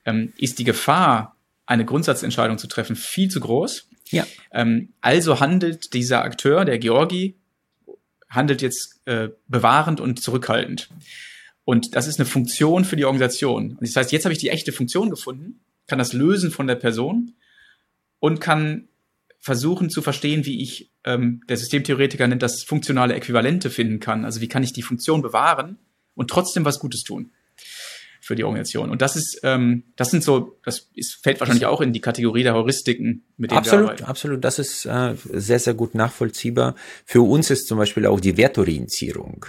ähm, 0.05 0.31
ist 0.37 0.59
die 0.59 0.63
Gefahr, 0.63 1.35
eine 1.65 1.83
Grundsatzentscheidung 1.83 2.57
zu 2.57 2.67
treffen, 2.67 2.95
viel 2.95 3.29
zu 3.29 3.41
groß. 3.41 3.89
Ja. 4.11 4.25
Ähm, 4.51 4.93
also 5.01 5.39
handelt 5.39 5.93
dieser 5.93 6.23
Akteur, 6.23 6.65
der 6.65 6.79
Georgi, 6.79 7.35
handelt 8.29 8.61
jetzt 8.61 9.01
äh, 9.05 9.29
bewahrend 9.47 9.99
und 9.99 10.21
zurückhaltend. 10.21 10.89
Und 11.63 11.95
das 11.95 12.07
ist 12.07 12.19
eine 12.19 12.25
Funktion 12.25 12.85
für 12.85 12.95
die 12.95 13.05
Organisation. 13.05 13.71
Und 13.71 13.81
das 13.81 13.95
heißt, 13.95 14.11
jetzt 14.11 14.25
habe 14.25 14.33
ich 14.33 14.39
die 14.39 14.49
echte 14.49 14.71
Funktion 14.71 15.09
gefunden, 15.09 15.59
kann 15.87 15.99
das 15.99 16.13
lösen 16.13 16.51
von 16.51 16.67
der 16.67 16.75
Person 16.75 17.33
und 18.19 18.39
kann 18.39 18.87
versuchen 19.39 19.89
zu 19.89 20.01
verstehen, 20.01 20.45
wie 20.45 20.61
ich, 20.61 20.91
ähm, 21.03 21.41
der 21.47 21.57
Systemtheoretiker 21.57 22.27
nennt 22.27 22.43
das 22.43 22.63
funktionale 22.63 23.13
Äquivalente 23.13 23.69
finden 23.69 23.99
kann. 23.99 24.25
Also 24.25 24.41
wie 24.41 24.47
kann 24.47 24.63
ich 24.63 24.73
die 24.73 24.81
Funktion 24.81 25.21
bewahren 25.21 25.77
und 26.15 26.29
trotzdem 26.29 26.65
was 26.65 26.79
Gutes 26.79 27.03
tun 27.03 27.31
für 28.27 28.35
die 28.35 28.43
Organisation. 28.43 28.89
Und 28.89 29.01
das 29.01 29.15
ist, 29.15 29.39
ähm, 29.43 29.83
das 29.95 30.11
sind 30.11 30.21
so, 30.21 30.59
das 30.65 30.89
ist, 30.93 31.23
fällt 31.23 31.39
wahrscheinlich 31.39 31.65
auch 31.65 31.79
in 31.79 31.93
die 31.93 32.01
Kategorie 32.01 32.43
der 32.43 32.55
Heuristiken, 32.55 33.23
mit 33.37 33.51
denen 33.51 33.59
absolut, 33.59 33.85
wir 33.85 33.91
arbeiten. 33.91 34.03
Absolut, 34.03 34.43
das 34.43 34.59
ist 34.59 34.85
äh, 34.85 35.15
sehr, 35.31 35.59
sehr 35.59 35.73
gut 35.73 35.95
nachvollziehbar. 35.95 36.75
Für 37.05 37.21
uns 37.21 37.49
ist 37.49 37.69
zum 37.69 37.77
Beispiel 37.77 38.05
auch 38.05 38.19
die 38.19 38.35
Wertorientierung. 38.35 39.45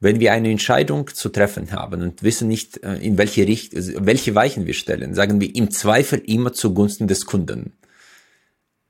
Wenn 0.00 0.20
wir 0.20 0.32
eine 0.32 0.50
Entscheidung 0.50 1.08
zu 1.12 1.28
treffen 1.28 1.70
haben 1.70 2.00
und 2.00 2.22
wissen 2.22 2.48
nicht, 2.48 2.82
äh, 2.82 2.94
in 2.94 3.18
welche 3.18 3.46
Richtung, 3.46 4.06
welche 4.06 4.34
Weichen 4.34 4.64
wir 4.64 4.74
stellen, 4.74 5.12
sagen 5.12 5.38
wir 5.42 5.54
im 5.54 5.70
Zweifel 5.70 6.22
immer 6.24 6.54
zugunsten 6.54 7.06
des 7.06 7.26
Kunden. 7.26 7.74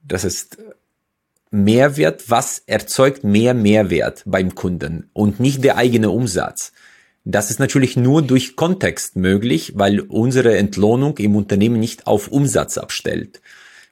Das 0.07 0.23
ist 0.23 0.59
Mehrwert, 1.51 2.31
was 2.31 2.63
erzeugt 2.67 3.25
mehr 3.25 3.53
Mehrwert 3.53 4.23
beim 4.27 4.55
Kunden 4.55 5.11
und 5.13 5.41
nicht 5.41 5.65
der 5.65 5.77
eigene 5.77 6.11
Umsatz. 6.11 6.73
Das 7.25 7.51
ist 7.51 7.59
natürlich 7.59 7.97
nur 7.97 8.21
durch 8.23 8.55
Kontext 8.55 9.17
möglich, 9.17 9.73
weil 9.77 10.01
unsere 10.01 10.57
Entlohnung 10.59 11.17
im 11.19 11.37
Unternehmen 11.37 11.81
nicht 11.81 12.07
auf 12.07 12.29
Umsatz 12.29 12.77
abstellt. 12.77 13.41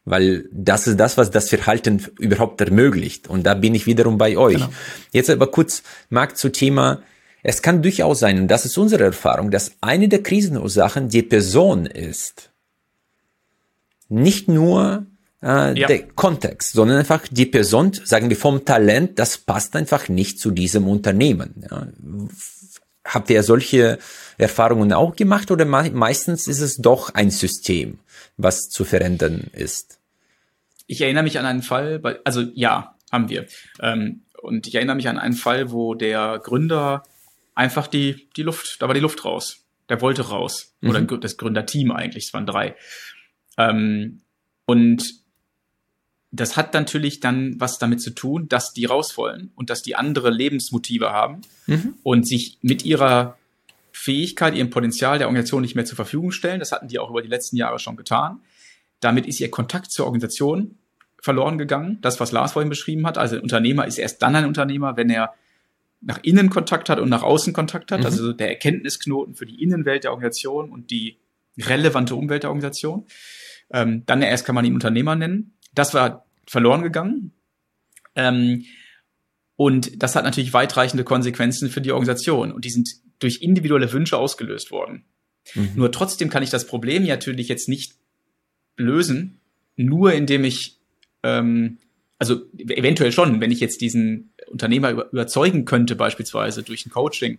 Weil 0.04 0.48
das 0.52 0.86
ist 0.86 0.98
das, 0.98 1.16
was 1.16 1.30
das 1.30 1.48
Verhalten 1.48 2.04
überhaupt 2.18 2.60
ermöglicht. 2.60 3.28
Und 3.28 3.44
da 3.44 3.54
bin 3.54 3.74
ich 3.74 3.86
wiederum 3.86 4.18
bei 4.18 4.36
euch. 4.36 4.56
Genau. 4.56 4.68
Jetzt 5.12 5.30
aber 5.30 5.46
kurz, 5.46 5.82
Marc, 6.10 6.36
zu 6.36 6.50
Thema, 6.50 7.02
es 7.42 7.62
kann 7.62 7.82
durchaus 7.82 8.20
sein, 8.20 8.38
und 8.38 8.48
das 8.48 8.64
ist 8.66 8.76
unsere 8.78 9.04
Erfahrung, 9.04 9.50
dass 9.50 9.72
eine 9.80 10.08
der 10.08 10.22
Krisenursachen 10.22 11.08
die 11.08 11.22
Person 11.22 11.86
ist. 11.86 12.50
Nicht 14.08 14.48
nur 14.48 15.06
äh, 15.42 15.78
ja. 15.78 15.88
der 15.88 16.06
Kontext, 16.08 16.72
sondern 16.72 16.98
einfach 16.98 17.26
die 17.30 17.46
Person, 17.46 17.92
sagen 18.04 18.28
wir 18.28 18.36
vom 18.36 18.64
Talent, 18.64 19.18
das 19.18 19.38
passt 19.38 19.74
einfach 19.74 20.08
nicht 20.08 20.38
zu 20.38 20.50
diesem 20.50 20.86
Unternehmen. 20.86 21.64
Ja. 21.68 21.86
Habt 23.04 23.30
ihr 23.30 23.42
solche 23.42 23.98
Erfahrungen 24.38 24.92
auch 24.92 25.16
gemacht 25.16 25.50
oder 25.50 25.64
meistens 25.64 26.46
ist 26.46 26.60
es 26.60 26.76
doch 26.76 27.14
ein 27.14 27.30
System, 27.30 27.98
was 28.36 28.68
zu 28.68 28.84
verändern 28.84 29.50
ist? 29.52 29.98
Ich 30.86 31.00
erinnere 31.00 31.24
mich 31.24 31.38
an 31.38 31.46
einen 31.46 31.62
Fall, 31.62 32.00
also 32.24 32.42
ja, 32.54 32.96
haben 33.10 33.28
wir. 33.28 33.46
Ähm, 33.80 34.22
und 34.40 34.66
ich 34.66 34.74
erinnere 34.74 34.96
mich 34.96 35.08
an 35.08 35.18
einen 35.18 35.34
Fall, 35.34 35.70
wo 35.70 35.94
der 35.94 36.40
Gründer 36.42 37.04
einfach 37.54 37.86
die, 37.86 38.28
die 38.36 38.42
Luft, 38.42 38.82
da 38.82 38.88
war 38.88 38.94
die 38.94 39.00
Luft 39.00 39.24
raus. 39.24 39.64
Der 39.88 40.00
wollte 40.00 40.28
raus. 40.28 40.74
Mhm. 40.80 40.90
Oder 40.90 41.02
das 41.02 41.36
Gründerteam 41.36 41.92
eigentlich, 41.92 42.26
es 42.26 42.34
waren 42.34 42.46
drei. 42.46 42.76
Ähm, 43.58 44.22
und 44.64 45.21
das 46.32 46.56
hat 46.56 46.72
natürlich 46.72 47.20
dann 47.20 47.60
was 47.60 47.78
damit 47.78 48.00
zu 48.00 48.10
tun, 48.10 48.48
dass 48.48 48.72
die 48.72 48.86
raus 48.86 49.16
wollen 49.18 49.50
und 49.54 49.68
dass 49.68 49.82
die 49.82 49.96
andere 49.96 50.30
Lebensmotive 50.30 51.10
haben 51.10 51.42
mhm. 51.66 51.94
und 52.02 52.26
sich 52.26 52.58
mit 52.62 52.84
ihrer 52.86 53.36
Fähigkeit, 53.92 54.54
ihrem 54.54 54.70
Potenzial 54.70 55.18
der 55.18 55.26
Organisation 55.28 55.60
nicht 55.60 55.74
mehr 55.74 55.84
zur 55.84 55.96
Verfügung 55.96 56.32
stellen. 56.32 56.58
Das 56.58 56.72
hatten 56.72 56.88
die 56.88 56.98
auch 56.98 57.10
über 57.10 57.20
die 57.20 57.28
letzten 57.28 57.56
Jahre 57.56 57.78
schon 57.78 57.96
getan. 57.96 58.40
Damit 59.00 59.26
ist 59.26 59.40
ihr 59.40 59.50
Kontakt 59.50 59.92
zur 59.92 60.06
Organisation 60.06 60.78
verloren 61.20 61.58
gegangen. 61.58 61.98
Das, 62.00 62.18
was 62.18 62.32
Lars 62.32 62.52
vorhin 62.52 62.70
beschrieben 62.70 63.06
hat. 63.06 63.18
Also 63.18 63.36
ein 63.36 63.42
Unternehmer 63.42 63.86
ist 63.86 63.98
erst 63.98 64.22
dann 64.22 64.34
ein 64.34 64.46
Unternehmer, 64.46 64.96
wenn 64.96 65.10
er 65.10 65.34
nach 66.00 66.18
innen 66.22 66.48
Kontakt 66.48 66.88
hat 66.88 66.98
und 66.98 67.10
nach 67.10 67.22
außen 67.22 67.52
Kontakt 67.52 67.92
hat. 67.92 68.00
Mhm. 68.00 68.06
Also 68.06 68.32
der 68.32 68.48
Erkenntnisknoten 68.48 69.34
für 69.34 69.46
die 69.46 69.62
Innenwelt 69.62 70.04
der 70.04 70.12
Organisation 70.12 70.70
und 70.70 70.90
die 70.90 71.18
relevante 71.60 72.14
Umwelt 72.14 72.42
der 72.42 72.50
Organisation. 72.50 73.04
Ähm, 73.70 74.04
dann 74.06 74.22
erst 74.22 74.46
kann 74.46 74.54
man 74.54 74.64
ihn 74.64 74.74
Unternehmer 74.74 75.14
nennen. 75.14 75.51
Das 75.74 75.94
war 75.94 76.26
verloren 76.46 76.82
gegangen. 76.82 77.32
Ähm, 78.14 78.64
und 79.56 80.02
das 80.02 80.16
hat 80.16 80.24
natürlich 80.24 80.52
weitreichende 80.52 81.04
Konsequenzen 81.04 81.70
für 81.70 81.80
die 81.80 81.92
Organisation. 81.92 82.52
Und 82.52 82.64
die 82.64 82.70
sind 82.70 82.90
durch 83.18 83.42
individuelle 83.42 83.92
Wünsche 83.92 84.18
ausgelöst 84.18 84.70
worden. 84.70 85.04
Mhm. 85.54 85.72
Nur 85.76 85.92
trotzdem 85.92 86.30
kann 86.30 86.42
ich 86.42 86.50
das 86.50 86.66
Problem 86.66 87.04
natürlich 87.04 87.48
jetzt 87.48 87.68
nicht 87.68 87.94
lösen, 88.76 89.40
nur 89.76 90.12
indem 90.12 90.44
ich, 90.44 90.78
ähm, 91.22 91.78
also 92.18 92.42
eventuell 92.58 93.12
schon, 93.12 93.40
wenn 93.40 93.50
ich 93.50 93.60
jetzt 93.60 93.80
diesen 93.80 94.32
Unternehmer 94.48 94.90
über, 94.90 95.10
überzeugen 95.12 95.64
könnte, 95.64 95.96
beispielsweise 95.96 96.62
durch 96.62 96.86
ein 96.86 96.90
Coaching, 96.90 97.38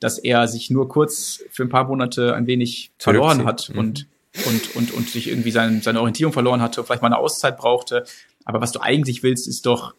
dass 0.00 0.18
er 0.18 0.48
sich 0.48 0.70
nur 0.70 0.88
kurz 0.88 1.42
für 1.50 1.64
ein 1.64 1.68
paar 1.68 1.88
Monate 1.88 2.34
ein 2.34 2.46
wenig 2.46 2.92
verloren 2.98 3.44
hat 3.44 3.70
mhm. 3.70 3.78
und 3.78 4.06
und, 4.46 4.76
und, 4.76 4.92
und 4.92 5.08
sich 5.08 5.28
irgendwie 5.28 5.50
sein, 5.50 5.80
seine 5.82 6.00
Orientierung 6.00 6.32
verloren 6.32 6.60
hatte, 6.60 6.84
vielleicht 6.84 7.02
mal 7.02 7.08
eine 7.08 7.18
Auszeit 7.18 7.56
brauchte. 7.56 8.04
Aber 8.44 8.60
was 8.60 8.72
du 8.72 8.80
eigentlich 8.80 9.22
willst, 9.22 9.48
ist 9.48 9.66
doch, 9.66 9.94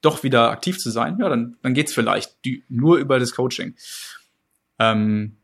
doch 0.00 0.22
wieder 0.22 0.50
aktiv 0.50 0.78
zu 0.78 0.90
sein. 0.90 1.18
Ja, 1.18 1.28
dann, 1.28 1.56
dann 1.62 1.74
geht's 1.74 1.92
vielleicht 1.92 2.44
die, 2.44 2.64
nur 2.68 2.98
über 2.98 3.18
das 3.18 3.32
Coaching. 3.32 3.74
Ähm, 4.78 5.36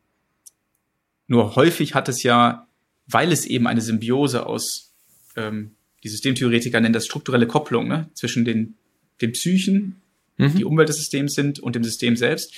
nur 1.26 1.56
häufig 1.56 1.94
hat 1.94 2.08
es 2.08 2.22
ja, 2.22 2.66
weil 3.06 3.32
es 3.32 3.46
eben 3.46 3.66
eine 3.66 3.80
Symbiose 3.80 4.46
aus, 4.46 4.92
ähm, 5.36 5.76
die 6.04 6.08
Systemtheoretiker 6.08 6.80
nennen 6.80 6.92
das 6.92 7.06
strukturelle 7.06 7.46
Kopplung, 7.46 7.88
ne, 7.88 8.10
zwischen 8.14 8.44
den, 8.44 8.74
den 9.20 9.32
Psychen, 9.32 10.02
mhm. 10.36 10.56
die 10.56 10.64
Umwelt 10.64 10.88
des 10.88 10.96
Systems 10.96 11.34
sind 11.34 11.60
und 11.60 11.74
dem 11.74 11.84
System 11.84 12.16
selbst, 12.16 12.54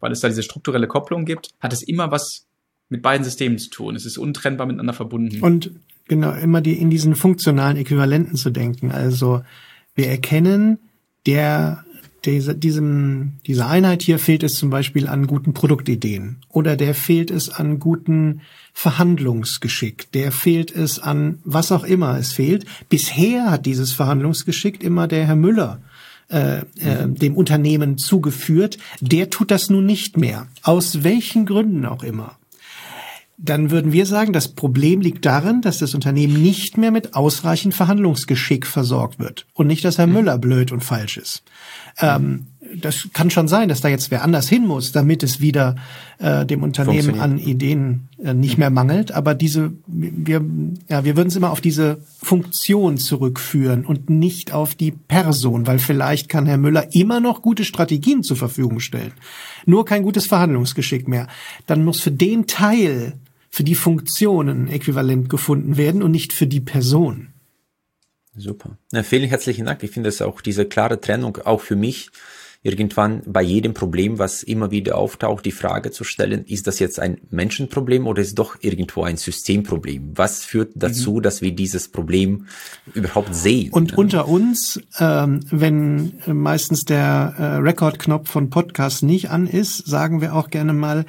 weil 0.00 0.12
es 0.12 0.20
da 0.20 0.28
diese 0.28 0.42
strukturelle 0.42 0.88
Kopplung 0.88 1.24
gibt, 1.24 1.50
hat 1.60 1.72
es 1.72 1.82
immer 1.82 2.10
was 2.10 2.46
mit 2.90 3.02
beiden 3.02 3.24
Systemen 3.24 3.58
zu 3.58 3.70
tun. 3.70 3.96
Es 3.96 4.04
ist 4.04 4.18
untrennbar 4.18 4.66
miteinander 4.66 4.92
verbunden. 4.92 5.40
Und 5.40 5.70
genau, 6.08 6.32
immer 6.32 6.60
die 6.60 6.74
in 6.74 6.90
diesen 6.90 7.14
funktionalen 7.14 7.78
Äquivalenten 7.78 8.36
zu 8.36 8.50
denken. 8.50 8.90
Also 8.90 9.42
wir 9.94 10.08
erkennen, 10.08 10.78
der 11.24 11.84
diese, 12.24 12.54
diesem, 12.54 13.38
dieser 13.46 13.68
Einheit 13.68 14.02
hier 14.02 14.18
fehlt 14.18 14.42
es 14.42 14.56
zum 14.56 14.68
Beispiel 14.68 15.06
an 15.06 15.26
guten 15.26 15.54
Produktideen 15.54 16.36
oder 16.48 16.76
der 16.76 16.94
fehlt 16.94 17.30
es 17.30 17.48
an 17.48 17.78
guten 17.78 18.42
Verhandlungsgeschick, 18.74 20.12
der 20.12 20.30
fehlt 20.30 20.74
es 20.74 20.98
an 20.98 21.38
was 21.44 21.72
auch 21.72 21.84
immer 21.84 22.18
es 22.18 22.32
fehlt. 22.32 22.66
Bisher 22.90 23.50
hat 23.50 23.64
dieses 23.64 23.92
Verhandlungsgeschick 23.92 24.82
immer 24.82 25.08
der 25.08 25.26
Herr 25.26 25.36
Müller 25.36 25.80
äh, 26.28 26.58
äh, 26.58 27.08
dem 27.08 27.36
Unternehmen 27.36 27.96
zugeführt. 27.96 28.76
Der 29.00 29.30
tut 29.30 29.50
das 29.50 29.70
nun 29.70 29.86
nicht 29.86 30.18
mehr. 30.18 30.46
Aus 30.62 31.02
welchen 31.02 31.46
Gründen 31.46 31.86
auch 31.86 32.02
immer 32.02 32.36
dann 33.42 33.70
würden 33.70 33.92
wir 33.92 34.04
sagen, 34.04 34.32
das 34.32 34.48
Problem 34.48 35.00
liegt 35.00 35.24
darin, 35.24 35.62
dass 35.62 35.78
das 35.78 35.94
Unternehmen 35.94 36.42
nicht 36.42 36.76
mehr 36.76 36.90
mit 36.90 37.14
ausreichend 37.14 37.74
Verhandlungsgeschick 37.74 38.66
versorgt 38.66 39.18
wird 39.18 39.46
und 39.54 39.66
nicht, 39.66 39.84
dass 39.84 39.96
Herr 39.96 40.06
mhm. 40.06 40.12
Müller 40.14 40.38
blöd 40.38 40.72
und 40.72 40.84
falsch 40.84 41.16
ist. 41.16 41.42
Ähm, 41.98 42.46
das 42.76 43.08
kann 43.14 43.30
schon 43.30 43.48
sein, 43.48 43.68
dass 43.68 43.80
da 43.80 43.88
jetzt 43.88 44.10
wer 44.10 44.22
anders 44.22 44.48
hin 44.48 44.66
muss, 44.66 44.92
damit 44.92 45.22
es 45.22 45.40
wieder 45.40 45.76
äh, 46.18 46.44
dem 46.44 46.62
Unternehmen 46.62 47.18
an 47.18 47.38
Ideen 47.38 48.08
äh, 48.22 48.34
nicht 48.34 48.58
mehr 48.58 48.70
mangelt. 48.70 49.10
Aber 49.12 49.34
diese, 49.34 49.72
wir, 49.86 50.44
ja, 50.88 51.04
wir 51.04 51.16
würden 51.16 51.28
es 51.28 51.36
immer 51.36 51.50
auf 51.50 51.62
diese 51.62 51.98
Funktion 52.22 52.98
zurückführen 52.98 53.86
und 53.86 54.10
nicht 54.10 54.52
auf 54.52 54.74
die 54.74 54.92
Person, 54.92 55.66
weil 55.66 55.78
vielleicht 55.78 56.28
kann 56.28 56.46
Herr 56.46 56.58
Müller 56.58 56.94
immer 56.94 57.20
noch 57.20 57.40
gute 57.40 57.64
Strategien 57.64 58.22
zur 58.22 58.36
Verfügung 58.36 58.80
stellen, 58.80 59.12
nur 59.64 59.86
kein 59.86 60.02
gutes 60.02 60.26
Verhandlungsgeschick 60.26 61.08
mehr. 61.08 61.26
Dann 61.66 61.84
muss 61.84 62.00
für 62.00 62.12
den 62.12 62.46
Teil 62.46 63.14
für 63.50 63.64
die 63.64 63.74
Funktionen 63.74 64.68
äquivalent 64.68 65.28
gefunden 65.28 65.76
werden 65.76 66.02
und 66.02 66.12
nicht 66.12 66.32
für 66.32 66.46
die 66.46 66.60
Person. 66.60 67.34
Super. 68.36 68.78
Ja, 68.92 69.02
vielen 69.02 69.28
herzlichen 69.28 69.66
Dank. 69.66 69.82
Ich 69.82 69.90
finde 69.90 70.08
es 70.08 70.22
auch 70.22 70.40
diese 70.40 70.64
klare 70.64 71.00
Trennung 71.00 71.36
auch 71.44 71.60
für 71.60 71.76
mich 71.76 72.10
irgendwann 72.62 73.22
bei 73.26 73.40
jedem 73.40 73.72
Problem, 73.72 74.18
was 74.18 74.42
immer 74.42 74.70
wieder 74.70 74.98
auftaucht, 74.98 75.46
die 75.46 75.52
Frage 75.52 75.92
zu 75.92 76.04
stellen, 76.04 76.44
ist 76.44 76.66
das 76.66 76.78
jetzt 76.78 77.00
ein 77.00 77.18
Menschenproblem 77.30 78.06
oder 78.06 78.20
ist 78.20 78.38
doch 78.38 78.56
irgendwo 78.60 79.02
ein 79.02 79.16
Systemproblem? 79.16 80.12
Was 80.14 80.44
führt 80.44 80.72
dazu, 80.74 81.14
mhm. 81.14 81.22
dass 81.22 81.40
wir 81.40 81.52
dieses 81.52 81.88
Problem 81.88 82.46
überhaupt 82.92 83.34
sehen? 83.34 83.72
Und 83.72 83.96
unter 83.96 84.28
uns, 84.28 84.78
ähm, 84.98 85.40
wenn 85.50 86.18
meistens 86.26 86.84
der 86.84 87.34
äh, 87.38 87.44
Rekordknopf 87.56 88.28
von 88.28 88.50
Podcast 88.50 89.02
nicht 89.02 89.30
an 89.30 89.46
ist, 89.46 89.86
sagen 89.86 90.20
wir 90.20 90.34
auch 90.34 90.50
gerne 90.50 90.74
mal, 90.74 91.06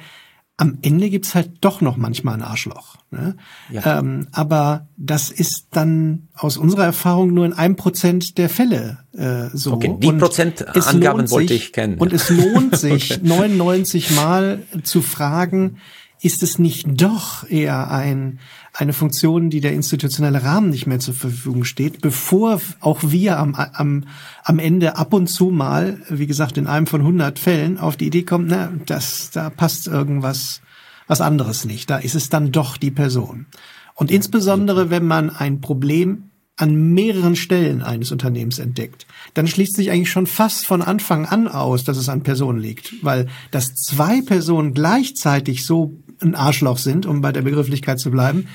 am 0.56 0.78
Ende 0.82 1.10
gibt's 1.10 1.34
halt 1.34 1.50
doch 1.60 1.80
noch 1.80 1.96
manchmal 1.96 2.34
ein 2.34 2.42
Arschloch. 2.42 2.96
Ne? 3.10 3.36
Ja. 3.70 3.98
Ähm, 3.98 4.28
aber 4.32 4.86
das 4.96 5.30
ist 5.30 5.68
dann 5.72 6.28
aus 6.34 6.56
unserer 6.56 6.84
Erfahrung 6.84 7.32
nur 7.32 7.46
in 7.46 7.52
einem 7.52 7.76
Prozent 7.76 8.38
der 8.38 8.48
Fälle 8.48 8.98
äh, 9.12 9.48
so. 9.52 9.72
Okay, 9.72 9.96
die 9.98 10.12
Prozentangaben 10.12 11.30
wollte 11.30 11.54
ich 11.54 11.72
kennen. 11.72 11.98
Und 11.98 12.12
es 12.12 12.30
lohnt 12.30 12.76
sich, 12.78 13.22
99 13.22 14.12
Mal 14.12 14.62
zu 14.82 15.02
fragen, 15.02 15.78
ist 16.20 16.42
es 16.42 16.58
nicht 16.58 16.86
doch 16.88 17.48
eher 17.48 17.90
ein, 17.90 18.38
eine 18.74 18.92
Funktion, 18.92 19.50
die 19.50 19.60
der 19.60 19.74
institutionelle 19.74 20.42
Rahmen 20.42 20.70
nicht 20.70 20.86
mehr 20.86 20.98
zur 20.98 21.14
Verfügung 21.14 21.64
steht, 21.64 22.00
bevor 22.00 22.60
auch 22.80 23.00
wir 23.02 23.38
am, 23.38 23.54
am, 23.54 24.04
am 24.44 24.58
Ende 24.58 24.96
ab 24.96 25.12
und 25.12 25.26
zu 25.26 25.50
mal, 25.50 25.98
wie 26.08 26.26
gesagt, 26.26 26.56
in 26.56 26.66
einem 26.66 26.86
von 26.86 27.02
100 27.02 27.38
Fällen 27.38 27.78
auf 27.78 27.96
die 27.96 28.06
Idee 28.06 28.22
kommen, 28.22 28.46
na, 28.48 28.72
das, 28.86 29.30
da 29.30 29.50
passt 29.50 29.88
irgendwas, 29.88 30.62
was 31.06 31.20
anderes 31.20 31.66
nicht. 31.66 31.90
Da 31.90 31.98
ist 31.98 32.14
es 32.14 32.30
dann 32.30 32.50
doch 32.50 32.78
die 32.78 32.90
Person. 32.90 33.46
Und 33.94 34.10
insbesondere, 34.10 34.88
wenn 34.88 35.06
man 35.06 35.28
ein 35.28 35.60
Problem 35.60 36.30
an 36.56 36.92
mehreren 36.92 37.36
Stellen 37.36 37.82
eines 37.82 38.12
Unternehmens 38.12 38.58
entdeckt, 38.58 39.06
dann 39.34 39.46
schließt 39.46 39.74
sich 39.74 39.90
eigentlich 39.90 40.10
schon 40.10 40.26
fast 40.26 40.66
von 40.66 40.82
Anfang 40.82 41.24
an 41.26 41.48
aus, 41.48 41.84
dass 41.84 41.96
es 41.96 42.08
an 42.08 42.22
Personen 42.22 42.58
liegt, 42.58 43.02
weil 43.02 43.28
dass 43.50 43.74
zwei 43.74 44.20
Personen 44.20 44.74
gleichzeitig 44.74 45.64
so 45.64 45.96
ein 46.20 46.34
Arschloch 46.34 46.78
sind, 46.78 47.06
um 47.06 47.20
bei 47.20 47.32
der 47.32 47.42
Begrifflichkeit 47.42 47.98
zu 47.98 48.10
bleiben, 48.10 48.48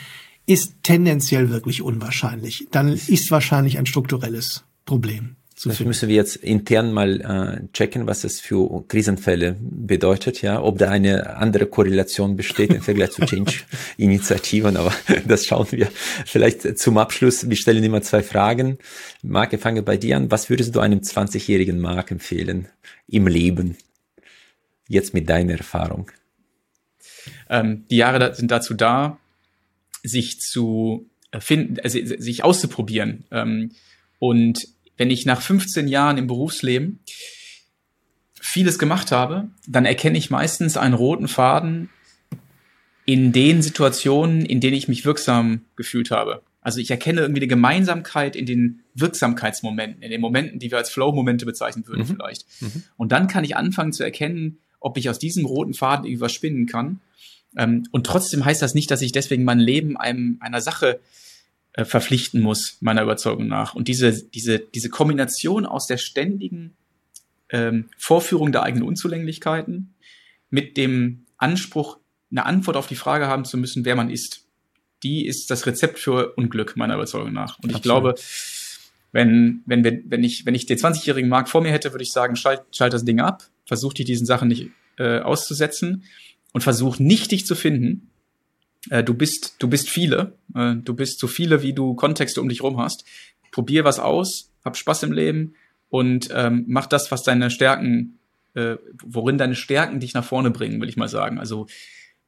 ist 0.46 0.76
tendenziell 0.84 1.50
wirklich 1.50 1.82
unwahrscheinlich. 1.82 2.68
Dann 2.72 2.90
ist 2.94 3.32
wahrscheinlich 3.32 3.78
ein 3.78 3.86
strukturelles 3.86 4.64
Problem. 4.86 5.37
Das 5.64 5.80
müssen 5.80 6.08
wir 6.08 6.16
jetzt 6.16 6.36
intern 6.36 6.94
mal 6.94 7.22
äh, 7.22 7.74
checken, 7.74 8.06
was 8.06 8.24
es 8.24 8.40
für 8.40 8.86
Krisenfälle 8.88 9.56
bedeutet, 9.60 10.44
ja, 10.44 10.62
ob 10.62 10.78
da 10.78 10.90
eine 10.92 11.38
andere 11.38 11.66
Korrelation 11.66 12.36
besteht 12.36 12.72
im 12.72 12.84
Vergleich 12.84 13.12
zu 13.12 13.26
Change-Initiativen, 13.26 14.78
aber 14.78 14.94
das 15.28 15.48
schauen 15.48 15.66
wir 15.72 15.88
vielleicht 16.26 16.78
zum 16.78 17.00
Abschluss. 17.00 17.50
Wir 17.50 17.58
stellen 17.58 17.84
immer 17.84 18.04
zwei 18.04 18.22
Fragen. 18.22 18.78
Marc, 19.24 19.54
ich 19.54 19.60
fange 19.60 19.82
bei 19.82 19.98
dir 19.98 20.18
an. 20.18 20.30
Was 20.30 20.52
würdest 20.52 20.76
du 20.76 20.80
einem 20.80 21.00
20-jährigen 21.00 21.80
Marc 21.80 22.12
empfehlen 22.12 22.68
im 23.08 23.26
Leben? 23.26 23.78
Jetzt 24.88 25.16
mit 25.16 25.28
deiner 25.28 25.54
Erfahrung. 25.54 26.12
Ähm, 27.50 27.84
die 27.90 27.98
Jahre 27.98 28.36
sind 28.36 28.52
dazu 28.52 28.76
da, 28.76 29.18
sich 30.04 30.40
zu 30.40 31.10
finden, 31.40 31.80
also 31.80 31.98
sich 32.04 32.44
auszuprobieren. 32.44 33.24
Ähm, 33.32 33.72
und 34.20 34.77
wenn 34.98 35.12
ich 35.12 35.26
nach 35.26 35.42
15 35.42 35.88
Jahren 35.88 36.18
im 36.18 36.28
Berufsleben 36.28 37.00
vieles 38.34 38.80
gemacht 38.80 39.12
habe, 39.12 39.50
dann 39.68 39.86
erkenne 39.86 40.18
ich 40.18 40.30
meistens 40.30 40.78
einen 40.78 40.94
roten 40.94 41.28
Faden 41.28 41.90
in 43.06 43.32
den 43.32 43.62
Situationen, 43.62 44.46
in 44.46 44.60
denen 44.60 44.76
ich 44.76 44.88
mich 44.88 45.06
wirksam 45.06 45.62
gefühlt 45.76 46.12
habe. 46.12 46.42
Also 46.62 46.82
ich 46.82 46.92
erkenne 46.92 47.22
irgendwie 47.22 47.40
eine 47.40 47.48
Gemeinsamkeit 47.48 48.36
in 48.36 48.46
den 48.46 48.82
Wirksamkeitsmomenten, 48.94 50.02
in 50.02 50.12
den 50.12 50.20
Momenten, 50.20 50.60
die 50.60 50.70
wir 50.70 50.78
als 50.78 50.90
Flow-Momente 50.90 51.46
bezeichnen 51.46 51.88
würden 51.88 52.02
mhm. 52.02 52.08
vielleicht. 52.08 52.46
Mhm. 52.60 52.84
Und 52.98 53.14
dann 53.14 53.28
kann 53.28 53.46
ich 53.46 53.56
anfangen 53.56 53.94
zu 53.94 54.04
erkennen, 54.04 54.58
ob 54.80 54.98
ich 54.98 55.10
aus 55.10 55.20
diesem 55.20 55.46
roten 55.46 55.74
Faden 55.74 56.06
überspinnen 56.06 56.66
kann. 56.66 57.00
Ähm, 57.56 57.84
und 57.92 58.06
trotzdem 58.06 58.44
heißt 58.44 58.62
das 58.62 58.74
nicht, 58.74 58.92
dass 58.92 59.02
ich 59.02 59.14
deswegen 59.14 59.46
mein 59.46 59.60
Leben 59.60 59.96
einem, 59.96 60.38
einer 60.42 60.60
Sache 60.60 61.00
äh, 61.78 61.86
verpflichten 61.86 62.42
muss, 62.42 62.78
meiner 62.82 63.04
Überzeugung 63.04 63.48
nach. 63.48 63.74
Und 63.74 63.88
diese, 63.88 64.24
diese, 64.30 64.60
diese 64.60 64.90
Kombination 64.90 65.66
aus 65.66 65.88
der 65.88 65.98
ständigen 65.98 66.76
ähm, 67.50 67.86
Vorführung 67.98 68.52
der 68.52 68.64
eigenen 68.64 68.86
Unzulänglichkeiten 68.86 69.96
mit 70.50 70.76
dem 70.76 71.26
Anspruch, 71.38 71.98
eine 72.30 72.46
Antwort 72.46 72.76
auf 72.76 72.88
die 72.88 72.96
Frage 72.96 73.28
haben 73.28 73.46
zu 73.46 73.58
müssen, 73.58 73.86
wer 73.86 73.96
man 73.96 74.10
ist 74.10 74.48
die 75.04 75.26
ist 75.26 75.52
das 75.52 75.66
Rezept 75.66 76.00
für 76.00 76.34
Unglück, 76.34 76.76
meiner 76.76 76.96
Überzeugung 76.96 77.34
nach. 77.34 77.60
Und 77.60 77.74
Absolut. 77.74 77.76
ich 77.76 77.82
glaube, 77.84 78.16
wenn, 79.12 79.62
wenn, 79.66 79.84
wir, 79.84 80.02
wenn 80.06 80.24
ich, 80.24 80.46
wenn 80.46 80.56
ich 80.56 80.66
den 80.66 80.78
20-jährigen 80.78 81.30
Mark 81.30 81.50
vor 81.50 81.62
mir 81.62 81.72
hätte, 81.72 81.92
würde 81.94 82.04
ich 82.04 82.12
sagen, 82.12 82.36
schalt, 82.36 82.62
schalt 82.72 82.94
das 82.94 83.06
Ding 83.06 83.20
ab, 83.20 83.44
versuch 83.66 83.94
dich 83.94 84.06
diesen 84.06 84.26
Sachen 84.26 84.48
nicht 84.48 84.70
äh, 84.98 85.20
auszusetzen 85.20 86.04
und 86.54 86.62
versuch 86.62 87.00
nicht 87.00 87.32
dich 87.32 87.46
zu 87.46 87.56
finden. 87.56 88.10
Äh, 88.90 89.04
du 89.04 89.14
bist, 89.14 89.56
du 89.60 89.68
bist 89.68 89.90
viele, 89.90 90.34
äh, 90.56 90.76
du 90.76 90.94
bist 90.94 91.20
so 91.20 91.28
viele, 91.28 91.62
wie 91.62 91.74
du 91.74 91.96
Kontexte 91.96 92.42
um 92.42 92.50
dich 92.50 92.62
rum 92.64 92.80
hast. 92.80 93.06
Probier 93.52 93.84
was 93.84 94.00
aus, 94.00 94.52
hab 94.64 94.78
Spaß 94.78 95.04
im 95.04 95.12
Leben 95.12 95.56
und 95.90 96.30
ähm, 96.32 96.66
mach 96.68 96.86
das, 96.86 97.12
was 97.12 97.24
deine 97.24 97.50
Stärken, 97.50 98.20
äh, 98.54 98.76
worin 99.04 99.38
deine 99.38 99.56
Stärken 99.56 100.00
dich 100.00 100.14
nach 100.14 100.26
vorne 100.26 100.52
bringen, 100.52 100.82
will 100.82 100.90
ich 100.90 100.98
mal 100.98 101.10
sagen. 101.10 101.40
Also 101.40 101.68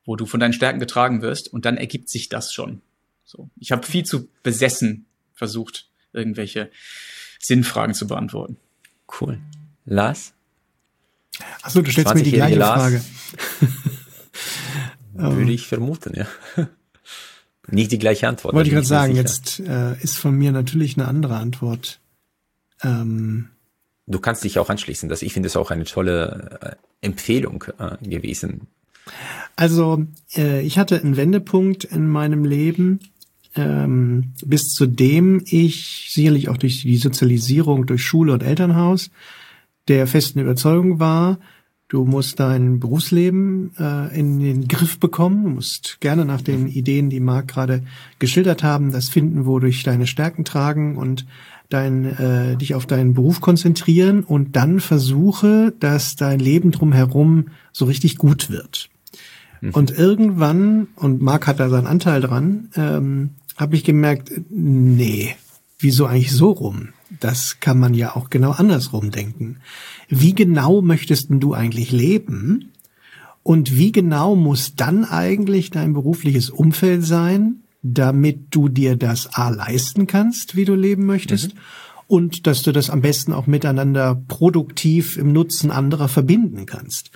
wo 0.05 0.15
du 0.15 0.25
von 0.25 0.39
deinen 0.39 0.53
Stärken 0.53 0.79
getragen 0.79 1.21
wirst 1.21 1.53
und 1.53 1.65
dann 1.65 1.77
ergibt 1.77 2.09
sich 2.09 2.29
das 2.29 2.51
schon. 2.51 2.81
So, 3.25 3.49
ich 3.59 3.71
habe 3.71 3.85
viel 3.85 4.03
zu 4.03 4.27
besessen 4.41 5.05
versucht, 5.35 5.87
irgendwelche 6.13 6.71
Sinnfragen 7.39 7.93
zu 7.93 8.07
beantworten. 8.07 8.57
Cool. 9.21 9.39
Lars? 9.85 10.33
Achso, 11.61 11.83
du 11.83 11.91
stellst 11.91 12.15
mir 12.15 12.23
die 12.23 12.31
gleiche 12.31 12.57
Lars, 12.57 12.81
Frage. 12.81 13.03
Würde 15.19 15.51
ich 15.51 15.67
vermuten, 15.67 16.13
ja. 16.15 16.27
Nicht 17.71 17.91
die 17.91 17.99
gleiche 17.99 18.27
Antwort. 18.27 18.55
Wollte 18.55 18.69
ich 18.69 18.73
gerade 18.73 18.87
sagen, 18.87 19.15
jetzt 19.15 19.59
äh, 19.59 19.95
ist 20.01 20.17
von 20.17 20.35
mir 20.35 20.51
natürlich 20.51 20.97
eine 20.97 21.07
andere 21.07 21.35
Antwort. 21.35 21.99
Ähm, 22.81 23.49
du 24.07 24.19
kannst 24.19 24.43
dich 24.43 24.57
auch 24.57 24.69
anschließen. 24.69 25.07
Das, 25.07 25.21
ich 25.21 25.33
finde 25.33 25.47
es 25.47 25.55
auch 25.55 25.69
eine 25.69 25.83
tolle 25.83 26.77
äh, 27.01 27.05
Empfehlung 27.05 27.65
äh, 27.77 27.97
gewesen, 28.01 28.67
also 29.55 30.05
äh, 30.35 30.61
ich 30.61 30.77
hatte 30.77 30.99
einen 30.99 31.17
Wendepunkt 31.17 31.83
in 31.83 32.07
meinem 32.07 32.45
Leben, 32.45 32.99
ähm, 33.55 34.33
bis 34.45 34.69
zu 34.69 34.85
dem 34.85 35.41
ich 35.45 36.09
sicherlich 36.11 36.49
auch 36.49 36.57
durch 36.57 36.81
die 36.81 36.97
Sozialisierung 36.97 37.85
durch 37.85 38.03
Schule 38.03 38.33
und 38.33 38.43
Elternhaus 38.43 39.09
der 39.87 40.07
festen 40.07 40.39
Überzeugung 40.39 40.99
war, 40.99 41.39
du 41.89 42.05
musst 42.05 42.39
dein 42.39 42.79
Berufsleben 42.79 43.71
äh, 43.77 44.17
in 44.17 44.39
den 44.39 44.67
Griff 44.67 44.99
bekommen, 44.99 45.43
du 45.43 45.49
musst 45.49 45.97
gerne 45.99 46.23
nach 46.23 46.41
den 46.41 46.67
Ideen, 46.67 47.09
die 47.09 47.19
Marc 47.19 47.49
gerade 47.49 47.83
geschildert 48.19 48.63
haben, 48.63 48.91
das 48.91 49.09
finden, 49.09 49.45
wodurch 49.45 49.83
deine 49.83 50.07
Stärken 50.07 50.45
tragen 50.45 50.95
und 50.95 51.25
dein, 51.67 52.05
äh, 52.05 52.55
dich 52.55 52.75
auf 52.75 52.85
deinen 52.85 53.13
Beruf 53.13 53.41
konzentrieren 53.41 54.23
und 54.23 54.55
dann 54.55 54.79
versuche, 54.79 55.73
dass 55.79 56.15
dein 56.15 56.39
Leben 56.39 56.71
drumherum 56.71 57.49
so 57.71 57.85
richtig 57.85 58.17
gut 58.17 58.49
wird. 58.49 58.89
Mhm. 59.61 59.71
Und 59.71 59.91
irgendwann, 59.91 60.87
und 60.95 61.21
Marc 61.21 61.47
hat 61.47 61.59
da 61.59 61.69
seinen 61.69 61.87
Anteil 61.87 62.21
dran, 62.21 62.69
ähm, 62.75 63.31
habe 63.57 63.75
ich 63.75 63.83
gemerkt, 63.83 64.31
nee, 64.49 65.35
wieso 65.79 66.05
eigentlich 66.05 66.31
so 66.31 66.51
rum? 66.51 66.89
Das 67.19 67.59
kann 67.59 67.79
man 67.79 67.93
ja 67.93 68.15
auch 68.15 68.29
genau 68.29 68.51
andersrum 68.51 69.11
denken. 69.11 69.57
Wie 70.09 70.33
genau 70.33 70.81
möchtest 70.81 71.27
du 71.29 71.53
eigentlich 71.53 71.91
leben? 71.91 72.71
Und 73.43 73.77
wie 73.77 73.91
genau 73.91 74.35
muss 74.35 74.75
dann 74.75 75.05
eigentlich 75.05 75.69
dein 75.69 75.93
berufliches 75.93 76.49
Umfeld 76.49 77.05
sein, 77.05 77.61
damit 77.81 78.47
du 78.49 78.67
dir 78.67 78.95
das 78.95 79.33
A 79.33 79.49
leisten 79.49 80.07
kannst, 80.07 80.55
wie 80.55 80.65
du 80.65 80.75
leben 80.75 81.05
möchtest? 81.05 81.53
Mhm. 81.53 81.59
Und 82.07 82.47
dass 82.47 82.63
du 82.63 82.71
das 82.71 82.89
am 82.89 83.01
besten 83.01 83.33
auch 83.33 83.45
miteinander 83.45 84.19
produktiv 84.27 85.15
im 85.15 85.31
Nutzen 85.31 85.69
anderer 85.69 86.07
verbinden 86.07 86.65
kannst. 86.65 87.11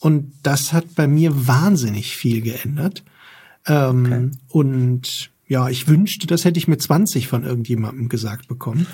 Und 0.00 0.32
das 0.42 0.72
hat 0.72 0.96
bei 0.96 1.06
mir 1.06 1.46
wahnsinnig 1.46 2.16
viel 2.16 2.42
geändert. 2.42 3.04
Ähm, 3.66 4.04
okay. 4.04 4.30
Und 4.48 5.30
ja, 5.46 5.68
ich 5.68 5.86
wünschte, 5.86 6.26
das 6.26 6.44
hätte 6.44 6.58
ich 6.58 6.66
mit 6.66 6.82
20 6.82 7.28
von 7.28 7.44
irgendjemandem 7.44 8.08
gesagt 8.08 8.48
bekommen. 8.48 8.88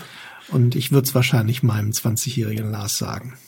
Und 0.51 0.75
ich 0.75 0.93
würde 0.93 1.07
es 1.07 1.15
wahrscheinlich 1.15 1.63
meinem 1.63 1.91
20-jährigen 1.91 2.71
Lars 2.71 2.99
sagen. 2.99 3.39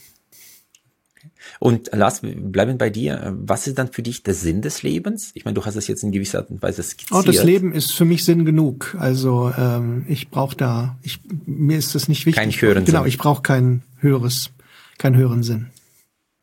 Und 1.59 1.91
Lars, 1.93 2.23
wir 2.23 2.35
bleiben 2.35 2.79
bei 2.79 2.91
dir. 2.91 3.35
Was 3.39 3.67
ist 3.67 3.79
dann 3.79 3.93
für 3.93 4.03
dich 4.03 4.23
der 4.23 4.35
Sinn 4.35 4.63
des 4.63 4.83
Lebens? 4.83 5.31
Ich 5.35 5.45
meine, 5.45 5.55
du 5.55 5.65
hast 5.65 5.77
es 5.77 5.87
jetzt 5.89 6.03
in 6.03 6.13
gewisser 6.13 6.39
Art 6.39 6.51
und 6.51 6.63
Weise 6.63 6.83
skizziert. 6.83 7.19
Oh, 7.19 7.23
das 7.23 7.45
Leben 7.45 7.73
ist 7.73 7.93
für 7.93 8.05
mich 8.05 8.25
Sinn 8.25 8.45
genug. 8.45 8.97
Also 8.99 9.53
ähm, 9.57 10.05
ich 10.09 10.31
brauche 10.31 10.57
da, 10.57 10.99
ich, 11.03 11.21
mir 11.47 11.77
ist 11.77 11.95
das 11.95 12.09
nicht 12.09 12.27
wichtig. 12.27 12.43
Kein 12.43 12.51
höheren 12.51 12.85
genau, 12.85 12.87
Sinn. 12.87 12.95
Genau, 12.95 13.05
ich 13.07 13.19
brauche 13.19 13.43
kein 13.43 13.83
höheres, 13.99 14.51
keinen 14.99 15.17
höheren 15.17 15.43
Sinn. 15.43 15.67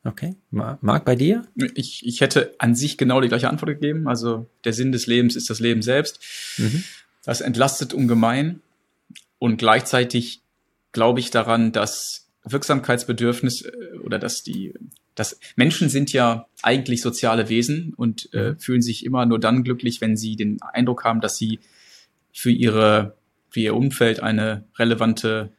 Okay. 0.04 0.36
Marc, 0.52 1.04
bei 1.04 1.16
dir? 1.16 1.46
Ich, 1.76 2.06
ich 2.06 2.22
hätte 2.22 2.56
an 2.60 2.76
sich 2.76 2.98
genau 2.98 3.20
die 3.20 3.28
gleiche 3.28 3.50
Antwort 3.50 3.70
gegeben. 3.70 4.08
Also 4.08 4.48
der 4.64 4.74
Sinn 4.74 4.92
des 4.92 5.06
Lebens 5.08 5.36
ist 5.36 5.50
das 5.50 5.60
Leben 5.60 5.82
selbst. 5.82 6.20
Mhm. 6.58 6.84
Das 7.26 7.42
entlastet 7.42 7.94
ungemein. 7.94 8.62
Und 9.40 9.58
gleichzeitig 9.58 10.42
glaube 10.92 11.20
ich 11.20 11.32
daran, 11.32 11.72
dass 11.72 12.28
Wirksamkeitsbedürfnis 12.44 13.64
äh, 13.64 13.98
oder 14.04 14.20
dass 14.20 14.44
die, 14.44 14.74
dass 15.16 15.40
Menschen 15.56 15.90
sind 15.90 16.14
ja 16.14 16.48
eigentlich 16.62 17.02
soziale 17.02 17.50
Wesen 17.50 17.94
und 17.96 18.30
äh, 18.34 18.52
mhm. 18.52 18.60
fühlen 18.60 18.82
sich 18.82 19.06
immer 19.06 19.26
nur 19.26 19.40
dann 19.40 19.64
glücklich, 19.64 20.02
wenn 20.02 20.16
sie 20.16 20.36
den 20.36 20.62
Eindruck 20.62 21.04
haben, 21.04 21.22
dass 21.22 21.38
sie 21.38 21.60
für 22.34 22.52
ihre, 22.52 23.16
für 23.50 23.60
ihr 23.60 23.76
Umfeld 23.76 24.22
eine 24.22 24.66
relevante 24.78 25.52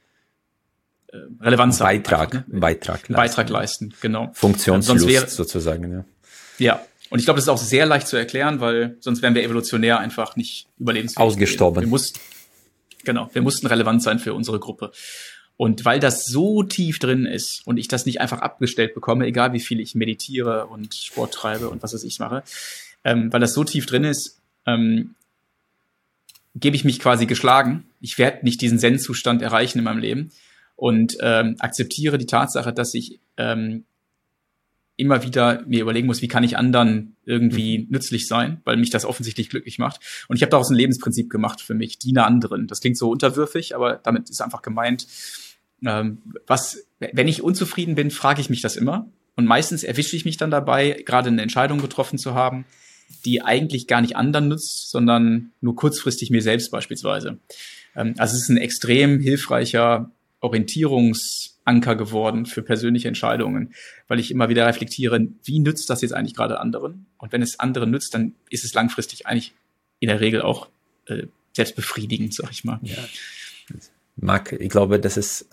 äh, 1.08 1.16
Relevanz 1.40 1.78
Beitrag, 1.78 2.34
einfach, 2.34 2.48
ne? 2.48 2.60
Beitrag 2.60 3.08
leisten. 3.08 3.14
Beitrag 3.14 3.48
leisten, 3.48 3.94
genau. 4.00 4.30
Funktionslust 4.34 5.06
wäre, 5.06 5.28
sozusagen, 5.28 5.92
ja. 5.92 6.04
Ja, 6.58 6.82
und 7.10 7.18
ich 7.18 7.24
glaube, 7.24 7.38
das 7.38 7.44
ist 7.44 7.48
auch 7.48 7.58
sehr 7.58 7.86
leicht 7.86 8.06
zu 8.06 8.16
erklären, 8.16 8.60
weil 8.60 8.96
sonst 9.00 9.22
wären 9.22 9.34
wir 9.34 9.42
evolutionär 9.42 9.98
einfach 9.98 10.36
nicht 10.36 10.68
überlebensfähig. 10.78 11.24
Ausgestorben. 11.24 11.82
Wir 11.82 11.88
mussten, 11.88 12.20
genau, 13.04 13.30
wir 13.32 13.42
mussten 13.42 13.66
relevant 13.66 14.02
sein 14.02 14.18
für 14.18 14.34
unsere 14.34 14.58
Gruppe. 14.58 14.92
Und 15.56 15.84
weil 15.84 15.98
das 15.98 16.24
so 16.24 16.62
tief 16.62 17.00
drin 17.00 17.26
ist 17.26 17.62
und 17.66 17.78
ich 17.78 17.88
das 17.88 18.06
nicht 18.06 18.20
einfach 18.20 18.40
abgestellt 18.40 18.94
bekomme, 18.94 19.26
egal 19.26 19.52
wie 19.52 19.60
viel 19.60 19.80
ich 19.80 19.96
meditiere 19.96 20.66
und 20.66 20.94
Sport 20.94 21.34
treibe 21.34 21.68
und 21.68 21.82
was 21.82 21.92
es 21.94 22.04
ich 22.04 22.20
mache, 22.20 22.44
ähm, 23.02 23.32
weil 23.32 23.40
das 23.40 23.54
so 23.54 23.64
tief 23.64 23.86
drin 23.86 24.04
ist, 24.04 24.40
ähm, 24.66 25.16
gebe 26.54 26.76
ich 26.76 26.84
mich 26.84 27.00
quasi 27.00 27.26
geschlagen. 27.26 27.84
Ich 28.00 28.18
werde 28.18 28.44
nicht 28.44 28.60
diesen 28.60 28.78
Zen-Zustand 28.78 29.42
erreichen 29.42 29.78
in 29.78 29.84
meinem 29.84 29.98
Leben 29.98 30.30
und 30.76 31.16
ähm, 31.20 31.56
akzeptiere 31.58 32.18
die 32.18 32.26
Tatsache, 32.26 32.72
dass 32.72 32.94
ich 32.94 33.18
ähm, 33.36 33.84
immer 34.98 35.22
wieder 35.22 35.62
mir 35.66 35.80
überlegen 35.80 36.08
muss, 36.08 36.22
wie 36.22 36.28
kann 36.28 36.42
ich 36.42 36.58
anderen 36.58 37.16
irgendwie 37.24 37.78
mhm. 37.78 37.86
nützlich 37.90 38.26
sein, 38.26 38.60
weil 38.64 38.76
mich 38.76 38.90
das 38.90 39.04
offensichtlich 39.04 39.48
glücklich 39.48 39.78
macht. 39.78 40.00
Und 40.26 40.36
ich 40.36 40.42
habe 40.42 40.50
daraus 40.50 40.70
ein 40.70 40.76
Lebensprinzip 40.76 41.30
gemacht 41.30 41.60
für 41.60 41.74
mich, 41.74 41.98
diene 41.98 42.26
anderen. 42.26 42.66
Das 42.66 42.80
klingt 42.80 42.98
so 42.98 43.08
unterwürfig, 43.08 43.76
aber 43.76 43.94
damit 43.94 44.28
ist 44.28 44.42
einfach 44.42 44.60
gemeint, 44.60 45.06
ähm, 45.86 46.18
was, 46.48 46.84
wenn 46.98 47.28
ich 47.28 47.42
unzufrieden 47.42 47.94
bin, 47.94 48.10
frage 48.10 48.40
ich 48.40 48.50
mich 48.50 48.60
das 48.60 48.76
immer. 48.76 49.08
Und 49.36 49.46
meistens 49.46 49.84
erwische 49.84 50.16
ich 50.16 50.24
mich 50.24 50.36
dann 50.36 50.50
dabei, 50.50 51.00
gerade 51.06 51.28
eine 51.28 51.42
Entscheidung 51.42 51.80
getroffen 51.80 52.18
zu 52.18 52.34
haben, 52.34 52.64
die 53.24 53.40
eigentlich 53.40 53.86
gar 53.86 54.00
nicht 54.00 54.16
anderen 54.16 54.48
nützt, 54.48 54.90
sondern 54.90 55.52
nur 55.60 55.76
kurzfristig 55.76 56.30
mir 56.30 56.42
selbst 56.42 56.72
beispielsweise. 56.72 57.38
Ähm, 57.94 58.14
also 58.18 58.34
es 58.34 58.42
ist 58.42 58.48
ein 58.48 58.56
extrem 58.56 59.20
hilfreicher 59.20 60.10
Orientierungsanker 60.40 61.96
geworden 61.96 62.46
für 62.46 62.62
persönliche 62.62 63.08
Entscheidungen, 63.08 63.74
weil 64.06 64.20
ich 64.20 64.30
immer 64.30 64.48
wieder 64.48 64.66
reflektiere, 64.66 65.26
wie 65.44 65.58
nützt 65.58 65.90
das 65.90 66.02
jetzt 66.02 66.12
eigentlich 66.12 66.34
gerade 66.34 66.60
anderen? 66.60 67.06
Und 67.18 67.32
wenn 67.32 67.42
es 67.42 67.58
anderen 67.58 67.90
nützt, 67.90 68.14
dann 68.14 68.34
ist 68.50 68.64
es 68.64 68.74
langfristig 68.74 69.26
eigentlich 69.26 69.54
in 69.98 70.08
der 70.08 70.20
Regel 70.20 70.42
auch 70.42 70.68
äh, 71.06 71.24
selbstbefriedigend, 71.54 72.34
sag 72.34 72.52
ich 72.52 72.64
mal. 72.64 72.78
Ja. 72.82 72.96
Marc, 74.16 74.52
ich 74.52 74.68
glaube, 74.68 75.00
dass 75.00 75.16
es 75.16 75.48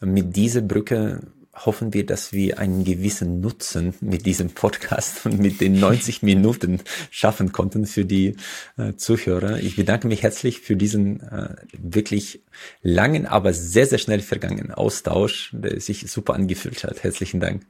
mit 0.00 0.36
dieser 0.36 0.62
Brücke 0.62 1.20
hoffen 1.66 1.92
wir, 1.92 2.06
dass 2.06 2.32
wir 2.32 2.58
einen 2.58 2.84
gewissen 2.84 3.40
Nutzen 3.40 3.94
mit 4.00 4.26
diesem 4.26 4.50
Podcast 4.50 5.26
und 5.26 5.38
mit 5.38 5.60
den 5.60 5.78
90 5.78 6.22
Minuten 6.22 6.80
schaffen 7.10 7.52
konnten 7.52 7.86
für 7.86 8.04
die 8.04 8.36
äh, 8.76 8.94
Zuhörer. 8.94 9.58
Ich 9.58 9.76
bedanke 9.76 10.08
mich 10.08 10.22
herzlich 10.22 10.60
für 10.60 10.76
diesen 10.76 11.20
äh, 11.20 11.56
wirklich 11.76 12.42
langen, 12.82 13.26
aber 13.26 13.52
sehr, 13.52 13.86
sehr 13.86 13.98
schnell 13.98 14.20
vergangenen 14.20 14.72
Austausch, 14.72 15.50
der 15.52 15.80
sich 15.80 16.10
super 16.10 16.34
angefühlt 16.34 16.84
hat. 16.84 17.02
Herzlichen 17.02 17.40
Dank. 17.40 17.66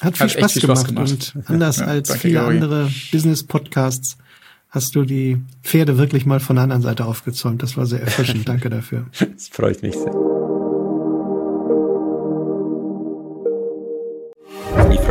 Hat 0.00 0.16
viel, 0.16 0.26
Hat 0.26 0.32
Spaß, 0.32 0.52
viel 0.52 0.62
gemacht 0.62 0.78
Spaß, 0.80 0.94
gemacht 0.94 1.32
und 1.36 1.50
anders 1.50 1.76
ja, 1.78 1.86
als 1.86 2.14
viele 2.16 2.34
Gary. 2.34 2.54
andere 2.56 2.90
Business-Podcasts 3.12 4.18
hast 4.68 4.96
du 4.96 5.04
die 5.04 5.40
Pferde 5.62 5.98
wirklich 5.98 6.26
mal 6.26 6.40
von 6.40 6.56
der 6.56 6.64
anderen 6.64 6.82
Seite 6.82 7.04
aufgezäumt. 7.04 7.62
Das 7.62 7.76
war 7.76 7.86
sehr 7.86 8.00
erfrischend. 8.00 8.48
Danke 8.48 8.70
dafür. 8.70 9.06
Es 9.36 9.48
freut 9.48 9.82
mich 9.82 9.94
sehr. 9.94 10.33